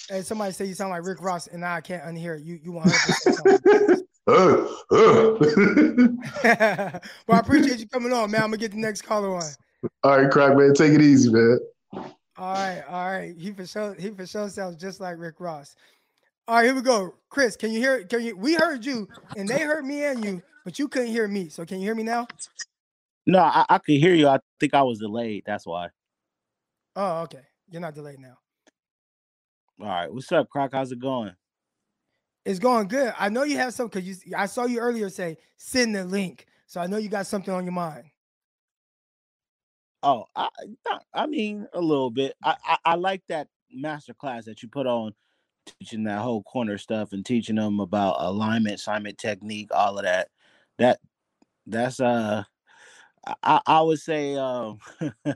Hey, 0.08 0.22
somebody 0.22 0.52
say 0.52 0.64
you 0.64 0.74
sound 0.74 0.90
like 0.90 1.06
Rick 1.06 1.22
Ross, 1.22 1.46
and 1.46 1.60
now 1.60 1.74
I 1.74 1.80
can't 1.80 2.02
unhear 2.02 2.36
it. 2.36 2.42
You 2.42 2.58
you 2.62 2.72
100 2.72 2.92
sound 2.96 4.02
Uh, 4.26 4.66
uh. 4.92 5.38
But 7.26 7.34
I 7.34 7.38
appreciate 7.38 7.78
you 7.78 7.88
coming 7.88 8.12
on, 8.12 8.30
man. 8.30 8.42
I'm 8.42 8.48
gonna 8.48 8.58
get 8.58 8.72
the 8.72 8.78
next 8.78 9.02
caller 9.02 9.36
on. 9.36 9.42
All 10.03 10.20
right, 10.20 10.31
crack 10.31 10.57
man, 10.57 10.74
take 10.74 10.93
it 10.93 11.01
easy, 11.01 11.31
man. 11.31 11.59
All 11.93 12.55
right, 12.55 12.83
all 12.89 13.11
right. 13.11 13.35
He 13.37 13.53
for 13.53 13.66
sure 13.66 13.95
he 13.95 14.11
for 14.11 14.26
sure 14.26 14.49
sounds 14.49 14.76
just 14.76 15.01
like 15.01 15.18
Rick 15.18 15.41
Ross. 15.41 15.76
All 16.49 16.57
right, 16.57 16.64
here 16.64 16.74
we 16.74 16.83
go. 16.83 17.14
Chris, 17.28 17.57
can 17.57 17.70
you 17.70 17.81
hear? 17.81 18.05
Can 18.05 18.22
you? 18.22 18.37
We 18.37 18.55
heard 18.55 18.85
you, 18.85 19.09
and 19.37 19.49
they 19.49 19.61
heard 19.61 19.85
me 19.85 20.05
and 20.05 20.24
you, 20.24 20.43
but 20.64 20.78
you 20.78 20.89
couldn't 20.89 21.09
hear 21.09 21.28
me. 21.28 21.49
So 21.49 21.64
can 21.64 21.78
you 21.78 21.85
hear 21.85 21.95
me 21.95 22.03
now? 22.03 22.26
no, 23.26 23.41
I, 23.41 23.64
I 23.68 23.78
could 23.78 23.97
hear 23.97 24.14
you. 24.14 24.28
I 24.28 24.39
think 24.59 24.74
I 24.74 24.83
was 24.83 24.99
delayed. 24.99 25.45
That's 25.47 25.66
why. 25.66 25.89
Oh, 26.97 27.22
okay. 27.22 27.43
You're 27.70 27.81
not 27.81 27.95
delayed 27.95 28.18
now. 28.18 28.37
All 29.81 29.87
right. 29.87 30.12
What's 30.12 30.31
up, 30.33 30.49
Croc? 30.51 30.72
How's 30.72 30.93
it 30.93 30.99
going? 30.99 31.33
It's 32.45 32.59
going 32.59 32.89
good. 32.89 33.14
I 33.18 33.28
know 33.28 33.45
you 33.45 33.57
have 33.59 33.74
some 33.74 33.89
because 33.89 34.07
you. 34.07 34.35
I 34.37 34.47
saw 34.47 34.64
you 34.64 34.78
earlier 34.78 35.09
say 35.09 35.37
send 35.57 35.95
the 35.95 36.05
link, 36.05 36.47
so 36.66 36.81
I 36.81 36.87
know 36.87 36.97
you 36.97 37.09
got 37.09 37.26
something 37.26 37.53
on 37.53 37.64
your 37.64 37.72
mind. 37.72 38.05
Oh, 40.03 40.24
I, 40.34 40.48
I 41.12 41.26
mean 41.26 41.66
a 41.74 41.80
little 41.80 42.11
bit. 42.11 42.34
I, 42.42 42.57
I 42.64 42.76
I 42.84 42.94
like 42.94 43.22
that 43.28 43.48
master 43.72 44.14
class 44.14 44.46
that 44.46 44.62
you 44.62 44.68
put 44.68 44.86
on, 44.86 45.14
teaching 45.78 46.05
that 46.05 46.20
whole 46.20 46.42
corner 46.42 46.78
stuff 46.78 47.12
and 47.12 47.24
teaching 47.24 47.57
them 47.57 47.80
about 47.80 48.16
alignment, 48.18 48.76
assignment 48.76 49.18
technique, 49.18 49.68
all 49.74 49.98
of 49.98 50.05
that. 50.05 50.28
That 50.78 51.01
that's 51.66 52.01
uh, 52.01 52.44
I 53.26 53.34
I- 53.42 53.62
I 53.66 53.80
would 53.82 54.01
say 54.01 54.36
um. 54.36 54.78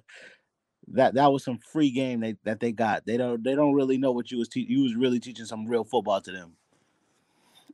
That 0.88 1.14
that 1.14 1.32
was 1.32 1.42
some 1.42 1.58
free 1.72 1.90
game 1.90 2.20
they, 2.20 2.36
that 2.44 2.60
they 2.60 2.70
got. 2.70 3.06
They 3.06 3.16
don't 3.16 3.42
they 3.42 3.54
don't 3.54 3.72
really 3.72 3.96
know 3.96 4.12
what 4.12 4.30
you 4.30 4.36
was 4.36 4.48
te- 4.48 4.66
you 4.68 4.82
was 4.82 4.94
really 4.94 5.18
teaching 5.18 5.46
some 5.46 5.66
real 5.66 5.82
football 5.82 6.20
to 6.20 6.30
them. 6.30 6.56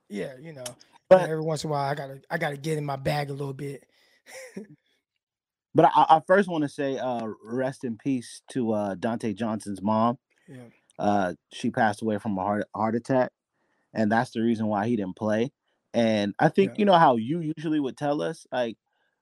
Yeah, 0.08 0.34
you 0.40 0.52
know. 0.52 0.62
But- 1.08 1.22
every 1.28 1.40
once 1.40 1.64
in 1.64 1.70
a 1.70 1.72
while, 1.72 1.90
I 1.90 1.96
gotta 1.96 2.20
I 2.30 2.38
gotta 2.38 2.56
get 2.56 2.78
in 2.78 2.84
my 2.84 2.94
bag 2.94 3.30
a 3.30 3.32
little 3.32 3.52
bit. 3.52 3.84
But 5.74 5.86
I, 5.94 6.16
I 6.16 6.20
first 6.26 6.48
want 6.48 6.62
to 6.62 6.68
say 6.68 6.98
uh, 6.98 7.26
rest 7.44 7.84
in 7.84 7.96
peace 7.96 8.42
to 8.50 8.72
uh, 8.72 8.94
Dontae 8.96 9.34
Johnson's 9.36 9.82
mom. 9.82 10.18
Yeah. 10.48 10.64
Uh, 10.98 11.34
she 11.52 11.70
passed 11.70 12.02
away 12.02 12.18
from 12.18 12.36
a 12.38 12.42
heart 12.42 12.64
heart 12.74 12.94
attack, 12.94 13.30
and 13.94 14.10
that's 14.10 14.32
the 14.32 14.40
reason 14.42 14.66
why 14.66 14.86
he 14.86 14.96
didn't 14.96 15.16
play. 15.16 15.52
And 15.94 16.34
I 16.38 16.48
think 16.48 16.72
Yeah. 16.72 16.74
you 16.78 16.84
know 16.84 16.98
how 16.98 17.16
you 17.16 17.52
usually 17.56 17.80
would 17.80 17.96
tell 17.96 18.20
us, 18.22 18.46
like 18.52 18.76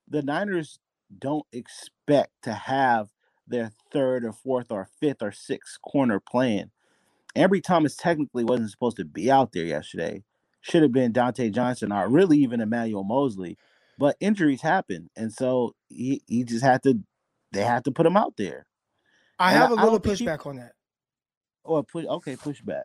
the 0.09 0.23
Niners 0.23 0.79
don't 1.17 1.47
expect 1.53 2.33
to 2.43 2.53
have 2.53 3.09
their 3.47 3.71
third 3.93 4.25
or 4.25 4.33
fourth 4.33 4.71
or 4.71 4.89
fifth 5.01 5.23
or 5.23 5.33
sixth 5.33 5.79
corner 5.83 6.21
playing. 6.21 6.71
Ambry 7.37 7.63
Thomas 7.63 7.97
technically 7.97 8.45
wasn't 8.45 8.71
supposed 8.71 8.97
to 8.97 9.05
be 9.05 9.31
out 9.31 9.53
there 9.53 9.65
yesterday. 9.65 10.25
Should 10.61 10.83
have 10.83 10.93
been 10.93 11.13
Dontae 11.13 11.53
Johnson 11.53 11.93
or 11.93 12.09
really 12.09 12.39
even 12.39 12.61
Emmanuel 12.61 13.05
Moseley, 13.05 13.57
but 13.99 14.17
injuries 14.21 14.63
happen, 14.63 15.11
and 15.17 15.33
so 15.33 15.75
he, 15.89 16.23
he 16.27 16.45
just 16.45 16.65
had 16.65 16.83
to. 16.85 16.99
They 17.53 17.65
had 17.65 17.85
to 17.85 17.91
put 17.91 18.07
him 18.07 18.17
out 18.17 18.35
there. 18.39 18.67
I 19.39 19.53
And 19.53 19.61
have 19.63 19.71
I- 19.73 19.83
a 19.83 19.85
little 19.85 19.99
he- 20.15 20.25
pushback 20.25 20.47
on 20.47 20.57
that. 20.57 20.73
Or 21.65 21.83
push. 21.85 22.05
Okay, 22.07 22.37
pushback. 22.37 22.83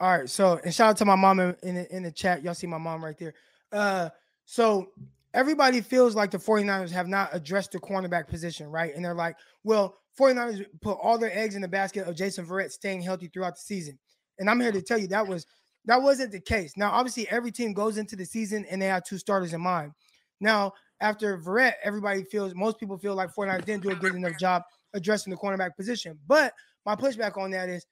All 0.00 0.18
right. 0.18 0.28
So, 0.28 0.58
and 0.64 0.74
shout 0.74 0.90
out 0.90 0.96
to 0.98 1.04
my 1.04 1.14
mom 1.14 1.38
in, 1.40 1.56
in 1.62 1.74
the, 1.76 1.96
in 1.96 2.02
the 2.02 2.10
chat. 2.12 2.42
Y'all 2.42 2.54
see 2.54 2.66
my 2.66 2.78
mom 2.78 3.04
right 3.04 3.16
there. 3.16 3.34
Uh, 3.70 4.08
so 4.44 4.88
everybody 5.32 5.80
feels 5.80 6.14
like 6.14 6.30
the 6.30 6.38
49ers 6.38 6.90
have 6.90 7.08
not 7.08 7.30
addressed 7.32 7.72
the 7.72 7.78
cornerback 7.78 8.26
position, 8.28 8.68
right? 8.68 8.94
And 8.94 9.04
they're 9.04 9.14
like, 9.14 9.36
well, 9.64 9.96
49ers 10.18 10.66
put 10.82 10.94
all 10.94 11.18
their 11.18 11.36
eggs 11.38 11.54
in 11.54 11.62
the 11.62 11.68
basket 11.68 12.06
of 12.08 12.16
Jason 12.16 12.44
Verrett 12.44 12.72
staying 12.72 13.00
healthy 13.00 13.28
throughout 13.28 13.54
the 13.54 13.60
season. 13.62 13.98
And 14.38 14.50
I'm 14.50 14.60
here 14.60 14.72
to 14.72 14.82
tell 14.82 14.98
you 14.98 15.06
that 15.08 15.26
was 15.26 15.46
that 15.86 16.00
wasn't 16.00 16.32
the 16.32 16.40
case. 16.40 16.76
Now, 16.76 16.90
obviously, 16.90 17.28
every 17.28 17.50
team 17.50 17.72
goes 17.72 17.98
into 17.98 18.16
the 18.16 18.24
season 18.24 18.64
and 18.70 18.80
they 18.80 18.86
have 18.86 19.04
two 19.04 19.18
starters 19.18 19.52
in 19.52 19.60
mind. 19.60 19.92
Now, 20.40 20.72
after 21.00 21.38
Verrett, 21.38 21.74
everybody 21.82 22.22
feels 22.24 22.54
most 22.54 22.78
people 22.78 22.96
feel 22.98 23.14
like 23.14 23.34
49ers 23.34 23.64
didn't 23.64 23.82
do 23.82 23.90
a 23.90 23.96
good 23.96 24.14
enough 24.14 24.38
job 24.38 24.62
addressing 24.94 25.30
the 25.30 25.36
cornerback 25.36 25.76
position. 25.76 26.18
But 26.26 26.52
my 26.86 26.94
pushback 26.94 27.36
on 27.36 27.50
that 27.52 27.68
is 27.68 27.86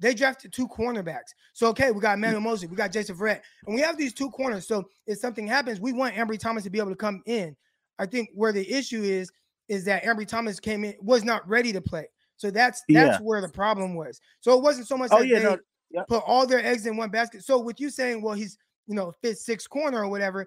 they 0.00 0.14
drafted 0.14 0.52
two 0.52 0.68
cornerbacks. 0.68 1.32
So 1.52 1.68
okay, 1.68 1.90
we 1.90 2.00
got 2.00 2.14
Emmanuel 2.14 2.40
Moseley, 2.40 2.68
we 2.68 2.76
got 2.76 2.92
Jason 2.92 3.16
Verrett, 3.16 3.40
and 3.66 3.74
we 3.74 3.80
have 3.80 3.96
these 3.96 4.12
two 4.12 4.30
corners. 4.30 4.66
So 4.66 4.84
if 5.06 5.18
something 5.18 5.46
happens, 5.46 5.80
we 5.80 5.92
want 5.92 6.14
Ambry 6.14 6.38
Thomas 6.38 6.64
to 6.64 6.70
be 6.70 6.78
able 6.78 6.90
to 6.90 6.96
come 6.96 7.22
in. 7.26 7.56
I 7.98 8.06
think 8.06 8.28
where 8.34 8.52
the 8.52 8.70
issue 8.70 9.02
is 9.02 9.30
is 9.68 9.84
that 9.84 10.04
Ambry 10.04 10.26
Thomas 10.26 10.60
came 10.60 10.84
in 10.84 10.94
was 11.00 11.24
not 11.24 11.48
ready 11.48 11.72
to 11.72 11.80
play. 11.80 12.06
So 12.36 12.50
that's 12.50 12.82
that's 12.88 13.18
Yeah. 13.18 13.18
where 13.18 13.40
the 13.40 13.48
problem 13.48 13.94
was. 13.94 14.20
So 14.40 14.56
it 14.56 14.62
wasn't 14.62 14.86
so 14.86 14.96
much 14.98 15.10
Oh 15.12 15.18
that 15.20 15.28
yeah, 15.28 15.38
they 15.38 15.44
no, 15.44 15.58
yep. 15.96 16.08
put 16.08 16.22
all 16.26 16.46
their 16.46 16.64
eggs 16.64 16.86
in 16.86 16.96
one 16.96 17.10
basket. 17.10 17.44
So 17.44 17.58
with 17.58 17.80
you 17.80 17.90
saying, 17.90 18.22
well, 18.22 18.34
he's 18.34 18.58
you 18.86 18.94
know 18.94 19.12
fifth, 19.22 19.38
sixth 19.38 19.68
corner 19.68 20.04
or 20.04 20.08
whatever, 20.08 20.46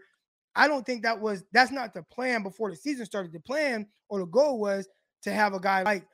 I 0.55 0.67
don't 0.67 0.85
think 0.85 1.03
that 1.03 1.19
was 1.19 1.43
that's 1.51 1.71
not 1.71 1.93
the 1.93 2.03
plan 2.03 2.43
before 2.43 2.69
the 2.69 2.77
season 2.77 3.05
started. 3.05 3.33
The 3.33 3.39
plan 3.39 3.87
or 4.07 4.19
the 4.19 4.25
goal 4.27 4.59
was 4.59 4.87
to 5.23 5.31
have 5.31 5.53
a 5.53 5.59
guy 5.59 5.83
like 5.83 6.05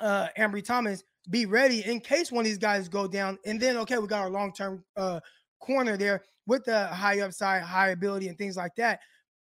uh 0.00 0.28
Ambry 0.38 0.64
Thomas 0.64 1.04
be 1.28 1.46
ready 1.46 1.84
in 1.86 2.00
case 2.00 2.32
one 2.32 2.42
of 2.42 2.46
these 2.46 2.58
guys 2.58 2.88
go 2.88 3.06
down. 3.06 3.38
And 3.46 3.60
then 3.60 3.76
okay, 3.78 3.98
we 3.98 4.06
got 4.06 4.20
our 4.20 4.30
long-term 4.30 4.84
uh 4.96 5.20
corner 5.60 5.96
there 5.96 6.22
with 6.46 6.64
the 6.64 6.86
high 6.86 7.20
upside, 7.20 7.62
high 7.62 7.90
ability, 7.90 8.28
and 8.28 8.36
things 8.36 8.56
like 8.56 8.74
that. 8.76 9.00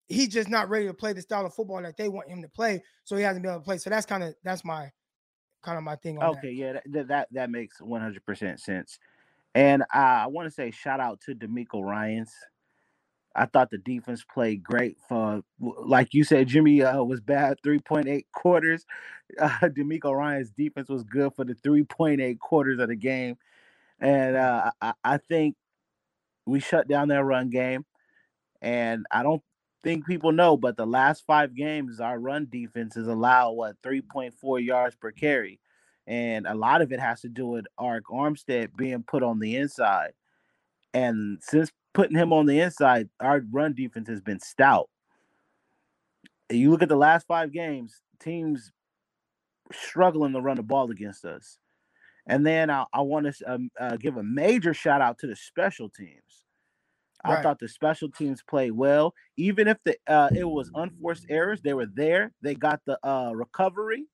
He's 0.07 0.27
just 0.27 0.49
not 0.49 0.69
ready 0.69 0.87
to 0.87 0.93
play 0.93 1.13
the 1.13 1.21
style 1.21 1.45
of 1.45 1.53
football 1.53 1.81
that 1.81 1.95
they 1.95 2.09
want 2.09 2.29
him 2.29 2.41
to 2.41 2.49
play. 2.49 2.83
So 3.05 3.15
he 3.15 3.23
hasn't 3.23 3.43
been 3.43 3.51
able 3.51 3.61
to 3.61 3.65
play. 3.65 3.77
So 3.77 3.89
that's 3.89 4.05
kind 4.05 4.23
of 4.23 4.35
that's 4.43 4.65
my 4.65 4.91
kind 5.61 5.77
of 5.77 5.83
my 5.83 5.95
thing 5.95 6.21
Okay, 6.21 6.51
yeah, 6.51 6.73
that 6.73 6.83
that, 6.87 7.07
that, 7.07 7.27
that 7.31 7.49
makes 7.49 7.79
100% 7.79 8.59
sense. 8.59 8.99
And 9.53 9.83
uh, 9.83 9.85
I 10.23 10.27
want 10.27 10.47
to 10.47 10.51
say 10.51 10.71
shout 10.71 10.99
out 10.99 11.21
to 11.21 11.35
DeMeco 11.35 11.83
Ryans. 11.83 12.33
I 13.35 13.45
thought 13.45 13.69
the 13.69 13.77
defense 13.77 14.25
played 14.33 14.61
great 14.63 14.97
for, 15.07 15.41
like 15.59 16.13
you 16.13 16.23
said, 16.23 16.47
Jimmy 16.47 16.81
uh, 16.81 17.03
was 17.03 17.21
bad 17.21 17.57
3.8 17.65 18.25
quarters. 18.33 18.85
Uh, 19.39 19.47
DeMeco 19.63 20.13
Ryans' 20.13 20.51
defense 20.51 20.89
was 20.89 21.03
good 21.03 21.33
for 21.33 21.45
the 21.45 21.55
3.8 21.55 22.37
quarters 22.37 22.79
of 22.79 22.89
the 22.89 22.97
game. 22.97 23.37
And 23.97 24.35
uh, 24.35 24.71
I, 24.81 24.93
I 25.05 25.17
think 25.19 25.55
we 26.45 26.59
shut 26.59 26.89
down 26.89 27.07
their 27.07 27.23
run 27.23 27.49
game. 27.49 27.85
And 28.61 29.05
I 29.09 29.23
don't 29.23 29.41
think 29.83 30.05
people 30.05 30.31
know, 30.31 30.57
but 30.57 30.77
the 30.77 30.85
last 30.85 31.23
five 31.25 31.55
games, 31.55 31.99
our 31.99 32.19
run 32.19 32.47
defense 32.49 32.95
has 32.95 33.07
allowed 33.07 33.51
what 33.51 33.81
3.4 33.81 34.65
yards 34.65 34.95
per 34.95 35.11
carry. 35.11 35.59
And 36.07 36.47
a 36.47 36.55
lot 36.55 36.81
of 36.81 36.91
it 36.91 36.99
has 36.99 37.21
to 37.21 37.29
do 37.29 37.47
with 37.47 37.65
Arik 37.79 38.01
Armstead 38.11 38.75
being 38.75 39.03
put 39.03 39.23
on 39.23 39.39
the 39.39 39.55
inside. 39.55 40.13
And 40.93 41.39
since 41.41 41.71
putting 41.93 42.17
him 42.17 42.33
on 42.33 42.45
the 42.45 42.59
inside, 42.59 43.09
our 43.19 43.41
run 43.51 43.73
defense 43.73 44.07
has 44.09 44.21
been 44.21 44.39
stout. 44.39 44.89
You 46.49 46.69
look 46.69 46.81
at 46.81 46.89
the 46.89 46.95
last 46.95 47.27
five 47.27 47.51
games, 47.51 48.01
teams 48.19 48.71
struggling 49.71 50.33
to 50.33 50.41
run 50.41 50.57
the 50.57 50.63
ball 50.63 50.91
against 50.91 51.23
us. 51.23 51.57
And 52.27 52.45
then 52.45 52.69
I, 52.69 52.85
I 52.93 53.01
want 53.01 53.33
to 53.33 53.51
um, 53.51 53.71
uh, 53.79 53.97
give 53.97 54.17
a 54.17 54.23
major 54.23 54.73
shout 54.73 55.01
out 55.01 55.17
to 55.19 55.27
the 55.27 55.35
special 55.35 55.89
teams. 55.89 56.43
I 57.23 57.41
thought 57.41 57.59
the 57.59 57.67
special 57.67 58.09
teams 58.09 58.41
played 58.41 58.71
well, 58.71 59.13
even 59.37 59.67
if 59.67 59.77
the 59.83 59.97
uh, 60.07 60.29
it 60.35 60.43
was 60.43 60.71
unforced 60.75 61.25
errors. 61.29 61.61
They 61.61 61.73
were 61.73 61.85
there. 61.85 62.31
They 62.41 62.55
got 62.55 62.81
the 62.85 62.97
uh, 63.07 63.31
recovery, 63.33 64.05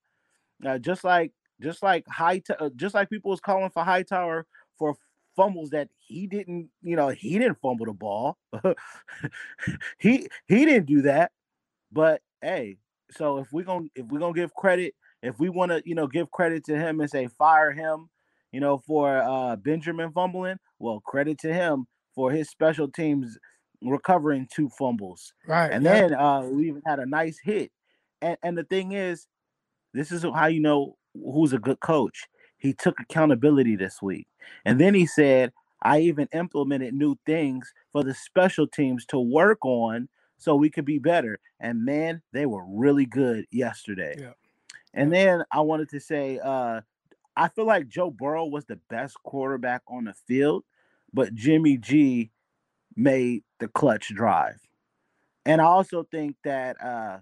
uh, 0.65 0.79
just 0.79 1.03
like 1.03 1.31
just 1.61 1.83
like 1.83 2.05
high, 2.07 2.41
uh, 2.59 2.69
just 2.75 2.95
like 2.95 3.09
people 3.09 3.31
was 3.31 3.39
calling 3.39 3.69
for 3.69 3.83
Hightower 3.83 4.45
for 4.77 4.95
fumbles 5.35 5.69
that 5.71 5.89
he 5.97 6.27
didn't. 6.27 6.69
You 6.81 6.95
know, 6.95 7.09
he 7.09 7.37
didn't 7.39 7.59
fumble 7.61 7.85
the 7.85 7.93
ball. 7.93 8.37
he 9.97 10.27
he 10.47 10.65
didn't 10.65 10.85
do 10.85 11.03
that. 11.03 11.31
But 11.91 12.21
hey, 12.41 12.77
so 13.11 13.39
if 13.39 13.51
we're 13.51 13.65
gonna 13.65 13.87
if 13.95 14.05
we're 14.07 14.19
gonna 14.19 14.33
give 14.33 14.53
credit, 14.53 14.95
if 15.21 15.39
we 15.39 15.49
want 15.49 15.71
to, 15.71 15.81
you 15.85 15.95
know, 15.95 16.07
give 16.07 16.31
credit 16.31 16.65
to 16.65 16.77
him 16.77 16.99
and 16.99 17.09
say 17.09 17.27
fire 17.27 17.71
him, 17.71 18.09
you 18.51 18.59
know, 18.59 18.77
for 18.79 19.17
uh 19.17 19.55
Benjamin 19.55 20.11
fumbling, 20.11 20.57
well, 20.79 20.99
credit 20.99 21.39
to 21.39 21.53
him 21.53 21.87
for 22.17 22.31
his 22.31 22.49
special 22.49 22.87
teams 22.87 23.37
recovering 23.83 24.47
two 24.51 24.67
fumbles. 24.69 25.33
right. 25.45 25.71
And 25.71 25.83
yeah. 25.83 25.93
then 25.93 26.13
uh 26.15 26.41
we 26.41 26.67
even 26.67 26.81
had 26.85 26.97
a 26.97 27.05
nice 27.05 27.37
hit. 27.41 27.71
And 28.23 28.35
and 28.41 28.57
the 28.57 28.63
thing 28.63 28.93
is, 28.93 29.27
this 29.93 30.11
is 30.11 30.23
how 30.23 30.47
you 30.47 30.59
know 30.59 30.97
who's 31.13 31.53
a 31.53 31.59
good 31.59 31.79
coach. 31.79 32.25
He 32.57 32.73
took 32.73 32.99
accountability 32.99 33.75
this 33.75 34.01
week. 34.01 34.27
And 34.65 34.81
then 34.81 34.95
he 34.95 35.05
said, 35.05 35.53
I 35.83 35.99
even 35.99 36.27
implemented 36.33 36.95
new 36.95 37.15
things 37.27 37.71
for 37.91 38.03
the 38.03 38.15
special 38.15 38.65
teams 38.65 39.05
to 39.07 39.19
work 39.19 39.63
on 39.63 40.09
so 40.39 40.55
we 40.55 40.71
could 40.71 40.85
be 40.85 40.97
better. 40.97 41.39
And 41.59 41.85
man, 41.85 42.23
they 42.33 42.47
were 42.47 42.65
really 42.67 43.05
good 43.05 43.45
yesterday. 43.51 44.15
Yeah. 44.17 44.33
And 44.95 45.13
then 45.13 45.43
I 45.51 45.61
wanted 45.61 45.89
to 45.89 45.99
say, 45.99 46.39
uh, 46.43 46.81
I 47.35 47.47
feel 47.49 47.67
like 47.67 47.87
Joe 47.87 48.09
Burrow 48.09 48.45
was 48.45 48.65
the 48.65 48.79
best 48.89 49.15
quarterback 49.21 49.83
on 49.87 50.05
the 50.05 50.13
field, 50.27 50.63
but 51.17 51.33
Jimmy 51.33 51.77
G 51.77 52.29
made 52.95 53.41
the 53.59 53.67
clutch 53.67 54.09
drive. 54.13 54.59
And 55.45 55.59
I 55.59 55.63
also 55.63 56.03
think 56.11 56.35
that 56.43 56.77
uh 56.79 57.17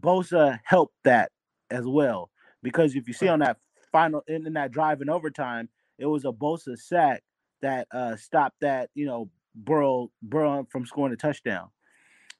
Bosa 0.00 0.58
helped 0.64 0.94
that 1.04 1.32
as 1.70 1.86
well. 1.86 2.30
Because 2.62 2.94
if 2.94 3.06
you 3.06 3.12
see 3.12 3.28
on 3.28 3.40
that 3.40 3.58
final 3.92 4.22
in, 4.26 4.46
in 4.46 4.54
that 4.54 4.72
drive 4.72 5.02
in 5.02 5.10
overtime, 5.10 5.68
it 5.98 6.06
was 6.06 6.24
a 6.24 6.32
Bosa 6.32 6.78
sack 6.78 7.22
that 7.60 7.88
uh 7.92 8.16
stopped 8.16 8.56
that, 8.62 8.88
you 8.94 9.04
know, 9.04 9.28
Burrow 9.54 10.10
Burrow 10.22 10.66
from 10.70 10.86
scoring 10.86 11.12
a 11.12 11.16
touchdown. 11.16 11.68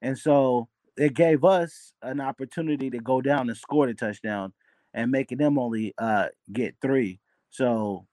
And 0.01 0.17
so 0.17 0.67
it 0.97 1.13
gave 1.13 1.45
us 1.45 1.93
an 2.01 2.23
opportunity 2.23 2.89
to 2.89 3.01
go 3.01 3.21
down 3.21 3.51
and 3.51 3.59
score 3.59 3.87
the 3.87 3.93
touchdown 3.93 4.55
and 4.95 5.11
making 5.11 5.37
them 5.37 5.59
only 5.59 5.93
uh 5.99 6.29
get 6.51 6.75
three. 6.81 7.21
So 7.51 8.07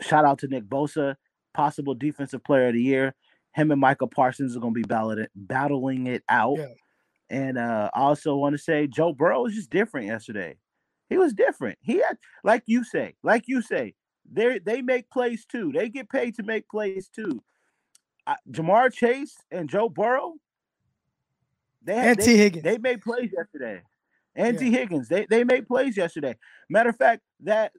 shout 0.00 0.24
out 0.24 0.38
to 0.40 0.48
Nick 0.48 0.64
Bosa, 0.64 1.16
possible 1.54 1.94
defensive 1.94 2.42
player 2.44 2.68
of 2.68 2.74
the 2.74 2.82
year. 2.82 3.14
Him 3.54 3.70
and 3.70 3.80
Michael 3.80 4.08
Parsons 4.08 4.56
are 4.56 4.60
gonna 4.60 4.72
be 4.72 4.82
battling 4.82 5.26
battling 5.34 6.06
it 6.06 6.22
out. 6.28 6.58
Yeah. 6.58 6.66
And 7.30 7.58
uh 7.58 7.90
I 7.94 8.00
also 8.00 8.36
want 8.36 8.54
to 8.54 8.62
say 8.62 8.86
Joe 8.86 9.12
Burrow 9.12 9.42
was 9.42 9.54
just 9.54 9.70
different 9.70 10.06
yesterday. 10.06 10.56
He 11.08 11.16
was 11.18 11.32
different. 11.32 11.78
He 11.82 11.96
had 11.96 12.16
like 12.44 12.62
you 12.66 12.84
say, 12.84 13.16
like 13.22 13.44
you 13.46 13.62
say, 13.62 13.94
they 14.30 14.58
they 14.60 14.82
make 14.82 15.10
plays 15.10 15.44
too. 15.44 15.72
They 15.72 15.88
get 15.88 16.08
paid 16.08 16.36
to 16.36 16.42
make 16.44 16.68
plays 16.68 17.08
too. 17.08 17.42
I, 18.26 18.36
Ja'Marr 18.50 18.92
Chase 18.92 19.36
and 19.50 19.68
Joe 19.68 19.88
Burrow, 19.88 20.34
they 21.82 21.96
had, 21.96 22.20
Tee 22.20 22.36
Higgins. 22.36 22.62
they 22.62 22.78
made 22.78 23.00
plays 23.00 23.30
yesterday. 23.36 23.82
And 24.36 24.54
Yeah. 24.54 24.60
Tee 24.60 24.70
Higgins, 24.70 25.08
they 25.08 25.26
they 25.28 25.42
made 25.42 25.66
plays 25.66 25.96
yesterday. 25.96 26.36
Matter 26.68 26.90
of 26.90 26.96
fact, 26.96 27.22
that 27.40 27.72
uh, 27.74 27.78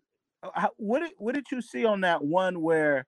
what 0.77 0.99
did 0.99 1.11
what 1.18 1.35
did 1.35 1.45
you 1.51 1.61
see 1.61 1.85
on 1.85 2.01
that 2.01 2.23
one 2.23 2.61
where 2.61 3.05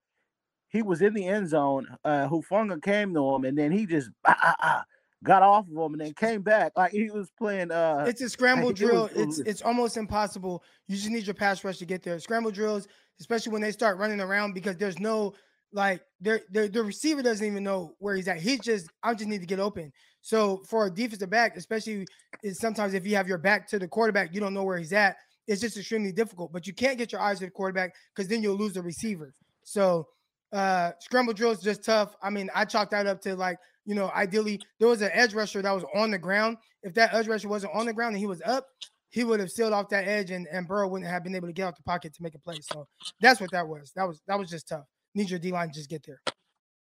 he 0.69 0.81
was 0.81 1.01
in 1.01 1.13
the 1.13 1.27
end 1.27 1.49
zone? 1.49 1.87
Uh, 2.03 2.27
Hufanga 2.27 2.81
came 2.81 3.13
to 3.13 3.35
him, 3.35 3.45
and 3.45 3.57
then 3.57 3.71
he 3.71 3.85
just 3.85 4.09
ah, 4.25 4.37
ah, 4.41 4.55
ah, 4.59 4.85
got 5.23 5.43
off 5.43 5.65
of 5.67 5.75
him, 5.75 5.93
and 5.93 6.01
then 6.01 6.13
came 6.13 6.41
back 6.41 6.73
like 6.75 6.91
he 6.91 7.09
was 7.09 7.31
playing. 7.37 7.71
Uh, 7.71 8.05
it's 8.07 8.21
a 8.21 8.29
scramble 8.29 8.69
it 8.69 8.75
drill. 8.75 9.05
it 9.05 9.11
it's 9.15 9.37
was- 9.37 9.39
it's 9.39 9.61
almost 9.61 9.97
impossible. 9.97 10.63
You 10.87 10.95
just 10.95 11.09
need 11.09 11.25
your 11.25 11.35
pass 11.35 11.63
rush 11.63 11.77
to 11.79 11.85
get 11.85 12.03
there. 12.03 12.19
Scramble 12.19 12.51
drills, 12.51 12.87
especially 13.19 13.51
when 13.51 13.61
they 13.61 13.71
start 13.71 13.97
running 13.97 14.21
around, 14.21 14.53
because 14.53 14.77
there's 14.77 14.99
no 14.99 15.33
like 15.71 16.01
there 16.21 16.41
the 16.51 16.67
the 16.67 16.83
receiver 16.83 17.21
doesn't 17.21 17.45
even 17.45 17.63
know 17.63 17.95
where 17.99 18.15
he's 18.15 18.27
at. 18.27 18.39
He's 18.39 18.59
just 18.59 18.89
I 19.01 19.13
just 19.13 19.27
need 19.27 19.41
to 19.41 19.47
get 19.47 19.59
open. 19.59 19.91
So 20.21 20.63
for 20.69 20.85
a 20.85 20.89
defensive 20.89 21.29
back, 21.29 21.57
especially 21.57 22.05
is 22.43 22.59
sometimes 22.59 22.93
if 22.93 23.05
you 23.05 23.15
have 23.15 23.27
your 23.27 23.37
back 23.37 23.67
to 23.69 23.79
the 23.79 23.87
quarterback, 23.87 24.33
you 24.33 24.39
don't 24.39 24.53
know 24.53 24.63
where 24.63 24.77
he's 24.77 24.93
at. 24.93 25.17
It's 25.47 25.61
just 25.61 25.77
extremely 25.77 26.11
difficult. 26.11 26.51
But 26.53 26.67
you 26.67 26.73
can't 26.73 26.97
get 26.97 27.11
your 27.11 27.21
eyes 27.21 27.39
to 27.39 27.45
the 27.45 27.51
quarterback 27.51 27.93
because 28.15 28.29
then 28.29 28.41
you'll 28.41 28.57
lose 28.57 28.73
the 28.73 28.81
receiver. 28.81 29.33
So 29.63 30.07
uh 30.51 30.91
scramble 30.99 31.33
drills 31.33 31.61
just 31.61 31.83
tough. 31.83 32.15
I 32.21 32.29
mean, 32.29 32.49
I 32.53 32.65
chalk 32.65 32.89
that 32.91 33.07
up 33.07 33.21
to 33.21 33.35
like 33.35 33.57
you 33.85 33.95
know, 33.95 34.09
ideally 34.15 34.61
there 34.79 34.87
was 34.87 35.01
an 35.01 35.09
edge 35.13 35.33
rusher 35.33 35.61
that 35.61 35.71
was 35.71 35.83
on 35.95 36.11
the 36.11 36.17
ground. 36.17 36.57
If 36.83 36.93
that 36.93 37.13
edge 37.13 37.27
rusher 37.27 37.49
wasn't 37.49 37.73
on 37.75 37.85
the 37.85 37.93
ground 37.93 38.13
and 38.13 38.19
he 38.19 38.27
was 38.27 38.41
up, 38.45 38.67
he 39.09 39.23
would 39.23 39.39
have 39.39 39.51
sealed 39.51 39.73
off 39.73 39.89
that 39.89 40.07
edge 40.07 40.31
and, 40.31 40.47
and 40.51 40.67
Burrow 40.67 40.87
wouldn't 40.87 41.09
have 41.09 41.23
been 41.23 41.35
able 41.35 41.47
to 41.47 41.53
get 41.53 41.67
out 41.67 41.75
the 41.75 41.83
pocket 41.83 42.13
to 42.15 42.23
make 42.23 42.35
a 42.35 42.39
play. 42.39 42.57
So 42.61 42.87
that's 43.19 43.41
what 43.41 43.51
that 43.51 43.67
was. 43.67 43.91
That 43.95 44.07
was 44.07 44.21
that 44.27 44.39
was 44.39 44.49
just 44.49 44.67
tough. 44.67 44.85
Need 45.15 45.29
your 45.29 45.39
D 45.39 45.51
line 45.51 45.67
to 45.67 45.73
just 45.73 45.89
get 45.89 46.03
there. 46.05 46.21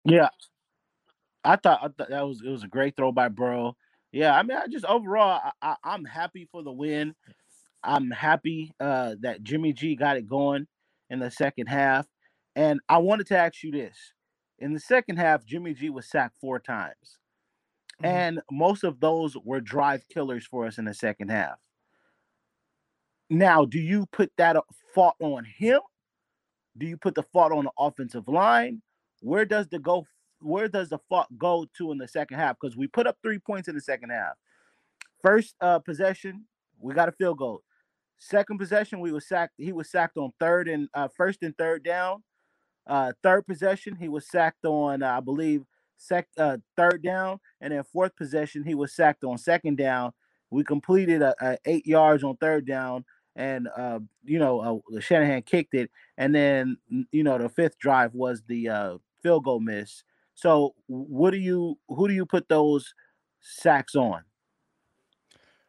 Yeah, 0.04 0.30
I 1.44 1.56
thought, 1.56 1.80
I 1.82 1.88
thought 1.88 2.10
that 2.10 2.28
was 2.28 2.42
it 2.46 2.50
was 2.50 2.64
a 2.64 2.68
great 2.68 2.96
throw 2.96 3.12
by 3.12 3.28
Burrow. 3.30 3.76
Yeah, 4.12 4.36
I 4.36 4.44
mean, 4.44 4.58
I 4.58 4.68
just 4.68 4.86
overall, 4.86 5.40
I, 5.44 5.52
I, 5.62 5.76
I'm 5.84 6.06
happy 6.06 6.48
for 6.52 6.64
the 6.64 6.72
win. 6.72 7.14
I'm 7.84 8.12
happy 8.12 8.74
uh, 8.80 9.16
that 9.22 9.44
Jimmy 9.44 9.74
G 9.74 9.96
got 9.96 10.18
it 10.18 10.28
going 10.28 10.68
in 11.10 11.20
the 11.20 11.32
second 11.32 11.68
half. 11.68 12.08
And 12.56 12.80
I 12.90 12.98
wanted 12.98 13.28
to 13.28 13.38
ask 13.38 13.64
you 13.64 13.72
this. 13.72 13.98
In 14.60 14.74
the 14.74 14.80
second 14.80 15.18
half, 15.18 15.46
Jimmy 15.46 15.74
G 15.74 15.90
was 15.90 16.10
sacked 16.10 16.36
four 16.42 16.60
times. 16.60 17.20
Mhm. 18.02 18.08
And 18.08 18.42
most 18.52 18.84
of 18.84 19.00
those 19.00 19.38
were 19.38 19.62
drive 19.62 20.08
killers 20.10 20.46
for 20.46 20.66
us 20.66 20.78
in 20.78 20.86
the 20.86 20.94
second 20.94 21.30
half. 21.30 21.60
Now, 23.30 23.66
do 23.66 23.80
you 23.80 24.06
put 24.08 24.32
that 24.38 24.56
uh, 24.56 24.62
fault 24.94 25.16
on 25.20 25.46
him? 25.46 25.82
Do 26.78 26.86
you 26.86 26.98
put 26.98 27.16
the 27.16 27.24
fault 27.24 27.52
on 27.52 27.66
the 27.66 27.72
offensive 27.78 28.28
line? 28.28 28.82
Where 29.22 29.46
does 29.46 29.68
the 29.68 29.80
go 29.80 30.06
where 30.40 30.68
does 30.68 30.90
the 30.90 31.00
fault 31.10 31.28
go 31.38 31.66
to 31.78 31.92
in 31.92 31.98
the 31.98 32.08
second 32.08 32.38
half? 32.38 32.58
Because 32.62 32.78
we 32.78 32.88
put 32.88 33.08
up 33.08 33.18
three 33.24 33.40
points 33.40 33.68
in 33.68 33.76
the 33.76 33.82
second 33.82 34.12
half. 34.12 34.36
First 35.24 35.56
uh 35.62 35.80
possession, 35.80 36.46
we 36.80 36.94
got 36.94 37.10
a 37.10 37.14
field 37.14 37.40
goal. 37.40 37.64
Second 38.18 38.58
possession, 38.58 39.00
we 39.00 39.12
was 39.12 39.28
sacked. 39.28 39.54
He 39.58 39.72
was 39.72 39.90
sacked 39.90 40.18
on 40.18 40.32
third 40.40 40.68
and 40.68 40.90
uh, 40.94 41.08
first 41.16 41.44
and 41.44 41.58
third 41.58 41.84
down. 41.84 42.24
Uh, 42.88 43.12
third 43.22 43.46
possession, 43.46 43.96
he 43.96 44.08
was 44.08 44.28
sacked 44.28 44.66
on, 44.66 45.04
uh, 45.04 45.18
I 45.18 45.20
believe, 45.20 45.66
sec 45.98 46.28
uh, 46.38 46.58
third 46.76 47.04
down, 47.04 47.40
and 47.62 47.74
then 47.74 47.84
fourth 47.84 48.16
possession, 48.16 48.64
he 48.64 48.76
was 48.76 48.94
sacked 48.94 49.24
on 49.24 49.38
second 49.38 49.78
down. 49.78 50.14
We 50.50 50.64
completed 50.64 51.22
a, 51.22 51.36
a 51.42 51.58
eight 51.66 51.86
yards 51.86 52.24
on 52.24 52.38
third 52.38 52.66
down, 52.66 53.04
and 53.36 53.68
uh, 53.76 54.00
you 54.24 54.40
know 54.40 54.84
uh, 54.96 55.00
Shanahan 55.00 55.42
kicked 55.44 55.74
it, 55.74 55.92
and 56.18 56.34
then 56.34 56.78
you 57.12 57.24
know 57.24 57.38
the 57.38 57.50
fifth 57.50 57.78
drive 57.78 58.14
was 58.14 58.42
the 58.48 58.70
uh, 58.70 58.98
field 59.22 59.44
goal 59.44 59.60
miss. 59.60 60.04
So, 60.36 60.76
what 60.88 61.32
do 61.32 61.38
you 61.38 61.78
who 61.90 62.08
do 62.08 62.14
you 62.14 62.26
put 62.26 62.48
those 62.48 62.94
sacks 63.42 63.96
on? 63.96 64.24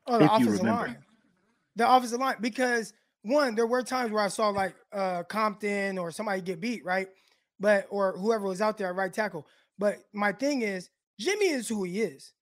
Oh, 0.06 0.18
the 0.18 0.24
if 0.26 0.40
you 0.40 0.50
remember. 0.50 0.70
line. 0.70 0.96
The 1.78 1.90
offensive 1.90 2.18
line, 2.20 2.36
because 2.40 2.92
one, 3.22 3.54
there 3.54 3.66
were 3.66 3.82
times 3.82 4.10
where 4.10 4.22
I 4.22 4.28
saw 4.28 4.48
like 4.48 4.74
uh 4.92 5.22
Compton 5.22 5.96
or 5.96 6.10
somebody 6.10 6.42
get 6.42 6.60
beat, 6.60 6.84
right? 6.84 7.08
But 7.60 7.86
or 7.88 8.18
whoever 8.18 8.46
was 8.46 8.60
out 8.60 8.76
there 8.76 8.88
at 8.88 8.96
right 8.96 9.12
tackle. 9.12 9.46
But 9.78 9.98
my 10.12 10.32
thing 10.32 10.62
is, 10.62 10.90
Jimmy 11.20 11.48
is 11.48 11.68
who 11.68 11.84
he 11.84 12.02
is. 12.02 12.32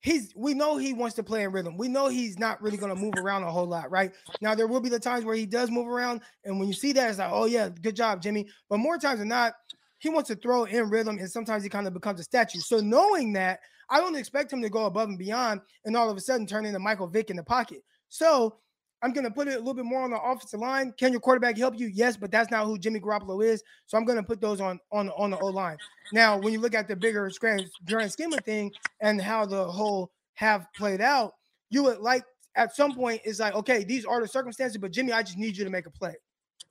He's 0.00 0.32
we 0.36 0.52
know 0.52 0.76
he 0.76 0.92
wants 0.92 1.16
to 1.16 1.22
play 1.22 1.42
in 1.42 1.52
rhythm. 1.52 1.78
We 1.78 1.88
know 1.88 2.08
he's 2.08 2.38
not 2.38 2.60
really 2.60 2.76
going 2.76 2.94
to 2.94 3.00
move 3.00 3.14
around 3.16 3.44
a 3.44 3.50
whole 3.50 3.66
lot, 3.66 3.90
right? 3.90 4.12
Now 4.42 4.54
there 4.54 4.66
will 4.66 4.80
be 4.80 4.88
the 4.90 5.00
times 5.00 5.24
where 5.24 5.36
he 5.36 5.46
does 5.46 5.70
move 5.70 5.88
around, 5.88 6.20
and 6.44 6.58
when 6.58 6.68
you 6.68 6.74
see 6.74 6.92
that, 6.92 7.08
it's 7.08 7.18
like, 7.18 7.30
oh 7.32 7.46
yeah, 7.46 7.70
good 7.80 7.96
job, 7.96 8.20
Jimmy. 8.20 8.46
But 8.68 8.78
more 8.78 8.98
times 8.98 9.20
than 9.20 9.28
not, 9.28 9.54
he 10.00 10.10
wants 10.10 10.28
to 10.28 10.36
throw 10.36 10.64
in 10.64 10.90
rhythm, 10.90 11.18
and 11.18 11.30
sometimes 11.30 11.62
he 11.62 11.70
kind 11.70 11.86
of 11.86 11.94
becomes 11.94 12.20
a 12.20 12.24
statue. 12.24 12.58
So 12.58 12.80
knowing 12.80 13.32
that, 13.34 13.60
I 13.88 14.00
don't 14.00 14.16
expect 14.16 14.52
him 14.52 14.60
to 14.60 14.68
go 14.68 14.84
above 14.84 15.08
and 15.08 15.18
beyond, 15.18 15.60
and 15.84 15.96
all 15.96 16.10
of 16.10 16.16
a 16.16 16.20
sudden 16.20 16.46
turn 16.46 16.66
into 16.66 16.78
Michael 16.78 17.06
Vick 17.06 17.30
in 17.30 17.36
the 17.36 17.44
pocket. 17.44 17.82
So 18.08 18.58
I'm 19.02 19.12
going 19.12 19.24
to 19.24 19.30
put 19.30 19.48
it 19.48 19.54
a 19.54 19.58
little 19.58 19.74
bit 19.74 19.84
more 19.84 20.02
on 20.02 20.10
the 20.10 20.20
offensive 20.20 20.60
line. 20.60 20.92
Can 20.96 21.10
your 21.10 21.20
quarterback 21.20 21.58
help 21.58 21.76
you? 21.76 21.88
Yes, 21.88 22.16
but 22.16 22.30
that's 22.30 22.50
not 22.52 22.66
who 22.66 22.78
Jimmy 22.78 23.00
Garoppolo 23.00 23.44
is. 23.44 23.62
So 23.86 23.98
I'm 23.98 24.04
going 24.04 24.16
to 24.16 24.22
put 24.22 24.40
those 24.40 24.60
on 24.60 24.78
on 24.92 25.10
on 25.10 25.30
the 25.30 25.38
O 25.38 25.46
line. 25.46 25.76
Now, 26.12 26.38
when 26.38 26.52
you 26.52 26.60
look 26.60 26.74
at 26.74 26.86
the 26.86 26.94
bigger 26.94 27.30
grand, 27.40 27.68
grand 27.84 28.12
scheme 28.12 28.32
of 28.32 28.44
thing 28.44 28.72
and 29.00 29.20
how 29.20 29.44
the 29.44 29.64
whole 29.64 30.12
have 30.34 30.66
played 30.76 31.00
out, 31.00 31.34
you 31.70 31.82
would 31.82 31.98
like 31.98 32.22
at 32.54 32.76
some 32.76 32.94
point 32.94 33.20
it's 33.24 33.40
like, 33.40 33.54
okay, 33.54 33.82
these 33.82 34.04
are 34.04 34.20
the 34.20 34.28
circumstances, 34.28 34.78
but 34.78 34.92
Jimmy, 34.92 35.12
I 35.12 35.22
just 35.22 35.38
need 35.38 35.56
you 35.56 35.64
to 35.64 35.70
make 35.70 35.86
a 35.86 35.90
play, 35.90 36.14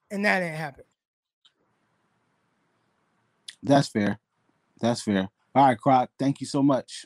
and 0.09 0.23
that 0.23 0.41
ain't 0.41 0.55
happened. 0.55 0.87
That's 3.63 3.89
fair. 3.89 4.19
That's 4.79 5.01
fair. 5.01 5.29
All 5.53 5.65
right, 5.65 5.77
Croc. 5.77 6.09
Thank 6.17 6.39
you 6.39 6.47
so 6.47 6.63
much. 6.63 7.05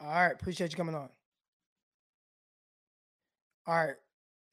All 0.00 0.08
right, 0.08 0.32
appreciate 0.32 0.72
you 0.72 0.76
coming 0.76 0.94
on. 0.94 1.08
All 3.66 3.76
right, 3.76 3.94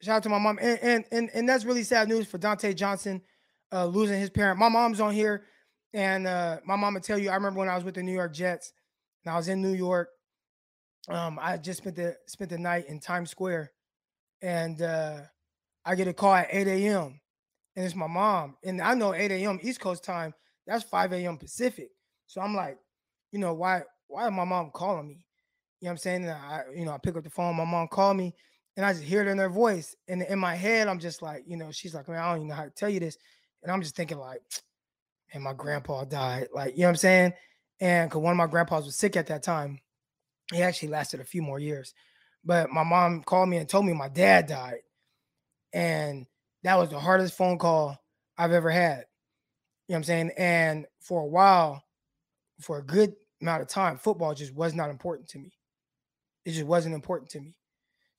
shout 0.01 0.17
out 0.17 0.23
to 0.23 0.29
my 0.29 0.39
mom, 0.39 0.59
and 0.61 0.79
and 0.81 1.05
and, 1.11 1.29
and 1.33 1.49
that's 1.49 1.65
really 1.65 1.83
sad 1.83 2.07
news 2.07 2.27
for 2.27 2.37
Dontae 2.37 2.75
Johnson, 2.75 3.21
uh, 3.71 3.85
losing 3.85 4.19
his 4.19 4.29
parent. 4.29 4.59
My 4.59 4.69
mom's 4.69 4.99
on 4.99 5.13
here, 5.13 5.45
and 5.93 6.27
uh, 6.27 6.59
my 6.65 6.75
mom 6.75 6.93
would 6.95 7.03
tell 7.03 7.17
you. 7.17 7.29
I 7.29 7.35
remember 7.35 7.59
when 7.59 7.69
I 7.69 7.75
was 7.75 7.83
with 7.83 7.95
the 7.95 8.03
New 8.03 8.13
York 8.13 8.33
Jets, 8.33 8.73
and 9.23 9.33
I 9.33 9.37
was 9.37 9.47
in 9.47 9.61
New 9.61 9.73
York. 9.73 10.09
Um, 11.09 11.39
I 11.41 11.57
just 11.57 11.79
spent 11.79 11.95
the 11.95 12.15
spent 12.27 12.49
the 12.49 12.57
night 12.57 12.85
in 12.87 12.99
Times 12.99 13.29
Square, 13.29 13.71
and 14.41 14.81
uh, 14.81 15.21
I 15.85 15.95
get 15.95 16.07
a 16.07 16.13
call 16.13 16.33
at 16.33 16.47
8 16.51 16.67
a.m. 16.67 17.19
and 17.75 17.85
it's 17.85 17.95
my 17.95 18.07
mom, 18.07 18.55
and 18.63 18.81
I 18.81 18.93
know 18.93 19.13
8 19.13 19.31
a.m. 19.31 19.59
East 19.61 19.79
Coast 19.79 20.03
time. 20.03 20.33
That's 20.67 20.83
5 20.83 21.13
a.m. 21.13 21.37
Pacific. 21.37 21.89
So 22.27 22.39
I'm 22.39 22.55
like, 22.55 22.77
you 23.31 23.39
know, 23.39 23.53
why 23.53 23.81
why 24.07 24.27
is 24.27 24.31
my 24.33 24.43
mom 24.43 24.71
calling 24.73 25.07
me? 25.07 25.25
You 25.79 25.85
know 25.85 25.89
what 25.89 25.91
I'm 25.91 25.97
saying? 25.97 26.29
I, 26.29 26.61
you 26.75 26.85
know, 26.85 26.91
I 26.91 26.97
pick 26.99 27.15
up 27.15 27.23
the 27.23 27.29
phone, 27.29 27.55
my 27.55 27.65
mom 27.65 27.87
called 27.87 28.17
me, 28.17 28.35
and 28.77 28.85
I 28.85 28.93
just 28.93 29.03
hear 29.03 29.21
it 29.21 29.27
in 29.27 29.37
her 29.37 29.49
voice. 29.49 29.95
And 30.07 30.21
in 30.21 30.39
my 30.39 30.55
head, 30.55 30.87
I'm 30.87 30.99
just 30.99 31.21
like, 31.21 31.43
you 31.45 31.57
know, 31.57 31.71
she's 31.71 31.93
like, 31.93 32.07
man, 32.07 32.19
I 32.19 32.29
don't 32.29 32.37
even 32.37 32.47
know 32.47 32.55
how 32.55 32.63
to 32.63 32.69
tell 32.69 32.89
you 32.89 32.99
this. 32.99 33.17
And 33.63 33.71
I'm 33.71 33.81
just 33.81 33.95
thinking, 33.95 34.17
like, 34.17 34.41
and 35.33 35.43
my 35.43 35.53
grandpa 35.53 36.05
died. 36.05 36.47
Like, 36.53 36.73
you 36.73 36.81
know 36.81 36.87
what 36.87 36.91
I'm 36.91 36.95
saying? 36.97 37.33
And 37.79 38.09
because 38.09 38.21
one 38.21 38.31
of 38.31 38.37
my 38.37 38.47
grandpas 38.47 38.85
was 38.85 38.95
sick 38.95 39.15
at 39.17 39.27
that 39.27 39.43
time. 39.43 39.79
He 40.51 40.61
actually 40.61 40.89
lasted 40.89 41.19
a 41.19 41.25
few 41.25 41.41
more 41.41 41.59
years. 41.59 41.93
But 42.43 42.69
my 42.69 42.83
mom 42.83 43.23
called 43.23 43.49
me 43.49 43.57
and 43.57 43.69
told 43.69 43.85
me 43.85 43.93
my 43.93 44.09
dad 44.09 44.47
died. 44.47 44.79
And 45.73 46.25
that 46.63 46.77
was 46.77 46.89
the 46.89 46.99
hardest 46.99 47.37
phone 47.37 47.57
call 47.57 47.97
I've 48.37 48.51
ever 48.51 48.69
had. 48.69 49.05
You 49.87 49.93
know 49.93 49.95
what 49.95 49.97
I'm 49.97 50.03
saying? 50.03 50.31
And 50.37 50.85
for 50.99 51.21
a 51.21 51.27
while, 51.27 51.83
for 52.59 52.77
a 52.77 52.83
good 52.83 53.13
amount 53.41 53.61
of 53.61 53.67
time, 53.67 53.97
football 53.97 54.33
just 54.33 54.53
was 54.53 54.73
not 54.73 54.89
important 54.89 55.27
to 55.29 55.39
me. 55.39 55.53
It 56.45 56.51
just 56.51 56.65
wasn't 56.65 56.95
important 56.95 57.29
to 57.31 57.39
me. 57.39 57.55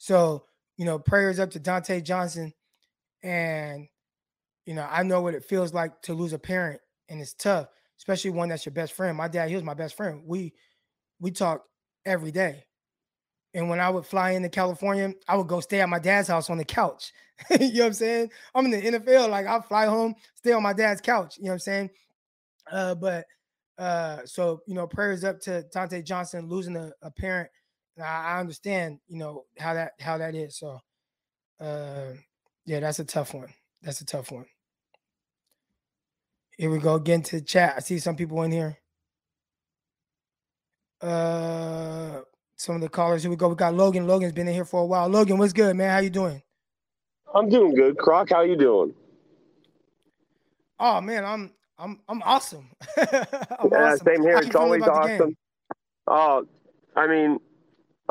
So, 0.03 0.47
you 0.79 0.85
know, 0.85 0.99
prayers 0.99 1.39
up 1.39 1.53
to 1.53 1.61
Dontae 1.61 2.03
Johnson. 2.03 2.53
And, 3.23 3.87
you 4.67 4.75
know, 4.75 4.85
I 4.91 5.05
know 5.05 5.23
what 5.23 5.35
it 5.35 5.45
feels 5.45 5.73
like 5.73 6.03
to 6.03 6.13
lose 6.13 6.33
a 6.33 6.41
parent, 6.41 6.81
and 7.09 7.21
it's 7.21 7.35
tough, 7.35 7.69
especially 7.99 8.33
one 8.33 8.49
that's 8.49 8.67
your 8.67 8.73
best 8.73 8.95
friend. 8.95 9.17
My 9.17 9.29
dad, 9.29 9.49
he 9.49 9.55
was 9.55 9.63
my 9.63 9.75
best 9.75 9.97
friend. 9.97 10.25
We 10.27 10.55
we 11.21 11.31
talk 11.31 11.63
every 12.05 12.33
day. 12.33 12.65
And 13.55 13.69
when 13.69 13.79
I 13.79 13.91
would 13.91 14.05
fly 14.05 14.33
into 14.33 14.49
California, 14.49 15.13
I 15.29 15.37
would 15.37 15.47
go 15.47 15.61
stay 15.61 15.81
at 15.81 15.89
my 15.89 16.01
dad's 16.01 16.27
house 16.27 16.51
on 16.51 16.59
the 16.59 16.65
couch. 16.65 17.13
you 17.51 17.59
know 17.59 17.81
what 17.83 17.87
I'm 17.87 17.93
saying? 17.93 18.31
I'm 18.57 18.65
in 18.65 18.71
the 18.73 18.99
NFL, 18.99 19.31
like 19.31 19.47
I 19.47 19.61
fly 19.61 19.87
home, 19.87 20.17
stay 20.35 20.51
on 20.51 20.65
my 20.65 20.73
dad's 20.73 21.01
couch. 21.01 21.37
You 21.39 21.45
know 21.45 21.51
what 21.51 21.55
I'm 21.55 21.59
saying? 21.61 21.91
Uh, 22.73 22.97
but 22.97 23.25
uh, 23.79 24.23
so 24.25 24.63
you 24.67 24.75
know, 24.75 24.89
prayers 24.89 25.23
up 25.23 25.39
to 25.43 25.65
Dontae 25.73 26.05
Johnson 26.05 26.49
losing 26.49 26.75
a, 26.75 26.91
a 27.03 27.11
parent. 27.13 27.51
And 27.97 28.07
I, 28.07 28.37
I 28.37 28.41
understand, 28.41 28.99
you 29.09 29.19
know, 29.19 29.45
how 29.59 29.75
that 29.75 29.93
how 30.01 30.19
that 30.19 30.35
is. 30.35 30.57
So 30.59 30.81
uh 31.61 32.13
yeah, 32.65 32.81
that's 32.81 32.99
a 32.99 33.05
tough 33.05 33.35
one. 33.35 33.53
That's 33.83 34.01
a 34.01 34.07
tough 34.07 34.31
one. 34.31 34.47
Here 36.57 36.71
we 36.71 36.79
go 36.79 36.95
again 36.95 37.23
to 37.23 37.37
the 37.37 37.45
chat. 37.45 37.75
I 37.77 37.81
see 37.81 37.99
some 37.99 38.17
people 38.17 38.43
in 38.43 38.53
here. 38.53 38.79
Uh 41.01 42.21
some 42.57 42.77
of 42.77 42.81
the 42.81 42.89
callers. 42.89 43.23
Here 43.23 43.31
we 43.31 43.37
go. 43.37 43.49
We 43.49 43.57
got 43.57 43.75
Logan. 43.75 44.07
Logan's 44.07 44.33
been 44.33 44.47
in 44.47 44.55
here 44.55 44.65
for 44.65 44.83
a 44.83 44.87
while. 44.87 45.09
Logan, 45.09 45.37
what's 45.39 45.53
good, 45.53 45.75
man? 45.75 45.91
How 45.91 45.99
you 45.99 46.11
doing? 46.11 46.43
I'm 47.35 47.49
doing 47.49 47.75
good. 47.75 47.99
Croc, 47.99 48.31
how 48.31 48.43
you 48.43 48.57
doing? 48.57 48.95
Oh 50.79 51.01
man, 51.01 51.25
I'm 51.25 51.53
I'm 51.79 52.01
I'm 52.09 52.23
awesome. 52.23 52.71
I'm 52.97 53.09
yeah, 53.71 53.95
awesome. 53.95 54.07
same 54.07 54.23
here. 54.23 54.39
It's 54.39 54.55
always 54.55 54.83
about 54.83 55.03
the 55.03 55.09
game? 55.09 55.21
awesome. 55.21 55.37
Oh, 56.07 56.47
I 56.97 57.07
mean, 57.07 57.39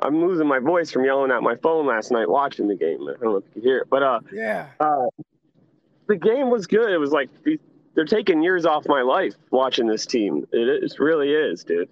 I'm 0.02 0.26
losing 0.26 0.48
my 0.48 0.60
voice 0.60 0.92
from 0.92 1.06
yelling 1.06 1.32
at 1.32 1.44
my 1.44 1.56
phone 1.56 1.86
last 1.86 2.12
night 2.12 2.30
watching 2.30 2.68
the 2.68 2.76
game. 2.76 3.02
I 3.08 3.14
don't 3.14 3.24
know 3.24 3.36
if 3.38 3.44
you 3.48 3.52
could 3.54 3.64
hear 3.64 3.78
it, 3.80 3.90
but 3.90 4.04
uh, 4.04 4.20
Yeah. 4.32 4.68
uh, 4.80 5.08
the 6.08 6.16
game 6.18 6.50
was 6.50 6.68
good. 6.68 6.92
It 6.92 6.98
was 6.98 7.12
like 7.12 7.30
they're 7.94 8.06
taking 8.06 8.42
years 8.42 8.66
off 8.66 8.88
my 8.88 9.02
life 9.02 9.36
watching 9.52 9.88
this 9.88 10.06
team. 10.06 10.46
It 10.52 10.94
really 11.00 11.32
is, 11.32 11.64
dude. 11.64 11.90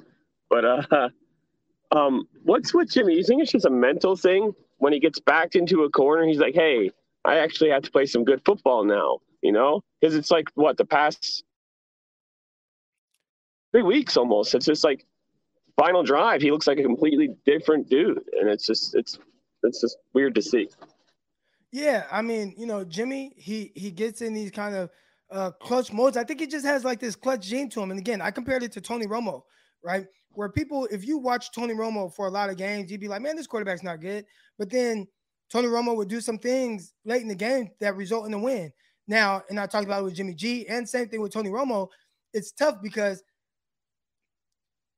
But 0.49 0.65
uh, 0.65 1.09
um, 1.91 2.27
what's 2.43 2.73
with 2.73 2.89
Jimmy? 2.91 3.15
You 3.15 3.23
think 3.23 3.41
it's 3.41 3.51
just 3.51 3.65
a 3.65 3.69
mental 3.69 4.15
thing? 4.15 4.53
When 4.77 4.93
he 4.93 4.99
gets 4.99 5.19
backed 5.19 5.55
into 5.55 5.83
a 5.83 5.89
corner, 5.89 6.25
he's 6.25 6.39
like, 6.39 6.55
"Hey, 6.55 6.91
I 7.25 7.39
actually 7.39 7.69
have 7.71 7.83
to 7.83 7.91
play 7.91 8.05
some 8.05 8.23
good 8.23 8.41
football 8.45 8.85
now." 8.85 9.19
You 9.41 9.51
know, 9.51 9.81
because 9.99 10.15
it's 10.15 10.31
like 10.31 10.49
what 10.55 10.77
the 10.77 10.85
past 10.85 11.43
three 13.71 13.83
weeks 13.83 14.17
almost. 14.17 14.55
It's 14.55 14.65
just 14.65 14.83
like 14.83 15.05
final 15.79 16.03
drive. 16.03 16.41
He 16.41 16.51
looks 16.51 16.67
like 16.67 16.77
a 16.77 16.83
completely 16.83 17.29
different 17.45 17.89
dude, 17.89 18.21
and 18.39 18.49
it's 18.49 18.65
just 18.65 18.95
it's 18.95 19.17
it's 19.63 19.81
just 19.81 19.97
weird 20.13 20.35
to 20.35 20.41
see. 20.41 20.69
Yeah, 21.71 22.05
I 22.11 22.21
mean, 22.21 22.53
you 22.57 22.65
know, 22.65 22.83
Jimmy, 22.83 23.33
he 23.37 23.71
he 23.75 23.91
gets 23.91 24.21
in 24.21 24.33
these 24.33 24.51
kind 24.51 24.75
of 24.75 24.89
uh 25.31 25.51
clutch 25.51 25.93
modes. 25.93 26.17
I 26.17 26.23
think 26.23 26.39
he 26.39 26.47
just 26.47 26.65
has 26.65 26.83
like 26.83 26.99
this 26.99 27.15
clutch 27.15 27.47
gene 27.47 27.69
to 27.69 27.81
him. 27.81 27.91
And 27.91 27.99
again, 27.99 28.21
I 28.21 28.31
compared 28.31 28.63
it 28.63 28.71
to 28.73 28.81
Tony 28.81 29.07
Romo, 29.07 29.43
right? 29.83 30.05
Where 30.33 30.49
people, 30.49 30.87
if 30.91 31.05
you 31.05 31.17
watch 31.17 31.51
Tony 31.51 31.73
Romo 31.73 32.13
for 32.13 32.27
a 32.27 32.31
lot 32.31 32.49
of 32.49 32.57
games, 32.57 32.91
you'd 32.91 33.01
be 33.01 33.07
like, 33.07 33.21
man, 33.21 33.35
this 33.35 33.47
quarterback's 33.47 33.83
not 33.83 33.99
good. 33.99 34.25
But 34.57 34.69
then 34.69 35.07
Tony 35.51 35.67
Romo 35.67 35.95
would 35.95 36.07
do 36.07 36.21
some 36.21 36.37
things 36.37 36.93
late 37.03 37.23
in 37.23 37.27
the 37.27 37.35
game 37.35 37.71
that 37.79 37.95
result 37.95 38.27
in 38.27 38.33
a 38.33 38.39
win. 38.39 38.71
Now, 39.07 39.41
and 39.49 39.59
I 39.59 39.65
talked 39.65 39.85
about 39.85 40.01
it 40.01 40.05
with 40.05 40.13
Jimmy 40.13 40.35
G, 40.35 40.67
and 40.67 40.87
same 40.87 41.09
thing 41.09 41.21
with 41.21 41.33
Tony 41.33 41.49
Romo. 41.49 41.87
It's 42.33 42.51
tough 42.51 42.75
because 42.81 43.23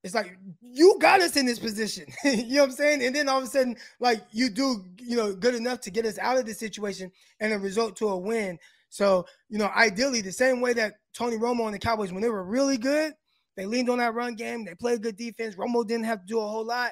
it's 0.04 0.16
like 0.16 0.38
you 0.62 0.98
got 1.00 1.22
us 1.22 1.38
in 1.38 1.46
this 1.46 1.60
position. 1.60 2.06
you 2.24 2.56
know 2.56 2.62
what 2.62 2.70
I'm 2.72 2.76
saying? 2.76 3.04
And 3.04 3.16
then 3.16 3.30
all 3.30 3.38
of 3.38 3.44
a 3.44 3.48
sudden, 3.48 3.76
like 4.00 4.22
you 4.32 4.50
do, 4.50 4.84
you 4.98 5.16
know, 5.16 5.34
good 5.34 5.56
enough 5.56 5.80
to 5.82 5.92
get 5.92 6.06
us 6.06 6.18
out 6.18 6.38
of 6.38 6.46
this 6.46 6.60
situation 6.60 7.12
and 7.40 7.54
a 7.54 7.60
result 7.60 7.96
to 7.98 8.10
a 8.10 8.18
win. 8.18 8.58
So, 8.90 9.26
you 9.50 9.58
know, 9.58 9.70
ideally, 9.76 10.22
the 10.22 10.32
same 10.32 10.60
way 10.60 10.74
that 10.74 10.96
Tony 11.14 11.38
Romo 11.38 11.66
and 11.66 11.74
the 11.74 11.80
Cowboys, 11.80 12.12
when 12.12 12.22
they 12.22 12.30
were 12.30 12.44
really 12.44 12.78
good, 12.78 13.14
they 13.56 13.66
leaned 13.66 13.90
on 13.90 14.00
that 14.00 14.14
run 14.14 14.36
game. 14.36 14.66
They 14.66 14.76
played 14.76 15.04
good 15.04 15.18
defense. 15.18 15.56
Romo 15.56 15.88
didn't 15.88 16.06
have 16.06 16.22
to 16.22 16.26
do 16.26 16.40
a 16.40 16.48
whole 16.48 16.66
lot. 16.66 16.92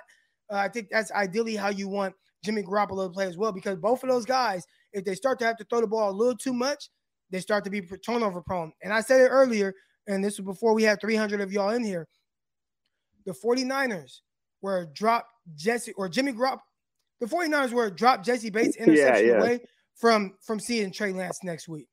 Uh, 0.51 0.57
I 0.57 0.67
think 0.69 0.89
that's 0.91 1.11
ideally 1.11 1.55
how 1.55 1.69
you 1.69 1.87
want 1.87 2.13
Jimmy 2.43 2.63
Garoppolo 2.63 3.07
to 3.07 3.09
play 3.09 3.25
as 3.25 3.37
well, 3.37 3.51
because 3.51 3.77
both 3.77 4.03
of 4.03 4.09
those 4.09 4.25
guys, 4.25 4.65
if 4.93 5.03
they 5.03 5.15
start 5.15 5.39
to 5.39 5.45
have 5.45 5.57
to 5.57 5.65
throw 5.65 5.81
the 5.81 5.87
ball 5.87 6.09
a 6.09 6.11
little 6.11 6.37
too 6.37 6.53
much, 6.53 6.89
they 7.31 7.39
start 7.39 7.63
to 7.65 7.69
be 7.69 7.81
turnover 8.05 8.41
prone. 8.41 8.71
And 8.83 8.93
I 8.93 9.01
said 9.01 9.21
it 9.21 9.27
earlier, 9.29 9.73
and 10.07 10.23
this 10.23 10.37
was 10.37 10.45
before 10.45 10.73
we 10.73 10.83
had 10.83 11.01
300 11.01 11.41
of 11.41 11.51
y'all 11.51 11.71
in 11.71 11.83
here 11.83 12.07
the 13.25 13.31
49ers 13.31 14.19
were 14.61 14.89
dropped 14.93 15.29
Jesse 15.55 15.93
or 15.93 16.09
Jimmy 16.09 16.33
Garoppolo. 16.33 16.59
The 17.19 17.25
49ers 17.25 17.73
were 17.73 17.89
dropped 17.89 18.25
Jessie 18.25 18.49
Bates 18.49 18.77
interception 18.77 19.25
yeah, 19.25 19.31
yeah. 19.33 19.39
away 19.39 19.59
from 19.95 20.35
from 20.41 20.59
seeing 20.59 20.91
Trey 20.91 21.11
Lance 21.11 21.43
next 21.43 21.67
week 21.67 21.87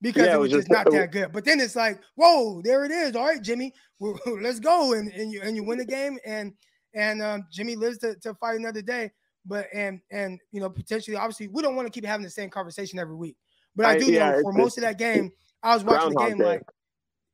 because 0.00 0.26
yeah, 0.26 0.34
it 0.34 0.40
was, 0.40 0.52
it 0.52 0.56
was 0.56 0.64
just, 0.64 0.72
not 0.72 0.90
that 0.90 1.12
good. 1.12 1.32
But 1.32 1.44
then 1.44 1.60
it's 1.60 1.76
like, 1.76 2.00
whoa, 2.14 2.62
there 2.62 2.84
it 2.84 2.90
is. 2.90 3.14
All 3.14 3.26
right, 3.26 3.42
Jimmy, 3.42 3.72
let's 4.00 4.60
go, 4.60 4.94
and, 4.94 5.10
and 5.12 5.32
you 5.32 5.40
and 5.42 5.56
you 5.56 5.64
win 5.64 5.78
the 5.78 5.84
game, 5.84 6.18
and 6.24 6.52
and 6.94 7.22
um, 7.22 7.46
Jimmy 7.52 7.76
lives 7.76 7.98
to, 7.98 8.14
to 8.16 8.34
fight 8.34 8.58
another 8.58 8.82
day. 8.82 9.10
But 9.46 9.66
and 9.72 10.00
and 10.10 10.38
you 10.52 10.60
know 10.60 10.70
potentially, 10.70 11.16
obviously, 11.16 11.48
we 11.48 11.62
don't 11.62 11.76
want 11.76 11.86
to 11.86 11.92
keep 11.92 12.04
having 12.04 12.24
the 12.24 12.30
same 12.30 12.50
conversation 12.50 12.98
every 12.98 13.16
week. 13.16 13.36
But 13.76 13.86
I, 13.86 13.92
I 13.92 13.98
do 13.98 14.10
know 14.10 14.40
for 14.42 14.52
most 14.52 14.78
of 14.78 14.82
that 14.82 14.98
game, 14.98 15.30
I 15.62 15.74
was 15.74 15.84
watching 15.84 16.14
the 16.14 16.26
game 16.26 16.38
day. 16.38 16.44
like 16.44 16.62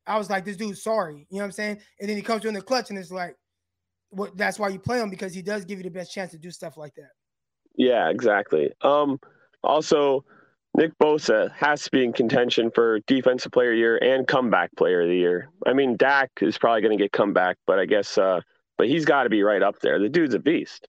I 0.07 0.17
was 0.17 0.29
like, 0.29 0.45
this 0.45 0.57
dude's 0.57 0.81
sorry. 0.81 1.27
You 1.29 1.37
know 1.37 1.43
what 1.43 1.45
I'm 1.45 1.51
saying? 1.51 1.79
And 1.99 2.09
then 2.09 2.15
he 2.15 2.23
comes 2.23 2.45
in 2.45 2.53
the 2.53 2.61
clutch 2.61 2.89
and 2.89 2.97
it's 2.97 3.11
like, 3.11 3.35
what 4.09 4.37
that's 4.37 4.57
why 4.57 4.69
you 4.69 4.79
play 4.79 4.99
him 4.99 5.09
because 5.09 5.33
he 5.33 5.41
does 5.41 5.65
give 5.65 5.79
you 5.79 5.83
the 5.83 5.89
best 5.89 6.13
chance 6.13 6.31
to 6.31 6.37
do 6.37 6.51
stuff 6.51 6.77
like 6.77 6.93
that. 6.95 7.11
Yeah, 7.75 8.09
exactly. 8.09 8.71
Um 8.81 9.19
also 9.63 10.23
Nick 10.75 10.97
Bosa 11.01 11.51
has 11.53 11.83
to 11.83 11.91
be 11.91 12.03
in 12.03 12.13
contention 12.13 12.69
for 12.71 12.99
defensive 13.01 13.51
player 13.51 13.71
of 13.71 13.75
the 13.75 13.79
year 13.79 13.97
and 13.97 14.27
comeback 14.27 14.69
player 14.77 15.01
of 15.01 15.09
the 15.09 15.15
year. 15.15 15.49
I 15.65 15.73
mean, 15.73 15.97
Dak 15.97 16.29
is 16.39 16.57
probably 16.57 16.81
going 16.81 16.95
to 16.95 17.03
get 17.03 17.11
comeback, 17.11 17.57
but 17.65 17.79
I 17.79 17.85
guess 17.85 18.17
uh 18.17 18.41
but 18.77 18.87
he's 18.87 19.05
got 19.05 19.23
to 19.23 19.29
be 19.29 19.43
right 19.43 19.61
up 19.61 19.79
there. 19.79 19.99
The 19.99 20.09
dude's 20.09 20.35
a 20.35 20.39
beast. 20.39 20.87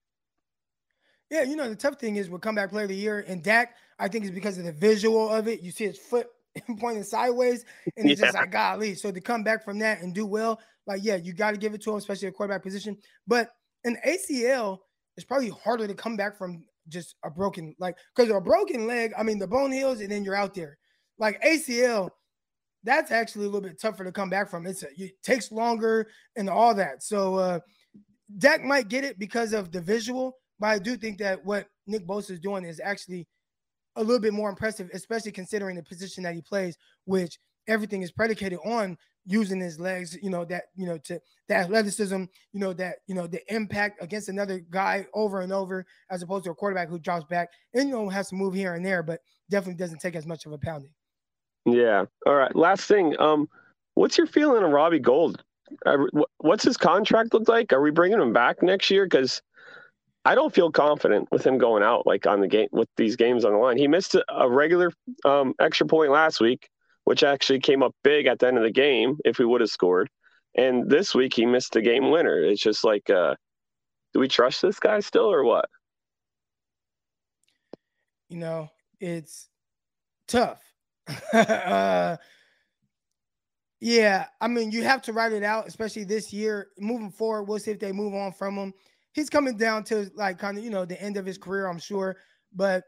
Yeah, 1.30 1.42
you 1.42 1.56
know 1.56 1.68
the 1.68 1.76
tough 1.76 1.98
thing 1.98 2.16
is 2.16 2.30
with 2.30 2.40
comeback 2.40 2.70
player 2.70 2.84
of 2.84 2.90
the 2.90 2.96
year 2.96 3.24
and 3.26 3.42
Dak, 3.42 3.74
I 3.98 4.08
think 4.08 4.24
is 4.24 4.30
because 4.30 4.58
of 4.58 4.64
the 4.64 4.72
visual 4.72 5.28
of 5.28 5.48
it. 5.48 5.60
You 5.62 5.70
see 5.70 5.84
his 5.84 5.98
foot 5.98 6.28
pointing 6.80 7.04
sideways, 7.04 7.64
and 7.96 8.10
it's 8.10 8.20
yeah. 8.20 8.26
just 8.26 8.38
like 8.38 8.50
golly. 8.50 8.94
So 8.94 9.10
to 9.10 9.20
come 9.20 9.42
back 9.42 9.64
from 9.64 9.78
that 9.80 10.00
and 10.00 10.14
do 10.14 10.26
well, 10.26 10.60
like 10.86 11.00
yeah, 11.02 11.16
you 11.16 11.32
got 11.32 11.52
to 11.52 11.56
give 11.56 11.74
it 11.74 11.82
to 11.82 11.90
him, 11.90 11.96
especially 11.96 12.28
a 12.28 12.32
quarterback 12.32 12.62
position. 12.62 12.96
But 13.26 13.50
an 13.84 13.96
ACL 14.06 14.78
is 15.16 15.24
probably 15.24 15.50
harder 15.50 15.86
to 15.86 15.94
come 15.94 16.16
back 16.16 16.36
from 16.36 16.64
just 16.88 17.16
a 17.24 17.30
broken 17.30 17.74
like 17.78 17.96
because 18.16 18.30
a 18.30 18.40
broken 18.40 18.86
leg. 18.86 19.12
I 19.16 19.22
mean, 19.22 19.38
the 19.38 19.46
bone 19.46 19.72
heals 19.72 20.00
and 20.00 20.10
then 20.10 20.24
you're 20.24 20.34
out 20.34 20.54
there. 20.54 20.78
Like 21.18 21.42
ACL, 21.42 22.10
that's 22.84 23.10
actually 23.10 23.44
a 23.44 23.48
little 23.48 23.68
bit 23.68 23.80
tougher 23.80 24.04
to 24.04 24.12
come 24.12 24.30
back 24.30 24.48
from. 24.48 24.66
It's 24.66 24.82
a, 24.82 24.88
it 24.96 25.22
takes 25.22 25.52
longer 25.52 26.08
and 26.36 26.48
all 26.48 26.74
that. 26.74 27.02
So 27.02 27.36
uh 27.36 27.60
Dak 28.36 28.62
might 28.62 28.88
get 28.88 29.04
it 29.04 29.18
because 29.18 29.52
of 29.52 29.72
the 29.72 29.80
visual, 29.80 30.36
but 30.60 30.66
I 30.68 30.78
do 30.78 30.96
think 30.96 31.18
that 31.18 31.44
what 31.44 31.66
Nick 31.86 32.06
Bosa 32.06 32.32
is 32.32 32.40
doing 32.40 32.64
is 32.64 32.80
actually 32.82 33.26
a 33.98 34.02
little 34.02 34.20
bit 34.20 34.32
more 34.32 34.48
impressive, 34.48 34.88
especially 34.94 35.32
considering 35.32 35.76
the 35.76 35.82
position 35.82 36.22
that 36.24 36.34
he 36.34 36.40
plays, 36.40 36.76
which 37.04 37.38
everything 37.66 38.02
is 38.02 38.10
predicated 38.10 38.58
on 38.64 38.96
using 39.26 39.60
his 39.60 39.78
legs, 39.78 40.16
you 40.22 40.30
know, 40.30 40.44
that, 40.46 40.64
you 40.74 40.86
know, 40.86 40.96
to 40.96 41.20
the 41.48 41.54
athleticism, 41.54 42.24
you 42.52 42.60
know, 42.60 42.72
that, 42.72 42.96
you 43.06 43.14
know, 43.14 43.26
the 43.26 43.40
impact 43.54 44.02
against 44.02 44.30
another 44.30 44.60
guy 44.70 45.06
over 45.12 45.40
and 45.40 45.52
over, 45.52 45.84
as 46.10 46.22
opposed 46.22 46.44
to 46.44 46.50
a 46.50 46.54
quarterback 46.54 46.88
who 46.88 46.98
drops 46.98 47.26
back 47.26 47.50
and, 47.74 47.88
you 47.88 47.94
know, 47.94 48.08
has 48.08 48.28
to 48.30 48.34
move 48.34 48.54
here 48.54 48.74
and 48.74 48.86
there, 48.86 49.02
but 49.02 49.20
definitely 49.50 49.78
doesn't 49.78 50.00
take 50.00 50.16
as 50.16 50.26
much 50.26 50.46
of 50.46 50.52
a 50.52 50.58
pounding. 50.58 50.90
Yeah. 51.66 52.04
All 52.24 52.36
right. 52.36 52.54
Last 52.56 52.86
thing. 52.86 53.14
Um, 53.20 53.48
what's 53.94 54.16
your 54.16 54.26
feeling 54.26 54.62
on 54.62 54.70
Robbie 54.70 55.00
Gould? 55.00 55.42
what's 56.38 56.64
his 56.64 56.78
contract 56.78 57.34
look 57.34 57.46
like? 57.46 57.74
Are 57.74 57.82
we 57.82 57.90
bringing 57.90 58.20
him 58.20 58.32
back 58.32 58.62
next 58.62 58.90
year? 58.90 59.04
Because 59.04 59.42
I 60.28 60.34
don't 60.34 60.54
feel 60.54 60.70
confident 60.70 61.26
with 61.32 61.46
him 61.46 61.56
going 61.56 61.82
out 61.82 62.06
like 62.06 62.26
on 62.26 62.42
the 62.42 62.48
game 62.48 62.68
with 62.70 62.90
these 62.98 63.16
games 63.16 63.46
on 63.46 63.52
the 63.52 63.58
line. 63.58 63.78
He 63.78 63.88
missed 63.88 64.14
a, 64.14 64.46
regular 64.46 64.92
um, 65.24 65.54
extra 65.58 65.86
point 65.86 66.10
last 66.12 66.38
week, 66.38 66.68
which 67.04 67.22
actually 67.22 67.60
came 67.60 67.82
up 67.82 67.94
big 68.04 68.26
at 68.26 68.38
the 68.38 68.46
end 68.46 68.58
of 68.58 68.62
the 68.62 68.70
game 68.70 69.16
if 69.24 69.38
we 69.38 69.46
would 69.46 69.62
have 69.62 69.70
scored. 69.70 70.10
And 70.54 70.90
this 70.90 71.14
week 71.14 71.32
he 71.32 71.46
missed 71.46 71.72
the 71.72 71.80
game 71.80 72.10
winner. 72.10 72.38
It's 72.42 72.60
just 72.60 72.84
like, 72.84 73.08
uh, 73.08 73.36
do 74.12 74.20
we 74.20 74.28
trust 74.28 74.60
this 74.60 74.78
guy 74.78 75.00
still 75.00 75.32
or 75.32 75.44
what? 75.44 75.64
You 78.28 78.36
know, 78.36 78.68
it's 79.00 79.48
tough. 80.26 80.60
uh, 81.32 82.18
yeah, 83.80 84.26
I 84.42 84.48
mean, 84.48 84.72
you 84.72 84.82
have 84.82 85.00
to 85.02 85.14
write 85.14 85.32
it 85.32 85.42
out, 85.42 85.68
especially 85.68 86.04
this 86.04 86.34
year. 86.34 86.66
Moving 86.78 87.10
forward, 87.10 87.44
we'll 87.44 87.60
see 87.60 87.70
if 87.70 87.80
they 87.80 87.92
move 87.92 88.12
on 88.12 88.32
from 88.32 88.58
him 88.58 88.74
he's 89.18 89.28
coming 89.28 89.56
down 89.56 89.84
to 89.84 90.10
like 90.14 90.38
kind 90.38 90.56
of 90.56 90.64
you 90.64 90.70
know 90.70 90.84
the 90.84 91.00
end 91.02 91.16
of 91.16 91.26
his 91.26 91.38
career, 91.38 91.66
I'm 91.66 91.78
sure. 91.78 92.16
But 92.54 92.84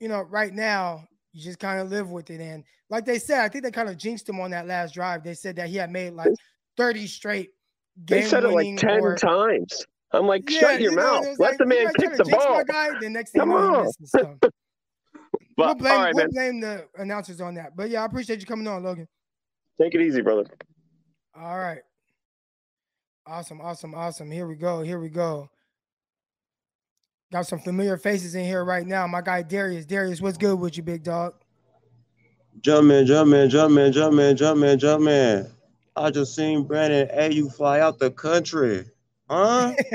you 0.00 0.08
know, 0.08 0.22
right 0.22 0.52
now 0.52 1.04
you 1.32 1.42
just 1.42 1.58
kind 1.58 1.80
of 1.80 1.90
live 1.90 2.10
with 2.10 2.30
it. 2.30 2.40
And 2.40 2.64
like 2.90 3.04
they 3.04 3.18
said, 3.18 3.40
I 3.40 3.48
think 3.48 3.64
they 3.64 3.70
kind 3.70 3.88
of 3.88 3.96
jinxed 3.96 4.28
him 4.28 4.40
on 4.40 4.50
that 4.52 4.66
last 4.66 4.94
drive. 4.94 5.22
They 5.22 5.34
said 5.34 5.56
that 5.56 5.68
he 5.68 5.76
had 5.76 5.90
made 5.90 6.14
like 6.14 6.32
30 6.76 7.06
straight. 7.06 7.50
They 8.06 8.22
said 8.22 8.44
it 8.44 8.48
like 8.48 8.76
10 8.76 9.00
or, 9.00 9.16
times. 9.16 9.84
I'm 10.12 10.26
like, 10.26 10.48
yeah, 10.48 10.60
shut 10.60 10.80
your 10.80 10.92
you 10.92 10.96
know, 10.96 11.02
mouth. 11.02 11.26
Let 11.38 11.50
like, 11.50 11.58
the 11.58 11.66
man 11.66 11.90
kick 11.98 12.16
the 12.16 12.24
ball. 12.24 12.64
Guy, 12.64 12.90
the 13.00 13.10
next 13.10 13.32
thing 13.32 13.40
Come 13.40 13.52
on. 13.52 13.90
but, 14.12 14.52
we'll 15.58 15.74
blame, 15.74 16.00
right, 16.00 16.14
we'll 16.14 16.28
blame 16.28 16.60
the 16.60 16.86
announcers 16.96 17.40
on 17.40 17.54
that. 17.56 17.76
But 17.76 17.90
yeah, 17.90 18.02
I 18.02 18.04
appreciate 18.06 18.40
you 18.40 18.46
coming 18.46 18.66
on, 18.66 18.82
Logan. 18.82 19.06
Take 19.80 19.94
it 19.94 20.00
easy, 20.00 20.22
brother. 20.22 20.46
All 21.36 21.58
right. 21.58 21.80
Awesome, 23.28 23.60
awesome, 23.60 23.94
awesome. 23.94 24.30
Here 24.30 24.46
we 24.46 24.54
go. 24.54 24.80
Here 24.80 24.98
we 24.98 25.10
go. 25.10 25.50
Got 27.30 27.46
some 27.46 27.58
familiar 27.58 27.98
faces 27.98 28.34
in 28.34 28.42
here 28.42 28.64
right 28.64 28.86
now. 28.86 29.06
My 29.06 29.20
guy 29.20 29.42
Darius. 29.42 29.84
Darius, 29.84 30.22
what's 30.22 30.38
good 30.38 30.58
with 30.58 30.78
you, 30.78 30.82
big 30.82 31.02
dog? 31.02 31.34
Jump 32.62 32.86
man, 32.86 33.04
jump 33.04 33.28
man, 33.28 33.50
jump 33.50 33.74
man, 33.74 33.92
jump 33.92 34.14
man, 34.14 34.34
jump 34.34 34.58
man, 34.58 34.78
jump 34.78 35.02
man. 35.02 35.50
I 35.94 36.10
just 36.10 36.34
seen 36.34 36.64
Brandon 36.64 37.06
Aiyuk 37.08 37.54
fly 37.54 37.80
out 37.80 37.98
the 37.98 38.10
country. 38.10 38.86
Huh? 39.28 39.74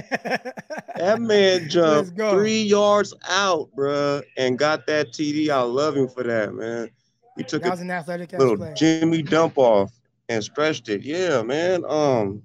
that 0.96 1.20
man 1.20 1.68
jumped 1.70 2.16
three 2.16 2.62
yards 2.62 3.16
out, 3.28 3.68
bro, 3.74 4.22
and 4.38 4.60
got 4.60 4.86
that 4.86 5.12
TD. 5.12 5.50
I 5.50 5.62
love 5.62 5.98
him 5.98 6.08
for 6.08 6.22
that, 6.22 6.54
man. 6.54 6.92
He 7.36 7.44
took 7.44 7.64
that 7.64 7.72
was 7.72 7.82
an 7.82 7.90
athletic 7.90 8.32
little 8.34 8.58
play. 8.58 8.76
Jimmy 8.76 9.24
dump 9.24 9.58
off 9.58 9.92
and 10.30 10.44
stretched 10.44 10.88
it. 10.88 11.02
Yeah, 11.02 11.42
man. 11.42 11.84
Um, 11.88 12.44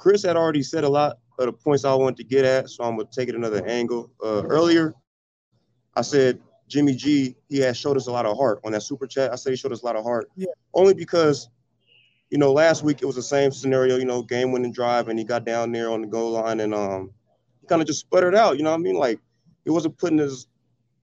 Chris 0.00 0.22
had 0.22 0.34
already 0.34 0.62
said 0.62 0.82
a 0.82 0.88
lot 0.88 1.18
of 1.38 1.44
the 1.44 1.52
points 1.52 1.84
I 1.84 1.92
wanted 1.92 2.16
to 2.16 2.24
get 2.24 2.46
at, 2.46 2.70
so 2.70 2.84
I'm 2.84 2.96
gonna 2.96 3.06
take 3.12 3.28
it 3.28 3.34
another 3.34 3.62
angle. 3.66 4.10
Uh, 4.24 4.42
earlier, 4.44 4.94
I 5.94 6.00
said 6.00 6.40
Jimmy 6.68 6.94
G, 6.94 7.36
he 7.50 7.58
has 7.58 7.76
showed 7.76 7.98
us 7.98 8.06
a 8.06 8.10
lot 8.10 8.24
of 8.24 8.34
heart 8.34 8.60
on 8.64 8.72
that 8.72 8.82
super 8.82 9.06
chat. 9.06 9.30
I 9.30 9.34
said 9.36 9.50
he 9.50 9.56
showed 9.56 9.72
us 9.72 9.82
a 9.82 9.84
lot 9.84 9.96
of 9.96 10.02
heart, 10.02 10.30
yeah. 10.36 10.46
only 10.72 10.94
because, 10.94 11.50
you 12.30 12.38
know, 12.38 12.50
last 12.50 12.82
week 12.82 13.02
it 13.02 13.04
was 13.04 13.14
the 13.14 13.22
same 13.22 13.52
scenario, 13.52 13.98
you 13.98 14.06
know, 14.06 14.22
game 14.22 14.52
winning 14.52 14.72
drive, 14.72 15.08
and 15.08 15.18
he 15.18 15.24
got 15.24 15.44
down 15.44 15.70
there 15.70 15.90
on 15.90 16.00
the 16.00 16.06
goal 16.06 16.30
line 16.30 16.60
and 16.60 16.74
um, 16.74 17.10
he 17.60 17.66
kind 17.66 17.82
of 17.82 17.86
just 17.86 18.00
sputtered 18.00 18.34
out. 18.34 18.56
You 18.56 18.64
know 18.64 18.70
what 18.70 18.80
I 18.80 18.82
mean? 18.82 18.96
Like 18.96 19.20
he 19.66 19.70
wasn't 19.70 19.98
putting 19.98 20.16
his, 20.16 20.46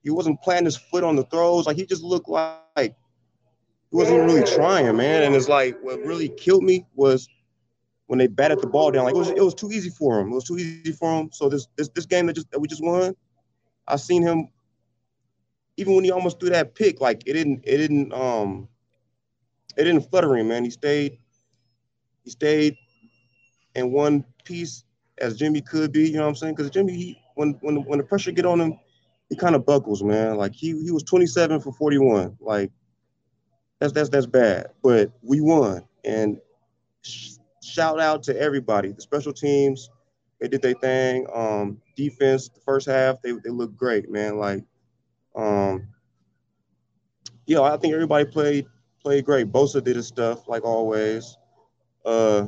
he 0.01 0.09
wasn't 0.09 0.41
planting 0.41 0.65
his 0.65 0.77
foot 0.77 1.03
on 1.03 1.15
the 1.15 1.23
throws. 1.25 1.67
Like 1.67 1.77
he 1.77 1.85
just 1.85 2.01
looked 2.01 2.29
like, 2.29 2.57
like 2.75 2.95
he 3.91 3.95
wasn't 3.95 4.25
really 4.25 4.43
trying, 4.43 4.97
man. 4.97 5.21
And 5.21 5.35
it's 5.35 5.47
like 5.47 5.77
what 5.83 5.99
really 5.99 6.29
killed 6.29 6.63
me 6.63 6.87
was 6.95 7.29
when 8.07 8.19
they 8.19 8.27
batted 8.27 8.59
the 8.59 8.67
ball 8.67 8.91
down. 8.91 9.05
Like 9.05 9.15
it 9.15 9.17
was, 9.17 9.29
it 9.29 9.43
was 9.43 9.53
too 9.53 9.71
easy 9.71 9.89
for 9.89 10.19
him. 10.19 10.31
It 10.31 10.35
was 10.35 10.45
too 10.45 10.57
easy 10.57 10.91
for 10.93 11.19
him. 11.19 11.29
So 11.31 11.49
this 11.49 11.67
this 11.77 11.89
this 11.89 12.05
game 12.05 12.25
that 12.27 12.33
just 12.33 12.49
that 12.51 12.59
we 12.59 12.67
just 12.67 12.83
won, 12.83 13.15
I 13.87 13.95
seen 13.97 14.23
him. 14.23 14.49
Even 15.77 15.95
when 15.95 16.03
he 16.03 16.11
almost 16.11 16.39
threw 16.39 16.49
that 16.49 16.73
pick, 16.73 16.99
like 16.99 17.23
it 17.27 17.33
didn't 17.33 17.63
it 17.63 17.77
didn't 17.77 18.13
um 18.13 18.67
it 19.77 19.83
didn't 19.83 20.09
flutter 20.09 20.35
him, 20.35 20.47
man. 20.47 20.63
He 20.63 20.71
stayed 20.71 21.19
he 22.23 22.31
stayed 22.31 22.75
in 23.75 23.91
one 23.91 24.25
piece 24.43 24.83
as 25.19 25.37
Jimmy 25.37 25.61
could 25.61 25.91
be. 25.91 26.09
You 26.09 26.15
know 26.17 26.23
what 26.23 26.29
I'm 26.29 26.35
saying? 26.35 26.55
Because 26.55 26.71
Jimmy, 26.71 26.93
he, 26.93 27.21
when 27.35 27.57
when 27.61 27.83
when 27.83 27.99
the 27.99 28.03
pressure 28.05 28.31
get 28.31 28.45
on 28.45 28.59
him, 28.59 28.79
he 29.29 29.35
kind 29.35 29.55
of 29.55 29.65
buckles, 29.65 30.01
man. 30.01 30.37
Like 30.37 30.53
he 30.53 30.69
he 30.83 30.91
was 30.91 31.03
27 31.03 31.59
for 31.59 31.71
41. 31.73 32.37
Like 32.39 32.71
that's 33.79 33.93
that's 33.93 34.09
that's 34.09 34.25
bad, 34.25 34.67
but 34.81 35.11
we 35.21 35.41
won 35.41 35.83
and 36.03 36.39
shout 37.77 37.99
out 37.99 38.23
to 38.23 38.39
everybody. 38.39 38.91
The 38.91 39.01
special 39.01 39.31
teams, 39.33 39.89
they 40.41 40.47
did 40.47 40.61
their 40.63 40.73
thing. 40.73 41.27
Um, 41.33 41.79
defense, 41.95 42.49
the 42.49 42.59
first 42.61 42.87
half, 42.87 43.21
they 43.21 43.31
they 43.43 43.51
looked 43.51 43.77
great, 43.77 44.09
man. 44.09 44.37
Like, 44.37 44.63
um, 45.35 45.87
yeah, 47.45 47.61
I 47.61 47.77
think 47.77 47.93
everybody 47.93 48.25
played 48.25 48.65
played 49.01 49.25
great. 49.25 49.51
Bosa 49.51 49.83
did 49.83 49.95
his 49.95 50.07
stuff 50.07 50.47
like 50.47 50.63
always. 50.63 51.37
Uh, 52.03 52.47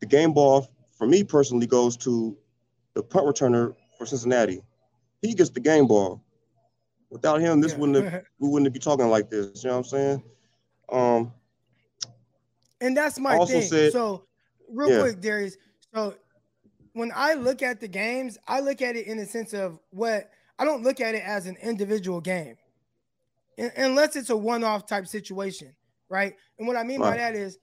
the 0.00 0.06
game 0.06 0.32
ball 0.32 0.68
for 0.96 1.06
me 1.06 1.24
personally 1.24 1.66
goes 1.66 1.96
to 1.96 2.36
the 2.94 3.02
punt 3.02 3.26
returner 3.26 3.74
for 3.98 4.06
Cincinnati. 4.06 4.62
He 5.20 5.34
gets 5.34 5.50
the 5.50 5.60
game 5.60 5.86
ball. 5.86 6.22
Without 7.10 7.40
him, 7.40 7.60
this 7.60 7.72
Yeah. 7.72 7.78
wouldn't 7.78 8.04
have, 8.04 8.22
we 8.38 8.48
wouldn't 8.48 8.72
be 8.72 8.78
talking 8.78 9.08
like 9.08 9.30
this. 9.30 9.64
You 9.64 9.70
know 9.70 9.78
what 9.78 9.84
I'm 9.86 9.90
saying? 9.90 10.22
Um, 10.92 11.32
And 12.80 12.96
that's 12.96 13.18
my 13.18 13.36
Also 13.36 13.60
thing. 13.60 13.68
said- 13.68 13.92
so, 13.92 14.26
real 14.68 14.90
Yeah. 14.90 15.00
quick, 15.02 15.20
Darius. 15.20 15.56
So, 15.94 16.14
when 16.92 17.12
I 17.14 17.34
look 17.34 17.62
at 17.62 17.80
the 17.80 17.88
games, 17.88 18.38
I 18.48 18.60
look 18.60 18.82
at 18.82 18.96
it 18.96 19.06
in 19.06 19.18
the 19.18 19.26
sense 19.26 19.52
of 19.52 19.78
what 19.90 20.30
I 20.58 20.64
don't 20.64 20.82
look 20.82 21.00
at 21.00 21.14
it 21.14 21.22
as 21.24 21.46
an 21.46 21.56
individual 21.62 22.20
game, 22.20 22.56
Un- 23.58 23.72
unless 23.76 24.16
it's 24.16 24.30
a 24.30 24.36
one-off 24.36 24.86
type 24.86 25.06
situation, 25.06 25.74
right? 26.08 26.36
And 26.58 26.66
what 26.66 26.76
I 26.76 26.82
mean 26.82 27.00
by 27.00 27.16
that 27.16 27.34
is, 27.34 27.58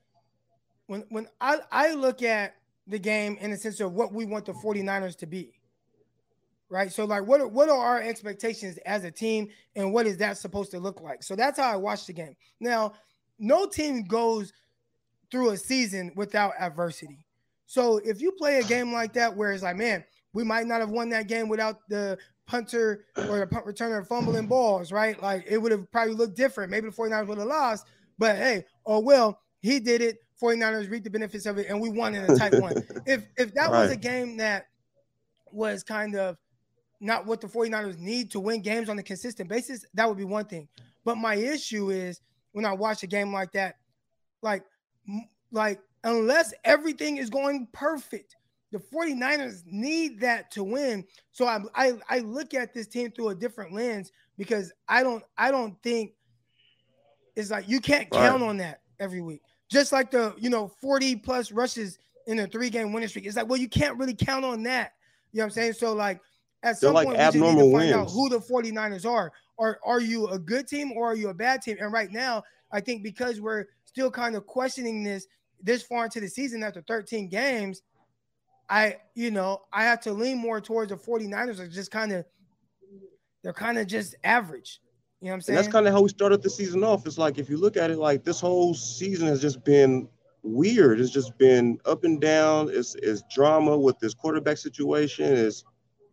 when 0.87 1.01
when 1.09 1.27
I 1.41 1.59
I 1.71 1.93
look 1.93 2.21
at 2.23 2.55
the 2.87 2.97
game 2.97 3.37
in 3.41 3.51
the 3.51 3.57
sense 3.57 3.79
of 3.81 3.93
what 3.93 4.13
we 4.13 4.25
want 4.25 4.45
the 4.45 4.53
49ers 4.53 5.15
to 5.17 5.25
be. 5.27 5.53
Right. 6.69 6.91
So 6.91 7.05
like 7.05 7.25
what 7.25 7.39
are 7.41 7.47
what 7.47 7.69
are 7.69 7.77
our 7.77 8.01
expectations 8.01 8.77
as 8.85 9.03
a 9.03 9.11
team 9.11 9.49
and 9.75 9.93
what 9.93 10.05
is 10.05 10.17
that 10.17 10.37
supposed 10.37 10.71
to 10.71 10.79
look 10.79 11.01
like? 11.01 11.23
So 11.23 11.35
that's 11.35 11.59
how 11.59 11.69
I 11.71 11.75
watch 11.75 12.05
the 12.05 12.13
game. 12.13 12.35
Now, 12.59 12.93
no 13.39 13.65
team 13.67 14.03
goes 14.03 14.51
through 15.31 15.49
a 15.49 15.57
season 15.57 16.11
without 16.15 16.53
adversity. 16.59 17.25
So 17.65 17.97
if 17.97 18.21
you 18.21 18.31
play 18.31 18.59
a 18.59 18.63
game 18.63 18.93
like 18.93 19.13
that 19.13 19.35
where 19.35 19.51
it's 19.51 19.63
like, 19.63 19.75
man, 19.75 20.03
we 20.33 20.43
might 20.43 20.67
not 20.67 20.79
have 20.79 20.89
won 20.89 21.09
that 21.09 21.27
game 21.27 21.49
without 21.49 21.87
the 21.89 22.17
punter 22.45 23.05
or 23.17 23.39
the 23.39 23.47
punt 23.47 23.65
returner 23.65 24.05
fumbling 24.07 24.47
balls, 24.47 24.91
right? 24.91 25.21
Like 25.21 25.45
it 25.47 25.57
would 25.57 25.71
have 25.71 25.91
probably 25.91 26.15
looked 26.15 26.37
different. 26.37 26.71
Maybe 26.71 26.89
the 26.89 26.95
49ers 26.95 27.27
would 27.27 27.37
have 27.37 27.47
lost, 27.47 27.87
but 28.17 28.37
hey, 28.37 28.65
oh 28.85 28.99
well, 28.99 29.39
he 29.61 29.79
did 29.79 30.01
it. 30.01 30.17
49ers 30.41 30.89
reaped 30.89 31.03
the 31.03 31.09
benefits 31.09 31.47
of 31.47 31.57
it, 31.57 31.67
and 31.67 31.81
we 31.81 31.89
won 31.89 32.13
in 32.13 32.23
a 32.29 32.37
tight 32.37 32.59
one. 32.61 32.75
If 33.05 33.25
if 33.37 33.53
that 33.55 33.71
was 33.71 33.91
a 33.91 33.97
game 33.97 34.37
that 34.37 34.67
was 35.51 35.83
kind 35.83 36.15
of 36.15 36.37
not 36.99 37.25
what 37.25 37.41
the 37.41 37.47
49ers 37.47 37.97
need 37.97 38.31
to 38.31 38.39
win 38.39 38.61
games 38.61 38.89
on 38.89 38.99
a 38.99 39.03
consistent 39.03 39.49
basis, 39.49 39.85
that 39.93 40.07
would 40.07 40.17
be 40.17 40.23
one 40.23 40.45
thing. 40.45 40.67
But 41.03 41.17
my 41.17 41.35
issue 41.35 41.89
is 41.89 42.21
when 42.51 42.65
I 42.65 42.73
watch 42.73 43.03
a 43.03 43.07
game 43.07 43.33
like 43.33 43.51
that, 43.53 43.75
like 44.41 44.63
like 45.51 45.79
unless 46.03 46.53
everything 46.63 47.17
is 47.17 47.29
going 47.29 47.67
perfect, 47.73 48.35
the 48.71 48.79
49ers 48.79 49.63
need 49.65 50.19
that 50.21 50.51
to 50.51 50.63
win. 50.63 51.05
So 51.31 51.45
I 51.45 51.59
I, 51.75 51.93
I 52.09 52.19
look 52.19 52.53
at 52.53 52.73
this 52.73 52.87
team 52.87 53.11
through 53.11 53.29
a 53.29 53.35
different 53.35 53.73
lens 53.73 54.11
because 54.37 54.71
I 54.87 55.03
don't 55.03 55.23
I 55.37 55.51
don't 55.51 55.81
think 55.83 56.13
it's 57.35 57.51
like 57.51 57.67
you 57.69 57.79
can't 57.79 58.09
count 58.09 58.41
Right. 58.41 58.49
on 58.49 58.57
that 58.57 58.81
every 58.99 59.21
week. 59.21 59.41
Just 59.69 59.91
like 59.91 60.11
the 60.11 60.33
you 60.37 60.49
know 60.49 60.67
40 60.81 61.17
plus 61.17 61.51
rushes 61.51 61.99
in 62.25 62.39
a 62.39 62.47
three 62.47 62.69
game 62.69 62.91
winning 62.91 63.09
streak. 63.09 63.25
It's 63.25 63.37
like, 63.37 63.47
well, 63.47 63.59
you 63.59 63.69
can't 63.69 63.97
really 63.97 64.15
count 64.15 64.43
on 64.43 64.63
that. 64.63 64.93
You 65.31 65.39
know 65.39 65.43
what 65.43 65.47
I'm 65.47 65.51
saying? 65.51 65.73
So 65.73 65.93
like 65.93 66.19
at 66.63 66.79
They're 66.81 66.89
some 66.89 66.93
like 66.93 67.05
point 67.05 67.17
we 67.17 67.23
just 67.23 67.35
need 67.35 67.57
to 67.57 67.71
find 67.71 67.93
out 67.93 68.09
who 68.11 68.29
the 68.29 68.39
49ers 68.39 69.05
are. 69.09 69.31
Or 69.57 69.79
are 69.85 69.99
you 70.01 70.27
a 70.27 70.37
good 70.37 70.67
team 70.67 70.91
or 70.93 71.07
are 71.07 71.15
you 71.15 71.29
a 71.29 71.33
bad 71.33 71.61
team? 71.61 71.77
And 71.79 71.91
right 71.91 72.11
now, 72.11 72.43
I 72.71 72.81
think 72.81 73.03
because 73.03 73.39
we're 73.39 73.65
still 73.85 74.11
kind 74.11 74.35
of 74.35 74.45
questioning 74.45 75.03
this 75.03 75.27
this 75.61 75.81
far 75.83 76.05
into 76.05 76.19
the 76.19 76.27
season 76.27 76.61
after 76.63 76.81
13 76.81 77.29
games, 77.29 77.81
I, 78.69 78.97
you 79.15 79.31
know, 79.31 79.61
I 79.73 79.83
have 79.85 80.01
to 80.01 80.13
lean 80.13 80.37
more 80.37 80.61
towards 80.61 80.91
the 80.91 80.97
49ers 80.97 81.59
are 81.59 81.67
just 81.67 81.91
kind 81.91 82.11
of 82.11 82.25
they're 83.43 83.53
kind 83.53 83.77
of 83.77 83.87
just 83.87 84.15
average. 84.23 84.81
You 85.19 85.27
know 85.27 85.29
what 85.29 85.33
I'm 85.33 85.35
And 85.37 85.43
saying? 85.45 85.55
that's 85.55 85.67
kind 85.67 85.87
of 85.87 85.93
how 85.93 86.01
we 86.01 86.09
started 86.09 86.43
the 86.43 86.49
season 86.49 86.83
off. 86.83 87.07
It's 87.07 87.17
like 87.17 87.37
if 87.39 87.49
you 87.49 87.57
look 87.57 87.77
at 87.77 87.89
it, 87.89 87.97
like 87.97 88.23
this 88.23 88.39
whole 88.39 88.73
season 88.73 89.27
has 89.27 89.41
just 89.41 89.63
been 89.63 90.07
weird. 90.43 90.99
It's 90.99 91.09
just 91.11 91.37
been 91.37 91.79
up 91.85 92.03
and 92.03 92.21
down. 92.21 92.69
It's, 92.71 92.95
it's 92.95 93.23
drama 93.33 93.77
with 93.77 93.97
this 93.99 94.13
quarterback 94.13 94.57
situation. 94.57 95.25
It's 95.25 95.63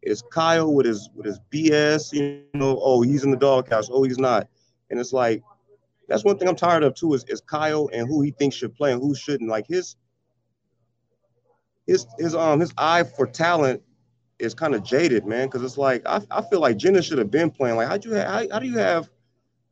it's 0.02 0.22
Kyle 0.31 0.72
with 0.72 0.86
his 0.86 1.10
with 1.14 1.26
his 1.26 1.40
BS. 1.51 2.12
You 2.12 2.44
know, 2.55 2.78
oh 2.82 3.02
he's 3.02 3.24
in 3.24 3.31
the 3.31 3.36
doghouse. 3.36 3.89
Oh 3.90 4.02
he's 4.05 4.18
not. 4.18 4.48
And 4.90 5.01
it's 5.01 5.12
like 5.12 5.43
that's 6.09 6.24
one 6.24 6.39
thing 6.39 6.48
I'm 6.48 6.56
tired 6.56 6.82
of 6.82 6.94
too. 6.94 7.14
Is, 7.14 7.24
is 7.28 7.40
Kyle 7.40 7.89
and 7.93 8.06
who 8.09 8.22
he 8.22 8.31
thinks 8.31 8.56
should 8.56 8.74
play 8.74 8.93
and 8.93 9.01
who 9.01 9.14
shouldn't. 9.14 9.51
Like 9.51 9.66
his 9.66 9.97
his 11.86 12.06
his 12.18 12.35
um 12.35 12.60
his 12.60 12.72
eye 12.78 13.05
for 13.05 13.26
talent 13.26 13.82
is 14.39 14.55
kind 14.55 14.74
of 14.74 14.82
jaded, 14.82 15.26
man. 15.26 15.48
Because 15.48 15.62
it's 15.62 15.78
like 15.78 16.02
I, 16.06 16.20
I 16.31 16.43
feel 16.43 16.60
like 16.60 16.76
Jenna 16.76 17.02
should 17.02 17.18
have 17.18 17.31
been 17.31 17.51
playing. 17.51 17.76
Like 17.76 17.89
how'd 17.89 18.05
you 18.05 18.14
ha- 18.16 18.26
how, 18.26 18.47
how 18.52 18.59
do 18.59 18.66
you 18.66 18.78
have 18.78 19.09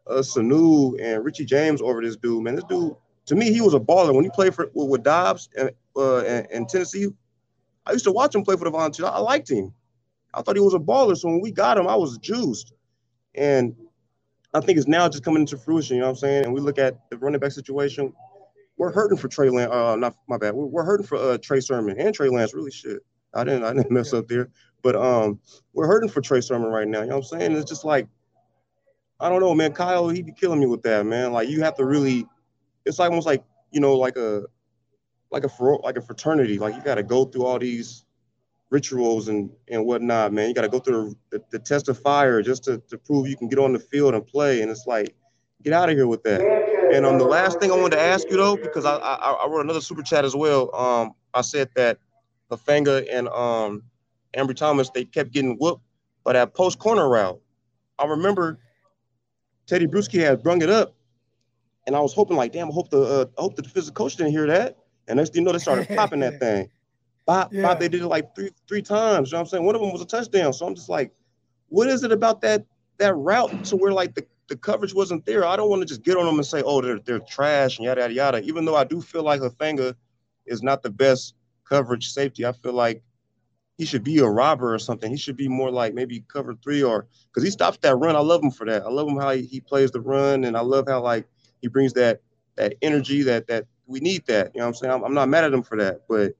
uh, 0.06 0.14
Sanu 0.14 1.00
and 1.00 1.24
Richie 1.24 1.44
James 1.44 1.82
over 1.82 2.02
this 2.02 2.16
dude, 2.16 2.42
man? 2.42 2.54
This 2.54 2.64
dude 2.64 2.94
to 3.26 3.34
me 3.34 3.52
he 3.52 3.60
was 3.60 3.74
a 3.74 3.80
baller 3.80 4.14
when 4.14 4.24
he 4.24 4.30
played 4.30 4.54
for 4.54 4.70
with, 4.74 4.88
with 4.88 5.02
Dobbs 5.02 5.48
and 5.56 5.70
uh 5.96 6.20
and, 6.20 6.46
and 6.50 6.68
Tennessee. 6.68 7.08
I 7.84 7.92
used 7.92 8.04
to 8.04 8.12
watch 8.12 8.34
him 8.34 8.44
play 8.44 8.56
for 8.56 8.64
the 8.64 8.70
Volunteers. 8.70 9.08
I 9.08 9.18
liked 9.18 9.50
him. 9.50 9.72
I 10.34 10.42
thought 10.42 10.56
he 10.56 10.62
was 10.62 10.74
a 10.74 10.78
baller. 10.78 11.16
So 11.16 11.28
when 11.28 11.40
we 11.40 11.50
got 11.50 11.76
him, 11.76 11.88
I 11.88 11.96
was 11.96 12.16
juiced. 12.18 12.72
And 13.34 13.74
I 14.54 14.60
think 14.60 14.78
it's 14.78 14.88
now 14.88 15.08
just 15.08 15.24
coming 15.24 15.40
into 15.40 15.56
fruition. 15.56 15.96
You 15.96 16.02
know 16.02 16.08
what 16.08 16.12
I'm 16.12 16.16
saying? 16.18 16.44
And 16.44 16.54
we 16.54 16.60
look 16.60 16.78
at 16.78 16.98
the 17.10 17.18
running 17.18 17.40
back 17.40 17.52
situation. 17.52 18.12
We're 18.76 18.92
hurting 18.92 19.18
for 19.18 19.28
Trey 19.28 19.48
Lance. 19.48 19.72
Uh, 19.72 19.96
not 19.96 20.14
my 20.28 20.36
bad. 20.36 20.54
We're, 20.54 20.66
we're 20.66 20.84
hurting 20.84 21.06
for 21.06 21.16
uh, 21.16 21.38
Trey 21.38 21.60
Sermon 21.60 21.98
and 21.98 22.14
Trey 22.14 22.28
Lance. 22.28 22.54
Really 22.54 22.70
shit. 22.70 23.00
I 23.34 23.44
didn't. 23.44 23.64
I 23.64 23.72
didn't 23.72 23.90
mess 23.90 24.12
up 24.12 24.28
there. 24.28 24.50
But 24.82 24.96
um, 24.96 25.40
we're 25.72 25.86
hurting 25.86 26.10
for 26.10 26.20
Trey 26.20 26.40
Sermon 26.40 26.68
right 26.68 26.86
now. 26.86 27.00
You 27.00 27.08
know 27.08 27.18
what 27.18 27.32
I'm 27.32 27.40
saying? 27.40 27.56
It's 27.56 27.68
just 27.68 27.84
like, 27.84 28.08
I 29.20 29.28
don't 29.28 29.40
know, 29.40 29.54
man. 29.54 29.72
Kyle, 29.72 30.08
he 30.08 30.22
be 30.22 30.32
killing 30.32 30.60
me 30.60 30.66
with 30.66 30.82
that, 30.82 31.06
man. 31.06 31.32
Like 31.32 31.48
you 31.48 31.62
have 31.62 31.76
to 31.76 31.84
really. 31.84 32.26
It's 32.84 32.98
like 32.98 33.10
almost 33.10 33.26
like 33.26 33.44
you 33.70 33.80
know, 33.80 33.94
like 33.94 34.16
a, 34.16 34.42
like 35.30 35.44
a 35.44 35.50
like 35.82 35.96
a 35.96 36.02
fraternity. 36.02 36.58
Like 36.58 36.74
you 36.74 36.82
got 36.82 36.96
to 36.96 37.02
go 37.02 37.24
through 37.24 37.44
all 37.44 37.58
these 37.58 38.04
rituals 38.72 39.28
and 39.28 39.50
and 39.68 39.84
whatnot, 39.84 40.32
man. 40.32 40.48
You 40.48 40.54
got 40.54 40.62
to 40.62 40.68
go 40.68 40.78
through 40.78 41.14
the, 41.30 41.42
the, 41.50 41.58
test 41.58 41.88
of 41.88 41.98
fire 41.98 42.42
just 42.42 42.64
to, 42.64 42.78
to 42.88 42.96
prove 42.96 43.28
you 43.28 43.36
can 43.36 43.48
get 43.48 43.58
on 43.58 43.72
the 43.72 43.78
field 43.78 44.14
and 44.14 44.26
play. 44.26 44.62
And 44.62 44.70
it's 44.70 44.86
like, 44.86 45.14
get 45.62 45.74
out 45.74 45.90
of 45.90 45.94
here 45.94 46.06
with 46.06 46.22
that. 46.24 46.40
And 46.92 47.06
um, 47.06 47.18
the 47.18 47.24
last 47.24 47.60
thing 47.60 47.70
I 47.70 47.76
wanted 47.76 47.96
to 47.96 48.02
ask 48.02 48.28
you 48.30 48.36
though, 48.36 48.56
because 48.56 48.84
I 48.84 48.96
I, 48.96 49.32
I 49.32 49.46
wrote 49.46 49.60
another 49.60 49.80
super 49.80 50.02
chat 50.02 50.24
as 50.24 50.34
well. 50.34 50.74
Um, 50.74 51.12
I 51.34 51.42
said 51.42 51.68
that 51.76 51.98
Hufanga 52.50 53.06
and 53.12 53.28
um 53.28 53.82
Ambry 54.36 54.56
Thomas 54.56 54.90
they 54.90 55.04
kept 55.04 55.32
getting 55.32 55.56
whooped 55.58 55.82
but 56.24 56.34
at 56.36 56.54
post 56.54 56.78
corner 56.78 57.08
route. 57.08 57.40
I 57.98 58.06
remember 58.06 58.58
Tedy 59.66 59.86
Bruschi 59.86 60.20
had 60.20 60.42
brung 60.42 60.62
it 60.62 60.70
up, 60.70 60.94
and 61.86 61.94
I 61.94 62.00
was 62.00 62.14
hoping 62.14 62.36
like, 62.36 62.52
damn, 62.52 62.68
I 62.68 62.72
hope 62.72 62.90
the 62.90 63.02
uh, 63.02 63.24
I 63.38 63.42
hope 63.42 63.56
the 63.56 63.62
physical 63.62 64.04
coach 64.04 64.16
didn't 64.16 64.32
hear 64.32 64.46
that. 64.46 64.76
And 65.08 65.18
next 65.18 65.32
thing 65.32 65.42
you 65.42 65.46
know, 65.46 65.52
they 65.52 65.58
started 65.58 65.88
popping 65.94 66.20
that 66.20 66.40
thing. 66.40 66.70
Bop, 67.26 67.52
Yeah. 67.52 67.62
bop, 67.62 67.80
they 67.80 67.88
did 67.88 68.02
it 68.02 68.08
like 68.08 68.34
three 68.34 68.50
three 68.68 68.82
times. 68.82 69.30
You 69.30 69.36
know 69.36 69.40
what 69.40 69.46
I'm 69.46 69.50
saying? 69.50 69.64
One 69.64 69.74
of 69.74 69.80
them 69.80 69.92
was 69.92 70.02
a 70.02 70.06
touchdown. 70.06 70.52
So 70.52 70.66
I'm 70.66 70.74
just 70.74 70.88
like, 70.88 71.12
what 71.68 71.88
is 71.88 72.02
it 72.04 72.12
about 72.12 72.40
that 72.42 72.64
that 72.98 73.14
route 73.14 73.64
to 73.64 73.76
where 73.76 73.92
like 73.92 74.14
the, 74.14 74.26
the 74.48 74.56
coverage 74.56 74.94
wasn't 74.94 75.24
there? 75.24 75.44
I 75.44 75.56
don't 75.56 75.70
want 75.70 75.82
to 75.82 75.86
just 75.86 76.02
get 76.02 76.16
on 76.16 76.26
them 76.26 76.36
and 76.36 76.46
say, 76.46 76.62
oh, 76.64 76.80
they're 76.80 76.98
they're 76.98 77.20
trash 77.20 77.78
and 77.78 77.86
yada 77.86 78.02
yada 78.02 78.14
yada. 78.14 78.42
Even 78.42 78.64
though 78.64 78.76
I 78.76 78.84
do 78.84 79.00
feel 79.00 79.22
like 79.22 79.40
Hufanga 79.40 79.94
is 80.46 80.62
not 80.62 80.82
the 80.82 80.90
best 80.90 81.34
coverage 81.68 82.10
safety. 82.10 82.44
I 82.44 82.52
feel 82.52 82.72
like 82.72 83.02
he 83.78 83.84
should 83.84 84.04
be 84.04 84.18
a 84.18 84.26
robber 84.26 84.74
or 84.74 84.78
something. 84.78 85.10
He 85.10 85.16
should 85.16 85.36
be 85.36 85.48
more 85.48 85.70
like 85.70 85.94
maybe 85.94 86.24
cover 86.28 86.54
three 86.62 86.82
or 86.82 87.06
because 87.28 87.44
he 87.44 87.50
stops 87.50 87.78
that 87.78 87.96
run. 87.96 88.16
I 88.16 88.20
love 88.20 88.42
him 88.42 88.50
for 88.50 88.66
that. 88.66 88.82
I 88.82 88.90
love 88.90 89.08
him 89.08 89.16
how 89.16 89.30
he, 89.30 89.42
he 89.42 89.60
plays 89.60 89.90
the 89.90 90.00
run, 90.00 90.44
and 90.44 90.56
I 90.56 90.60
love 90.60 90.86
how 90.88 91.02
like 91.02 91.26
he 91.60 91.68
brings 91.68 91.92
that 91.94 92.20
that 92.56 92.74
energy 92.82 93.22
that 93.22 93.46
that 93.46 93.66
we 93.86 94.00
need 94.00 94.26
that. 94.26 94.52
You 94.54 94.60
know 94.60 94.66
what 94.66 94.68
I'm 94.68 94.74
saying? 94.74 94.92
I'm, 94.92 95.04
I'm 95.04 95.14
not 95.14 95.28
mad 95.28 95.44
at 95.44 95.54
him 95.54 95.62
for 95.62 95.78
that, 95.78 96.02
but 96.08 96.34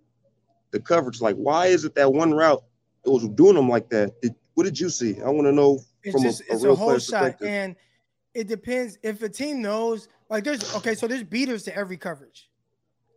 the 0.72 0.80
coverage, 0.80 1.20
like, 1.20 1.36
why 1.36 1.66
is 1.66 1.84
it 1.84 1.94
that 1.94 2.12
one 2.12 2.32
route 2.32 2.62
it 3.04 3.10
was 3.10 3.28
doing 3.28 3.54
them 3.54 3.68
like 3.68 3.88
that? 3.90 4.20
Did, 4.20 4.34
what 4.54 4.64
did 4.64 4.78
you 4.78 4.90
see? 4.90 5.20
I 5.20 5.28
want 5.28 5.46
to 5.46 5.52
know 5.52 5.80
it's 6.02 6.12
from 6.12 6.22
just 6.22 6.40
a, 6.40 6.44
a 6.52 6.54
it's 6.54 6.64
real 6.64 6.72
a 6.72 6.76
whole 6.76 6.98
shot 6.98 7.36
and 7.42 7.76
it 8.34 8.48
depends 8.48 8.98
if 9.02 9.22
a 9.22 9.28
team 9.28 9.62
knows 9.62 10.08
like 10.28 10.42
there's 10.42 10.74
okay 10.74 10.94
so 10.94 11.06
there's 11.06 11.22
beaters 11.22 11.62
to 11.62 11.76
every 11.76 11.96
coverage 11.96 12.50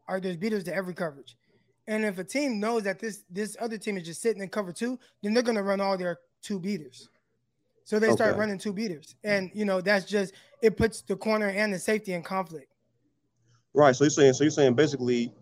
all 0.08 0.16
right 0.16 0.24
there's 0.24 0.38
beaters 0.38 0.64
to 0.64 0.76
every 0.76 0.94
coverage 0.94 1.36
and 1.88 2.06
if 2.06 2.20
a 2.20 2.24
team 2.24 2.60
knows 2.60 2.84
that 2.84 3.00
this 3.00 3.24
this 3.32 3.58
other 3.60 3.78
team 3.78 3.98
is 3.98 4.04
just 4.06 4.22
sitting 4.22 4.42
in 4.44 4.50
cover 4.50 4.72
two 4.72 5.00
then 5.24 5.34
they're 5.34 5.42
going 5.42 5.56
to 5.56 5.64
run 5.64 5.82
all 5.82 5.98
their 5.98 6.20
two 6.44 6.60
beaters 6.60 7.10
so 7.86 7.98
they 7.98 8.12
start 8.12 8.32
Okay. 8.32 8.40
running 8.40 8.60
two 8.60 8.74
beaters 8.74 9.16
and 9.24 9.50
you 9.54 9.66
know 9.66 9.82
that's 9.82 10.06
just 10.06 10.34
it 10.62 10.78
puts 10.78 11.02
the 11.02 11.16
corner 11.16 11.50
and 11.50 11.74
the 11.74 11.80
safety 11.80 12.14
in 12.14 12.22
conflict 12.22 12.68
Right. 13.76 13.94
So 13.94 14.06
you're 14.06 14.12
saying, 14.12 14.34
so 14.34 14.44
you're 14.46 14.52
saying 14.52 14.74
basically 14.74 15.34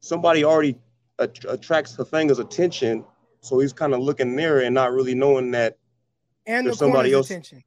somebody 0.00 0.44
already 0.44 0.78
att- 1.18 1.44
attracts 1.48 1.96
Hufanga's 1.96 2.38
attention, 2.38 3.04
so 3.40 3.58
he's 3.58 3.72
kind 3.72 3.94
of 3.94 4.00
looking 4.00 4.34
there 4.36 4.60
and 4.60 4.74
not 4.74 4.92
really 4.92 5.14
knowing 5.14 5.50
that. 5.52 5.78
and 6.46 6.66
There's 6.66 6.78
the 6.78 6.84
somebody 6.86 7.12
else- 7.12 7.30
attention 7.30 7.62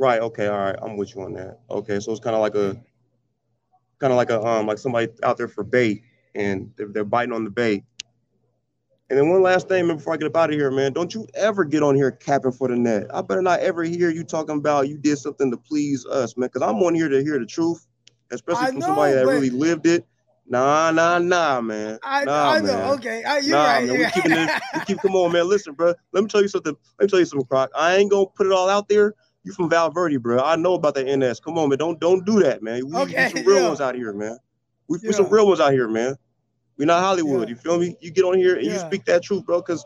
Right. 0.00 0.20
Okay. 0.20 0.46
All 0.46 0.58
right. 0.58 0.76
I'm 0.80 0.96
with 0.96 1.14
you 1.16 1.22
on 1.22 1.32
that. 1.34 1.58
Okay. 1.68 1.98
So 1.98 2.12
it's 2.12 2.20
kind 2.20 2.36
of 2.36 2.40
like 2.40 2.54
a, 2.54 2.80
kind 3.98 4.12
of 4.12 4.16
like 4.16 4.30
a 4.30 4.40
um 4.40 4.64
like 4.66 4.78
somebody 4.78 5.08
out 5.24 5.36
there 5.36 5.48
for 5.48 5.64
bait 5.64 6.02
and 6.36 6.72
they're, 6.76 6.86
they're 6.86 7.04
biting 7.04 7.32
on 7.32 7.42
the 7.42 7.50
bait. 7.50 7.82
And 9.10 9.18
then 9.18 9.28
one 9.28 9.42
last 9.42 9.66
thing 9.66 9.88
man, 9.88 9.96
before 9.96 10.12
I 10.14 10.16
get 10.18 10.28
up 10.28 10.36
out 10.36 10.50
of 10.50 10.54
here, 10.54 10.70
man, 10.70 10.92
don't 10.92 11.12
you 11.12 11.26
ever 11.34 11.64
get 11.64 11.82
on 11.82 11.96
here 11.96 12.12
capping 12.12 12.52
for 12.52 12.68
the 12.68 12.76
net. 12.76 13.06
I 13.12 13.22
better 13.22 13.42
not 13.42 13.58
ever 13.58 13.82
hear 13.82 14.10
you 14.10 14.22
talking 14.22 14.56
about 14.58 14.88
you 14.88 14.98
did 14.98 15.18
something 15.18 15.50
to 15.50 15.56
please 15.56 16.06
us, 16.06 16.36
man, 16.36 16.48
because 16.52 16.62
I'm 16.62 16.76
on 16.82 16.94
here 16.94 17.08
to 17.08 17.20
hear 17.24 17.40
the 17.40 17.46
truth, 17.46 17.84
especially 18.30 18.66
I 18.66 18.70
from 18.70 18.78
know, 18.78 18.86
somebody 18.86 19.14
that 19.14 19.26
really 19.26 19.50
lived 19.50 19.86
it. 19.86 20.06
Nah, 20.50 20.90
nah, 20.90 21.18
nah, 21.18 21.60
man. 21.60 21.98
I, 22.02 22.24
nah, 22.24 22.50
I 22.52 22.60
know. 22.60 22.66
man. 22.66 22.90
Okay, 22.92 23.22
I, 23.22 23.38
you're 23.38 23.56
nah, 23.56 23.64
right. 23.64 23.78
man. 23.80 23.86
you're 23.86 23.98
We 23.98 24.04
right. 24.04 24.14
keeping 24.14 24.30
this. 24.30 24.60
We 24.74 24.80
keep. 24.86 24.98
Come 24.98 25.14
on, 25.14 25.32
man. 25.32 25.46
Listen, 25.46 25.74
bro. 25.74 25.92
Let 26.12 26.24
me 26.24 26.28
tell 26.28 26.40
you 26.40 26.48
something. 26.48 26.74
Let 26.98 27.04
me 27.04 27.10
tell 27.10 27.18
you 27.18 27.26
something, 27.26 27.46
Croc. 27.46 27.70
I 27.76 27.96
ain't 27.96 28.10
gonna 28.10 28.26
put 28.34 28.46
it 28.46 28.52
all 28.52 28.68
out 28.68 28.88
there. 28.88 29.14
You 29.44 29.52
from 29.52 29.68
Val 29.68 29.90
Verde, 29.90 30.16
bro. 30.16 30.42
I 30.42 30.56
know 30.56 30.74
about 30.74 30.94
the 30.94 31.04
NS. 31.04 31.40
Come 31.40 31.58
on, 31.58 31.68
man. 31.68 31.78
Don't 31.78 32.00
don't 32.00 32.24
do 32.24 32.40
that, 32.42 32.62
man. 32.62 32.80
We, 32.86 33.04
we 33.04 33.12
some 33.28 33.44
real 33.44 33.60
yeah. 33.60 33.68
ones 33.68 33.80
out 33.80 33.94
here, 33.94 34.12
man. 34.12 34.38
We, 34.88 34.98
we 35.02 35.12
some 35.12 35.28
real 35.28 35.46
ones 35.46 35.60
out 35.60 35.72
here, 35.72 35.88
man. 35.88 36.16
We 36.78 36.86
not 36.86 37.02
Hollywood. 37.02 37.48
Yeah. 37.48 37.54
You 37.54 37.56
feel 37.56 37.78
me? 37.78 37.96
You 38.00 38.10
get 38.10 38.24
on 38.24 38.38
here 38.38 38.56
and 38.56 38.64
you 38.64 38.78
speak 38.78 39.04
that 39.04 39.22
truth, 39.22 39.44
bro. 39.44 39.60
Because 39.60 39.84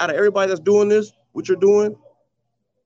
out 0.00 0.10
of 0.10 0.16
everybody 0.16 0.48
that's 0.48 0.60
doing 0.60 0.88
this, 0.88 1.12
what 1.32 1.46
you're 1.48 1.58
doing, 1.58 1.94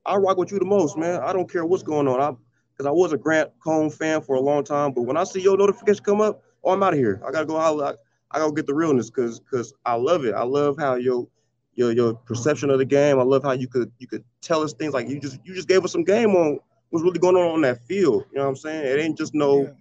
I 0.05 0.15
rock 0.15 0.37
with 0.37 0.51
you 0.51 0.59
the 0.59 0.65
most, 0.65 0.97
man. 0.97 1.21
I 1.21 1.31
don't 1.31 1.49
care 1.49 1.65
what's 1.65 1.83
going 1.83 2.07
on. 2.07 2.19
I 2.19 2.35
because 2.79 2.87
I 2.87 2.93
was 2.93 3.11
a 3.11 3.17
Grant 3.17 3.51
Cohn 3.61 3.89
fan 3.89 4.21
for 4.21 4.37
a 4.37 4.39
long 4.39 4.63
time, 4.63 4.93
but 4.93 5.01
when 5.01 5.17
I 5.17 5.25
see 5.25 5.41
your 5.41 5.57
notification 5.57 6.01
come 6.01 6.21
up, 6.21 6.41
oh, 6.63 6.71
I'm 6.71 6.81
out 6.81 6.93
of 6.93 6.99
here. 6.99 7.21
I 7.27 7.31
gotta 7.31 7.45
go. 7.45 7.57
I, 7.57 7.89
I 8.31 8.39
gotta 8.39 8.53
get 8.53 8.67
the 8.67 8.73
realness 8.73 9.09
because 9.09 9.41
because 9.41 9.73
I 9.85 9.95
love 9.95 10.23
it. 10.23 10.33
I 10.33 10.43
love 10.43 10.77
how 10.79 10.95
your 10.95 11.27
your 11.75 11.91
your 11.91 12.13
perception 12.13 12.69
of 12.69 12.77
the 12.79 12.85
game. 12.85 13.19
I 13.19 13.23
love 13.23 13.43
how 13.43 13.51
you 13.51 13.67
could 13.67 13.91
you 13.99 14.07
could 14.07 14.23
tell 14.39 14.61
us 14.61 14.71
things 14.71 14.93
like 14.93 15.09
you 15.09 15.19
just 15.19 15.39
you 15.43 15.53
just 15.53 15.67
gave 15.67 15.83
us 15.83 15.91
some 15.91 16.05
game 16.05 16.29
on 16.37 16.57
what's 16.89 17.03
really 17.03 17.19
going 17.19 17.35
on 17.35 17.51
on 17.51 17.61
that 17.63 17.85
field. 17.85 18.23
You 18.31 18.37
know 18.37 18.43
what 18.45 18.51
I'm 18.51 18.55
saying? 18.55 18.85
It 18.85 19.01
ain't 19.01 19.17
just 19.17 19.35
no. 19.35 19.63
Yeah. 19.63 19.71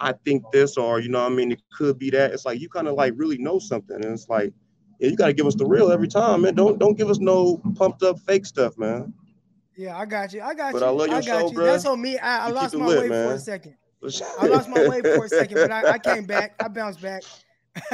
I 0.00 0.12
think 0.12 0.44
this 0.52 0.76
or 0.76 1.00
you 1.00 1.08
know 1.08 1.22
what 1.22 1.32
I 1.32 1.34
mean 1.34 1.50
it 1.50 1.62
could 1.72 1.98
be 1.98 2.10
that. 2.10 2.32
It's 2.32 2.44
like 2.44 2.60
you 2.60 2.68
kind 2.68 2.88
of 2.88 2.94
like 2.94 3.14
really 3.16 3.38
know 3.38 3.58
something, 3.58 3.96
and 3.96 4.04
it's 4.04 4.28
like 4.28 4.52
yeah, 5.00 5.08
you 5.08 5.16
got 5.16 5.26
to 5.26 5.32
give 5.32 5.46
us 5.46 5.54
the 5.54 5.66
real 5.66 5.90
every 5.90 6.08
time, 6.08 6.42
man. 6.42 6.54
Don't 6.54 6.78
don't 6.78 6.96
give 6.96 7.08
us 7.10 7.18
no 7.18 7.56
pumped 7.74 8.02
up 8.02 8.20
fake 8.20 8.44
stuff, 8.44 8.76
man. 8.78 9.14
Yeah, 9.78 9.96
I 9.96 10.06
got 10.06 10.32
you. 10.32 10.42
I 10.42 10.54
got 10.54 10.72
But 10.72 10.80
you. 10.82 10.88
I 10.88 10.90
love 10.90 11.06
your 11.06 11.22
got 11.22 11.24
show, 11.24 11.50
you. 11.52 11.56
bruh. 11.56 11.66
That's 11.66 11.86
on 11.86 12.02
me. 12.02 12.18
I, 12.18 12.48
I 12.48 12.50
lost 12.50 12.74
my 12.74 12.84
lit, 12.84 13.02
way 13.02 13.08
for 13.08 13.34
a 13.34 13.38
second. 13.38 13.76
I 14.40 14.46
lost 14.48 14.68
my 14.68 14.88
way 14.88 15.00
for 15.02 15.24
a 15.24 15.28
second, 15.28 15.54
but 15.54 15.70
I, 15.70 15.92
I 15.92 15.98
came 16.00 16.24
back. 16.24 16.60
I 16.60 16.66
bounced 16.66 17.00
back. 17.00 17.22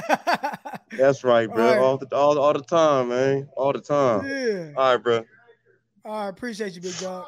That's 0.97 1.23
right, 1.24 1.47
bro. 1.47 1.62
All 1.62 1.70
right. 1.70 1.78
All 1.78 1.98
the 1.98 2.16
all, 2.16 2.39
all 2.39 2.52
the 2.55 2.62
time, 2.62 3.11
man. 3.11 3.48
All 3.55 3.74
the 3.74 3.82
time. 3.82 4.27
yeah. 4.27 4.73
All 4.78 4.94
right, 4.94 5.02
bro. 5.02 5.24
All 6.06 6.23
right, 6.23 6.28
appreciate 6.28 6.74
you, 6.74 6.81
big 6.81 6.98
dog. 6.98 7.27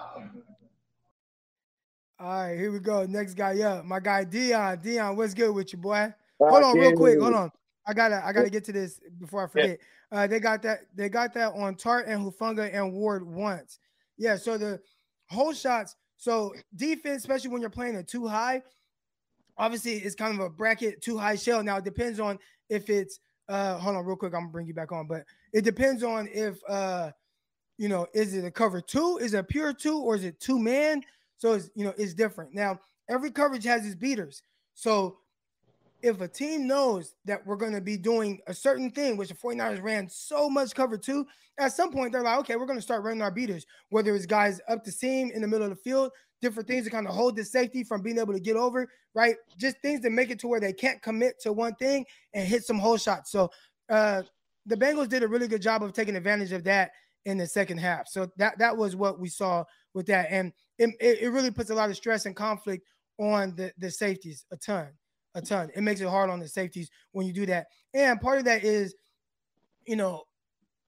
All 2.19 2.27
right, 2.27 2.57
here 2.57 2.73
we 2.73 2.79
go. 2.79 3.05
Next 3.05 3.35
guy 3.35 3.61
up, 3.61 3.85
my 3.85 4.01
guy 4.01 4.25
Dion. 4.25 4.79
Dion, 4.79 5.17
what's 5.17 5.35
good 5.35 5.55
with 5.55 5.71
you, 5.75 5.79
boy? 5.79 6.15
Hold 6.41 6.65
on, 6.65 6.79
real 6.79 6.97
quick. 6.97 7.21
Hold 7.21 7.35
on. 7.35 7.53
I 7.87 7.93
gotta, 7.93 8.25
I 8.25 8.33
gotta 8.33 8.49
get 8.49 8.65
to 8.65 8.73
this 8.73 9.01
before 9.21 9.45
I 9.45 9.49
forget. 9.49 9.79
Uh, 10.11 10.27
they 10.27 10.41
got 10.41 10.63
that, 10.63 10.81
they 10.95 11.11
got 11.11 11.35
that 11.35 11.53
on 11.53 11.75
Tartt 11.75 12.05
and 12.09 12.25
Hufanga 12.25 12.73
and 12.73 12.95
Ward 12.95 13.27
once. 13.27 13.81
Yeah. 14.19 14.37
So 14.37 14.59
the 14.59 14.81
whole 15.31 15.53
shots. 15.53 15.97
So 16.17 16.55
defense, 16.75 17.19
especially 17.19 17.51
when 17.51 17.61
you're 17.61 17.71
playing 17.71 17.97
a 17.97 18.03
too 18.03 18.27
high, 18.27 18.63
obviously 19.59 19.95
it's 19.95 20.15
kind 20.15 20.39
of 20.39 20.45
a 20.45 20.51
bracket 20.51 21.03
too 21.03 21.19
high 21.19 21.37
shell. 21.37 21.63
Now 21.63 21.77
it 21.79 21.85
depends 21.85 22.21
on 22.21 22.39
if 22.69 22.91
it's. 22.91 23.21
Uh, 23.49 23.79
hold 23.79 23.95
on, 23.95 24.05
real 24.05 24.17
quick. 24.17 24.35
I'm 24.35 24.41
gonna 24.41 24.51
bring 24.51 24.67
you 24.67 24.75
back 24.75 24.91
on, 24.91 25.07
but 25.07 25.23
it 25.53 25.63
depends 25.63 26.03
on 26.03 26.29
if 26.33 26.59
uh 26.69 27.13
you 27.79 27.89
know, 27.89 28.07
is 28.15 28.35
it 28.35 28.45
a 28.45 28.51
cover 28.51 28.81
two? 28.81 29.19
Is 29.21 29.35
it 29.35 29.39
a 29.39 29.45
pure 29.45 29.73
two 29.73 29.99
or 29.99 30.17
is 30.17 30.25
it 30.25 30.41
two 30.41 30.59
man? 30.59 31.03
So 31.37 31.53
it's 31.53 31.71
you 31.75 31.85
know, 31.85 31.95
it's 31.97 32.15
different. 32.15 32.55
Now, 32.55 32.81
every 33.09 33.31
coverage 33.31 33.65
has 33.65 33.87
its 33.87 33.95
beaters. 33.95 34.43
So 34.75 35.19
if 36.07 36.21
a 36.21 36.29
team 36.29 36.67
knows 36.67 37.15
that 37.25 37.47
we're 37.47 37.57
going 37.57 37.73
to 37.73 37.81
be 37.81 37.97
doing 37.97 38.41
a 38.47 38.55
certain 38.55 38.91
thing, 38.91 39.17
which 39.17 39.29
the 39.29 39.35
49ers 39.35 39.83
ran 39.83 40.09
so 40.09 40.49
much 40.49 40.75
cover 40.75 40.97
two, 40.97 41.27
at 41.59 41.73
some 41.73 41.91
point 41.91 42.13
they're 42.13 42.23
like, 42.23 42.39
okay, 42.41 42.57
we're 42.57 42.67
going 42.67 42.79
to 42.79 42.83
start 42.83 43.03
running 43.03 43.23
our 43.23 43.31
beaters, 43.31 43.67
whether 43.91 44.15
it's 44.15 44.27
guys 44.27 44.61
up 44.69 44.85
the 44.85 44.93
seam 44.93 45.31
in 45.35 45.43
the 45.43 45.49
middle 45.49 45.65
of 45.65 45.71
the 45.71 45.77
field, 45.77 46.11
different 46.41 46.69
things 46.69 46.85
to 46.85 46.91
kind 46.91 47.07
of 47.07 47.15
hold 47.15 47.37
the 47.37 47.45
safety 47.45 47.83
from 47.83 48.03
being 48.03 48.19
able 48.19 48.33
to 48.33 48.41
get 48.41 48.57
over, 48.57 48.89
right? 49.15 49.37
Just 49.59 49.81
things 49.83 50.01
that 50.03 50.11
make 50.11 50.31
it 50.31 50.39
to 50.41 50.49
where 50.49 50.61
they 50.61 50.73
can't 50.73 51.03
commit 51.03 51.41
to 51.41 51.53
one 51.53 51.75
thing 51.75 52.05
and 52.35 52.47
hit 52.47 52.65
some 52.65 52.79
whole 52.79 52.97
shots. 52.97 53.31
So 53.31 53.51
uh 53.89 54.23
the 54.67 54.77
Bengals 54.77 55.09
did 55.09 55.23
a 55.23 55.29
really 55.29 55.49
good 55.49 55.63
job 55.63 55.83
of 55.83 55.93
taking 55.93 56.17
advantage 56.17 56.53
of 56.53 56.65
that 56.65 56.91
in 57.25 57.39
the 57.39 57.47
second 57.47 57.79
half. 57.79 58.09
So 58.09 58.31
that 58.37 58.59
that 58.59 58.77
was 58.77 58.97
what 58.97 59.19
we 59.19 59.29
saw 59.29 59.65
with 59.95 60.07
that, 60.07 60.27
and 60.31 60.53
it 60.79 60.91
it 61.01 61.33
really 61.33 61.51
puts 61.51 61.71
a 61.71 61.75
lot 61.75 61.91
of 61.91 61.97
stress 61.97 62.27
and 62.27 62.37
conflict 62.37 62.85
on 63.19 63.55
the 63.57 63.73
the 63.79 63.91
safeties 63.91 64.45
a 64.53 64.57
ton, 64.57 64.89
a 65.37 65.43
ton. 65.43 65.71
It 65.77 65.83
makes 65.83 66.01
it 66.01 66.09
hard 66.09 66.31
on 66.31 66.41
the 66.41 66.49
safeties 66.49 66.91
when 67.13 67.27
you 67.27 67.33
do 67.33 67.47
that, 67.47 67.67
and 67.95 68.21
part 68.21 68.39
of 68.39 68.47
that 68.47 68.65
is, 68.65 68.97
you 69.87 69.95
know, 69.95 70.25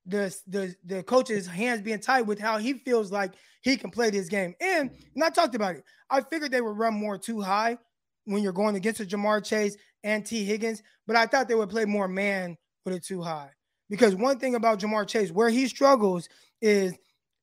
the 0.06 0.34
the 0.48 0.74
the 0.84 1.02
coach's 1.04 1.46
hands 1.46 1.82
being 1.82 2.00
tied 2.00 2.26
with 2.26 2.40
how 2.40 2.58
he 2.58 2.72
feels 2.72 3.12
like 3.12 3.34
he 3.60 3.76
can 3.76 3.90
play 3.90 4.10
this 4.10 4.28
game. 4.28 4.54
And 4.60 4.90
and 5.14 5.22
I 5.22 5.28
talked 5.28 5.54
about 5.54 5.76
it. 5.76 5.84
I 6.10 6.22
figured 6.22 6.50
they 6.50 6.62
would 6.62 6.78
run 6.78 6.94
more 6.94 7.18
too 7.18 7.40
high 7.40 7.78
when 8.24 8.42
you're 8.42 8.52
going 8.52 8.74
against 8.74 9.00
a 9.00 9.04
Ja'Marr 9.04 9.44
Chase 9.44 9.76
and 10.02 10.24
Tee 10.24 10.44
Higgins, 10.44 10.82
but 11.06 11.16
I 11.16 11.26
thought 11.26 11.46
they 11.46 11.54
would 11.54 11.70
play 11.70 11.84
more 11.84 12.08
man 12.08 12.56
with 12.84 12.94
it 12.94 13.04
too 13.04 13.22
high. 13.22 13.50
Because 13.90 14.14
one 14.14 14.38
thing 14.38 14.54
about 14.54 14.80
Ja'Marr 14.80 15.06
Chase, 15.06 15.30
where 15.30 15.48
he 15.48 15.68
struggles 15.68 16.28
is 16.60 16.94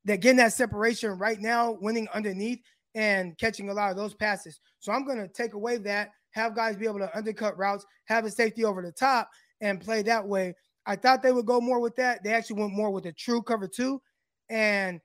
that 0.06 0.22
getting 0.22 0.38
that 0.38 0.54
separation 0.54 1.18
right 1.18 1.40
now, 1.40 1.78
winning 1.82 2.08
underneath 2.14 2.60
and 2.94 3.38
catching 3.38 3.70
a 3.70 3.74
lot 3.74 3.92
of 3.92 3.98
those 3.98 4.14
passes. 4.14 4.60
So 4.80 4.92
I'm 4.92 5.06
going 5.06 5.18
to 5.18 5.28
take 5.28 5.54
away 5.54 5.78
that, 5.78 6.12
have 6.36 6.54
guys 6.54 6.76
be 6.76 6.86
able 6.86 7.00
to 7.00 7.18
undercut 7.18 7.58
routes, 7.58 7.86
have 8.06 8.26
a 8.26 8.30
safety 8.30 8.66
over 8.66 8.82
the 8.82 8.92
top, 8.92 9.30
and 9.62 9.80
play 9.80 10.02
that 10.04 10.28
way. 10.28 10.54
I 10.86 10.98
thought 10.98 11.24
they 11.24 11.32
would 11.32 11.46
go 11.46 11.62
more 11.62 11.80
with 11.80 11.96
that. 11.96 12.24
They 12.24 12.34
actually 12.34 12.60
went 12.62 12.74
more 12.74 12.92
with 12.92 13.06
a 13.06 13.14
true 13.14 13.42
cover 13.42 13.68
two, 13.68 14.02
and 14.50 15.00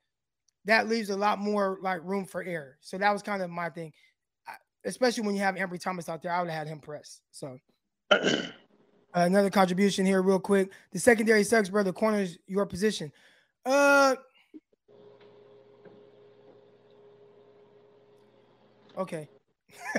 that 0.64 0.88
leaves 0.88 1.08
a 1.08 1.16
lot 1.16 1.38
more 1.38 1.78
like 1.82 2.00
room 2.04 2.26
for 2.26 2.42
error. 2.42 2.76
So 2.80 2.98
that 2.98 3.12
was 3.12 3.22
kind 3.22 3.42
of 3.42 3.48
my 3.48 3.70
thing, 3.70 3.92
I- 4.46 4.56
especially 4.84 5.24
when 5.24 5.36
you 5.36 5.40
have 5.40 5.54
Ambry 5.54 5.80
Thomas 5.80 6.08
out 6.08 6.20
there. 6.20 6.32
I 6.32 6.40
would 6.40 6.50
have 6.50 6.58
had 6.58 6.66
him 6.66 6.80
press. 6.80 7.20
So 7.30 7.58
uh, 8.10 8.48
another 9.14 9.50
contribution 9.50 10.04
here, 10.04 10.20
real 10.22 10.40
quick. 10.40 10.72
The 10.90 10.98
secondary 10.98 11.44
sucks, 11.44 11.68
brother. 11.68 11.92
Corners 11.92 12.38
your 12.48 12.66
position. 12.66 13.12
Uh. 13.64 14.16
Okay. 18.98 19.28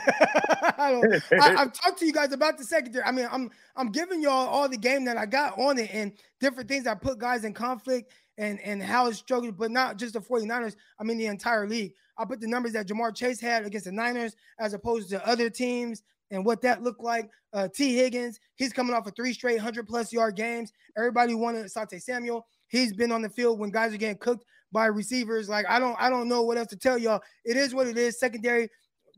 I 0.77 1.02
I've 1.41 1.73
talked 1.73 1.99
to 1.99 2.06
you 2.06 2.14
guys 2.14 2.34
about 2.34 2.57
the 2.57 2.64
secondary. 2.64 3.03
I 3.03 3.11
mean, 3.11 3.27
I'm 3.31 3.52
I'm 3.76 3.91
giving 3.91 4.22
y'all 4.22 4.48
all 4.48 4.69
the 4.69 4.77
game 4.77 5.06
that 5.06 5.18
I 5.18 5.26
got 5.26 5.57
on 5.57 5.77
it 5.77 5.89
and 5.93 6.14
different 6.39 6.69
things 6.69 6.85
that 6.85 7.02
put 7.02 7.18
guys 7.18 7.43
in 7.43 7.53
conflict 7.53 8.11
and 8.38 8.60
and 8.61 8.81
how 8.81 9.07
it's 9.07 9.18
struggled, 9.18 9.57
but 9.57 9.72
not 9.72 9.98
just 9.98 10.14
the 10.14 10.19
49ers. 10.19 10.76
I 10.99 11.03
mean 11.03 11.18
the 11.18 11.27
entire 11.27 11.68
league. 11.68 11.93
I 12.18 12.26
put 12.26 12.39
the 12.39 12.48
numbers 12.48 12.73
that 12.73 12.88
Ja'Marr 12.88 13.15
Chase 13.15 13.39
had 13.39 13.65
against 13.65 13.85
the 13.85 13.91
Niners 13.91 14.35
as 14.60 14.73
opposed 14.73 15.10
to 15.10 15.27
other 15.27 15.49
teams 15.49 16.03
and 16.30 16.45
what 16.45 16.61
that 16.61 16.81
looked 16.81 17.03
like. 17.03 17.30
Uh, 17.53 17.68
Tee 17.68 17.95
Higgins, 17.95 18.39
he's 18.56 18.72
coming 18.72 18.95
off 18.95 19.07
of 19.07 19.15
three 19.15 19.34
straight 19.34 19.57
100 19.57 19.88
plus 19.88 20.14
yard 20.14 20.35
games. 20.35 20.72
Everybody 20.98 21.34
wanted 21.35 21.69
Sante 21.69 21.99
Samuel. 21.99 22.45
He's 22.68 22.93
been 22.93 23.11
on 23.11 23.22
the 23.22 23.30
field 23.30 23.60
when 23.60 23.69
guys 23.69 23.93
are 23.93 23.98
getting 23.98 24.18
cooked 24.18 24.45
by 24.72 24.85
receivers. 24.85 25.49
Like 25.49 25.65
I 25.69 25.80
don't, 25.80 25.95
I 25.99 26.10
don't 26.10 26.30
know 26.30 26.41
what 26.43 26.57
else 26.57 26.69
to 26.69 26.77
tell 26.77 26.98
y'all. 26.98 27.22
It 27.43 27.57
is 27.57 27.73
what 27.73 27.88
it 27.88 27.98
is. 27.98 28.19
Secondary 28.19 28.69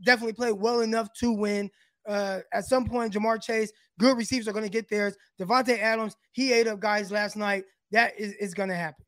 definitely 0.03 0.33
played 0.33 0.53
well 0.53 0.81
enough 0.81 1.11
to 1.19 1.31
win. 1.31 1.69
Uh, 2.07 2.39
at 2.53 2.65
some 2.65 2.85
point, 2.85 3.13
Ja'Marr 3.13 3.41
Chase, 3.41 3.71
good 3.99 4.17
receivers 4.17 4.47
are 4.47 4.53
going 4.53 4.65
to 4.65 4.69
get 4.69 4.89
theirs. 4.89 5.15
Davante 5.39 5.79
Adams, 5.79 6.15
he 6.31 6.51
ate 6.51 6.67
up 6.67 6.79
guys 6.79 7.11
last 7.11 7.35
night. 7.35 7.63
That 7.91 8.19
is, 8.19 8.33
is 8.33 8.53
going 8.53 8.69
to 8.69 8.75
happen. 8.75 9.05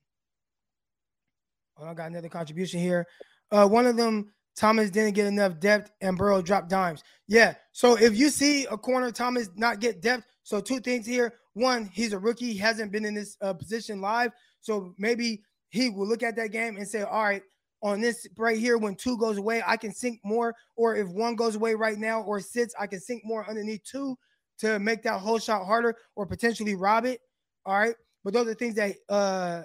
Oh, 1.78 1.88
I 1.88 1.94
got 1.94 2.10
another 2.10 2.30
contribution 2.30 2.80
here. 2.80 3.06
Uh, 3.52 3.68
one 3.68 3.86
of 3.86 3.98
them, 3.98 4.32
Thomas 4.56 4.90
didn't 4.90 5.16
get 5.16 5.28
enough 5.28 5.60
depth 5.60 5.92
and 6.00 6.18
Burrow 6.18 6.42
dropped 6.42 6.70
dimes. 6.70 7.04
Yeah. 7.28 7.56
So 7.74 7.98
if 7.98 8.18
you 8.18 8.30
see 8.30 8.66
a 8.68 8.78
corner 8.78 9.12
Thomas 9.12 9.50
not 9.56 9.82
get 9.82 10.02
depth, 10.02 10.26
so 10.44 10.62
two 10.62 10.80
things 10.80 11.06
here. 11.06 11.34
One, 11.54 11.90
he's 11.92 12.14
a 12.14 12.20
rookie, 12.20 12.56
hasn't 12.56 12.92
been 12.92 13.04
in 13.04 13.14
this 13.14 13.36
uh, 13.42 13.54
position 13.54 14.00
live. 14.00 14.32
So 14.62 14.94
maybe 14.98 15.44
he 15.70 15.90
will 15.90 16.08
look 16.08 16.24
at 16.24 16.38
that 16.38 16.52
game 16.52 16.78
and 16.78 16.88
say, 16.88 17.02
all 17.02 17.24
right, 17.24 17.44
on 17.82 18.02
this 18.02 18.28
right 18.38 18.58
here, 18.58 18.78
when 18.78 18.96
two 18.96 19.18
goes 19.18 19.38
away, 19.38 19.62
I 19.66 19.78
can 19.78 19.94
sink 19.94 20.20
more. 20.24 20.56
Or 20.76 20.96
if 20.96 21.08
one 21.08 21.36
goes 21.36 21.56
away 21.56 21.76
right 21.76 21.98
now 21.98 22.22
or 22.22 22.40
sits, 22.40 22.74
I 22.80 22.88
can 22.88 23.00
sink 23.00 23.24
more 23.26 23.48
underneath 23.48 23.84
two 23.84 24.18
to 24.60 24.80
make 24.80 25.04
that 25.04 25.20
whole 25.20 25.40
shot 25.40 25.66
harder 25.66 25.96
or 26.16 26.26
potentially 26.26 26.76
rob 26.76 27.06
it. 27.06 27.20
All 27.66 27.78
right. 27.78 27.96
But 28.24 28.34
those 28.34 28.48
are 28.48 28.54
things 28.54 28.76
that 28.76 28.96
uh 29.10 29.64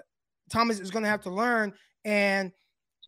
Thomas 0.50 0.80
is 0.80 0.90
going 0.90 1.04
to 1.04 1.08
have 1.08 1.22
to 1.22 1.30
learn. 1.30 1.72
And 2.04 2.52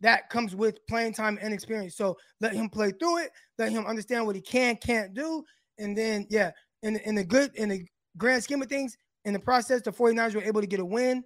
that 0.01 0.29
comes 0.29 0.55
with 0.55 0.85
playing 0.87 1.13
time 1.13 1.37
and 1.41 1.53
experience. 1.53 1.95
So 1.95 2.17
let 2.41 2.53
him 2.53 2.69
play 2.69 2.91
through 2.91 3.19
it, 3.19 3.31
let 3.57 3.71
him 3.71 3.85
understand 3.85 4.25
what 4.25 4.35
he 4.35 4.41
can, 4.41 4.75
can't 4.77 5.13
do. 5.13 5.43
And 5.77 5.97
then, 5.97 6.25
yeah, 6.29 6.51
in, 6.81 6.97
in 6.97 7.15
the 7.15 7.23
good, 7.23 7.51
in 7.55 7.69
the 7.69 7.85
grand 8.17 8.43
scheme 8.43 8.61
of 8.61 8.67
things, 8.67 8.97
in 9.25 9.33
the 9.33 9.39
process, 9.39 9.81
the 9.81 9.91
49ers 9.91 10.35
were 10.35 10.43
able 10.43 10.61
to 10.61 10.67
get 10.67 10.79
a 10.79 10.85
win. 10.85 11.23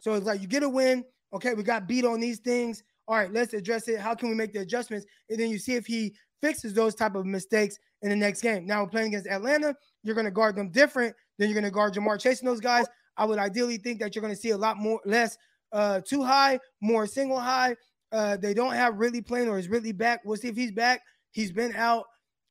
So 0.00 0.14
it's 0.14 0.26
like 0.26 0.40
you 0.40 0.48
get 0.48 0.62
a 0.62 0.68
win. 0.68 1.04
Okay, 1.32 1.54
we 1.54 1.62
got 1.62 1.86
beat 1.86 2.04
on 2.04 2.20
these 2.20 2.38
things. 2.38 2.82
All 3.08 3.16
right, 3.16 3.32
let's 3.32 3.54
address 3.54 3.88
it. 3.88 4.00
How 4.00 4.14
can 4.14 4.28
we 4.28 4.34
make 4.34 4.52
the 4.52 4.60
adjustments? 4.60 5.06
And 5.30 5.38
then 5.38 5.50
you 5.50 5.58
see 5.58 5.74
if 5.74 5.86
he 5.86 6.14
fixes 6.42 6.74
those 6.74 6.94
type 6.94 7.14
of 7.14 7.24
mistakes 7.24 7.78
in 8.02 8.10
the 8.10 8.16
next 8.16 8.42
game. 8.42 8.66
Now, 8.66 8.82
we're 8.82 8.90
playing 8.90 9.08
against 9.08 9.28
Atlanta, 9.28 9.74
you're 10.02 10.14
going 10.14 10.26
to 10.26 10.30
guard 10.30 10.56
them 10.56 10.70
different 10.70 11.14
than 11.38 11.48
you're 11.48 11.54
going 11.54 11.64
to 11.64 11.70
guard 11.70 11.94
Ja'Marr 11.94 12.20
chasing 12.20 12.46
those 12.46 12.60
guys. 12.60 12.86
I 13.16 13.24
would 13.24 13.38
ideally 13.38 13.78
think 13.78 14.00
that 14.00 14.14
you're 14.14 14.22
going 14.22 14.34
to 14.34 14.40
see 14.40 14.50
a 14.50 14.56
lot 14.56 14.76
more, 14.76 15.00
less 15.04 15.38
uh, 15.72 16.00
too 16.06 16.22
high, 16.22 16.58
more 16.80 17.06
single 17.06 17.40
high. 17.40 17.76
Uh, 18.12 18.36
they 18.36 18.54
don't 18.54 18.74
have 18.74 18.96
Ridley 18.96 19.22
playing 19.22 19.48
or 19.48 19.58
is 19.58 19.68
Ridley 19.68 19.92
back. 19.92 20.20
We'll 20.24 20.36
see 20.36 20.48
if 20.48 20.56
he's 20.56 20.72
back. 20.72 21.00
He's 21.30 21.52
been 21.52 21.74
out 21.74 22.04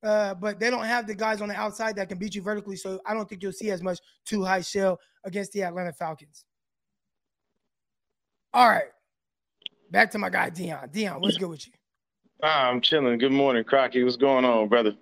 Uh, 0.03 0.36
but 0.36 0.60
they 0.60 0.69
don't 0.69 0.86
have 0.86 1.07
the 1.07 1.15
guys 1.15 1.41
on 1.41 1.49
the 1.49 1.56
outside 1.56 1.95
that 1.95 2.10
can 2.10 2.19
beat 2.19 2.36
you 2.36 2.41
vertically. 2.41 2.76
So 2.76 2.99
I 3.07 3.14
don't 3.15 3.27
think 3.27 3.41
you'll 3.41 3.52
see 3.52 3.72
as 3.72 3.82
much 3.82 3.99
too 4.23 4.44
high 4.44 4.61
shell 4.61 4.99
against 5.23 5.52
the 5.53 5.64
Atlanta 5.64 5.94
Falcons. 5.94 6.45
All 8.53 8.69
right. 8.69 8.91
Back 9.91 10.12
to 10.12 10.18
my 10.18 10.30
guy 10.30 10.49
Dion. 10.49 10.90
Dion, 10.91 11.22
what's 11.22 11.38
good 11.38 11.49
with 11.49 11.68
you? 11.68 11.74
Ah, 12.44 12.70
I'm 12.70 12.82
chilling. 12.82 13.18
Good 13.18 13.32
morning, 13.32 13.64
Crocky. 13.64 14.03
What's 14.03 14.18
going 14.18 14.45
on, 14.45 14.68
brother? 14.68 14.95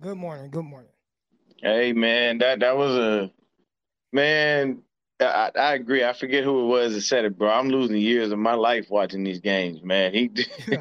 Good 0.00 0.16
morning. 0.16 0.50
Good 0.50 0.64
morning. 0.64 0.90
Hey, 1.58 1.92
man, 1.92 2.38
that 2.38 2.60
that 2.60 2.76
was 2.76 2.96
a 2.96 3.30
man. 4.12 4.82
I, 5.20 5.50
I 5.54 5.74
agree. 5.74 6.04
I 6.04 6.12
forget 6.12 6.44
who 6.44 6.64
it 6.64 6.66
was 6.66 6.94
that 6.94 7.02
said 7.02 7.24
it, 7.24 7.38
bro. 7.38 7.48
I'm 7.48 7.68
losing 7.68 7.96
years 7.96 8.32
of 8.32 8.38
my 8.38 8.54
life 8.54 8.86
watching 8.90 9.22
these 9.22 9.40
games, 9.40 9.82
man. 9.82 10.12
He 10.12 10.30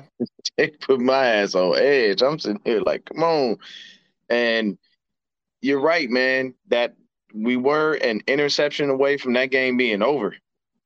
they 0.57 0.69
put 0.69 0.99
my 0.99 1.25
ass 1.25 1.55
on 1.55 1.77
edge. 1.77 2.21
I'm 2.21 2.39
sitting 2.39 2.61
here 2.65 2.81
like, 2.81 3.05
come 3.05 3.23
on. 3.23 3.57
And 4.29 4.77
you're 5.61 5.81
right, 5.81 6.09
man. 6.09 6.55
That 6.69 6.95
we 7.33 7.57
were 7.57 7.93
an 7.93 8.21
interception 8.27 8.89
away 8.89 9.17
from 9.17 9.33
that 9.33 9.51
game 9.51 9.77
being 9.77 10.01
over. 10.01 10.35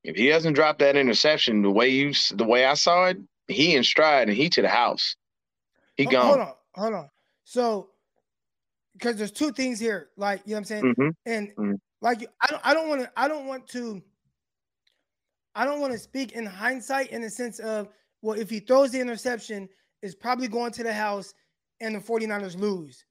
If 0.05 0.15
he 0.15 0.29
doesn't 0.29 0.53
drop 0.53 0.77
that 0.79 0.95
interception 0.95 1.63
the 1.63 1.71
way 1.71 1.89
you 1.89 2.13
the 2.33 2.45
way 2.45 2.65
I 2.65 2.75
saw 2.75 3.05
it, 3.07 3.17
he 3.47 3.75
in 3.75 3.83
stride 3.83 4.27
and 4.29 4.37
he 4.37 4.49
to 4.49 4.61
the 4.61 4.69
house. 4.69 5.15
He 5.97 6.03
Ho- 6.05 6.11
gone. 6.11 6.25
Hold 6.27 6.39
on. 6.41 6.53
Hold 6.75 6.93
on. 6.93 7.09
So, 7.43 7.89
because 8.93 9.15
there's 9.17 9.31
two 9.31 9.51
things 9.51 9.79
here, 9.79 10.09
like 10.15 10.41
you 10.45 10.51
know 10.51 10.57
what 10.57 10.59
I'm 10.59 10.65
saying, 10.65 10.95
Mhm. 10.95 11.15
and 11.25 11.55
Mhm. 11.55 11.79
like 12.01 12.29
I 12.41 12.47
don't, 12.47 12.61
I 12.65 12.73
don't 12.75 12.87
want 12.87 13.01
to, 13.01 13.11
I 13.17 13.27
don't 13.27 13.47
want 13.47 13.67
to, 13.69 14.03
I 15.55 15.65
don't 15.65 15.79
want 15.79 15.93
to 15.93 15.99
speak 15.99 16.33
in 16.33 16.45
hindsight 16.45 17.09
in 17.09 17.21
the 17.21 17.29
sense 17.29 17.59
of, 17.59 17.89
well, 18.21 18.37
if 18.37 18.49
he 18.49 18.59
throws 18.59 18.91
the 18.91 18.99
interception, 18.99 19.67
it's 20.03 20.13
probably 20.15 20.47
going 20.47 20.71
to 20.73 20.83
the 20.83 20.93
house, 20.93 21.33
and 21.81 21.95
the 21.95 21.99
49ers 21.99 22.59
lose, 22.59 23.05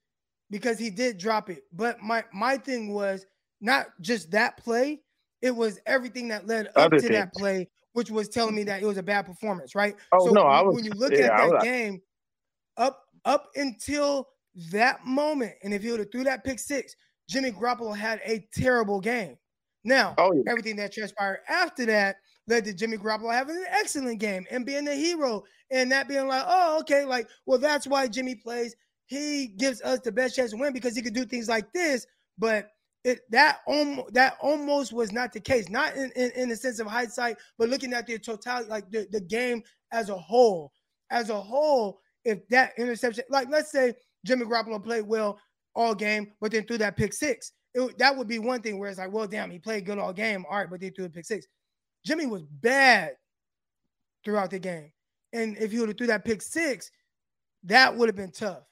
because 0.48 0.78
he 0.78 0.90
did 0.90 1.18
drop 1.18 1.50
it. 1.50 1.64
But 1.72 2.00
my 2.02 2.24
my 2.32 2.56
thing 2.56 2.92
was 2.94 3.26
not 3.60 3.88
just 4.00 4.30
that 4.30 4.58
play; 4.58 5.00
it 5.44 5.54
was 5.54 5.78
everything 5.84 6.26
that 6.28 6.46
led 6.46 6.68
up 6.68 6.86
Other 6.86 6.98
to 7.00 7.08
that 7.10 7.32
play, 7.34 7.68
which 7.92 8.10
was 8.10 8.28
telling 8.30 8.54
me 8.54 8.64
that 8.64 8.82
it 8.82 8.86
was 8.86 8.96
a 8.96 9.02
bad 9.02 9.26
performance, 9.26 9.74
right? 9.74 9.94
Oh, 10.12 10.26
no, 10.30 10.40
I 10.40 10.56
when- 10.62 10.66
was- 10.66 10.74
when 10.76 10.84
you 10.86 10.92
look 10.92 11.12
yeah, 11.12 11.26
at 11.42 11.50
that 11.50 11.62
game, 11.62 12.00
up 12.78 13.02
up 13.26 13.50
until 13.54 14.28
that 14.72 15.04
moment, 15.04 15.52
and 15.62 15.72
if 15.74 15.82
he 15.82 15.90
would 15.90 16.00
have 16.00 16.10
threw 16.10 16.24
that 16.24 16.44
pick 16.44 16.58
six, 16.58 16.96
Jimmy 17.28 17.52
Garoppolo 17.52 17.96
had 17.96 18.20
a 18.24 18.46
terrible 18.54 19.00
game. 19.00 19.36
Now, 19.84 20.14
Oh, 20.18 20.32
yeah. 20.32 20.42
everything 20.50 20.76
that 20.76 20.92
transpired 20.92 21.40
after 21.48 21.84
that 21.86 22.16
led 22.46 22.64
to 22.64 22.72
Jimmy 22.74 22.96
Garoppolo 22.96 23.32
having 23.32 23.56
an 23.56 23.64
excellent 23.68 24.18
game 24.18 24.46
and 24.50 24.64
being 24.66 24.84
the 24.84 24.94
hero, 24.94 25.44
and 25.70 25.90
that 25.92 26.08
being 26.08 26.26
like, 26.26 26.44
oh, 26.46 26.78
okay, 26.80 27.04
like, 27.04 27.28
well, 27.46 27.58
that's 27.58 27.86
why 27.86 28.06
Jimmy 28.08 28.34
plays. 28.34 28.74
He 29.06 29.48
gives 29.48 29.80
us 29.82 30.00
the 30.00 30.12
best 30.12 30.36
chance 30.36 30.50
to 30.52 30.56
win 30.56 30.72
because 30.72 30.96
he 30.96 31.02
could 31.02 31.14
do 31.14 31.24
things 31.26 31.48
like 31.48 31.70
this, 31.72 32.06
but 32.38 32.70
it 33.04 33.20
that 33.30 33.58
almost 33.66 34.14
that 34.14 34.36
almost 34.40 34.92
was 34.92 35.12
not 35.12 35.32
the 35.32 35.40
case, 35.40 35.68
not 35.68 35.94
in, 35.94 36.10
in, 36.16 36.30
in 36.32 36.48
the 36.48 36.56
sense 36.56 36.80
of 36.80 36.86
hindsight, 36.86 37.36
but 37.58 37.68
looking 37.68 37.92
at 37.92 38.06
the 38.06 38.18
totality, 38.18 38.68
like 38.68 38.90
the, 38.90 39.06
the 39.10 39.20
game 39.20 39.62
as 39.92 40.08
a 40.08 40.16
whole. 40.16 40.72
As 41.10 41.28
a 41.28 41.40
whole, 41.40 42.00
if 42.24 42.48
that 42.48 42.72
interception, 42.78 43.24
like 43.28 43.48
let's 43.50 43.70
say 43.70 43.94
Jimmy 44.24 44.46
Garoppolo 44.46 44.82
played 44.82 45.06
well 45.06 45.38
all 45.74 45.94
game, 45.94 46.32
but 46.40 46.50
then 46.50 46.64
threw 46.64 46.78
that 46.78 46.96
pick 46.96 47.12
six, 47.12 47.52
it, 47.74 47.98
that 47.98 48.16
would 48.16 48.26
be 48.26 48.38
one 48.38 48.62
thing 48.62 48.78
where 48.78 48.88
it's 48.88 48.98
like, 48.98 49.12
well, 49.12 49.26
damn, 49.26 49.50
he 49.50 49.58
played 49.58 49.84
good 49.84 49.98
all 49.98 50.12
game, 50.12 50.46
all 50.48 50.56
right, 50.56 50.70
but 50.70 50.80
they 50.80 50.90
threw 50.90 51.04
a 51.04 51.10
pick 51.10 51.26
six. 51.26 51.46
Jimmy 52.06 52.26
was 52.26 52.42
bad 52.42 53.12
throughout 54.24 54.50
the 54.50 54.58
game, 54.58 54.90
and 55.32 55.58
if 55.58 55.72
he 55.72 55.78
would 55.78 55.88
have 55.88 55.98
threw 55.98 56.06
that 56.06 56.24
pick 56.24 56.40
six, 56.40 56.90
that 57.64 57.94
would 57.94 58.08
have 58.08 58.16
been 58.16 58.32
tough. 58.32 58.62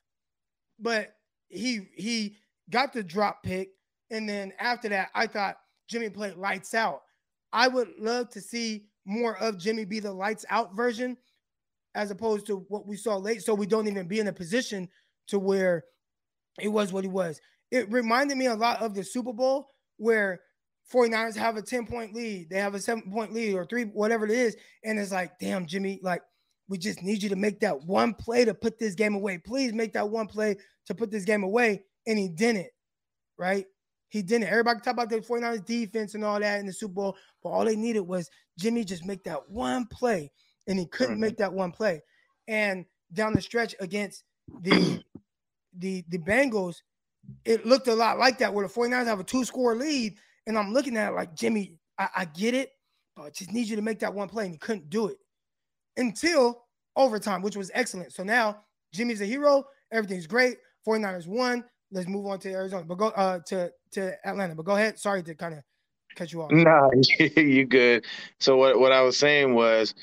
But 0.78 1.12
he 1.48 1.82
he 1.94 2.36
got 2.70 2.92
the 2.92 3.02
drop 3.02 3.42
pick, 3.42 3.70
and 4.12 4.28
then 4.28 4.52
after 4.60 4.88
that, 4.90 5.10
I 5.14 5.26
thought 5.26 5.56
Jimmy 5.88 6.10
played 6.10 6.36
lights 6.36 6.74
out. 6.74 7.02
I 7.52 7.66
would 7.66 7.88
love 7.98 8.28
to 8.30 8.40
see 8.40 8.84
more 9.04 9.36
of 9.38 9.58
Jimmy 9.58 9.84
be 9.84 9.98
the 9.98 10.12
lights 10.12 10.44
out 10.48 10.76
version 10.76 11.16
as 11.94 12.10
opposed 12.10 12.46
to 12.46 12.64
what 12.68 12.86
we 12.86 12.96
saw 12.96 13.16
late. 13.16 13.42
So 13.42 13.54
we 13.54 13.66
don't 13.66 13.88
even 13.88 14.06
be 14.06 14.20
in 14.20 14.28
a 14.28 14.32
position 14.32 14.88
to 15.28 15.38
where 15.38 15.84
it 16.60 16.68
was 16.68 16.92
what 16.92 17.04
he 17.04 17.10
was. 17.10 17.40
It 17.70 17.90
reminded 17.90 18.36
me 18.36 18.46
a 18.46 18.54
lot 18.54 18.80
of 18.80 18.94
the 18.94 19.02
Super 19.02 19.32
Bowl 19.32 19.68
where 19.96 20.40
49ers 20.92 21.36
have 21.36 21.56
a 21.56 21.62
10 21.62 21.86
point 21.86 22.14
lead, 22.14 22.50
they 22.50 22.58
have 22.58 22.74
a 22.74 22.80
seven 22.80 23.10
point 23.10 23.32
lead 23.32 23.54
or 23.54 23.64
three, 23.64 23.84
whatever 23.84 24.24
it 24.24 24.30
is. 24.30 24.56
And 24.84 24.98
it's 24.98 25.12
like, 25.12 25.38
damn, 25.38 25.66
Jimmy, 25.66 26.00
like, 26.02 26.22
we 26.68 26.78
just 26.78 27.02
need 27.02 27.22
you 27.22 27.28
to 27.30 27.36
make 27.36 27.60
that 27.60 27.82
one 27.84 28.14
play 28.14 28.44
to 28.44 28.54
put 28.54 28.78
this 28.78 28.94
game 28.94 29.14
away. 29.14 29.38
Please 29.38 29.72
make 29.72 29.92
that 29.94 30.08
one 30.08 30.26
play 30.26 30.56
to 30.86 30.94
put 30.94 31.10
this 31.10 31.24
game 31.24 31.42
away. 31.42 31.82
And 32.06 32.18
he 32.18 32.28
didn't, 32.28 32.68
right? 33.38 33.66
He 34.12 34.20
didn't. 34.20 34.48
Everybody 34.48 34.78
talk 34.80 34.92
about 34.92 35.08
the 35.08 35.20
49ers 35.20 35.64
defense 35.64 36.14
and 36.14 36.22
all 36.22 36.38
that 36.38 36.60
in 36.60 36.66
the 36.66 36.72
Super 36.74 36.92
Bowl, 36.92 37.16
but 37.42 37.48
all 37.48 37.64
they 37.64 37.76
needed 37.76 38.00
was 38.00 38.28
Jimmy 38.58 38.84
just 38.84 39.06
make 39.06 39.24
that 39.24 39.48
one 39.48 39.86
play. 39.86 40.30
And 40.66 40.78
he 40.78 40.84
couldn't 40.84 41.18
make 41.18 41.38
that 41.38 41.50
one 41.50 41.72
play. 41.72 42.02
And 42.46 42.84
down 43.14 43.32
the 43.32 43.40
stretch 43.40 43.74
against 43.80 44.24
the 44.60 45.02
the 45.78 46.04
the 46.10 46.18
Bengals, 46.18 46.82
it 47.46 47.64
looked 47.64 47.88
a 47.88 47.94
lot 47.94 48.18
like 48.18 48.36
that 48.40 48.52
where 48.52 48.68
the 48.68 48.74
49ers 48.74 49.06
have 49.06 49.18
a 49.18 49.24
two-score 49.24 49.74
lead. 49.74 50.18
And 50.46 50.58
I'm 50.58 50.74
looking 50.74 50.98
at 50.98 51.12
it 51.12 51.16
like, 51.16 51.34
Jimmy, 51.34 51.78
I, 51.98 52.08
I 52.14 52.24
get 52.26 52.52
it, 52.52 52.68
but 53.16 53.22
I 53.22 53.30
just 53.30 53.50
need 53.50 53.66
you 53.66 53.76
to 53.76 53.82
make 53.82 54.00
that 54.00 54.12
one 54.12 54.28
play. 54.28 54.44
And 54.44 54.52
he 54.52 54.58
couldn't 54.58 54.90
do 54.90 55.06
it 55.06 55.16
until 55.96 56.64
overtime, 56.96 57.40
which 57.40 57.56
was 57.56 57.70
excellent. 57.72 58.12
So 58.12 58.24
now 58.24 58.58
Jimmy's 58.92 59.22
a 59.22 59.26
hero. 59.26 59.64
Everything's 59.90 60.26
great. 60.26 60.58
49ers 60.86 61.26
won. 61.26 61.64
Let's 61.90 62.08
move 62.08 62.26
on 62.26 62.40
to 62.40 62.50
Arizona. 62.50 62.84
But 62.84 62.98
go 62.98 63.06
uh 63.06 63.38
to 63.46 63.72
to 63.92 64.14
Atlanta. 64.26 64.54
But 64.54 64.64
go 64.64 64.76
ahead. 64.76 64.98
Sorry 64.98 65.22
to 65.22 65.34
kind 65.34 65.54
of 65.54 65.62
cut 66.14 66.32
you 66.32 66.42
off. 66.42 66.50
Nah, 66.50 66.90
you 67.36 67.64
good. 67.64 68.04
So 68.40 68.56
what 68.56 68.78
what 68.78 68.92
I 68.92 69.02
was 69.02 69.16
saying 69.16 69.54
was, 69.54 69.94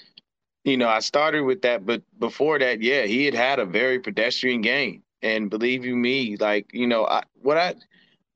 you 0.64 0.78
know, 0.78 0.88
I 0.88 1.00
started 1.00 1.42
with 1.42 1.62
that, 1.62 1.86
but 1.86 2.02
before 2.20 2.60
that, 2.60 2.82
yeah, 2.82 3.04
he 3.04 3.26
had 3.26 3.34
had 3.34 3.60
a 3.60 3.66
very 3.66 4.00
pedestrian 4.00 4.62
game, 4.62 5.04
and 5.22 5.50
believe 5.50 5.86
you 5.86 5.96
me, 5.96 6.38
like 6.38 6.74
you 6.74 6.88
know, 6.88 7.06
I 7.06 7.24
what 7.42 7.58
I 7.58 7.76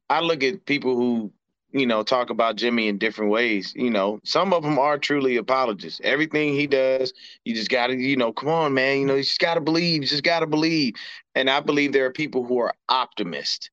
I 0.09 0.21
look 0.21 0.43
at 0.43 0.65
people 0.65 0.95
who 0.95 1.31
you 1.71 1.87
know 1.87 2.03
talk 2.03 2.29
about 2.29 2.55
Jimmy 2.55 2.87
in 2.87 2.97
different 2.97 3.31
ways. 3.31 3.73
You 3.75 3.89
know, 3.89 4.19
some 4.23 4.53
of 4.53 4.63
them 4.63 4.77
are 4.77 4.97
truly 4.97 5.37
apologists. 5.37 6.01
Everything 6.03 6.53
he 6.53 6.67
does, 6.67 7.13
you 7.45 7.55
just 7.55 7.69
got 7.69 7.87
to, 7.87 7.95
you 7.95 8.15
know, 8.15 8.31
come 8.31 8.49
on, 8.49 8.73
man. 8.73 8.99
You 8.99 9.05
know, 9.05 9.15
you 9.15 9.23
just 9.23 9.39
got 9.39 9.55
to 9.55 9.61
believe. 9.61 10.03
You 10.03 10.07
just 10.07 10.23
got 10.23 10.41
to 10.41 10.47
believe. 10.47 10.93
And 11.35 11.49
I 11.49 11.59
believe 11.61 11.93
there 11.93 12.05
are 12.05 12.11
people 12.11 12.43
who 12.45 12.59
are 12.59 12.73
optimists 12.89 13.69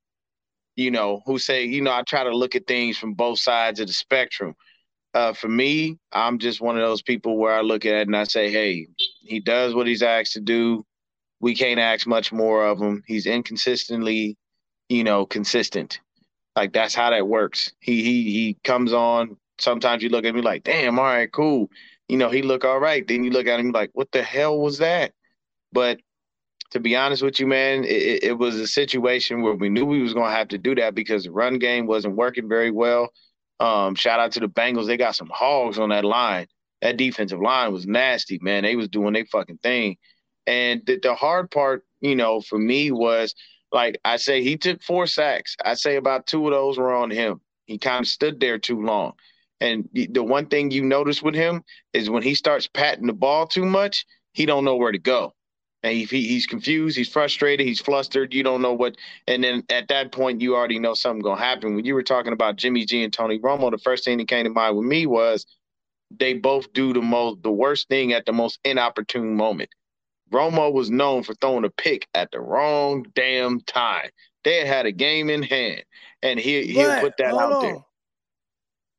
you 0.80 0.90
know, 0.90 1.22
who 1.26 1.38
say, 1.38 1.64
you 1.64 1.82
know, 1.82 1.92
I 1.92 2.02
try 2.02 2.24
to 2.24 2.34
look 2.34 2.54
at 2.54 2.66
things 2.66 2.96
from 2.96 3.12
both 3.12 3.38
sides 3.38 3.80
of 3.80 3.86
the 3.86 3.92
spectrum. 3.92 4.54
Uh, 5.12 5.34
for 5.34 5.48
me, 5.48 5.98
I'm 6.12 6.38
just 6.38 6.62
one 6.62 6.76
of 6.76 6.82
those 6.82 7.02
people 7.02 7.36
where 7.36 7.54
I 7.54 7.60
look 7.60 7.84
at 7.84 7.94
it 7.94 8.06
and 8.06 8.16
I 8.16 8.24
say, 8.24 8.50
hey, 8.50 8.88
he 9.20 9.40
does 9.40 9.74
what 9.74 9.86
he's 9.86 10.02
asked 10.02 10.32
to 10.34 10.40
do. 10.40 10.86
We 11.40 11.54
can't 11.54 11.78
ask 11.78 12.06
much 12.06 12.32
more 12.32 12.66
of 12.66 12.80
him. 12.80 13.02
He's 13.06 13.26
inconsistently, 13.26 14.38
you 14.88 15.04
know, 15.04 15.26
consistent. 15.26 16.00
Like 16.56 16.72
that's 16.72 16.94
how 16.94 17.10
that 17.10 17.28
works. 17.28 17.72
He 17.80 18.02
he 18.02 18.22
he 18.24 18.56
comes 18.64 18.92
on. 18.92 19.36
Sometimes 19.58 20.02
you 20.02 20.08
look 20.08 20.24
at 20.24 20.34
me 20.34 20.40
like, 20.40 20.64
damn, 20.64 20.98
all 20.98 21.04
right, 21.04 21.30
cool. 21.30 21.70
You 22.08 22.16
know, 22.16 22.30
he 22.30 22.40
look 22.40 22.64
all 22.64 22.78
right. 22.80 23.06
Then 23.06 23.22
you 23.22 23.30
look 23.30 23.46
at 23.46 23.60
him 23.60 23.70
like, 23.72 23.90
what 23.92 24.10
the 24.12 24.22
hell 24.22 24.58
was 24.58 24.78
that? 24.78 25.12
But 25.72 26.00
to 26.70 26.80
be 26.80 26.96
honest 26.96 27.22
with 27.22 27.40
you, 27.40 27.46
man, 27.46 27.84
it, 27.84 28.22
it 28.22 28.38
was 28.38 28.56
a 28.56 28.66
situation 28.66 29.42
where 29.42 29.54
we 29.54 29.68
knew 29.68 29.84
we 29.84 30.02
was 30.02 30.14
gonna 30.14 30.34
have 30.34 30.48
to 30.48 30.58
do 30.58 30.74
that 30.76 30.94
because 30.94 31.24
the 31.24 31.30
run 31.30 31.58
game 31.58 31.86
wasn't 31.86 32.16
working 32.16 32.48
very 32.48 32.70
well. 32.70 33.12
Um, 33.58 33.94
shout 33.94 34.20
out 34.20 34.32
to 34.32 34.40
the 34.40 34.48
Bengals; 34.48 34.86
they 34.86 34.96
got 34.96 35.16
some 35.16 35.30
hogs 35.32 35.78
on 35.78 35.90
that 35.90 36.04
line. 36.04 36.46
That 36.80 36.96
defensive 36.96 37.40
line 37.40 37.72
was 37.72 37.86
nasty, 37.86 38.38
man. 38.40 38.62
They 38.62 38.76
was 38.76 38.88
doing 38.88 39.12
their 39.12 39.26
fucking 39.26 39.58
thing. 39.58 39.96
And 40.46 40.82
the, 40.86 40.98
the 41.02 41.14
hard 41.14 41.50
part, 41.50 41.84
you 42.00 42.16
know, 42.16 42.40
for 42.40 42.58
me 42.58 42.90
was 42.90 43.34
like 43.72 44.00
I 44.04 44.16
say, 44.16 44.42
he 44.42 44.56
took 44.56 44.82
four 44.82 45.06
sacks. 45.06 45.56
I 45.64 45.74
say 45.74 45.96
about 45.96 46.26
two 46.26 46.46
of 46.46 46.52
those 46.52 46.78
were 46.78 46.94
on 46.94 47.10
him. 47.10 47.40
He 47.66 47.78
kind 47.78 48.04
of 48.04 48.08
stood 48.08 48.40
there 48.40 48.58
too 48.58 48.82
long. 48.82 49.12
And 49.60 49.88
the, 49.92 50.06
the 50.06 50.22
one 50.22 50.46
thing 50.46 50.70
you 50.70 50.82
notice 50.82 51.22
with 51.22 51.34
him 51.34 51.62
is 51.92 52.08
when 52.08 52.22
he 52.22 52.34
starts 52.34 52.66
patting 52.66 53.06
the 53.06 53.12
ball 53.12 53.46
too 53.46 53.66
much, 53.66 54.06
he 54.32 54.46
don't 54.46 54.64
know 54.64 54.76
where 54.76 54.92
to 54.92 54.98
go 54.98 55.34
and 55.82 55.92
he, 55.94 56.04
he, 56.04 56.26
he's 56.26 56.46
confused, 56.46 56.96
he's 56.96 57.08
frustrated, 57.08 57.66
he's 57.66 57.80
flustered. 57.80 58.34
You 58.34 58.42
don't 58.42 58.62
know 58.62 58.74
what, 58.74 58.96
and 59.26 59.42
then 59.42 59.64
at 59.70 59.88
that 59.88 60.12
point, 60.12 60.40
you 60.40 60.54
already 60.54 60.78
know 60.78 60.94
something 60.94 61.22
gonna 61.22 61.40
happen. 61.40 61.74
When 61.74 61.84
you 61.84 61.94
were 61.94 62.02
talking 62.02 62.32
about 62.32 62.56
Jimmy 62.56 62.84
G 62.84 63.02
and 63.02 63.12
Tony 63.12 63.38
Romo, 63.38 63.70
the 63.70 63.78
first 63.78 64.04
thing 64.04 64.18
that 64.18 64.28
came 64.28 64.44
to 64.44 64.50
mind 64.50 64.76
with 64.76 64.86
me 64.86 65.06
was 65.06 65.46
they 66.10 66.34
both 66.34 66.72
do 66.72 66.92
the 66.92 67.00
most, 67.02 67.42
the 67.42 67.52
worst 67.52 67.88
thing 67.88 68.12
at 68.12 68.26
the 68.26 68.32
most 68.32 68.58
inopportune 68.64 69.36
moment. 69.36 69.70
Romo 70.32 70.72
was 70.72 70.90
known 70.90 71.22
for 71.22 71.34
throwing 71.34 71.64
a 71.64 71.70
pick 71.70 72.06
at 72.14 72.30
the 72.30 72.40
wrong 72.40 73.04
damn 73.14 73.60
time. 73.62 74.10
They 74.44 74.58
had 74.58 74.66
had 74.66 74.86
a 74.86 74.92
game 74.92 75.28
in 75.30 75.42
hand, 75.42 75.84
and 76.22 76.38
he 76.38 76.66
he'll 76.66 76.94
put 77.00 77.16
that 77.18 77.36
out 77.36 77.60
there. 77.60 77.78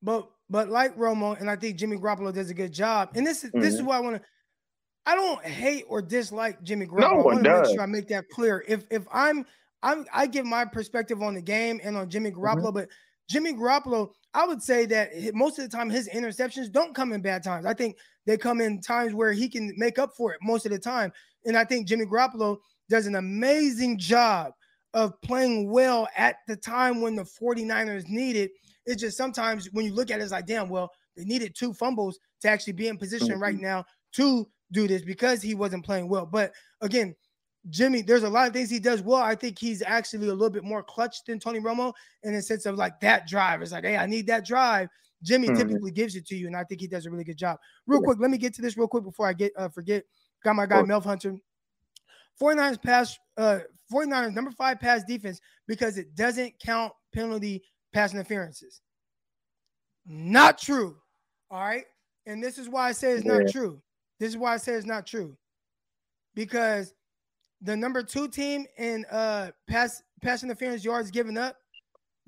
But 0.02 0.30
but 0.49 0.70
like 0.70 0.95
Romo, 0.98 1.40
and 1.40 1.49
I 1.49 1.56
think 1.56 1.78
Jimmy 1.78 1.98
Garoppolo 1.98 2.34
does 2.34 2.49
a 2.49 2.53
good 2.53 2.74
job. 2.74 3.12
And 3.16 3.26
this 3.26 3.44
is 3.44 3.52
this 3.53 3.76
is 3.76 3.82
Mhm. 3.82 3.86
why 3.86 3.98
I 3.98 3.99
want 4.02 4.18
to 4.18 4.22
I 5.06 5.15
don't 5.15 5.44
hate 5.44 5.86
or 5.88 6.02
dislike 6.02 6.61
Jimmy 6.64 6.86
Garoppolo. 6.86 6.99
No 6.99 7.07
I 7.07 7.14
one 7.15 7.23
want 7.23 7.44
to 7.44 7.49
make 7.49 7.64
does. 7.64 7.72
sure 7.73 7.82
I 7.82 7.86
make 7.86 8.07
that 8.10 8.30
clear. 8.30 8.64
If 8.68 8.86
if 8.91 9.03
I'm 9.11 9.45
I'm 9.84 10.06
I 10.14 10.28
give 10.28 10.45
my 10.45 10.65
perspective 10.65 11.22
on 11.22 11.34
the 11.34 11.41
game 11.41 11.80
and 11.84 11.98
on 11.98 12.10
Jimmy 12.10 12.32
Mm-hmm. 12.32 12.40
Garoppolo, 12.41 12.73
but 12.73 12.90
Jimmy 13.30 13.53
Garoppolo, 13.53 14.11
I 14.34 14.45
would 14.45 14.61
say 14.61 14.86
that 14.88 15.10
most 15.34 15.57
of 15.57 15.69
the 15.69 15.76
time 15.76 15.90
his 15.90 16.07
interceptions 16.10 16.72
don't 16.72 16.94
come 16.94 17.14
in 17.14 17.22
bad 17.22 17.44
times. 17.44 17.65
I 17.65 17.73
think 17.73 17.98
they 18.26 18.38
come 18.38 18.61
in 18.61 18.82
times 18.82 19.14
where 19.14 19.32
he 19.32 19.49
can 19.49 19.73
make 19.78 19.98
up 19.98 20.11
for 20.15 20.34
it 20.34 20.40
most 20.44 20.65
of 20.65 20.72
the 20.72 20.80
time. 20.80 21.11
And 21.45 21.57
I 21.57 21.64
think 21.64 21.88
Jimmy 21.88 22.06
Garoppolo 22.06 22.57
does 22.90 23.07
an 23.07 23.15
amazing 23.15 23.98
job 23.98 24.52
of 24.94 25.19
playing 25.22 25.72
well 25.72 26.07
at 26.18 26.36
the 26.48 26.56
time 26.57 27.02
when 27.02 27.15
the 27.15 27.23
49ers 27.23 28.07
need 28.07 28.36
it. 28.36 28.52
It's 28.86 29.02
just 29.02 29.18
sometimes 29.18 29.69
when 29.72 29.86
you 29.86 29.94
look 29.94 30.11
at 30.11 30.19
it, 30.19 30.23
it's 30.23 30.32
like, 30.34 30.45
damn, 30.45 30.69
well, 30.69 30.91
they 31.15 31.23
needed 31.23 31.56
two 31.56 31.73
fumbles 31.73 32.19
to 32.41 32.49
actually 32.49 32.73
be 32.73 32.90
in 32.90 32.98
position 32.98 33.40
right 33.40 33.57
now 33.57 33.86
to 34.14 34.45
do 34.72 34.88
this 34.88 35.02
because 35.02 35.41
he 35.41 35.53
wasn't 35.56 35.85
playing 35.85 36.07
well. 36.07 36.26
But 36.26 36.53
again, 36.81 37.15
Jimmy, 37.69 38.02
there's 38.02 38.23
a 38.23 38.30
lot 38.30 38.48
of 38.48 38.53
things 38.53 38.69
he 38.69 38.80
does 38.80 39.02
well. 39.02 39.22
I 39.22 39.35
think 39.35 39.60
he's 39.60 39.81
actually 39.84 40.27
a 40.27 40.34
little 40.34 40.49
bit 40.49 40.64
more 40.64 40.81
clutch 40.81 41.23
than 41.26 41.39
Tony 41.39 41.60
Romo 41.60 41.93
in 42.23 42.34
the 42.34 42.41
sense 42.41 42.65
of 42.65 42.76
like 42.76 42.99
that 43.02 43.27
drive. 43.27 43.61
It's 43.61 43.72
like, 43.72 43.84
hey, 43.84 43.98
I 43.98 44.06
need 44.07 44.26
that 44.27 44.45
drive. 44.45 44.89
Jimmy 45.23 45.49
Mhm. 45.49 45.57
typically 45.57 45.91
gives 45.91 46.15
it 46.15 46.26
to 46.27 46.35
you, 46.35 46.48
and 46.48 46.56
I 46.56 46.64
think 46.64 46.81
he 46.81 46.88
does 46.88 47.06
a 47.06 47.11
really 47.11 47.23
good 47.23 47.38
job. 47.38 47.60
Real 47.85 48.02
quick, 48.02 48.18
let 48.19 48.31
me 48.31 48.39
get 48.39 48.56
to 48.56 48.61
this 48.64 48.76
real 48.77 48.88
quick 48.88 49.03
before 49.03 49.27
I 49.27 49.34
get 49.34 49.52
uh, 49.56 49.69
forget. 49.69 50.03
Got 50.43 50.56
my 50.56 50.65
guy 50.65 50.77
Sure. 50.77 50.88
Melv 50.88 51.03
Hunter. 51.03 51.35
49ers 52.39 52.81
pass, 52.81 53.19
uh, 53.38 53.60
49ers 53.91 54.34
number 54.34 54.49
five 54.52 54.80
pass 54.80 55.03
defense 55.03 55.39
because 55.68 55.99
it 55.99 56.15
doesn't 56.15 56.57
count 56.60 56.91
penalty 57.14 57.64
pass 57.93 58.14
interferences. 58.14 58.81
Not 60.06 60.57
true. 60.57 60.98
All 61.52 61.61
right. 61.61 61.85
And 62.26 62.43
this 62.43 62.57
is 62.57 62.68
why 62.69 62.88
I 62.88 62.91
say 62.93 63.11
it's 63.11 63.26
not 63.26 63.48
true. 63.52 63.81
This 64.22 64.30
is 64.30 64.38
why 64.38 64.53
I 64.53 64.57
say 64.57 64.73
it's 64.73 64.85
not 64.85 65.07
true. 65.07 65.35
Because 66.35 66.93
the 67.60 67.76
number 67.76 68.03
two 68.03 68.27
team 68.27 68.68
in 68.77 69.03
uh 69.11 69.49
pass 69.68 70.03
pass 70.22 70.43
interference 70.43 70.85
yards 70.85 71.10
given 71.10 71.39
up, 71.39 71.57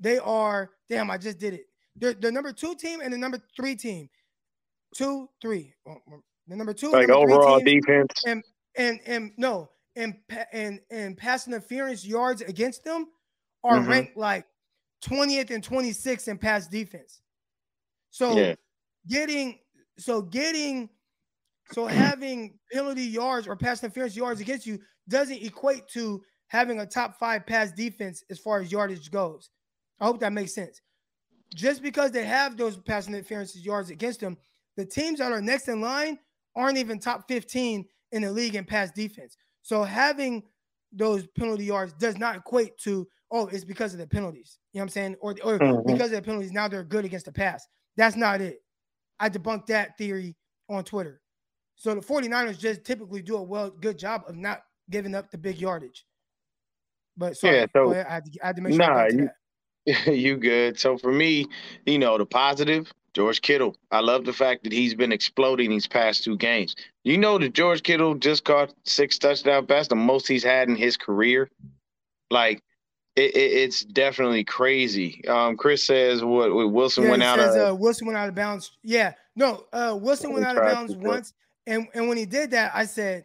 they 0.00 0.18
are 0.18 0.70
damn, 0.88 1.08
I 1.08 1.18
just 1.18 1.38
did 1.38 1.54
it. 1.54 1.66
They're 1.94 2.12
the 2.12 2.32
number 2.32 2.52
two 2.52 2.74
team 2.74 3.00
and 3.00 3.12
the 3.14 3.16
number 3.18 3.38
three 3.56 3.76
team. 3.76 4.10
Two, 4.92 5.28
three. 5.40 5.72
Oh, 5.88 5.94
oh, 6.12 6.20
The 6.48 6.56
number 6.56 6.74
two, 6.74 6.90
Like 6.90 7.06
number 7.06 7.32
overall 7.32 7.60
defense. 7.60 8.10
and 8.26 8.42
and 8.76 8.98
and 9.06 9.30
no 9.36 9.70
and 9.94 10.16
and 10.52 10.80
and 10.90 11.16
pass 11.16 11.46
interference 11.46 12.04
yards 12.04 12.42
against 12.42 12.82
them 12.82 13.06
are 13.62 13.78
Mhm. 13.78 13.88
ranked 13.88 14.16
like 14.16 14.46
20th 15.00 15.52
and 15.52 15.62
26th 15.62 16.26
in 16.26 16.38
pass 16.38 16.66
defense. 16.66 17.22
So 18.10 18.36
Yeah. 18.36 18.54
getting 19.06 19.60
so 19.96 20.22
getting 20.22 20.90
so 21.72 21.86
having 21.86 22.58
penalty 22.72 23.02
yards 23.04 23.46
or 23.48 23.56
pass 23.56 23.82
interference 23.82 24.16
yards 24.16 24.40
against 24.40 24.66
you 24.66 24.78
doesn't 25.08 25.42
equate 25.42 25.88
to 25.88 26.22
having 26.48 26.80
a 26.80 26.86
top 26.86 27.18
five 27.18 27.46
pass 27.46 27.72
defense 27.72 28.22
as 28.30 28.38
far 28.38 28.60
as 28.60 28.70
yardage 28.70 29.10
goes. 29.10 29.50
I 30.00 30.04
hope 30.06 30.20
that 30.20 30.32
makes 30.32 30.54
sense. 30.54 30.80
Just 31.54 31.82
because 31.82 32.10
they 32.10 32.24
have 32.24 32.56
those 32.56 32.76
pass 32.76 33.08
interference 33.08 33.56
yards 33.56 33.90
against 33.90 34.20
them, 34.20 34.36
the 34.76 34.84
teams 34.84 35.18
that 35.20 35.32
are 35.32 35.40
next 35.40 35.68
in 35.68 35.80
line 35.80 36.18
aren't 36.56 36.78
even 36.78 36.98
top 36.98 37.26
15 37.28 37.84
in 38.12 38.22
the 38.22 38.30
league 38.30 38.54
in 38.56 38.64
pass 38.64 38.90
defense. 38.90 39.36
So 39.62 39.82
having 39.82 40.42
those 40.92 41.26
penalty 41.28 41.64
yards 41.64 41.92
does 41.94 42.18
not 42.18 42.36
equate 42.36 42.76
to, 42.78 43.08
oh, 43.30 43.46
it's 43.48 43.64
because 43.64 43.92
of 43.94 43.98
the 44.00 44.06
penalties. 44.06 44.58
You 44.72 44.78
know 44.78 44.82
what 44.82 44.84
I'm 44.84 44.88
saying? 44.90 45.16
Or, 45.20 45.30
or 45.42 45.58
Mhm. 45.58 45.86
because 45.86 46.06
of 46.12 46.16
the 46.16 46.22
penalties, 46.22 46.52
now 46.52 46.68
they're 46.68 46.84
good 46.84 47.04
against 47.04 47.26
the 47.26 47.32
pass. 47.32 47.66
That's 47.96 48.16
not 48.16 48.40
it. 48.40 48.62
I 49.18 49.28
debunked 49.28 49.66
that 49.66 49.96
theory 49.96 50.36
on 50.68 50.84
Twitter. 50.84 51.20
So 51.76 51.94
the 51.94 52.00
49ers 52.00 52.58
just 52.58 52.84
typically 52.84 53.22
do 53.22 53.36
a 53.36 53.42
well 53.42 53.70
good 53.70 53.98
job 53.98 54.24
of 54.28 54.36
not 54.36 54.64
giving 54.90 55.14
up 55.14 55.30
the 55.30 55.38
big 55.38 55.58
yardage. 55.58 56.04
But 57.16 57.36
sorry, 57.36 57.56
Yeah, 57.58 57.66
so- 57.74 57.90
ahead. 57.92 58.06
I 58.08 58.12
had 58.14 58.24
to, 58.24 58.38
I 58.42 58.46
had 58.46 58.56
to 58.56 58.62
make 58.62 58.72
sure 58.74 58.78
Nah, 58.86 59.06
you- 59.06 59.30
you 60.12 60.36
good. 60.36 60.78
So 60.78 60.96
for 60.98 61.12
me, 61.12 61.46
you 61.86 61.98
know, 61.98 62.16
the 62.18 62.26
positive, 62.26 62.90
George 63.12 63.42
Kittle. 63.42 63.76
I 63.92 64.00
love 64.00 64.24
the 64.24 64.32
fact 64.32 64.64
that 64.64 64.72
he's 64.72 64.94
been 64.94 65.12
exploding 65.12 65.70
these 65.70 65.86
past 65.86 66.24
two 66.24 66.36
games. 66.36 66.74
You 67.04 67.16
know 67.18 67.38
that 67.38 67.52
George 67.52 67.82
Kittle 67.82 68.14
just 68.14 68.44
caught 68.44 68.72
six 68.84 69.18
touchdown 69.18 69.66
passes, 69.66 69.88
the 69.88 69.94
most 69.96 70.26
he's 70.26 70.42
had 70.42 70.68
in 70.68 70.74
his 70.74 70.96
career. 70.96 71.48
Like 72.30 72.60
it, 73.14 73.36
it, 73.36 73.52
it's 73.52 73.84
definitely 73.84 74.42
crazy. 74.42 75.22
Um, 75.28 75.56
Chris 75.56 75.86
says 75.86 76.24
what, 76.24 76.52
what 76.52 76.72
Wilson 76.72 77.04
Yeah, 77.04 77.10
went 77.10 77.22
out 77.22 77.38
says 77.38 77.54
of. 77.54 77.68
uh, 77.70 77.74
Wilson 77.76 78.06
went 78.08 78.18
out 78.18 78.28
of 78.28 78.34
bounds. 78.34 78.72
Yeah, 78.82 79.12
no, 79.36 79.66
uh, 79.72 79.96
Wilson 80.00 80.32
went 80.32 80.44
out 80.46 80.56
of 80.56 80.64
bounds 80.64 80.96
once, 80.96 81.32
and 81.66 81.88
and 81.94 82.08
when 82.08 82.16
he 82.16 82.26
did 82.26 82.50
that, 82.52 82.72
I 82.74 82.84
said, 82.86 83.24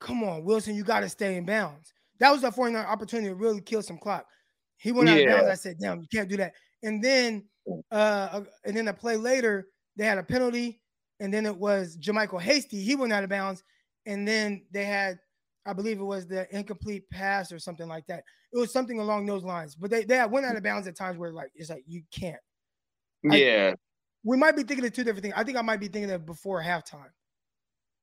"Come 0.00 0.24
on, 0.24 0.44
Wilson, 0.44 0.74
you 0.74 0.84
got 0.84 1.00
to 1.00 1.08
stay 1.08 1.36
in 1.36 1.44
bounds." 1.46 1.92
That 2.20 2.30
was 2.32 2.42
the 2.42 2.50
49 2.52 2.84
opportunity 2.84 3.28
to 3.28 3.34
really 3.34 3.60
kill 3.60 3.82
some 3.82 3.98
clock. 3.98 4.26
He 4.78 4.92
went 4.92 5.08
out 5.08 5.18
of 5.18 5.24
bounds. 5.24 5.48
I 5.48 5.54
said, 5.54 5.78
"Damn, 5.80 6.00
you 6.00 6.08
can't 6.12 6.28
do 6.28 6.36
that." 6.38 6.54
And 6.82 7.02
then, 7.02 7.48
uh, 7.90 8.42
and 8.64 8.76
then 8.76 8.88
a 8.88 8.94
play 8.94 9.16
later, 9.16 9.68
they 9.96 10.04
had 10.04 10.18
a 10.18 10.22
penalty, 10.22 10.80
and 11.20 11.32
then 11.32 11.46
it 11.46 11.56
was 11.56 11.96
JaMycal 11.98 12.40
Hasty. 12.40 12.80
He 12.82 12.94
went 12.96 13.12
out 13.12 13.24
of 13.24 13.30
bounds, 13.30 13.62
and 14.06 14.26
then 14.26 14.66
they 14.72 14.84
had, 14.84 15.18
I 15.66 15.72
believe 15.72 16.00
it 16.00 16.04
was 16.04 16.26
the 16.26 16.46
incomplete 16.56 17.08
pass 17.10 17.52
or 17.52 17.58
something 17.58 17.88
like 17.88 18.06
that. 18.06 18.24
It 18.52 18.58
was 18.58 18.72
something 18.72 18.98
along 19.00 19.26
those 19.26 19.44
lines. 19.44 19.74
But 19.74 19.90
they 19.90 20.04
they 20.04 20.24
went 20.26 20.46
out 20.46 20.56
of 20.56 20.62
bounds 20.62 20.86
at 20.88 20.96
times 20.96 21.18
where 21.18 21.32
like 21.32 21.50
it's 21.54 21.70
like 21.70 21.84
you 21.86 22.02
can't 22.12 22.40
I- 23.30 23.36
yeah, 23.56 23.74
we 24.24 24.36
might 24.36 24.56
be 24.56 24.62
thinking 24.62 24.86
of 24.86 24.92
two 24.92 25.04
different 25.04 25.22
things. 25.22 25.34
I 25.36 25.44
think 25.44 25.58
I 25.58 25.62
might 25.62 25.80
be 25.80 25.88
thinking 25.88 26.10
of 26.10 26.26
before 26.26 26.62
halftime. 26.62 27.10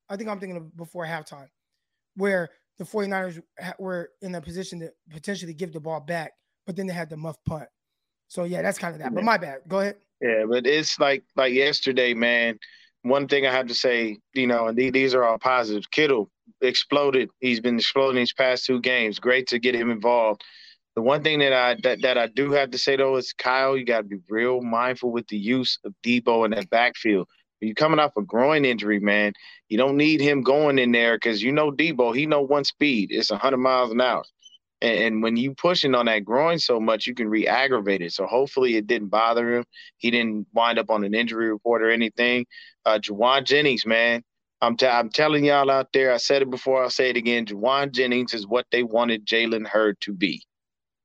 I 0.10 0.16
think 0.16 0.30
I'm 0.30 0.40
thinking 0.40 0.58
of 0.58 0.76
before 0.76 1.06
halftime, 1.06 1.50
where 2.16 2.50
the 2.78 2.84
49ers 2.84 3.42
were 3.80 4.10
in 4.22 4.36
a 4.36 4.42
position 4.42 4.80
to 4.80 4.92
potentially 5.10 5.54
give 5.54 5.74
the 5.74 5.80
ball 5.80 6.00
back, 6.00 6.34
but 6.66 6.76
then 6.76 6.88
they 6.88 6.94
had 6.94 7.10
the 7.10 7.18
muff 7.18 7.38
punt. 7.46 7.68
So 8.28 8.44
yeah, 8.44 8.62
that's 8.62 8.78
kind 8.78 8.94
of 8.94 9.02
that. 9.02 9.14
But 9.14 9.24
my 9.24 9.38
bad. 9.38 9.62
Go 9.68 9.80
ahead. 9.80 9.98
Yeah, 10.22 10.46
but 10.48 10.66
it's 10.66 11.00
like 11.00 11.24
like 11.36 11.54
yesterday, 11.54 12.14
man. 12.14 12.58
One 13.04 13.28
thing 13.28 13.46
I 13.46 13.52
have 13.52 13.68
to 13.68 13.76
say, 13.76 14.18
you 14.34 14.48
know, 14.48 14.68
and 14.68 14.78
these 14.78 15.14
are 15.14 15.24
all 15.24 15.38
positives. 15.38 15.86
Kittle 15.88 16.32
exploded. 16.62 17.30
He's 17.40 17.60
been 17.60 17.78
exploding 17.78 18.16
these 18.16 18.34
past 18.34 18.66
two 18.66 18.82
games. 18.82 19.20
Great 19.20 19.48
to 19.48 19.60
get 19.60 19.76
him 19.76 19.92
involved. 19.92 20.44
The 20.96 21.02
one 21.02 21.24
thing 21.24 21.40
that 21.40 21.54
I 21.54 21.76
that, 21.84 22.02
that 22.02 22.18
I 22.18 22.28
do 22.28 22.52
have 22.52 22.72
to 22.72 22.78
say 22.78 22.96
though 22.96 23.18
is 23.18 23.34
Kyle, 23.34 23.78
you 23.78 23.86
got 23.86 23.98
to 24.00 24.04
be 24.04 24.18
real 24.30 24.62
mindful 24.62 25.12
with 25.12 25.28
the 25.28 25.38
use 25.38 25.78
of 25.86 25.94
Deebo 26.04 26.46
in 26.46 26.52
that 26.52 26.70
backfield. 26.70 27.28
You're 27.62 27.76
coming 27.76 28.00
off 28.00 28.18
a 28.18 28.22
groin 28.22 28.66
injury, 28.66 29.00
man. 29.00 29.34
You 29.70 29.78
don't 29.78 29.98
need 29.98 30.22
him 30.22 30.42
going 30.42 30.78
in 30.78 30.92
there 30.92 31.16
because 31.16 31.42
you 31.42 31.52
know 31.52 31.72
Deebo. 31.72 32.16
He 32.16 32.26
know 32.26 32.42
one 32.42 32.64
speed. 32.64 33.10
It's 33.12 33.32
100 33.32 33.58
miles 33.58 33.92
an 33.92 34.02
hour. 34.02 34.24
And, 34.82 35.00
and 35.00 35.24
when 35.24 35.38
you 35.38 35.54
pushing 35.56 35.96
on 35.96 36.06
that 36.08 36.26
groin 36.26 36.60
so 36.60 36.80
much, 36.80 37.08
you 37.08 37.16
can 37.16 37.28
re-aggravate 37.30 38.02
it. 38.02 38.14
So 38.14 38.26
hopefully 38.26 38.76
it 38.76 38.88
didn't 38.88 39.08
bother 39.10 39.56
him. 39.56 39.66
He 39.98 40.12
didn't 40.12 40.48
wind 40.54 40.80
up 40.80 40.90
on 40.90 41.04
an 41.04 41.14
injury 41.14 41.50
report 41.52 41.82
or 41.82 41.90
anything. 41.90 42.46
Uh, 42.86 43.00
Jauan 43.00 43.46
Jennings, 43.46 43.86
man, 43.86 44.22
I'm 44.62 44.78
t- 44.78 44.88
I'm 44.88 45.10
telling 45.10 45.46
y'all 45.46 45.72
out 45.72 45.90
there. 45.94 46.14
I 46.14 46.18
said 46.18 46.42
it 46.42 46.50
before. 46.50 46.84
I'll 46.84 46.90
say 46.90 47.10
it 47.10 47.18
again. 47.18 47.46
Jauan 47.46 47.92
Jennings 47.92 48.34
is 48.34 48.48
what 48.48 48.66
they 48.72 48.84
wanted 48.84 49.26
Jalen 49.26 49.68
Hurd 49.68 50.00
to 50.02 50.14
be, 50.14 50.44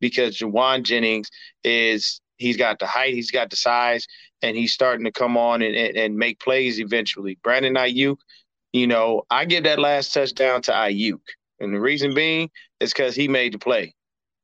because 0.01 0.39
Jauan 0.39 0.83
Jennings 0.83 1.29
is 1.65 2.21
he's 2.37 2.57
got 2.57 2.79
the 2.79 2.87
height, 2.87 3.15
he's 3.15 3.31
got 3.31 3.51
the 3.51 3.57
size, 3.57 4.07
and 4.43 4.57
he's 4.57 4.73
starting 4.73 5.05
to 5.05 5.13
come 5.13 5.37
on 5.37 5.63
and, 5.63 5.75
and, 5.75 5.97
and 5.97 6.17
make 6.17 6.41
plays 6.41 6.81
eventually. 6.81 7.39
Brandon 7.43 7.75
Aiyuk, 7.75 8.17
you 8.73 8.87
know, 8.87 9.23
I 9.31 9.45
give 9.45 9.65
that 9.65 9.79
last 9.79 10.13
touchdown 10.13 10.63
to 10.63 10.73
Aiyuk, 10.73 11.21
and 11.59 11.75
the 11.75 11.81
reason 11.81 12.15
being 12.15 12.51
is 12.81 12.93
because 12.93 13.15
he 13.15 13.29
made 13.29 13.55
the 13.55 13.59
play. 13.59 13.95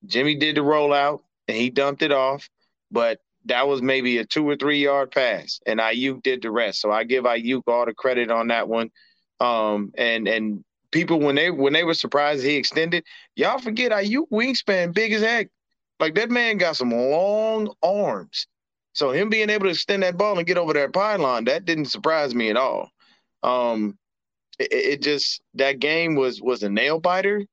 Jimmy 0.04 0.34
did 0.34 0.56
the 0.56 0.60
rollout 0.60 1.20
and 1.48 1.56
he 1.56 1.70
dumped 1.70 2.02
it 2.02 2.12
off, 2.12 2.48
but 2.90 3.20
that 3.46 3.66
was 3.66 3.80
maybe 3.80 4.18
a 4.18 4.24
two 4.24 4.48
or 4.48 4.56
three 4.56 4.82
yard 4.82 5.10
pass, 5.10 5.60
and 5.66 5.80
Aiyuk 5.80 6.22
did 6.22 6.42
the 6.42 6.50
rest. 6.50 6.80
So 6.80 6.90
I 6.90 7.04
give 7.04 7.24
Aiyuk 7.24 7.62
all 7.66 7.86
the 7.86 7.94
credit 7.94 8.30
on 8.30 8.48
that 8.48 8.68
one. 8.68 8.90
Um, 9.40 9.92
and 9.96 10.26
and 10.26 10.64
people 10.90 11.20
when 11.20 11.34
they 11.34 11.50
when 11.50 11.72
they 11.72 11.84
were 11.84 11.94
surprised 11.94 12.44
he 12.44 12.56
extended, 12.56 13.04
y'all 13.36 13.58
forget 13.58 13.92
Aiyuk 13.92 14.28
wingspan 14.32 14.92
big 14.94 15.12
as 15.12 15.22
heck. 15.22 15.48
Like 16.00 16.14
that 16.16 16.30
man 16.30 16.58
got 16.58 16.76
some 16.76 16.90
long 16.90 17.72
arms. 17.82 18.46
So 18.96 19.10
him 19.10 19.28
being 19.28 19.50
able 19.50 19.66
to 19.66 19.72
extend 19.72 20.02
that 20.04 20.16
ball 20.16 20.38
and 20.38 20.46
get 20.46 20.56
over 20.56 20.72
that 20.72 20.94
pylon, 20.94 21.44
that 21.44 21.66
didn't 21.66 21.84
surprise 21.84 22.34
me 22.34 22.48
at 22.48 22.56
all. 22.56 22.90
Um, 23.42 23.98
it, 24.58 24.72
it 24.72 25.02
just 25.02 25.42
that 25.52 25.80
game 25.80 26.14
was 26.14 26.40
was 26.40 26.62
a 26.62 26.70
nail 26.70 26.98
biter. 26.98 27.44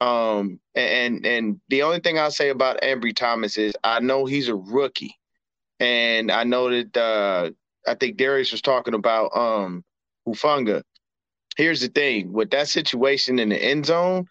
Um, 0.00 0.58
and 0.74 1.24
and 1.24 1.60
the 1.68 1.84
only 1.84 2.00
thing 2.00 2.18
I'll 2.18 2.32
say 2.32 2.48
about 2.48 2.80
Ambry 2.82 3.14
Thomas 3.14 3.56
is 3.56 3.72
I 3.84 4.00
know 4.00 4.24
he's 4.24 4.48
a 4.48 4.56
rookie, 4.56 5.16
and 5.78 6.28
I 6.28 6.42
know 6.42 6.68
that 6.70 6.96
uh, 6.96 7.50
I 7.86 7.94
think 7.94 8.16
Darius 8.16 8.50
was 8.50 8.60
talking 8.60 8.94
about 8.94 9.30
um 9.36 9.84
Hufanga. 10.26 10.82
Here's 11.56 11.82
the 11.82 11.88
thing 11.88 12.32
with 12.32 12.50
that 12.50 12.66
situation 12.66 13.38
in 13.38 13.50
the 13.50 13.62
end 13.62 13.86
zone, 13.86 14.26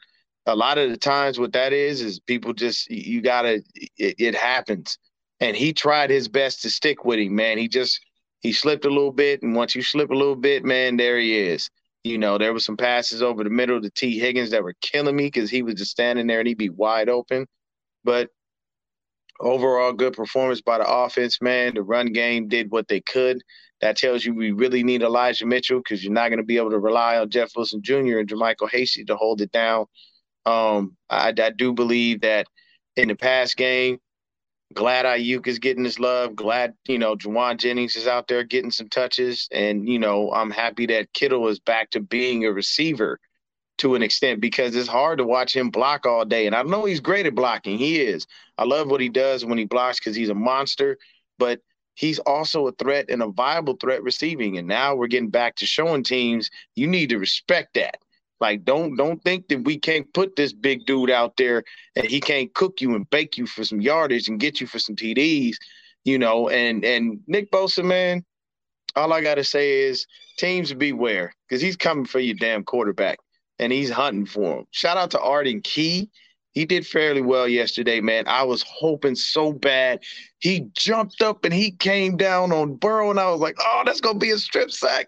a 0.45 0.57
lot 0.57 0.77
of 0.77 0.89
the 0.89 0.97
times 0.97 1.39
what 1.39 1.53
that 1.53 1.71
is 1.71 2.01
is 2.01 2.19
people 2.19 2.53
just 2.53 2.89
you 2.89 3.21
gotta 3.21 3.63
it, 3.97 4.15
it 4.17 4.35
happens, 4.35 4.97
and 5.39 5.55
he 5.55 5.73
tried 5.73 6.09
his 6.09 6.27
best 6.27 6.61
to 6.61 6.69
stick 6.69 7.05
with 7.05 7.19
him, 7.19 7.35
man. 7.35 7.57
He 7.57 7.67
just 7.67 7.99
he 8.41 8.53
slipped 8.53 8.85
a 8.85 8.89
little 8.89 9.11
bit, 9.11 9.41
and 9.41 9.55
once 9.55 9.75
you 9.75 9.81
slip 9.81 10.09
a 10.09 10.15
little 10.15 10.35
bit, 10.35 10.63
man, 10.63 10.97
there 10.97 11.17
he 11.19 11.37
is. 11.37 11.69
You 12.03 12.17
know, 12.17 12.37
there 12.37 12.53
were 12.53 12.59
some 12.59 12.77
passes 12.77 13.21
over 13.21 13.43
the 13.43 13.49
middle 13.49 13.81
to 13.81 13.89
Tee 13.89 14.19
Higgins 14.19 14.51
that 14.51 14.63
were 14.63 14.75
killing 14.81 15.15
me 15.15 15.25
because 15.25 15.49
he 15.49 15.61
was 15.63 15.75
just 15.75 15.91
standing 15.91 16.27
there 16.27 16.39
and 16.39 16.47
he'd 16.47 16.57
be 16.57 16.69
wide 16.69 17.09
open. 17.09 17.45
But 18.05 18.29
overall, 19.41 19.91
good 19.91 20.13
performance 20.13 20.61
by 20.61 20.77
the 20.77 20.89
offense, 20.89 21.41
man. 21.41 21.75
The 21.75 21.83
run 21.83 22.13
game 22.13 22.47
did 22.47 22.71
what 22.71 22.87
they 22.87 23.01
could. 23.01 23.41
That 23.81 23.97
tells 23.97 24.25
you 24.25 24.33
we 24.33 24.51
really 24.51 24.83
need 24.83 25.01
Elijah 25.01 25.45
Mitchell 25.45 25.79
because 25.79 26.03
you're 26.03 26.13
not 26.13 26.29
going 26.29 26.39
to 26.39 26.45
be 26.45 26.57
able 26.57 26.71
to 26.71 26.79
rely 26.79 27.17
on 27.17 27.29
Jeff 27.29 27.51
Wilson 27.55 27.81
Jr. 27.81 28.19
and 28.19 28.29
JaMycal 28.29 28.69
Hasty 28.69 29.05
to 29.05 29.15
hold 29.15 29.41
it 29.41 29.51
down. 29.51 29.85
Um, 30.45 30.95
I, 31.09 31.33
I 31.37 31.49
do 31.51 31.73
believe 31.73 32.21
that 32.21 32.47
in 32.95 33.09
the 33.09 33.15
past 33.15 33.55
game, 33.55 33.99
glad 34.73 35.05
Aiyuk 35.05 35.47
is 35.47 35.59
getting 35.59 35.83
his 35.83 35.99
love. 35.99 36.35
Glad, 36.35 36.73
you 36.87 36.99
know, 36.99 37.15
Jauan 37.15 37.57
Jennings 37.57 37.95
is 37.95 38.07
out 38.07 38.27
there 38.27 38.43
getting 38.43 38.71
some 38.71 38.89
touches. 38.89 39.47
And, 39.51 39.87
you 39.87 39.99
know, 39.99 40.31
I'm 40.31 40.51
happy 40.51 40.85
that 40.87 41.13
Kittle 41.13 41.47
is 41.47 41.59
back 41.59 41.91
to 41.91 41.99
being 41.99 42.45
a 42.45 42.51
receiver 42.51 43.19
to 43.79 43.95
an 43.95 44.03
extent 44.03 44.41
because 44.41 44.75
it's 44.75 44.89
hard 44.89 45.17
to 45.19 45.25
watch 45.25 45.55
him 45.55 45.69
block 45.69 46.05
all 46.05 46.25
day. 46.25 46.45
And 46.45 46.55
I 46.55 46.63
know 46.63 46.85
he's 46.85 46.99
great 46.99 47.25
at 47.25 47.35
blocking. 47.35 47.77
He 47.77 48.01
is. 48.01 48.27
I 48.57 48.65
love 48.65 48.89
what 48.89 49.01
he 49.01 49.09
does 49.09 49.45
when 49.45 49.57
he 49.57 49.65
blocks 49.65 49.99
because 49.99 50.15
he's 50.15 50.29
a 50.29 50.35
monster. 50.35 50.97
But 51.37 51.61
he's 51.95 52.19
also 52.19 52.67
a 52.67 52.71
threat 52.73 53.05
and 53.09 53.23
a 53.23 53.27
viable 53.27 53.75
threat 53.75 54.03
receiving. 54.03 54.57
And 54.57 54.67
now 54.67 54.95
we're 54.95 55.07
getting 55.07 55.29
back 55.29 55.55
to 55.57 55.65
showing 55.65 56.03
teams 56.03 56.49
you 56.75 56.87
need 56.87 57.09
to 57.09 57.17
respect 57.17 57.73
that. 57.75 57.97
Like, 58.39 58.63
don't 58.63 58.95
don't 58.95 59.21
think 59.23 59.47
that 59.49 59.63
we 59.63 59.77
can't 59.77 60.11
put 60.13 60.35
this 60.35 60.53
big 60.53 60.85
dude 60.85 61.09
out 61.09 61.35
there 61.37 61.63
and 61.95 62.05
he 62.05 62.19
can't 62.19 62.53
cook 62.53 62.81
you 62.81 62.95
and 62.95 63.09
bake 63.09 63.37
you 63.37 63.45
for 63.45 63.63
some 63.63 63.81
yardage 63.81 64.27
and 64.27 64.39
get 64.39 64.61
you 64.61 64.67
for 64.67 64.79
some 64.79 64.95
TDs, 64.95 65.55
you 66.05 66.17
know. 66.17 66.49
And 66.49 66.85
and 66.85 67.19
Nick 67.27 67.51
Bosa, 67.51 67.83
man, 67.83 68.23
all 68.95 69.13
I 69.13 69.21
gotta 69.21 69.43
say 69.43 69.81
is 69.81 70.05
teams 70.37 70.73
beware 70.73 71.33
because 71.47 71.61
he's 71.61 71.75
coming 71.75 72.05
for 72.05 72.19
your 72.19 72.35
damn 72.35 72.63
quarterback 72.63 73.19
and 73.59 73.73
he's 73.73 73.89
hunting 73.89 74.25
for 74.25 74.59
him. 74.59 74.65
Shout 74.71 74.97
out 74.97 75.11
to 75.11 75.19
Arden 75.19 75.61
Key. 75.61 76.09
He 76.53 76.65
did 76.65 76.87
fairly 76.87 77.21
well 77.21 77.47
yesterday, 77.47 78.01
man. 78.01 78.25
I 78.27 78.43
was 78.43 78.63
hoping 78.63 79.15
so 79.15 79.53
bad. 79.53 80.01
He 80.39 80.65
jumped 80.73 81.21
up 81.21 81.45
and 81.45 81.53
he 81.53 81.71
came 81.71 82.17
down 82.17 82.51
on 82.51 82.75
Burrow, 82.75 83.11
and 83.11 83.19
I 83.19 83.29
was 83.29 83.39
like, 83.39 83.55
oh, 83.59 83.83
that's 83.85 84.01
gonna 84.01 84.17
be 84.17 84.31
a 84.31 84.37
strip 84.37 84.71
sack. 84.71 85.07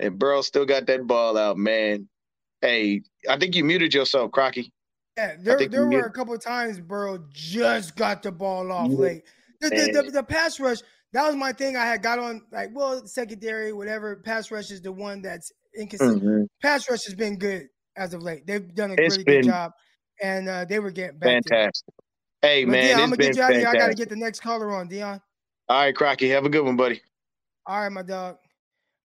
And 0.00 0.18
Burrow 0.18 0.42
still 0.42 0.66
got 0.66 0.86
that 0.86 1.06
ball 1.06 1.38
out, 1.38 1.58
man. 1.58 2.08
Hey, 2.62 3.02
I 3.28 3.36
think 3.38 3.54
you 3.56 3.64
muted 3.64 3.94
yourself, 3.94 4.32
Crocky. 4.32 4.72
Yeah, 5.16 5.36
there, 5.38 5.68
there 5.68 5.86
were 5.86 6.06
a 6.06 6.10
couple 6.12 6.34
of 6.34 6.40
times 6.40 6.80
Burrow 6.80 7.18
just 7.30 7.96
got 7.96 8.22
the 8.22 8.32
ball 8.32 8.70
off 8.72 8.90
late. 8.90 9.22
The, 9.60 9.68
the, 9.68 10.02
the, 10.04 10.10
the 10.10 10.22
pass 10.22 10.58
rush, 10.60 10.78
that 11.12 11.26
was 11.26 11.36
my 11.36 11.52
thing. 11.52 11.76
I 11.76 11.84
had 11.84 12.02
got 12.02 12.18
on 12.18 12.42
like, 12.52 12.70
well, 12.72 13.06
secondary, 13.06 13.72
whatever. 13.72 14.16
Pass 14.16 14.50
rush 14.50 14.70
is 14.70 14.80
the 14.80 14.92
one 14.92 15.20
that's 15.20 15.52
inconsistent. 15.76 16.22
Mhm. 16.22 16.46
Pass 16.62 16.88
rush 16.88 17.04
has 17.04 17.14
been 17.14 17.36
good 17.36 17.68
as 17.96 18.14
of 18.14 18.22
late. 18.22 18.46
They've 18.46 18.74
done 18.74 18.90
a 18.90 18.94
It's 18.94 19.18
really 19.18 19.24
good 19.24 19.44
job, 19.44 19.72
and 20.22 20.48
uh, 20.48 20.64
they 20.64 20.78
were 20.78 20.90
getting 20.90 21.18
back. 21.18 21.44
Fantastic. 21.44 21.94
Hey, 22.40 22.64
But 22.64 22.70
man, 22.70 22.86
Dion, 22.86 23.00
I'm 23.00 23.10
gonna 23.10 23.16
get 23.16 23.36
you 23.36 23.42
out 23.42 23.50
of 23.50 23.56
here. 23.58 23.68
I 23.68 23.74
gotta 23.74 23.94
get 23.94 24.08
the 24.08 24.16
next 24.16 24.40
caller 24.40 24.74
on, 24.74 24.88
Dion. 24.88 25.20
All 25.68 25.80
right, 25.82 25.94
Crocky, 25.94 26.28
have 26.30 26.46
a 26.46 26.48
good 26.48 26.64
one, 26.64 26.76
buddy. 26.76 27.02
All 27.66 27.82
right, 27.82 27.92
my 27.92 28.02
dog. 28.02 28.38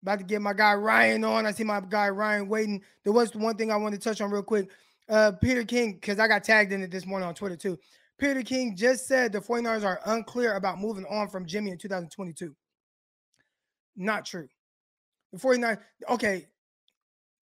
About 0.05 0.19
to 0.19 0.23
get 0.23 0.39
my 0.39 0.53
guy 0.53 0.75
Ryan 0.75 1.23
on. 1.23 1.47
I 1.47 1.51
see 1.51 1.63
my 1.63 1.81
guy 1.81 2.09
Ryan 2.09 2.47
waiting. 2.47 2.83
There 3.03 3.11
was 3.11 3.35
one 3.35 3.57
thing 3.57 3.71
I 3.71 3.75
wanted 3.75 3.99
to 3.99 4.07
touch 4.07 4.21
on 4.21 4.29
real 4.29 4.43
quick. 4.43 4.69
Uh, 5.09 5.31
Peter 5.31 5.63
King, 5.63 5.93
because 5.93 6.19
I 6.19 6.27
got 6.27 6.43
tagged 6.43 6.71
in 6.71 6.83
it 6.83 6.91
this 6.91 7.07
morning 7.07 7.27
on 7.27 7.33
Twitter 7.33 7.55
too. 7.55 7.79
Peter 8.19 8.43
King 8.43 8.75
just 8.75 9.07
said 9.07 9.31
the 9.31 9.39
49ers 9.39 9.83
are 9.83 9.99
unclear 10.05 10.57
about 10.57 10.79
moving 10.79 11.07
on 11.09 11.27
from 11.27 11.47
Jimmy 11.47 11.71
in 11.71 11.79
2022. 11.79 12.55
Not 13.95 14.27
true. 14.27 14.47
The 15.33 15.39
49ers, 15.39 15.79
okay. 16.07 16.49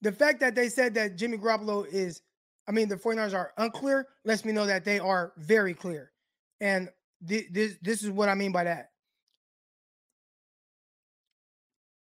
The 0.02 0.14
fact 0.14 0.40
that 0.40 0.56
they 0.56 0.70
said 0.70 0.94
that 0.94 1.18
Jimmy 1.18 1.38
Garoppolo 1.38 1.86
is, 1.92 2.22
I 2.66 2.72
mean, 2.72 2.88
the 2.88 2.96
49ers 2.96 3.34
are 3.34 3.52
unclear 3.58 4.08
lets 4.24 4.46
me 4.46 4.54
know 4.54 4.66
that 4.68 4.86
they 4.86 5.00
are 5.00 5.34
very 5.36 5.74
clear. 5.74 6.14
And 6.62 6.88
thi- 7.28 7.48
this, 7.52 7.76
this 7.82 8.04
is 8.04 8.10
what 8.10 8.30
I 8.30 8.36
mean 8.36 8.54
by 8.54 8.64
that. 8.64 8.92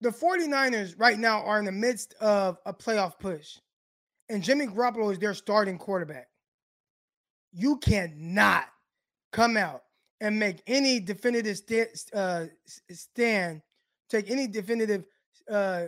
The 0.01 0.09
49ers 0.09 0.95
right 0.97 1.19
now 1.19 1.43
are 1.43 1.59
in 1.59 1.65
the 1.65 1.71
midst 1.71 2.13
of 2.15 2.57
a 2.65 2.73
playoff 2.73 3.19
push, 3.19 3.57
and 4.29 4.43
Jimmy 4.43 4.67
Garoppolo 4.67 5.11
is 5.11 5.19
their 5.19 5.33
starting 5.33 5.77
quarterback. 5.77 6.27
You 7.51 7.77
cannot 7.77 8.65
come 9.31 9.57
out 9.57 9.81
and 10.21 10.37
make 10.37 10.61
any 10.67 10.99
definitive 10.99 11.57
sta- 11.57 11.93
uh, 12.13 12.45
stand, 12.91 13.61
take 14.09 14.29
any 14.29 14.47
definitive 14.47 15.05
uh, 15.49 15.85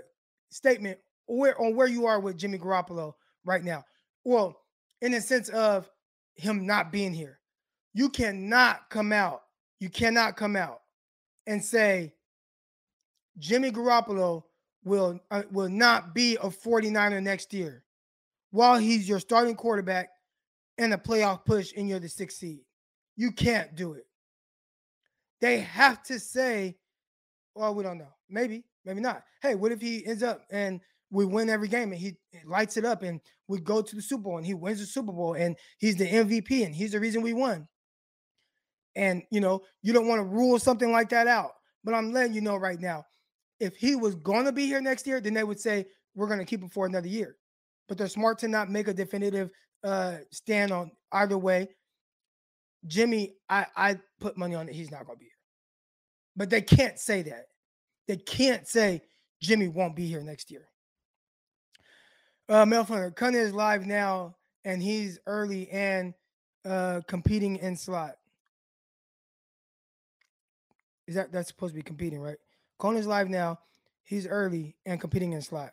statement 0.49 0.97
where 1.27 1.59
on 1.61 1.75
where 1.75 1.87
you 1.87 2.05
are 2.05 2.19
with 2.19 2.37
Jimmy 2.37 2.57
Garoppolo 2.57 3.13
right 3.45 3.63
now. 3.63 3.83
Well, 4.25 4.57
in 5.01 5.11
the 5.11 5.21
sense 5.21 5.49
of 5.49 5.89
him 6.35 6.65
not 6.65 6.91
being 6.91 7.13
here, 7.13 7.39
you 7.93 8.09
cannot 8.09 8.89
come 8.89 9.11
out. 9.11 9.43
You 9.79 9.89
cannot 9.89 10.35
come 10.35 10.55
out 10.55 10.81
and 11.47 11.63
say 11.63 12.13
Jimmy 13.37 13.71
Garoppolo 13.71 14.43
will 14.83 15.19
uh, 15.29 15.43
will 15.51 15.69
not 15.69 16.13
be 16.13 16.35
a 16.37 16.49
49er 16.49 17.21
next 17.21 17.53
year 17.53 17.83
while 18.51 18.77
he's 18.77 19.07
your 19.07 19.19
starting 19.19 19.55
quarterback 19.55 20.09
and 20.77 20.93
a 20.93 20.97
playoff 20.97 21.45
push 21.45 21.71
and 21.75 21.87
you're 21.87 21.99
the 21.99 22.09
sixth 22.09 22.37
seed. 22.37 22.59
You 23.15 23.31
can't 23.31 23.75
do 23.75 23.93
it. 23.93 24.05
They 25.39 25.59
have 25.59 26.03
to 26.03 26.19
say, 26.19 26.77
well, 27.55 27.73
we 27.73 27.83
don't 27.83 27.97
know. 27.97 28.13
Maybe, 28.29 28.63
maybe 28.85 29.01
not. 29.01 29.23
Hey, 29.41 29.55
what 29.55 29.71
if 29.71 29.81
he 29.81 30.05
ends 30.05 30.23
up 30.23 30.43
and 30.51 30.79
we 31.09 31.25
win 31.25 31.49
every 31.49 31.67
game 31.67 31.91
and 31.91 31.99
he 31.99 32.15
lights 32.45 32.77
it 32.77 32.85
up 32.85 33.03
and 33.03 33.19
we 33.47 33.59
go 33.59 33.81
to 33.81 33.95
the 33.95 34.01
Super 34.01 34.23
Bowl 34.23 34.37
and 34.37 34.45
he 34.45 34.53
wins 34.53 34.79
the 34.79 34.85
Super 34.85 35.11
Bowl 35.11 35.33
and 35.33 35.55
he's 35.77 35.97
the 35.97 36.07
MVP 36.07 36.65
and 36.65 36.73
he's 36.73 36.93
the 36.93 36.99
reason 36.99 37.21
we 37.21 37.33
won. 37.33 37.67
And 38.95 39.23
you 39.29 39.39
know, 39.39 39.61
you 39.81 39.93
don't 39.93 40.07
want 40.07 40.19
to 40.19 40.25
rule 40.25 40.57
something 40.59 40.91
like 40.91 41.09
that 41.09 41.27
out. 41.27 41.51
But 41.83 41.95
I'm 41.95 42.13
letting 42.13 42.33
you 42.33 42.41
know 42.41 42.57
right 42.57 42.79
now, 42.79 43.05
if 43.61 43.77
he 43.77 43.95
was 43.95 44.15
going 44.15 44.45
to 44.45 44.51
be 44.51 44.65
here 44.65 44.81
next 44.81 45.05
year, 45.05 45.21
then 45.21 45.35
they 45.35 45.43
would 45.43 45.59
say 45.59 45.85
we're 46.15 46.27
going 46.27 46.39
to 46.39 46.45
keep 46.45 46.61
him 46.61 46.67
for 46.67 46.87
another 46.87 47.07
year. 47.07 47.37
But 47.87 47.97
they're 47.97 48.07
smart 48.07 48.39
to 48.39 48.47
not 48.47 48.71
make 48.71 48.87
a 48.87 48.93
definitive 48.93 49.51
uh, 49.83 50.17
stand 50.31 50.71
on 50.71 50.91
either 51.11 51.37
way. 51.37 51.69
Jimmy, 52.87 53.35
I 53.47 53.67
I 53.77 53.99
put 54.19 54.37
money 54.37 54.55
on 54.55 54.67
it. 54.67 54.73
He's 54.73 54.91
not 54.91 55.05
going 55.05 55.17
to 55.17 55.19
be 55.19 55.25
here. 55.25 55.31
But 56.35 56.49
they 56.49 56.61
can't 56.61 56.97
say 56.97 57.21
that. 57.23 57.45
They 58.07 58.17
can't 58.17 58.67
say 58.67 59.01
Jimmy 59.41 59.67
won't 59.67 59.95
be 59.95 60.07
here 60.07 60.21
next 60.21 60.49
year. 60.49 60.67
Uh, 62.49 62.65
Mel 62.65 62.83
Cunha 62.85 63.37
is 63.37 63.53
live 63.53 63.85
now, 63.85 64.35
and 64.65 64.81
he's 64.81 65.19
early 65.27 65.69
and 65.69 66.15
uh, 66.65 67.01
competing 67.07 67.57
in 67.57 67.75
slot. 67.77 68.15
Is 71.07 71.15
that 71.15 71.31
that's 71.31 71.49
supposed 71.49 71.73
to 71.73 71.77
be 71.77 71.83
competing, 71.83 72.19
right? 72.19 72.37
Conan's 72.81 73.05
live 73.05 73.29
now. 73.29 73.59
He's 74.03 74.25
early 74.25 74.75
and 74.87 74.99
competing 74.99 75.33
in 75.33 75.41
slot. 75.43 75.71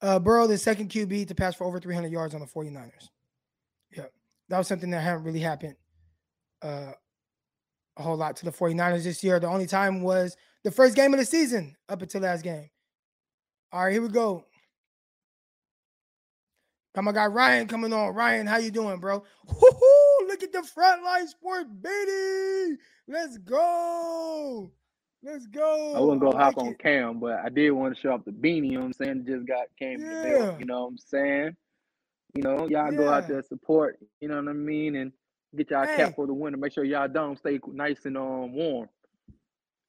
Uh, 0.00 0.20
Burrow, 0.20 0.46
the 0.46 0.56
second 0.56 0.88
QB 0.88 1.26
to 1.28 1.34
pass 1.34 1.56
for 1.56 1.64
over 1.64 1.80
300 1.80 2.12
yards 2.12 2.32
on 2.32 2.40
the 2.40 2.46
49ers. 2.46 3.08
Yeah, 3.94 4.04
that 4.48 4.56
was 4.56 4.68
something 4.68 4.88
that 4.90 5.00
hadn't 5.00 5.24
really 5.24 5.40
happened 5.40 5.74
uh, 6.62 6.92
a 7.96 8.02
whole 8.02 8.16
lot 8.16 8.36
to 8.36 8.44
the 8.44 8.52
49ers 8.52 9.02
this 9.02 9.24
year. 9.24 9.40
The 9.40 9.48
only 9.48 9.66
time 9.66 10.00
was 10.00 10.36
the 10.62 10.70
first 10.70 10.94
game 10.94 11.12
of 11.12 11.18
the 11.18 11.26
season 11.26 11.76
up 11.88 12.00
until 12.00 12.20
last 12.20 12.44
game. 12.44 12.70
All 13.72 13.84
right, 13.84 13.92
here 13.92 14.00
we 14.00 14.08
go. 14.08 14.44
Got 16.94 17.02
my 17.02 17.12
guy 17.12 17.26
Ryan 17.26 17.66
coming 17.66 17.92
on. 17.92 18.14
Ryan, 18.14 18.46
how 18.46 18.58
you 18.58 18.70
doing, 18.70 19.00
bro? 19.00 19.24
Woo-hoo, 19.46 19.70
look 20.40 20.42
at 20.42 20.52
the 20.52 20.68
Frontline 20.80 21.28
Sports 21.28 21.70
baby. 21.80 22.78
Let's 23.08 23.38
go. 23.38 24.70
Let's 25.22 25.46
go. 25.46 25.92
I 25.94 26.00
wouldn't 26.00 26.20
go 26.20 26.32
I 26.32 26.44
hop 26.44 26.56
like 26.56 26.66
on 26.66 26.72
it. 26.72 26.78
cam, 26.78 27.20
but 27.20 27.38
I 27.44 27.48
did 27.48 27.70
want 27.72 27.94
to 27.94 28.00
show 28.00 28.12
off 28.12 28.24
the 28.24 28.30
beanie. 28.30 28.66
You 28.66 28.72
know 28.72 28.80
what 28.80 28.86
I'm 28.86 28.92
saying? 28.94 29.24
Just 29.26 29.46
got 29.46 29.66
came 29.78 30.00
the 30.00 30.28
mail. 30.28 30.56
You 30.58 30.64
know 30.64 30.82
what 30.82 30.88
I'm 30.88 30.98
saying? 30.98 31.56
You 32.34 32.42
know, 32.42 32.68
y'all 32.68 32.92
go 32.92 33.08
out 33.08 33.28
there 33.28 33.42
support. 33.42 33.98
You 34.20 34.28
know 34.28 34.36
what 34.36 34.48
I 34.48 34.52
mean? 34.52 34.96
And 34.96 35.12
get 35.56 35.70
y'all 35.70 35.86
Hey. 35.86 35.96
cap 35.96 36.14
for 36.16 36.26
the 36.26 36.32
winter. 36.32 36.58
Make 36.58 36.72
sure 36.72 36.84
y'all 36.84 37.08
don't 37.08 37.36
stay 37.38 37.60
nice 37.66 38.04
and 38.04 38.16
um 38.16 38.52
warm. 38.52 38.88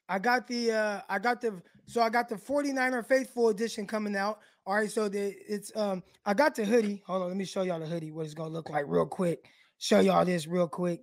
I 0.10 0.20
got 0.20 0.48
the 0.48 0.72
uh 0.72 1.02
I 1.08 1.20
got 1.20 1.40
the 1.40 1.62
so 1.86 2.02
I 2.02 2.10
got 2.10 2.28
the 2.28 2.36
49er 2.36 3.06
faithful 3.06 3.50
edition 3.50 3.88
coming 3.88 4.16
out. 4.16 4.40
All 4.66 4.76
right, 4.76 4.92
so 4.92 5.08
the 5.08 5.34
it's 5.48 5.72
um 5.78 6.04
I 6.26 6.34
got 6.34 6.56
the 6.56 6.66
hoodie. 6.66 7.04
Hold 7.06 7.22
on, 7.24 7.28
let 7.30 7.38
me 7.38 7.46
show 7.46 7.62
y'all 7.62 7.80
the 7.80 7.86
hoodie, 7.86 8.12
what 8.12 8.26
it's 8.26 8.34
gonna 8.34 8.50
look 8.50 8.70
like 8.70 8.86
real 8.88 9.06
quick. 9.06 9.50
Show 9.82 10.00
y'all 10.02 10.24
this 10.24 10.46
real 10.46 10.68
quick. 10.68 11.02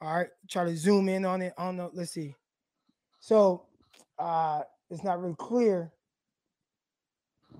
All 0.00 0.16
right, 0.16 0.28
try 0.48 0.64
to 0.64 0.74
zoom 0.74 1.10
in 1.10 1.26
on 1.26 1.42
it. 1.42 1.52
On 1.58 1.76
don't. 1.76 1.94
Let's 1.94 2.12
see. 2.12 2.34
So 3.20 3.66
uh 4.18 4.62
it's 4.88 5.04
not 5.04 5.20
really 5.20 5.36
clear. 5.38 5.92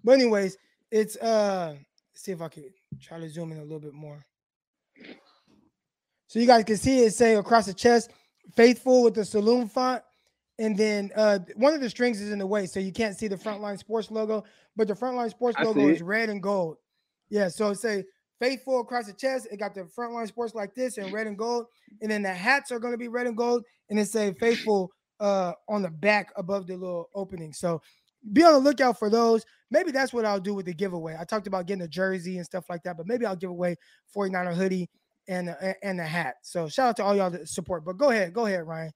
But 0.03 0.13
anyways, 0.13 0.57
it's 0.91 1.17
uh 1.17 1.75
let's 1.77 2.23
see 2.25 2.33
if 2.33 2.41
I 2.41 2.49
can 2.49 2.65
try 2.99 3.21
to 3.21 3.29
zoom 3.29 3.53
in 3.53 3.59
a 3.59 3.63
little 3.63 3.79
bit 3.79 3.93
more. 3.93 4.25
So 6.29 6.39
you 6.39 6.47
guys 6.47 6.65
can 6.65 6.79
see 6.79 7.01
it 7.05 7.13
say 7.13 7.35
across 7.35 7.67
the 7.67 7.75
chest, 7.75 8.13
faithful 8.57 9.03
with 9.03 9.15
the 9.15 9.25
saloon 9.27 9.69
font. 9.69 10.03
and 10.59 10.79
then 10.79 11.11
uh, 11.15 11.41
one 11.57 11.75
of 11.75 11.83
the 11.83 11.91
strings 11.91 12.23
is 12.23 12.33
in 12.33 12.39
the 12.39 12.47
way, 12.47 12.65
so 12.65 12.81
you 12.81 12.91
can't 12.91 13.19
see 13.19 13.29
the 13.29 13.37
Frontline 13.37 13.79
Sports 13.79 14.11
logo. 14.11 14.45
But 14.77 14.89
the 14.89 14.95
Frontline 14.95 15.29
Sports 15.29 15.59
I 15.59 15.65
logo 15.65 15.87
is 15.89 16.01
red 16.01 16.31
and 16.31 16.43
gold. 16.43 16.79
Yeah, 17.29 17.49
so 17.49 17.75
say 17.75 18.05
faithful 18.41 18.81
across 18.81 19.07
the 19.07 19.13
chest. 19.13 19.49
It 19.51 19.59
got 19.59 19.75
the 19.75 19.83
Frontline 19.83 20.27
Sports 20.29 20.55
like 20.55 20.75
this 20.75 20.99
in 20.99 21.11
red 21.13 21.27
and 21.27 21.39
gold, 21.39 21.67
and 22.03 22.11
then 22.11 22.23
the 22.23 22.33
hats 22.33 22.71
are 22.71 22.79
going 22.79 22.93
to 22.93 22.99
be 22.99 23.09
red 23.09 23.27
and 23.27 23.37
gold, 23.37 23.65
and 23.91 23.99
it 23.99 24.07
say 24.07 24.33
faithful 24.35 24.91
uh 25.19 25.53
on 25.69 25.81
the 25.83 25.89
back 25.91 26.31
above 26.37 26.67
the 26.67 26.77
little 26.77 27.09
opening. 27.15 27.53
So 27.53 27.81
be 28.33 28.43
on 28.43 28.53
the 28.53 28.59
lookout 28.59 28.99
for 28.99 29.09
those. 29.09 29.45
Maybe 29.71 29.91
that's 29.91 30.13
what 30.13 30.25
I'll 30.25 30.41
do 30.41 30.55
with 30.55 30.67
the 30.67 30.75
giveaway. 30.75 31.17
I 31.19 31.25
talked 31.25 31.47
about 31.47 31.67
getting 31.67 31.83
a 31.83 31.89
jersey 31.89 32.37
and 32.37 32.45
stuff 32.45 32.67
like 32.69 32.83
that, 32.83 32.97
but 32.97 33.07
maybe 33.07 33.25
I'll 33.25 33.37
give 33.37 33.51
away 33.51 33.77
49er 34.15 34.55
hoodie 34.55 34.91
and 35.29 35.49
a- 35.49 35.85
and 35.85 36.01
a 36.01 36.05
hat. 36.05 36.37
So 36.43 36.69
shout 36.69 36.89
out 36.91 36.97
to 36.97 37.05
all 37.05 37.17
y'all 37.17 37.31
that 37.31 37.49
support. 37.49 37.85
But 37.85 37.97
go 37.97 38.11
ahead, 38.11 38.33
go 38.33 38.47
ahead, 38.47 38.67
Ryan. 38.67 38.93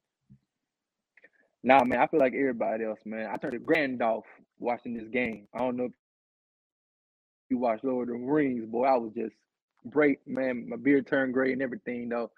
Nah, 1.63 1.83
man, 1.83 1.99
I 1.99 2.07
feel 2.07 2.19
like 2.19 2.33
everybody 2.33 2.85
else, 2.85 2.99
man. 3.05 3.29
I 3.31 3.37
turned 3.37 3.53
a 3.53 3.59
grand 3.59 4.01
off 4.01 4.25
watching 4.59 4.95
this 4.95 5.07
game. 5.09 5.47
I 5.53 5.59
don't 5.59 5.75
know 5.75 5.85
if 5.85 5.91
you 7.51 7.57
watched 7.57 7.83
Lord 7.83 8.09
of 8.09 8.15
the 8.15 8.25
Rings, 8.25 8.65
boy. 8.65 8.85
I 8.85 8.97
was 8.97 9.11
just 9.13 9.35
great, 9.89 10.19
man. 10.25 10.67
My 10.69 10.77
beard 10.77 11.05
turned 11.05 11.33
gray 11.33 11.51
and 11.51 11.61
everything, 11.61 12.09
though. 12.09 12.31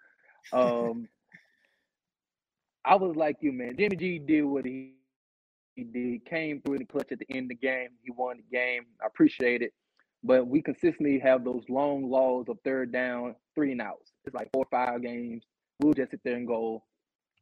Um, 0.51 1.07
I 2.85 2.95
was 2.95 3.15
like 3.15 3.37
you, 3.39 3.53
man. 3.53 3.75
Jimmy 3.77 3.95
G 3.95 4.19
did 4.19 4.41
what 4.41 4.65
he, 4.65 4.95
he 5.75 5.83
did. 5.83 6.25
Came 6.25 6.61
through 6.61 6.79
the 6.79 6.85
clutch 6.85 7.11
at 7.11 7.19
the 7.19 7.27
end 7.29 7.45
of 7.45 7.49
the 7.49 7.55
game. 7.67 7.89
He 8.03 8.11
won 8.11 8.37
the 8.37 8.57
game. 8.57 8.87
I 9.01 9.07
appreciate 9.07 9.61
it. 9.61 9.73
But 10.23 10.47
we 10.47 10.61
consistently 10.61 11.19
have 11.19 11.43
those 11.43 11.63
long 11.69 12.09
laws 12.09 12.45
of 12.49 12.57
third 12.63 12.91
down, 12.91 13.35
three 13.55 13.71
and 13.71 13.81
outs. 13.81 14.11
It's 14.25 14.35
like 14.35 14.49
four 14.53 14.65
or 14.65 14.67
five 14.71 15.01
games. 15.01 15.43
We'll 15.79 15.93
just 15.93 16.11
sit 16.11 16.21
there 16.23 16.35
and 16.35 16.47
go 16.47 16.83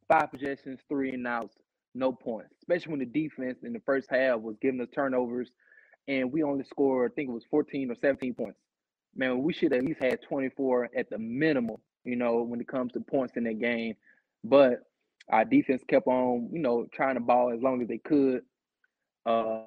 five 0.08 0.32
possessions, 0.32 0.80
three 0.90 1.12
and 1.12 1.26
outs, 1.26 1.56
no 1.96 2.12
points. 2.12 2.54
Especially 2.62 2.92
when 2.92 3.00
the 3.00 3.06
defense 3.06 3.60
in 3.64 3.74
the 3.74 3.82
first 3.86 4.10
half 4.10 4.40
was 4.42 4.58
giving 4.62 4.82
us 4.82 4.90
turnovers 4.94 5.52
and 6.12 6.32
we 6.32 6.44
only 6.44 6.66
scored, 6.66 7.12
I 7.12 7.16
think 7.16 7.30
it 7.30 7.34
was 7.34 7.46
14 7.50 7.90
or 7.90 7.96
17 7.96 8.34
points. 8.34 8.60
Man, 9.16 9.42
we 9.42 9.54
should 9.54 9.72
at 9.72 9.84
least 9.84 10.04
had 10.04 10.22
24 10.22 10.90
at 10.96 11.10
the 11.10 11.18
minimum, 11.18 11.78
you 12.04 12.18
know, 12.18 12.42
when 12.42 12.60
it 12.60 12.68
comes 12.68 12.92
to 12.94 13.00
points 13.00 13.38
in 13.38 13.46
that 13.46 13.60
game. 13.60 13.96
But 14.44 14.84
our 15.30 15.46
defense 15.46 15.82
kept 15.88 16.08
on, 16.08 16.50
you 16.52 16.60
know, 16.60 16.86
trying 16.94 17.16
to 17.16 17.22
ball 17.22 17.54
as 17.54 17.62
long 17.62 17.82
as 17.82 17.88
they 17.88 17.98
could. 17.98 18.42
Uh, 19.26 19.62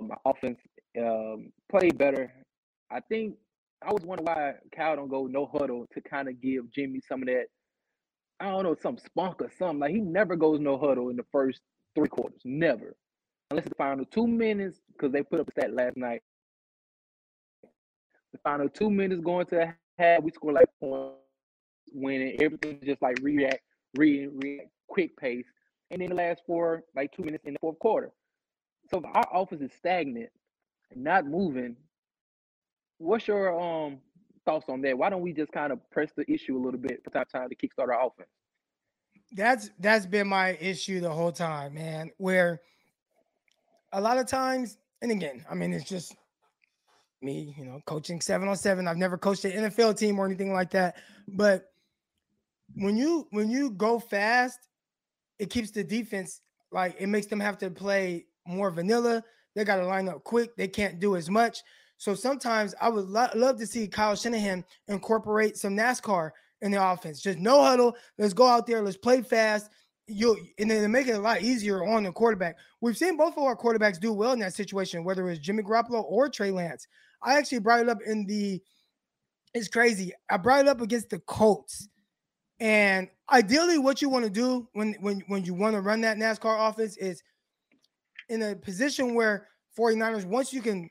my 0.00 0.14
offense 0.24 0.60
um, 1.00 1.50
played 1.68 1.98
better. 1.98 2.32
I 2.90 3.00
think 3.00 3.34
I 3.84 3.92
was 3.92 4.04
wondering 4.04 4.26
why 4.26 4.52
Cal 4.72 4.96
don't 4.96 5.08
go 5.08 5.26
no 5.26 5.46
huddle 5.46 5.86
to 5.94 6.00
kind 6.00 6.28
of 6.28 6.40
give 6.40 6.70
Jimmy 6.72 7.00
some 7.08 7.22
of 7.22 7.26
that. 7.28 7.46
I 8.40 8.50
don't 8.50 8.62
know, 8.62 8.76
some 8.80 8.98
spunk 8.98 9.42
or 9.42 9.50
something. 9.58 9.80
Like 9.80 9.90
he 9.92 10.00
never 10.00 10.36
goes 10.36 10.60
no 10.60 10.78
huddle 10.78 11.08
in 11.08 11.16
the 11.16 11.26
first 11.32 11.60
three 11.96 12.08
quarters, 12.08 12.40
never, 12.44 12.94
unless 13.50 13.68
the 13.68 13.74
final 13.74 14.04
two 14.04 14.26
minutes 14.26 14.80
because 14.92 15.12
they 15.12 15.22
put 15.22 15.40
up 15.40 15.48
a 15.48 15.52
stat 15.52 15.72
last 15.72 15.96
night. 15.96 16.22
The 18.32 18.38
final 18.44 18.68
two 18.68 18.90
minutes 18.90 19.22
going 19.22 19.46
to 19.46 19.54
the 19.54 19.74
half, 19.98 20.22
we 20.22 20.30
score 20.30 20.52
like 20.52 20.68
points, 20.80 21.16
winning. 21.92 22.40
Everything 22.40 22.80
just 22.84 23.00
like 23.00 23.18
react, 23.22 23.62
re 23.96 24.26
react, 24.26 24.68
quick 24.86 25.16
pace. 25.16 25.46
And 25.90 26.02
then 26.02 26.10
the 26.10 26.14
last 26.14 26.42
four, 26.46 26.82
like 26.94 27.12
two 27.12 27.22
minutes 27.22 27.44
in 27.46 27.54
the 27.54 27.58
fourth 27.60 27.78
quarter. 27.78 28.12
So 28.90 28.98
if 28.98 29.04
our 29.04 29.42
offense 29.42 29.62
is 29.62 29.72
stagnant 29.72 30.30
not 30.94 31.26
moving, 31.26 31.76
what's 32.98 33.28
your 33.28 33.58
um 33.58 33.98
thoughts 34.44 34.68
on 34.68 34.82
that? 34.82 34.96
Why 34.96 35.08
don't 35.08 35.22
we 35.22 35.32
just 35.32 35.52
kind 35.52 35.72
of 35.72 35.90
press 35.90 36.10
the 36.16 36.30
issue 36.30 36.56
a 36.56 36.62
little 36.62 36.80
bit 36.80 37.02
for 37.02 37.10
time 37.10 37.24
time 37.32 37.48
to 37.48 37.56
kickstart 37.56 37.88
our 37.88 38.06
offense? 38.06 38.28
That's 39.32 39.70
that's 39.78 40.06
been 40.06 40.28
my 40.28 40.50
issue 40.60 41.00
the 41.00 41.10
whole 41.10 41.32
time, 41.32 41.74
man. 41.74 42.10
Where 42.18 42.60
a 43.92 44.00
lot 44.00 44.18
of 44.18 44.26
times, 44.26 44.76
and 45.02 45.10
again, 45.10 45.44
I 45.50 45.54
mean, 45.54 45.72
it's 45.72 45.88
just 45.88 46.14
me, 47.22 47.54
you 47.56 47.64
know, 47.64 47.80
coaching 47.86 48.20
seven 48.20 48.48
on 48.48 48.56
seven. 48.56 48.86
I've 48.86 48.96
never 48.96 49.18
coached 49.18 49.44
an 49.44 49.52
NFL 49.52 49.98
team 49.98 50.18
or 50.18 50.26
anything 50.26 50.52
like 50.52 50.70
that. 50.70 50.96
But 51.26 51.70
when 52.74 52.96
you 52.96 53.26
when 53.30 53.50
you 53.50 53.70
go 53.70 53.98
fast, 53.98 54.58
it 55.38 55.50
keeps 55.50 55.70
the 55.70 55.84
defense 55.84 56.40
like 56.70 56.96
it 56.98 57.06
makes 57.06 57.26
them 57.26 57.40
have 57.40 57.58
to 57.58 57.70
play 57.70 58.26
more 58.46 58.70
vanilla. 58.70 59.22
They 59.54 59.64
got 59.64 59.76
to 59.76 59.86
line 59.86 60.08
up 60.08 60.24
quick. 60.24 60.56
They 60.56 60.68
can't 60.68 61.00
do 61.00 61.16
as 61.16 61.28
much. 61.28 61.62
So 61.96 62.14
sometimes 62.14 62.74
I 62.80 62.88
would 62.88 63.06
lo- 63.06 63.30
love 63.34 63.58
to 63.58 63.66
see 63.66 63.88
Kyle 63.88 64.14
Shanahan 64.14 64.64
incorporate 64.86 65.56
some 65.56 65.76
NASCAR 65.76 66.30
in 66.62 66.70
the 66.70 66.90
offense. 66.90 67.20
Just 67.20 67.38
no 67.38 67.62
huddle. 67.62 67.96
Let's 68.18 68.34
go 68.34 68.46
out 68.46 68.66
there. 68.66 68.82
Let's 68.82 68.96
play 68.96 69.22
fast. 69.22 69.70
You 70.08 70.38
and 70.58 70.70
then 70.70 70.90
make 70.90 71.06
it 71.06 71.12
a 71.12 71.18
lot 71.18 71.42
easier 71.42 71.84
on 71.84 72.04
the 72.04 72.12
quarterback. 72.12 72.56
We've 72.80 72.96
seen 72.96 73.16
both 73.16 73.36
of 73.36 73.44
our 73.44 73.56
quarterbacks 73.56 74.00
do 74.00 74.12
well 74.12 74.32
in 74.32 74.38
that 74.40 74.54
situation, 74.54 75.04
whether 75.04 75.22
it 75.26 75.30
was 75.30 75.38
Jimmy 75.38 75.62
Garoppolo 75.62 76.04
or 76.04 76.28
Trey 76.28 76.50
Lance. 76.50 76.86
I 77.22 77.36
actually 77.36 77.60
brought 77.60 77.80
it 77.80 77.88
up 77.88 77.98
in 78.06 78.26
the. 78.26 78.60
It's 79.54 79.68
crazy. 79.68 80.12
I 80.30 80.36
brought 80.36 80.60
it 80.60 80.68
up 80.68 80.80
against 80.80 81.10
the 81.10 81.18
Colts, 81.20 81.88
and 82.60 83.08
ideally, 83.30 83.78
what 83.78 84.00
you 84.00 84.08
want 84.08 84.24
to 84.24 84.30
do 84.30 84.68
when 84.72 84.94
when 85.00 85.22
when 85.26 85.44
you 85.44 85.54
want 85.54 85.74
to 85.74 85.80
run 85.80 86.00
that 86.02 86.16
NASCAR 86.16 86.68
offense 86.68 86.96
is 86.96 87.22
in 88.28 88.42
a 88.42 88.54
position 88.54 89.14
where 89.14 89.48
49ers 89.78 90.24
once 90.24 90.52
you 90.52 90.60
can 90.60 90.88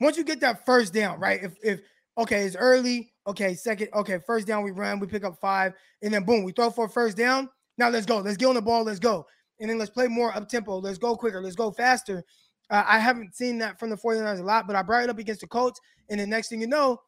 once 0.00 0.16
you 0.16 0.24
get 0.24 0.40
that 0.40 0.66
first 0.66 0.92
down, 0.92 1.18
right? 1.20 1.42
If 1.42 1.54
if 1.62 1.80
okay, 2.18 2.44
it's 2.44 2.56
early, 2.56 3.12
okay, 3.26 3.54
second, 3.54 3.88
okay, 3.94 4.18
first 4.26 4.46
down, 4.46 4.62
we 4.62 4.70
run, 4.70 5.00
we 5.00 5.06
pick 5.06 5.24
up 5.24 5.38
five, 5.40 5.72
and 6.02 6.12
then 6.12 6.24
boom, 6.24 6.44
we 6.44 6.52
throw 6.52 6.70
for 6.70 6.86
a 6.86 6.88
first 6.88 7.16
down. 7.16 7.48
Now 7.78 7.88
let's 7.88 8.06
go, 8.06 8.18
let's 8.18 8.36
get 8.36 8.46
on 8.46 8.54
the 8.54 8.62
ball, 8.62 8.84
let's 8.84 8.98
go, 8.98 9.26
and 9.60 9.70
then 9.70 9.78
let's 9.78 9.90
play 9.90 10.08
more 10.08 10.34
up 10.34 10.48
tempo, 10.48 10.78
let's 10.78 10.98
go 10.98 11.16
quicker, 11.16 11.40
let's 11.40 11.56
go 11.56 11.70
faster. 11.70 12.22
Uh, 12.70 12.84
I 12.86 12.98
haven't 12.98 13.34
seen 13.34 13.58
that 13.58 13.78
from 13.78 13.90
the 13.90 13.96
49ers 13.96 14.40
a 14.40 14.42
lot, 14.42 14.66
but 14.66 14.76
I 14.76 14.82
brought 14.82 15.04
it 15.04 15.10
up 15.10 15.18
against 15.18 15.40
the 15.40 15.46
Colts, 15.46 15.80
and 16.08 16.20
the 16.20 16.26
next 16.26 16.48
thing 16.48 16.60
you 16.60 16.66
know, 16.66 17.00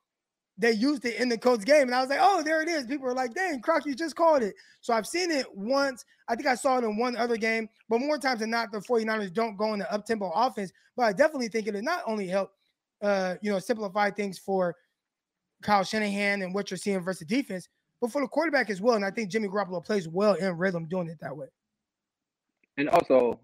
they 0.56 0.72
used 0.72 1.04
it 1.04 1.16
in 1.16 1.28
the 1.28 1.38
Colts 1.38 1.64
game, 1.64 1.82
and 1.82 1.94
I 1.94 2.00
was 2.00 2.08
like, 2.08 2.20
oh, 2.22 2.42
there 2.42 2.62
it 2.62 2.68
is. 2.68 2.86
People 2.86 3.08
are 3.08 3.14
like, 3.14 3.34
dang, 3.34 3.60
Croc, 3.60 3.84
you 3.86 3.94
just 3.94 4.14
called 4.14 4.42
it. 4.42 4.54
So 4.80 4.94
I've 4.94 5.06
seen 5.06 5.30
it 5.30 5.46
once. 5.54 6.04
I 6.28 6.36
think 6.36 6.46
I 6.46 6.54
saw 6.54 6.78
it 6.78 6.84
in 6.84 6.96
one 6.96 7.16
other 7.16 7.36
game, 7.36 7.68
but 7.88 8.00
more 8.00 8.18
times 8.18 8.40
than 8.40 8.50
not, 8.50 8.70
the 8.70 8.78
49ers 8.78 9.32
don't 9.32 9.56
go 9.56 9.72
in 9.72 9.80
the 9.80 9.92
up 9.92 10.06
tempo 10.06 10.30
offense. 10.30 10.70
But 10.96 11.06
I 11.06 11.12
definitely 11.12 11.48
think 11.48 11.66
it'll 11.66 11.82
not 11.82 12.02
only 12.06 12.28
help 12.28 12.52
uh, 13.02 13.34
you 13.42 13.50
know, 13.50 13.58
simplify 13.58 14.10
things 14.10 14.38
for 14.38 14.76
Kyle 15.62 15.84
Shanahan 15.84 16.42
and 16.42 16.54
what 16.54 16.70
you're 16.70 16.78
seeing 16.78 17.00
versus 17.00 17.26
defense, 17.26 17.68
but 18.04 18.12
for 18.12 18.20
the 18.20 18.28
quarterback 18.28 18.68
as 18.68 18.82
well. 18.82 18.96
And 18.96 19.04
I 19.04 19.10
think 19.10 19.30
Jimmy 19.30 19.48
Garoppolo 19.48 19.82
plays 19.82 20.06
well 20.06 20.34
in 20.34 20.58
rhythm 20.58 20.84
doing 20.84 21.08
it 21.08 21.16
that 21.22 21.34
way. 21.34 21.46
And 22.76 22.90
also, 22.90 23.40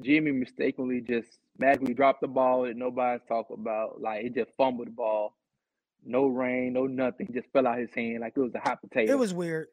Jimmy 0.00 0.30
mistakenly 0.30 1.00
just 1.00 1.26
magically 1.58 1.92
dropped 1.92 2.20
the 2.20 2.28
ball 2.28 2.62
that 2.62 2.76
nobody's 2.76 3.26
talking 3.26 3.56
about. 3.58 4.00
Like 4.00 4.22
he 4.22 4.28
just 4.28 4.52
fumbled 4.56 4.86
the 4.86 4.92
ball. 4.92 5.34
No 6.06 6.28
rain, 6.28 6.74
no 6.74 6.86
nothing. 6.86 7.30
Just 7.34 7.48
fell 7.52 7.66
out 7.66 7.80
his 7.80 7.92
hand 7.92 8.20
like 8.20 8.34
it 8.36 8.40
was 8.40 8.54
a 8.54 8.60
hot 8.60 8.80
potato. 8.80 9.10
It 9.10 9.18
was 9.18 9.34
weird. 9.34 9.66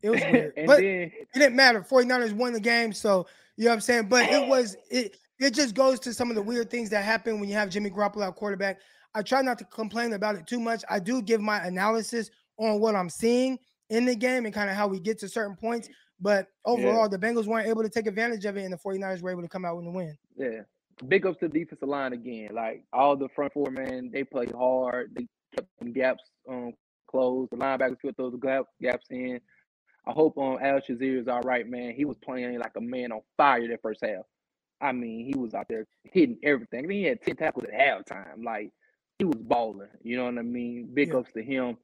It 0.00 0.10
was 0.10 0.20
weird. 0.32 0.52
and 0.56 0.66
but 0.68 0.76
then 0.76 0.84
it 0.84 1.28
didn't 1.34 1.56
matter. 1.56 1.80
49ers 1.80 2.32
won 2.32 2.52
the 2.52 2.60
game. 2.60 2.92
So 2.92 3.26
you 3.56 3.64
know 3.64 3.70
what 3.70 3.74
I'm 3.74 3.80
saying? 3.80 4.08
But 4.08 4.30
it 4.30 4.46
was 4.46 4.76
it 4.92 5.16
it 5.40 5.54
just 5.54 5.74
goes 5.74 5.98
to 6.00 6.14
some 6.14 6.30
of 6.30 6.36
the 6.36 6.42
weird 6.42 6.70
things 6.70 6.88
that 6.90 7.02
happen 7.02 7.40
when 7.40 7.48
you 7.48 7.56
have 7.56 7.68
Jimmy 7.68 7.90
Garoppolo 7.90 8.28
at 8.28 8.36
quarterback. 8.36 8.78
I 9.12 9.22
try 9.22 9.42
not 9.42 9.58
to 9.58 9.64
complain 9.64 10.12
about 10.12 10.36
it 10.36 10.46
too 10.46 10.60
much. 10.60 10.84
I 10.88 11.00
do 11.00 11.20
give 11.20 11.40
my 11.40 11.58
analysis 11.66 12.30
on 12.60 12.80
what 12.80 12.94
I'm 12.94 13.08
seeing 13.10 13.58
in 13.88 14.04
the 14.04 14.14
game 14.14 14.44
and 14.44 14.54
kind 14.54 14.70
of 14.70 14.76
how 14.76 14.86
we 14.86 15.00
get 15.00 15.18
to 15.20 15.28
certain 15.28 15.56
points. 15.56 15.88
But 16.20 16.48
overall, 16.66 17.08
the 17.08 17.18
Bengals 17.18 17.46
weren't 17.46 17.66
able 17.66 17.82
to 17.82 17.88
take 17.88 18.06
advantage 18.06 18.44
of 18.44 18.56
it, 18.56 18.64
and 18.64 18.72
the 18.72 18.76
49ers 18.76 19.22
were 19.22 19.30
able 19.30 19.42
to 19.42 19.48
come 19.48 19.64
out 19.64 19.76
with 19.76 19.86
a 19.86 19.90
win. 19.90 20.16
Yeah. 20.36 20.60
Big 21.08 21.24
ups 21.24 21.38
to 21.40 21.48
the 21.48 21.60
defensive 21.60 21.88
line 21.88 22.12
again. 22.12 22.50
Like 22.52 22.84
all 22.92 23.16
the 23.16 23.28
front 23.30 23.54
four 23.54 23.70
man, 23.70 24.10
they 24.12 24.22
played 24.22 24.52
hard. 24.52 25.12
They 25.14 25.26
kept 25.56 25.68
them 25.78 25.92
gaps 25.92 26.24
um 26.48 26.74
closed. 27.10 27.50
The 27.52 27.56
linebackers 27.56 28.00
put 28.02 28.16
those 28.18 28.36
gap, 28.42 28.66
gaps 28.82 29.06
in. 29.10 29.40
I 30.06 30.12
hope 30.12 30.36
um 30.36 30.58
Al 30.60 30.80
Shazier 30.80 31.20
is 31.22 31.28
all 31.28 31.40
right, 31.40 31.66
man. 31.66 31.94
He 31.94 32.04
was 32.04 32.18
playing 32.22 32.58
like 32.58 32.72
a 32.76 32.82
man 32.82 33.12
on 33.12 33.22
fire 33.38 33.66
that 33.68 33.80
first 33.80 34.04
half. 34.04 34.24
I 34.82 34.92
mean, 34.92 35.24
he 35.26 35.38
was 35.38 35.54
out 35.54 35.66
there 35.70 35.86
hitting 36.04 36.38
everything. 36.42 36.84
I 36.84 36.86
mean, 36.86 36.98
he 36.98 37.04
had 37.04 37.22
10 37.22 37.36
tackles 37.36 37.64
at 37.64 37.72
halftime. 38.06 38.44
Like 38.44 38.70
he 39.18 39.24
was 39.24 39.38
balling. 39.40 39.88
You 40.02 40.18
know 40.18 40.26
what 40.26 40.38
I 40.38 40.42
mean? 40.42 40.90
Big 40.92 41.08
Yeah. 41.08 41.16
ups 41.16 41.32
to 41.32 41.42
him. 41.42 41.78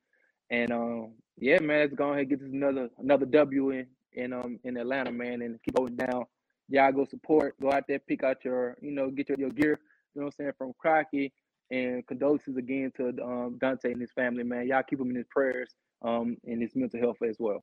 And 0.51 0.73
um, 0.73 1.13
yeah, 1.39 1.59
man, 1.61 1.81
let's 1.81 1.95
go 1.95 2.09
ahead 2.09 2.21
and 2.21 2.29
get 2.29 2.41
this 2.41 2.53
another 2.53 2.89
another 2.99 3.27
W 3.27 3.71
in 3.71 3.87
in 4.13 4.33
um 4.33 4.59
in 4.65 4.77
Atlanta, 4.77 5.13
man, 5.13 5.43
and 5.43 5.59
keep 5.63 5.75
going 5.75 5.97
down. 5.97 6.25
Y'all 6.69 6.93
go 6.93 7.05
support, 7.05 7.55
go 7.61 7.73
out 7.73 7.85
there, 7.87 8.01
pick 8.01 8.25
out 8.25 8.45
your, 8.45 8.77
you 8.81 8.91
know, 8.91 9.09
get 9.09 9.29
your, 9.29 9.39
your 9.39 9.51
gear, 9.51 9.79
you 10.15 10.21
know 10.21 10.27
what 10.27 10.35
I'm 10.39 10.45
saying, 10.45 10.53
from 10.59 10.73
Crocky. 10.79 11.33
And 11.71 12.07
condolences 12.07 12.57
again 12.57 12.93
to 12.97 13.09
um, 13.25 13.59
Dante 13.61 13.91
and 13.91 14.01
his 14.01 14.13
family, 14.13 14.45
man. 14.45 14.69
Y'all 14.69 14.85
keep 14.89 15.01
him 15.01 15.11
in 15.11 15.17
his 15.17 15.27
prayers 15.31 15.75
um 16.03 16.37
and 16.45 16.61
his 16.61 16.75
mental 16.75 17.01
health 17.01 17.17
as 17.29 17.37
well. 17.39 17.63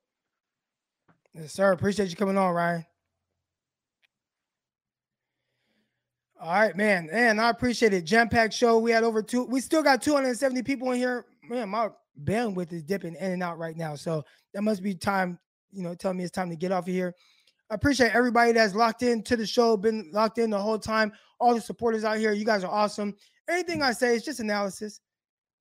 Yes, 1.33 1.53
sir. 1.53 1.71
Appreciate 1.71 2.09
you 2.09 2.15
coming 2.15 2.37
on, 2.37 2.53
Ryan. 2.53 2.85
All 6.39 6.51
right, 6.51 6.75
man. 6.75 7.09
And 7.11 7.39
I 7.39 7.49
appreciate 7.49 7.93
it. 7.93 8.03
Jam 8.03 8.27
packed 8.27 8.53
show. 8.53 8.77
We 8.77 8.91
had 8.91 9.03
over 9.03 9.23
two. 9.23 9.45
We 9.45 9.61
still 9.61 9.81
got 9.81 10.01
270 10.01 10.61
people 10.63 10.91
in 10.91 10.97
here. 10.97 11.25
Man, 11.47 11.69
my 11.69 11.89
bandwidth 12.21 12.73
is 12.73 12.83
dipping 12.83 13.15
in 13.15 13.31
and 13.31 13.43
out 13.43 13.57
right 13.57 13.75
now. 13.75 13.95
So 13.95 14.23
that 14.53 14.61
must 14.61 14.83
be 14.83 14.93
time, 14.95 15.39
you 15.71 15.83
know, 15.83 15.95
telling 15.95 16.17
me 16.17 16.23
it's 16.23 16.31
time 16.31 16.49
to 16.49 16.55
get 16.55 16.71
off 16.71 16.87
of 16.87 16.93
here. 16.93 17.13
I 17.69 17.75
appreciate 17.75 18.13
everybody 18.13 18.51
that's 18.51 18.75
locked 18.75 19.03
in 19.03 19.23
to 19.23 19.35
the 19.35 19.45
show, 19.45 19.77
been 19.77 20.09
locked 20.13 20.37
in 20.37 20.49
the 20.49 20.59
whole 20.59 20.77
time. 20.77 21.11
All 21.39 21.55
the 21.55 21.61
supporters 21.61 22.03
out 22.03 22.17
here, 22.17 22.31
you 22.33 22.45
guys 22.45 22.63
are 22.63 22.71
awesome. 22.71 23.15
Anything 23.49 23.81
I 23.81 23.91
say 23.93 24.15
is 24.15 24.23
just 24.23 24.39
analysis. 24.39 25.01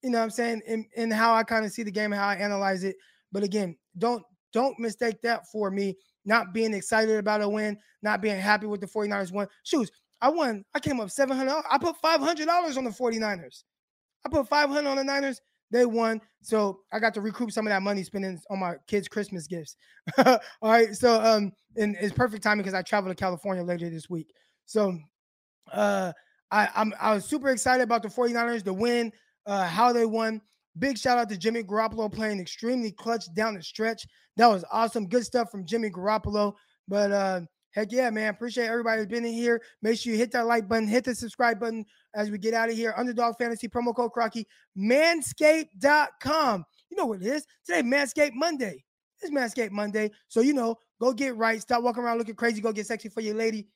You 0.03 0.11
know 0.11 0.19
what 0.19 0.25
I'm 0.25 0.31
saying? 0.31 0.87
And, 0.97 1.13
how 1.13 1.35
I 1.35 1.45
kind 1.45 1.65
of 1.65 1.73
see 1.73 1.85
the 1.85 1.91
game 1.91 2.11
how 2.13 2.29
I 2.29 2.35
analyze 2.35 2.85
it. 2.85 2.97
But 3.31 3.45
again, 3.45 3.77
don't 3.99 4.23
don't 4.53 4.79
mistake 4.79 5.23
that 5.23 5.47
for 5.47 5.71
me 5.71 5.97
not 6.25 6.53
being 6.53 6.75
excited 6.75 7.17
about 7.17 7.41
a 7.41 7.49
win, 7.49 7.79
not 8.03 8.21
being 8.21 8.39
happy 8.39 8.67
with 8.67 8.81
the 8.81 8.87
49ers 8.87 9.33
win. 9.33 9.47
Shoes, 9.63 9.91
I 10.21 10.29
won. 10.29 10.65
I 10.75 10.81
came 10.81 11.01
up 11.01 11.11
700. 11.11 11.63
I 11.71 11.79
put 11.79 11.97
$500 12.03 12.77
on 12.77 12.85
the 12.85 12.91
49ers. 12.91 13.65
I 14.25 14.29
put 14.29 14.49
500 14.49 14.89
on 14.89 14.97
the 14.97 15.05
Niners. 15.05 15.41
They 15.73 15.87
won. 15.87 16.21
So 16.43 16.81
I 16.93 17.01
got 17.01 17.15
to 17.15 17.21
recoup 17.21 17.51
some 17.51 17.67
of 17.67 17.71
that 17.71 17.83
money 17.83 18.05
spending 18.05 18.39
on 18.51 18.61
my 18.61 18.75
kids' 18.87 19.09
Christmas 19.09 19.47
gifts. 19.47 19.77
All 20.25 20.39
right. 20.63 20.95
So 20.95 21.21
um, 21.21 21.53
and 21.77 21.97
it's 21.99 22.13
perfect 22.13 22.45
timing 22.45 22.63
because 22.63 22.75
I 22.75 22.83
travel 22.83 23.11
to 23.11 23.17
California 23.17 23.65
later 23.65 23.91
this 23.91 24.09
week. 24.09 24.33
So 24.67 24.97
uh 25.73 26.13
I, 26.51 26.69
I'm 26.77 26.93
I 27.01 27.15
was 27.15 27.25
super 27.25 27.49
excited 27.49 27.83
about 27.83 28.03
the 28.03 28.09
49ers, 28.09 28.63
the 28.63 28.75
win, 28.75 29.11
uh, 29.47 29.67
how 29.67 29.93
they 29.93 30.05
won. 30.05 30.41
Big 30.79 30.99
shout 30.99 31.19
out 31.19 31.29
to 31.31 31.37
Jimmy 31.37 31.63
Garoppolo 31.63 32.13
playing 32.13 32.41
extremely 32.41 32.93
clutch 32.93 33.25
down 33.35 33.55
the 33.55 33.63
stretch. 33.63 34.07
That 34.37 34.49
was 34.49 34.65
awesome. 34.71 35.09
Good 35.09 35.25
stuff 35.25 35.51
from 35.51 35.65
Jimmy 35.65 35.91
Garoppolo. 35.91 36.55
But 36.89 37.11
uh, 37.11 37.41
heck 37.73 37.91
yeah, 37.91 38.11
man. 38.11 38.31
Appreciate 38.31 38.67
everybody 38.67 39.01
who's 39.01 39.09
been 39.09 39.25
in 39.25 39.33
here. 39.33 39.63
Make 39.83 39.99
sure 39.99 40.13
you 40.13 40.19
hit 40.19 40.33
that 40.33 40.47
like 40.47 40.69
button, 40.69 40.87
hit 40.87 41.05
the 41.05 41.15
subscribe 41.15 41.59
button 41.59 41.85
as 42.15 42.31
we 42.31 42.39
get 42.39 42.55
out 42.55 42.71
of 42.71 42.77
here. 42.77 42.95
Underdog 42.97 43.37
Fantasy 43.39 43.69
promo 43.69 43.95
code 43.95 44.13
Crocky, 44.13 44.47
manscaped.com. 44.79 46.65
You 46.91 46.97
know 46.97 47.07
what 47.07 47.23
it 47.23 47.27
is. 47.27 47.47
Today, 47.67 47.83
Manscaped 47.83 48.35
Monday. 48.35 48.85
It's 49.21 49.31
Manscaped 49.31 49.71
Monday. 49.71 50.11
So, 50.29 50.41
you 50.41 50.53
know, 50.53 50.77
go 51.01 51.13
get 51.13 51.37
right. 51.37 51.61
Stop 51.61 51.83
walking 51.83 52.03
around 52.03 52.19
looking 52.19 52.35
crazy. 52.35 52.61
Go 52.61 52.73
get 52.73 52.87
sexy 52.87 53.09
for 53.09 53.21
your 53.21 53.35
lady. 53.35 53.69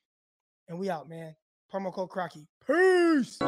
And 0.68 0.78
we 0.78 0.90
out, 0.90 1.08
man. 1.08 1.34
Promo 1.72 1.92
code 1.92 2.10
Crocky. 2.10 2.46
Peace. 2.66 3.38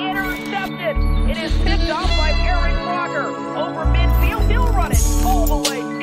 Intercepted. 0.00 0.96
It 1.28 1.36
is 1.36 1.52
picked 1.58 1.90
off 1.90 2.08
by 2.16 2.30
Aaron 2.38 2.76
Rodger. 2.86 3.26
Over 3.58 3.84
midfield, 3.92 4.50
he'll 4.50 4.72
run 4.72 4.92
it 4.92 5.24
all 5.24 5.46
the 5.46 5.70
way 5.70 5.99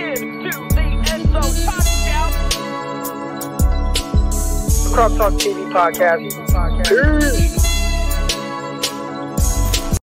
Croc 4.98 5.14
Talk 5.16 5.34
TV 5.34 5.72
podcast. 5.72 6.26
Peace. 6.90 7.47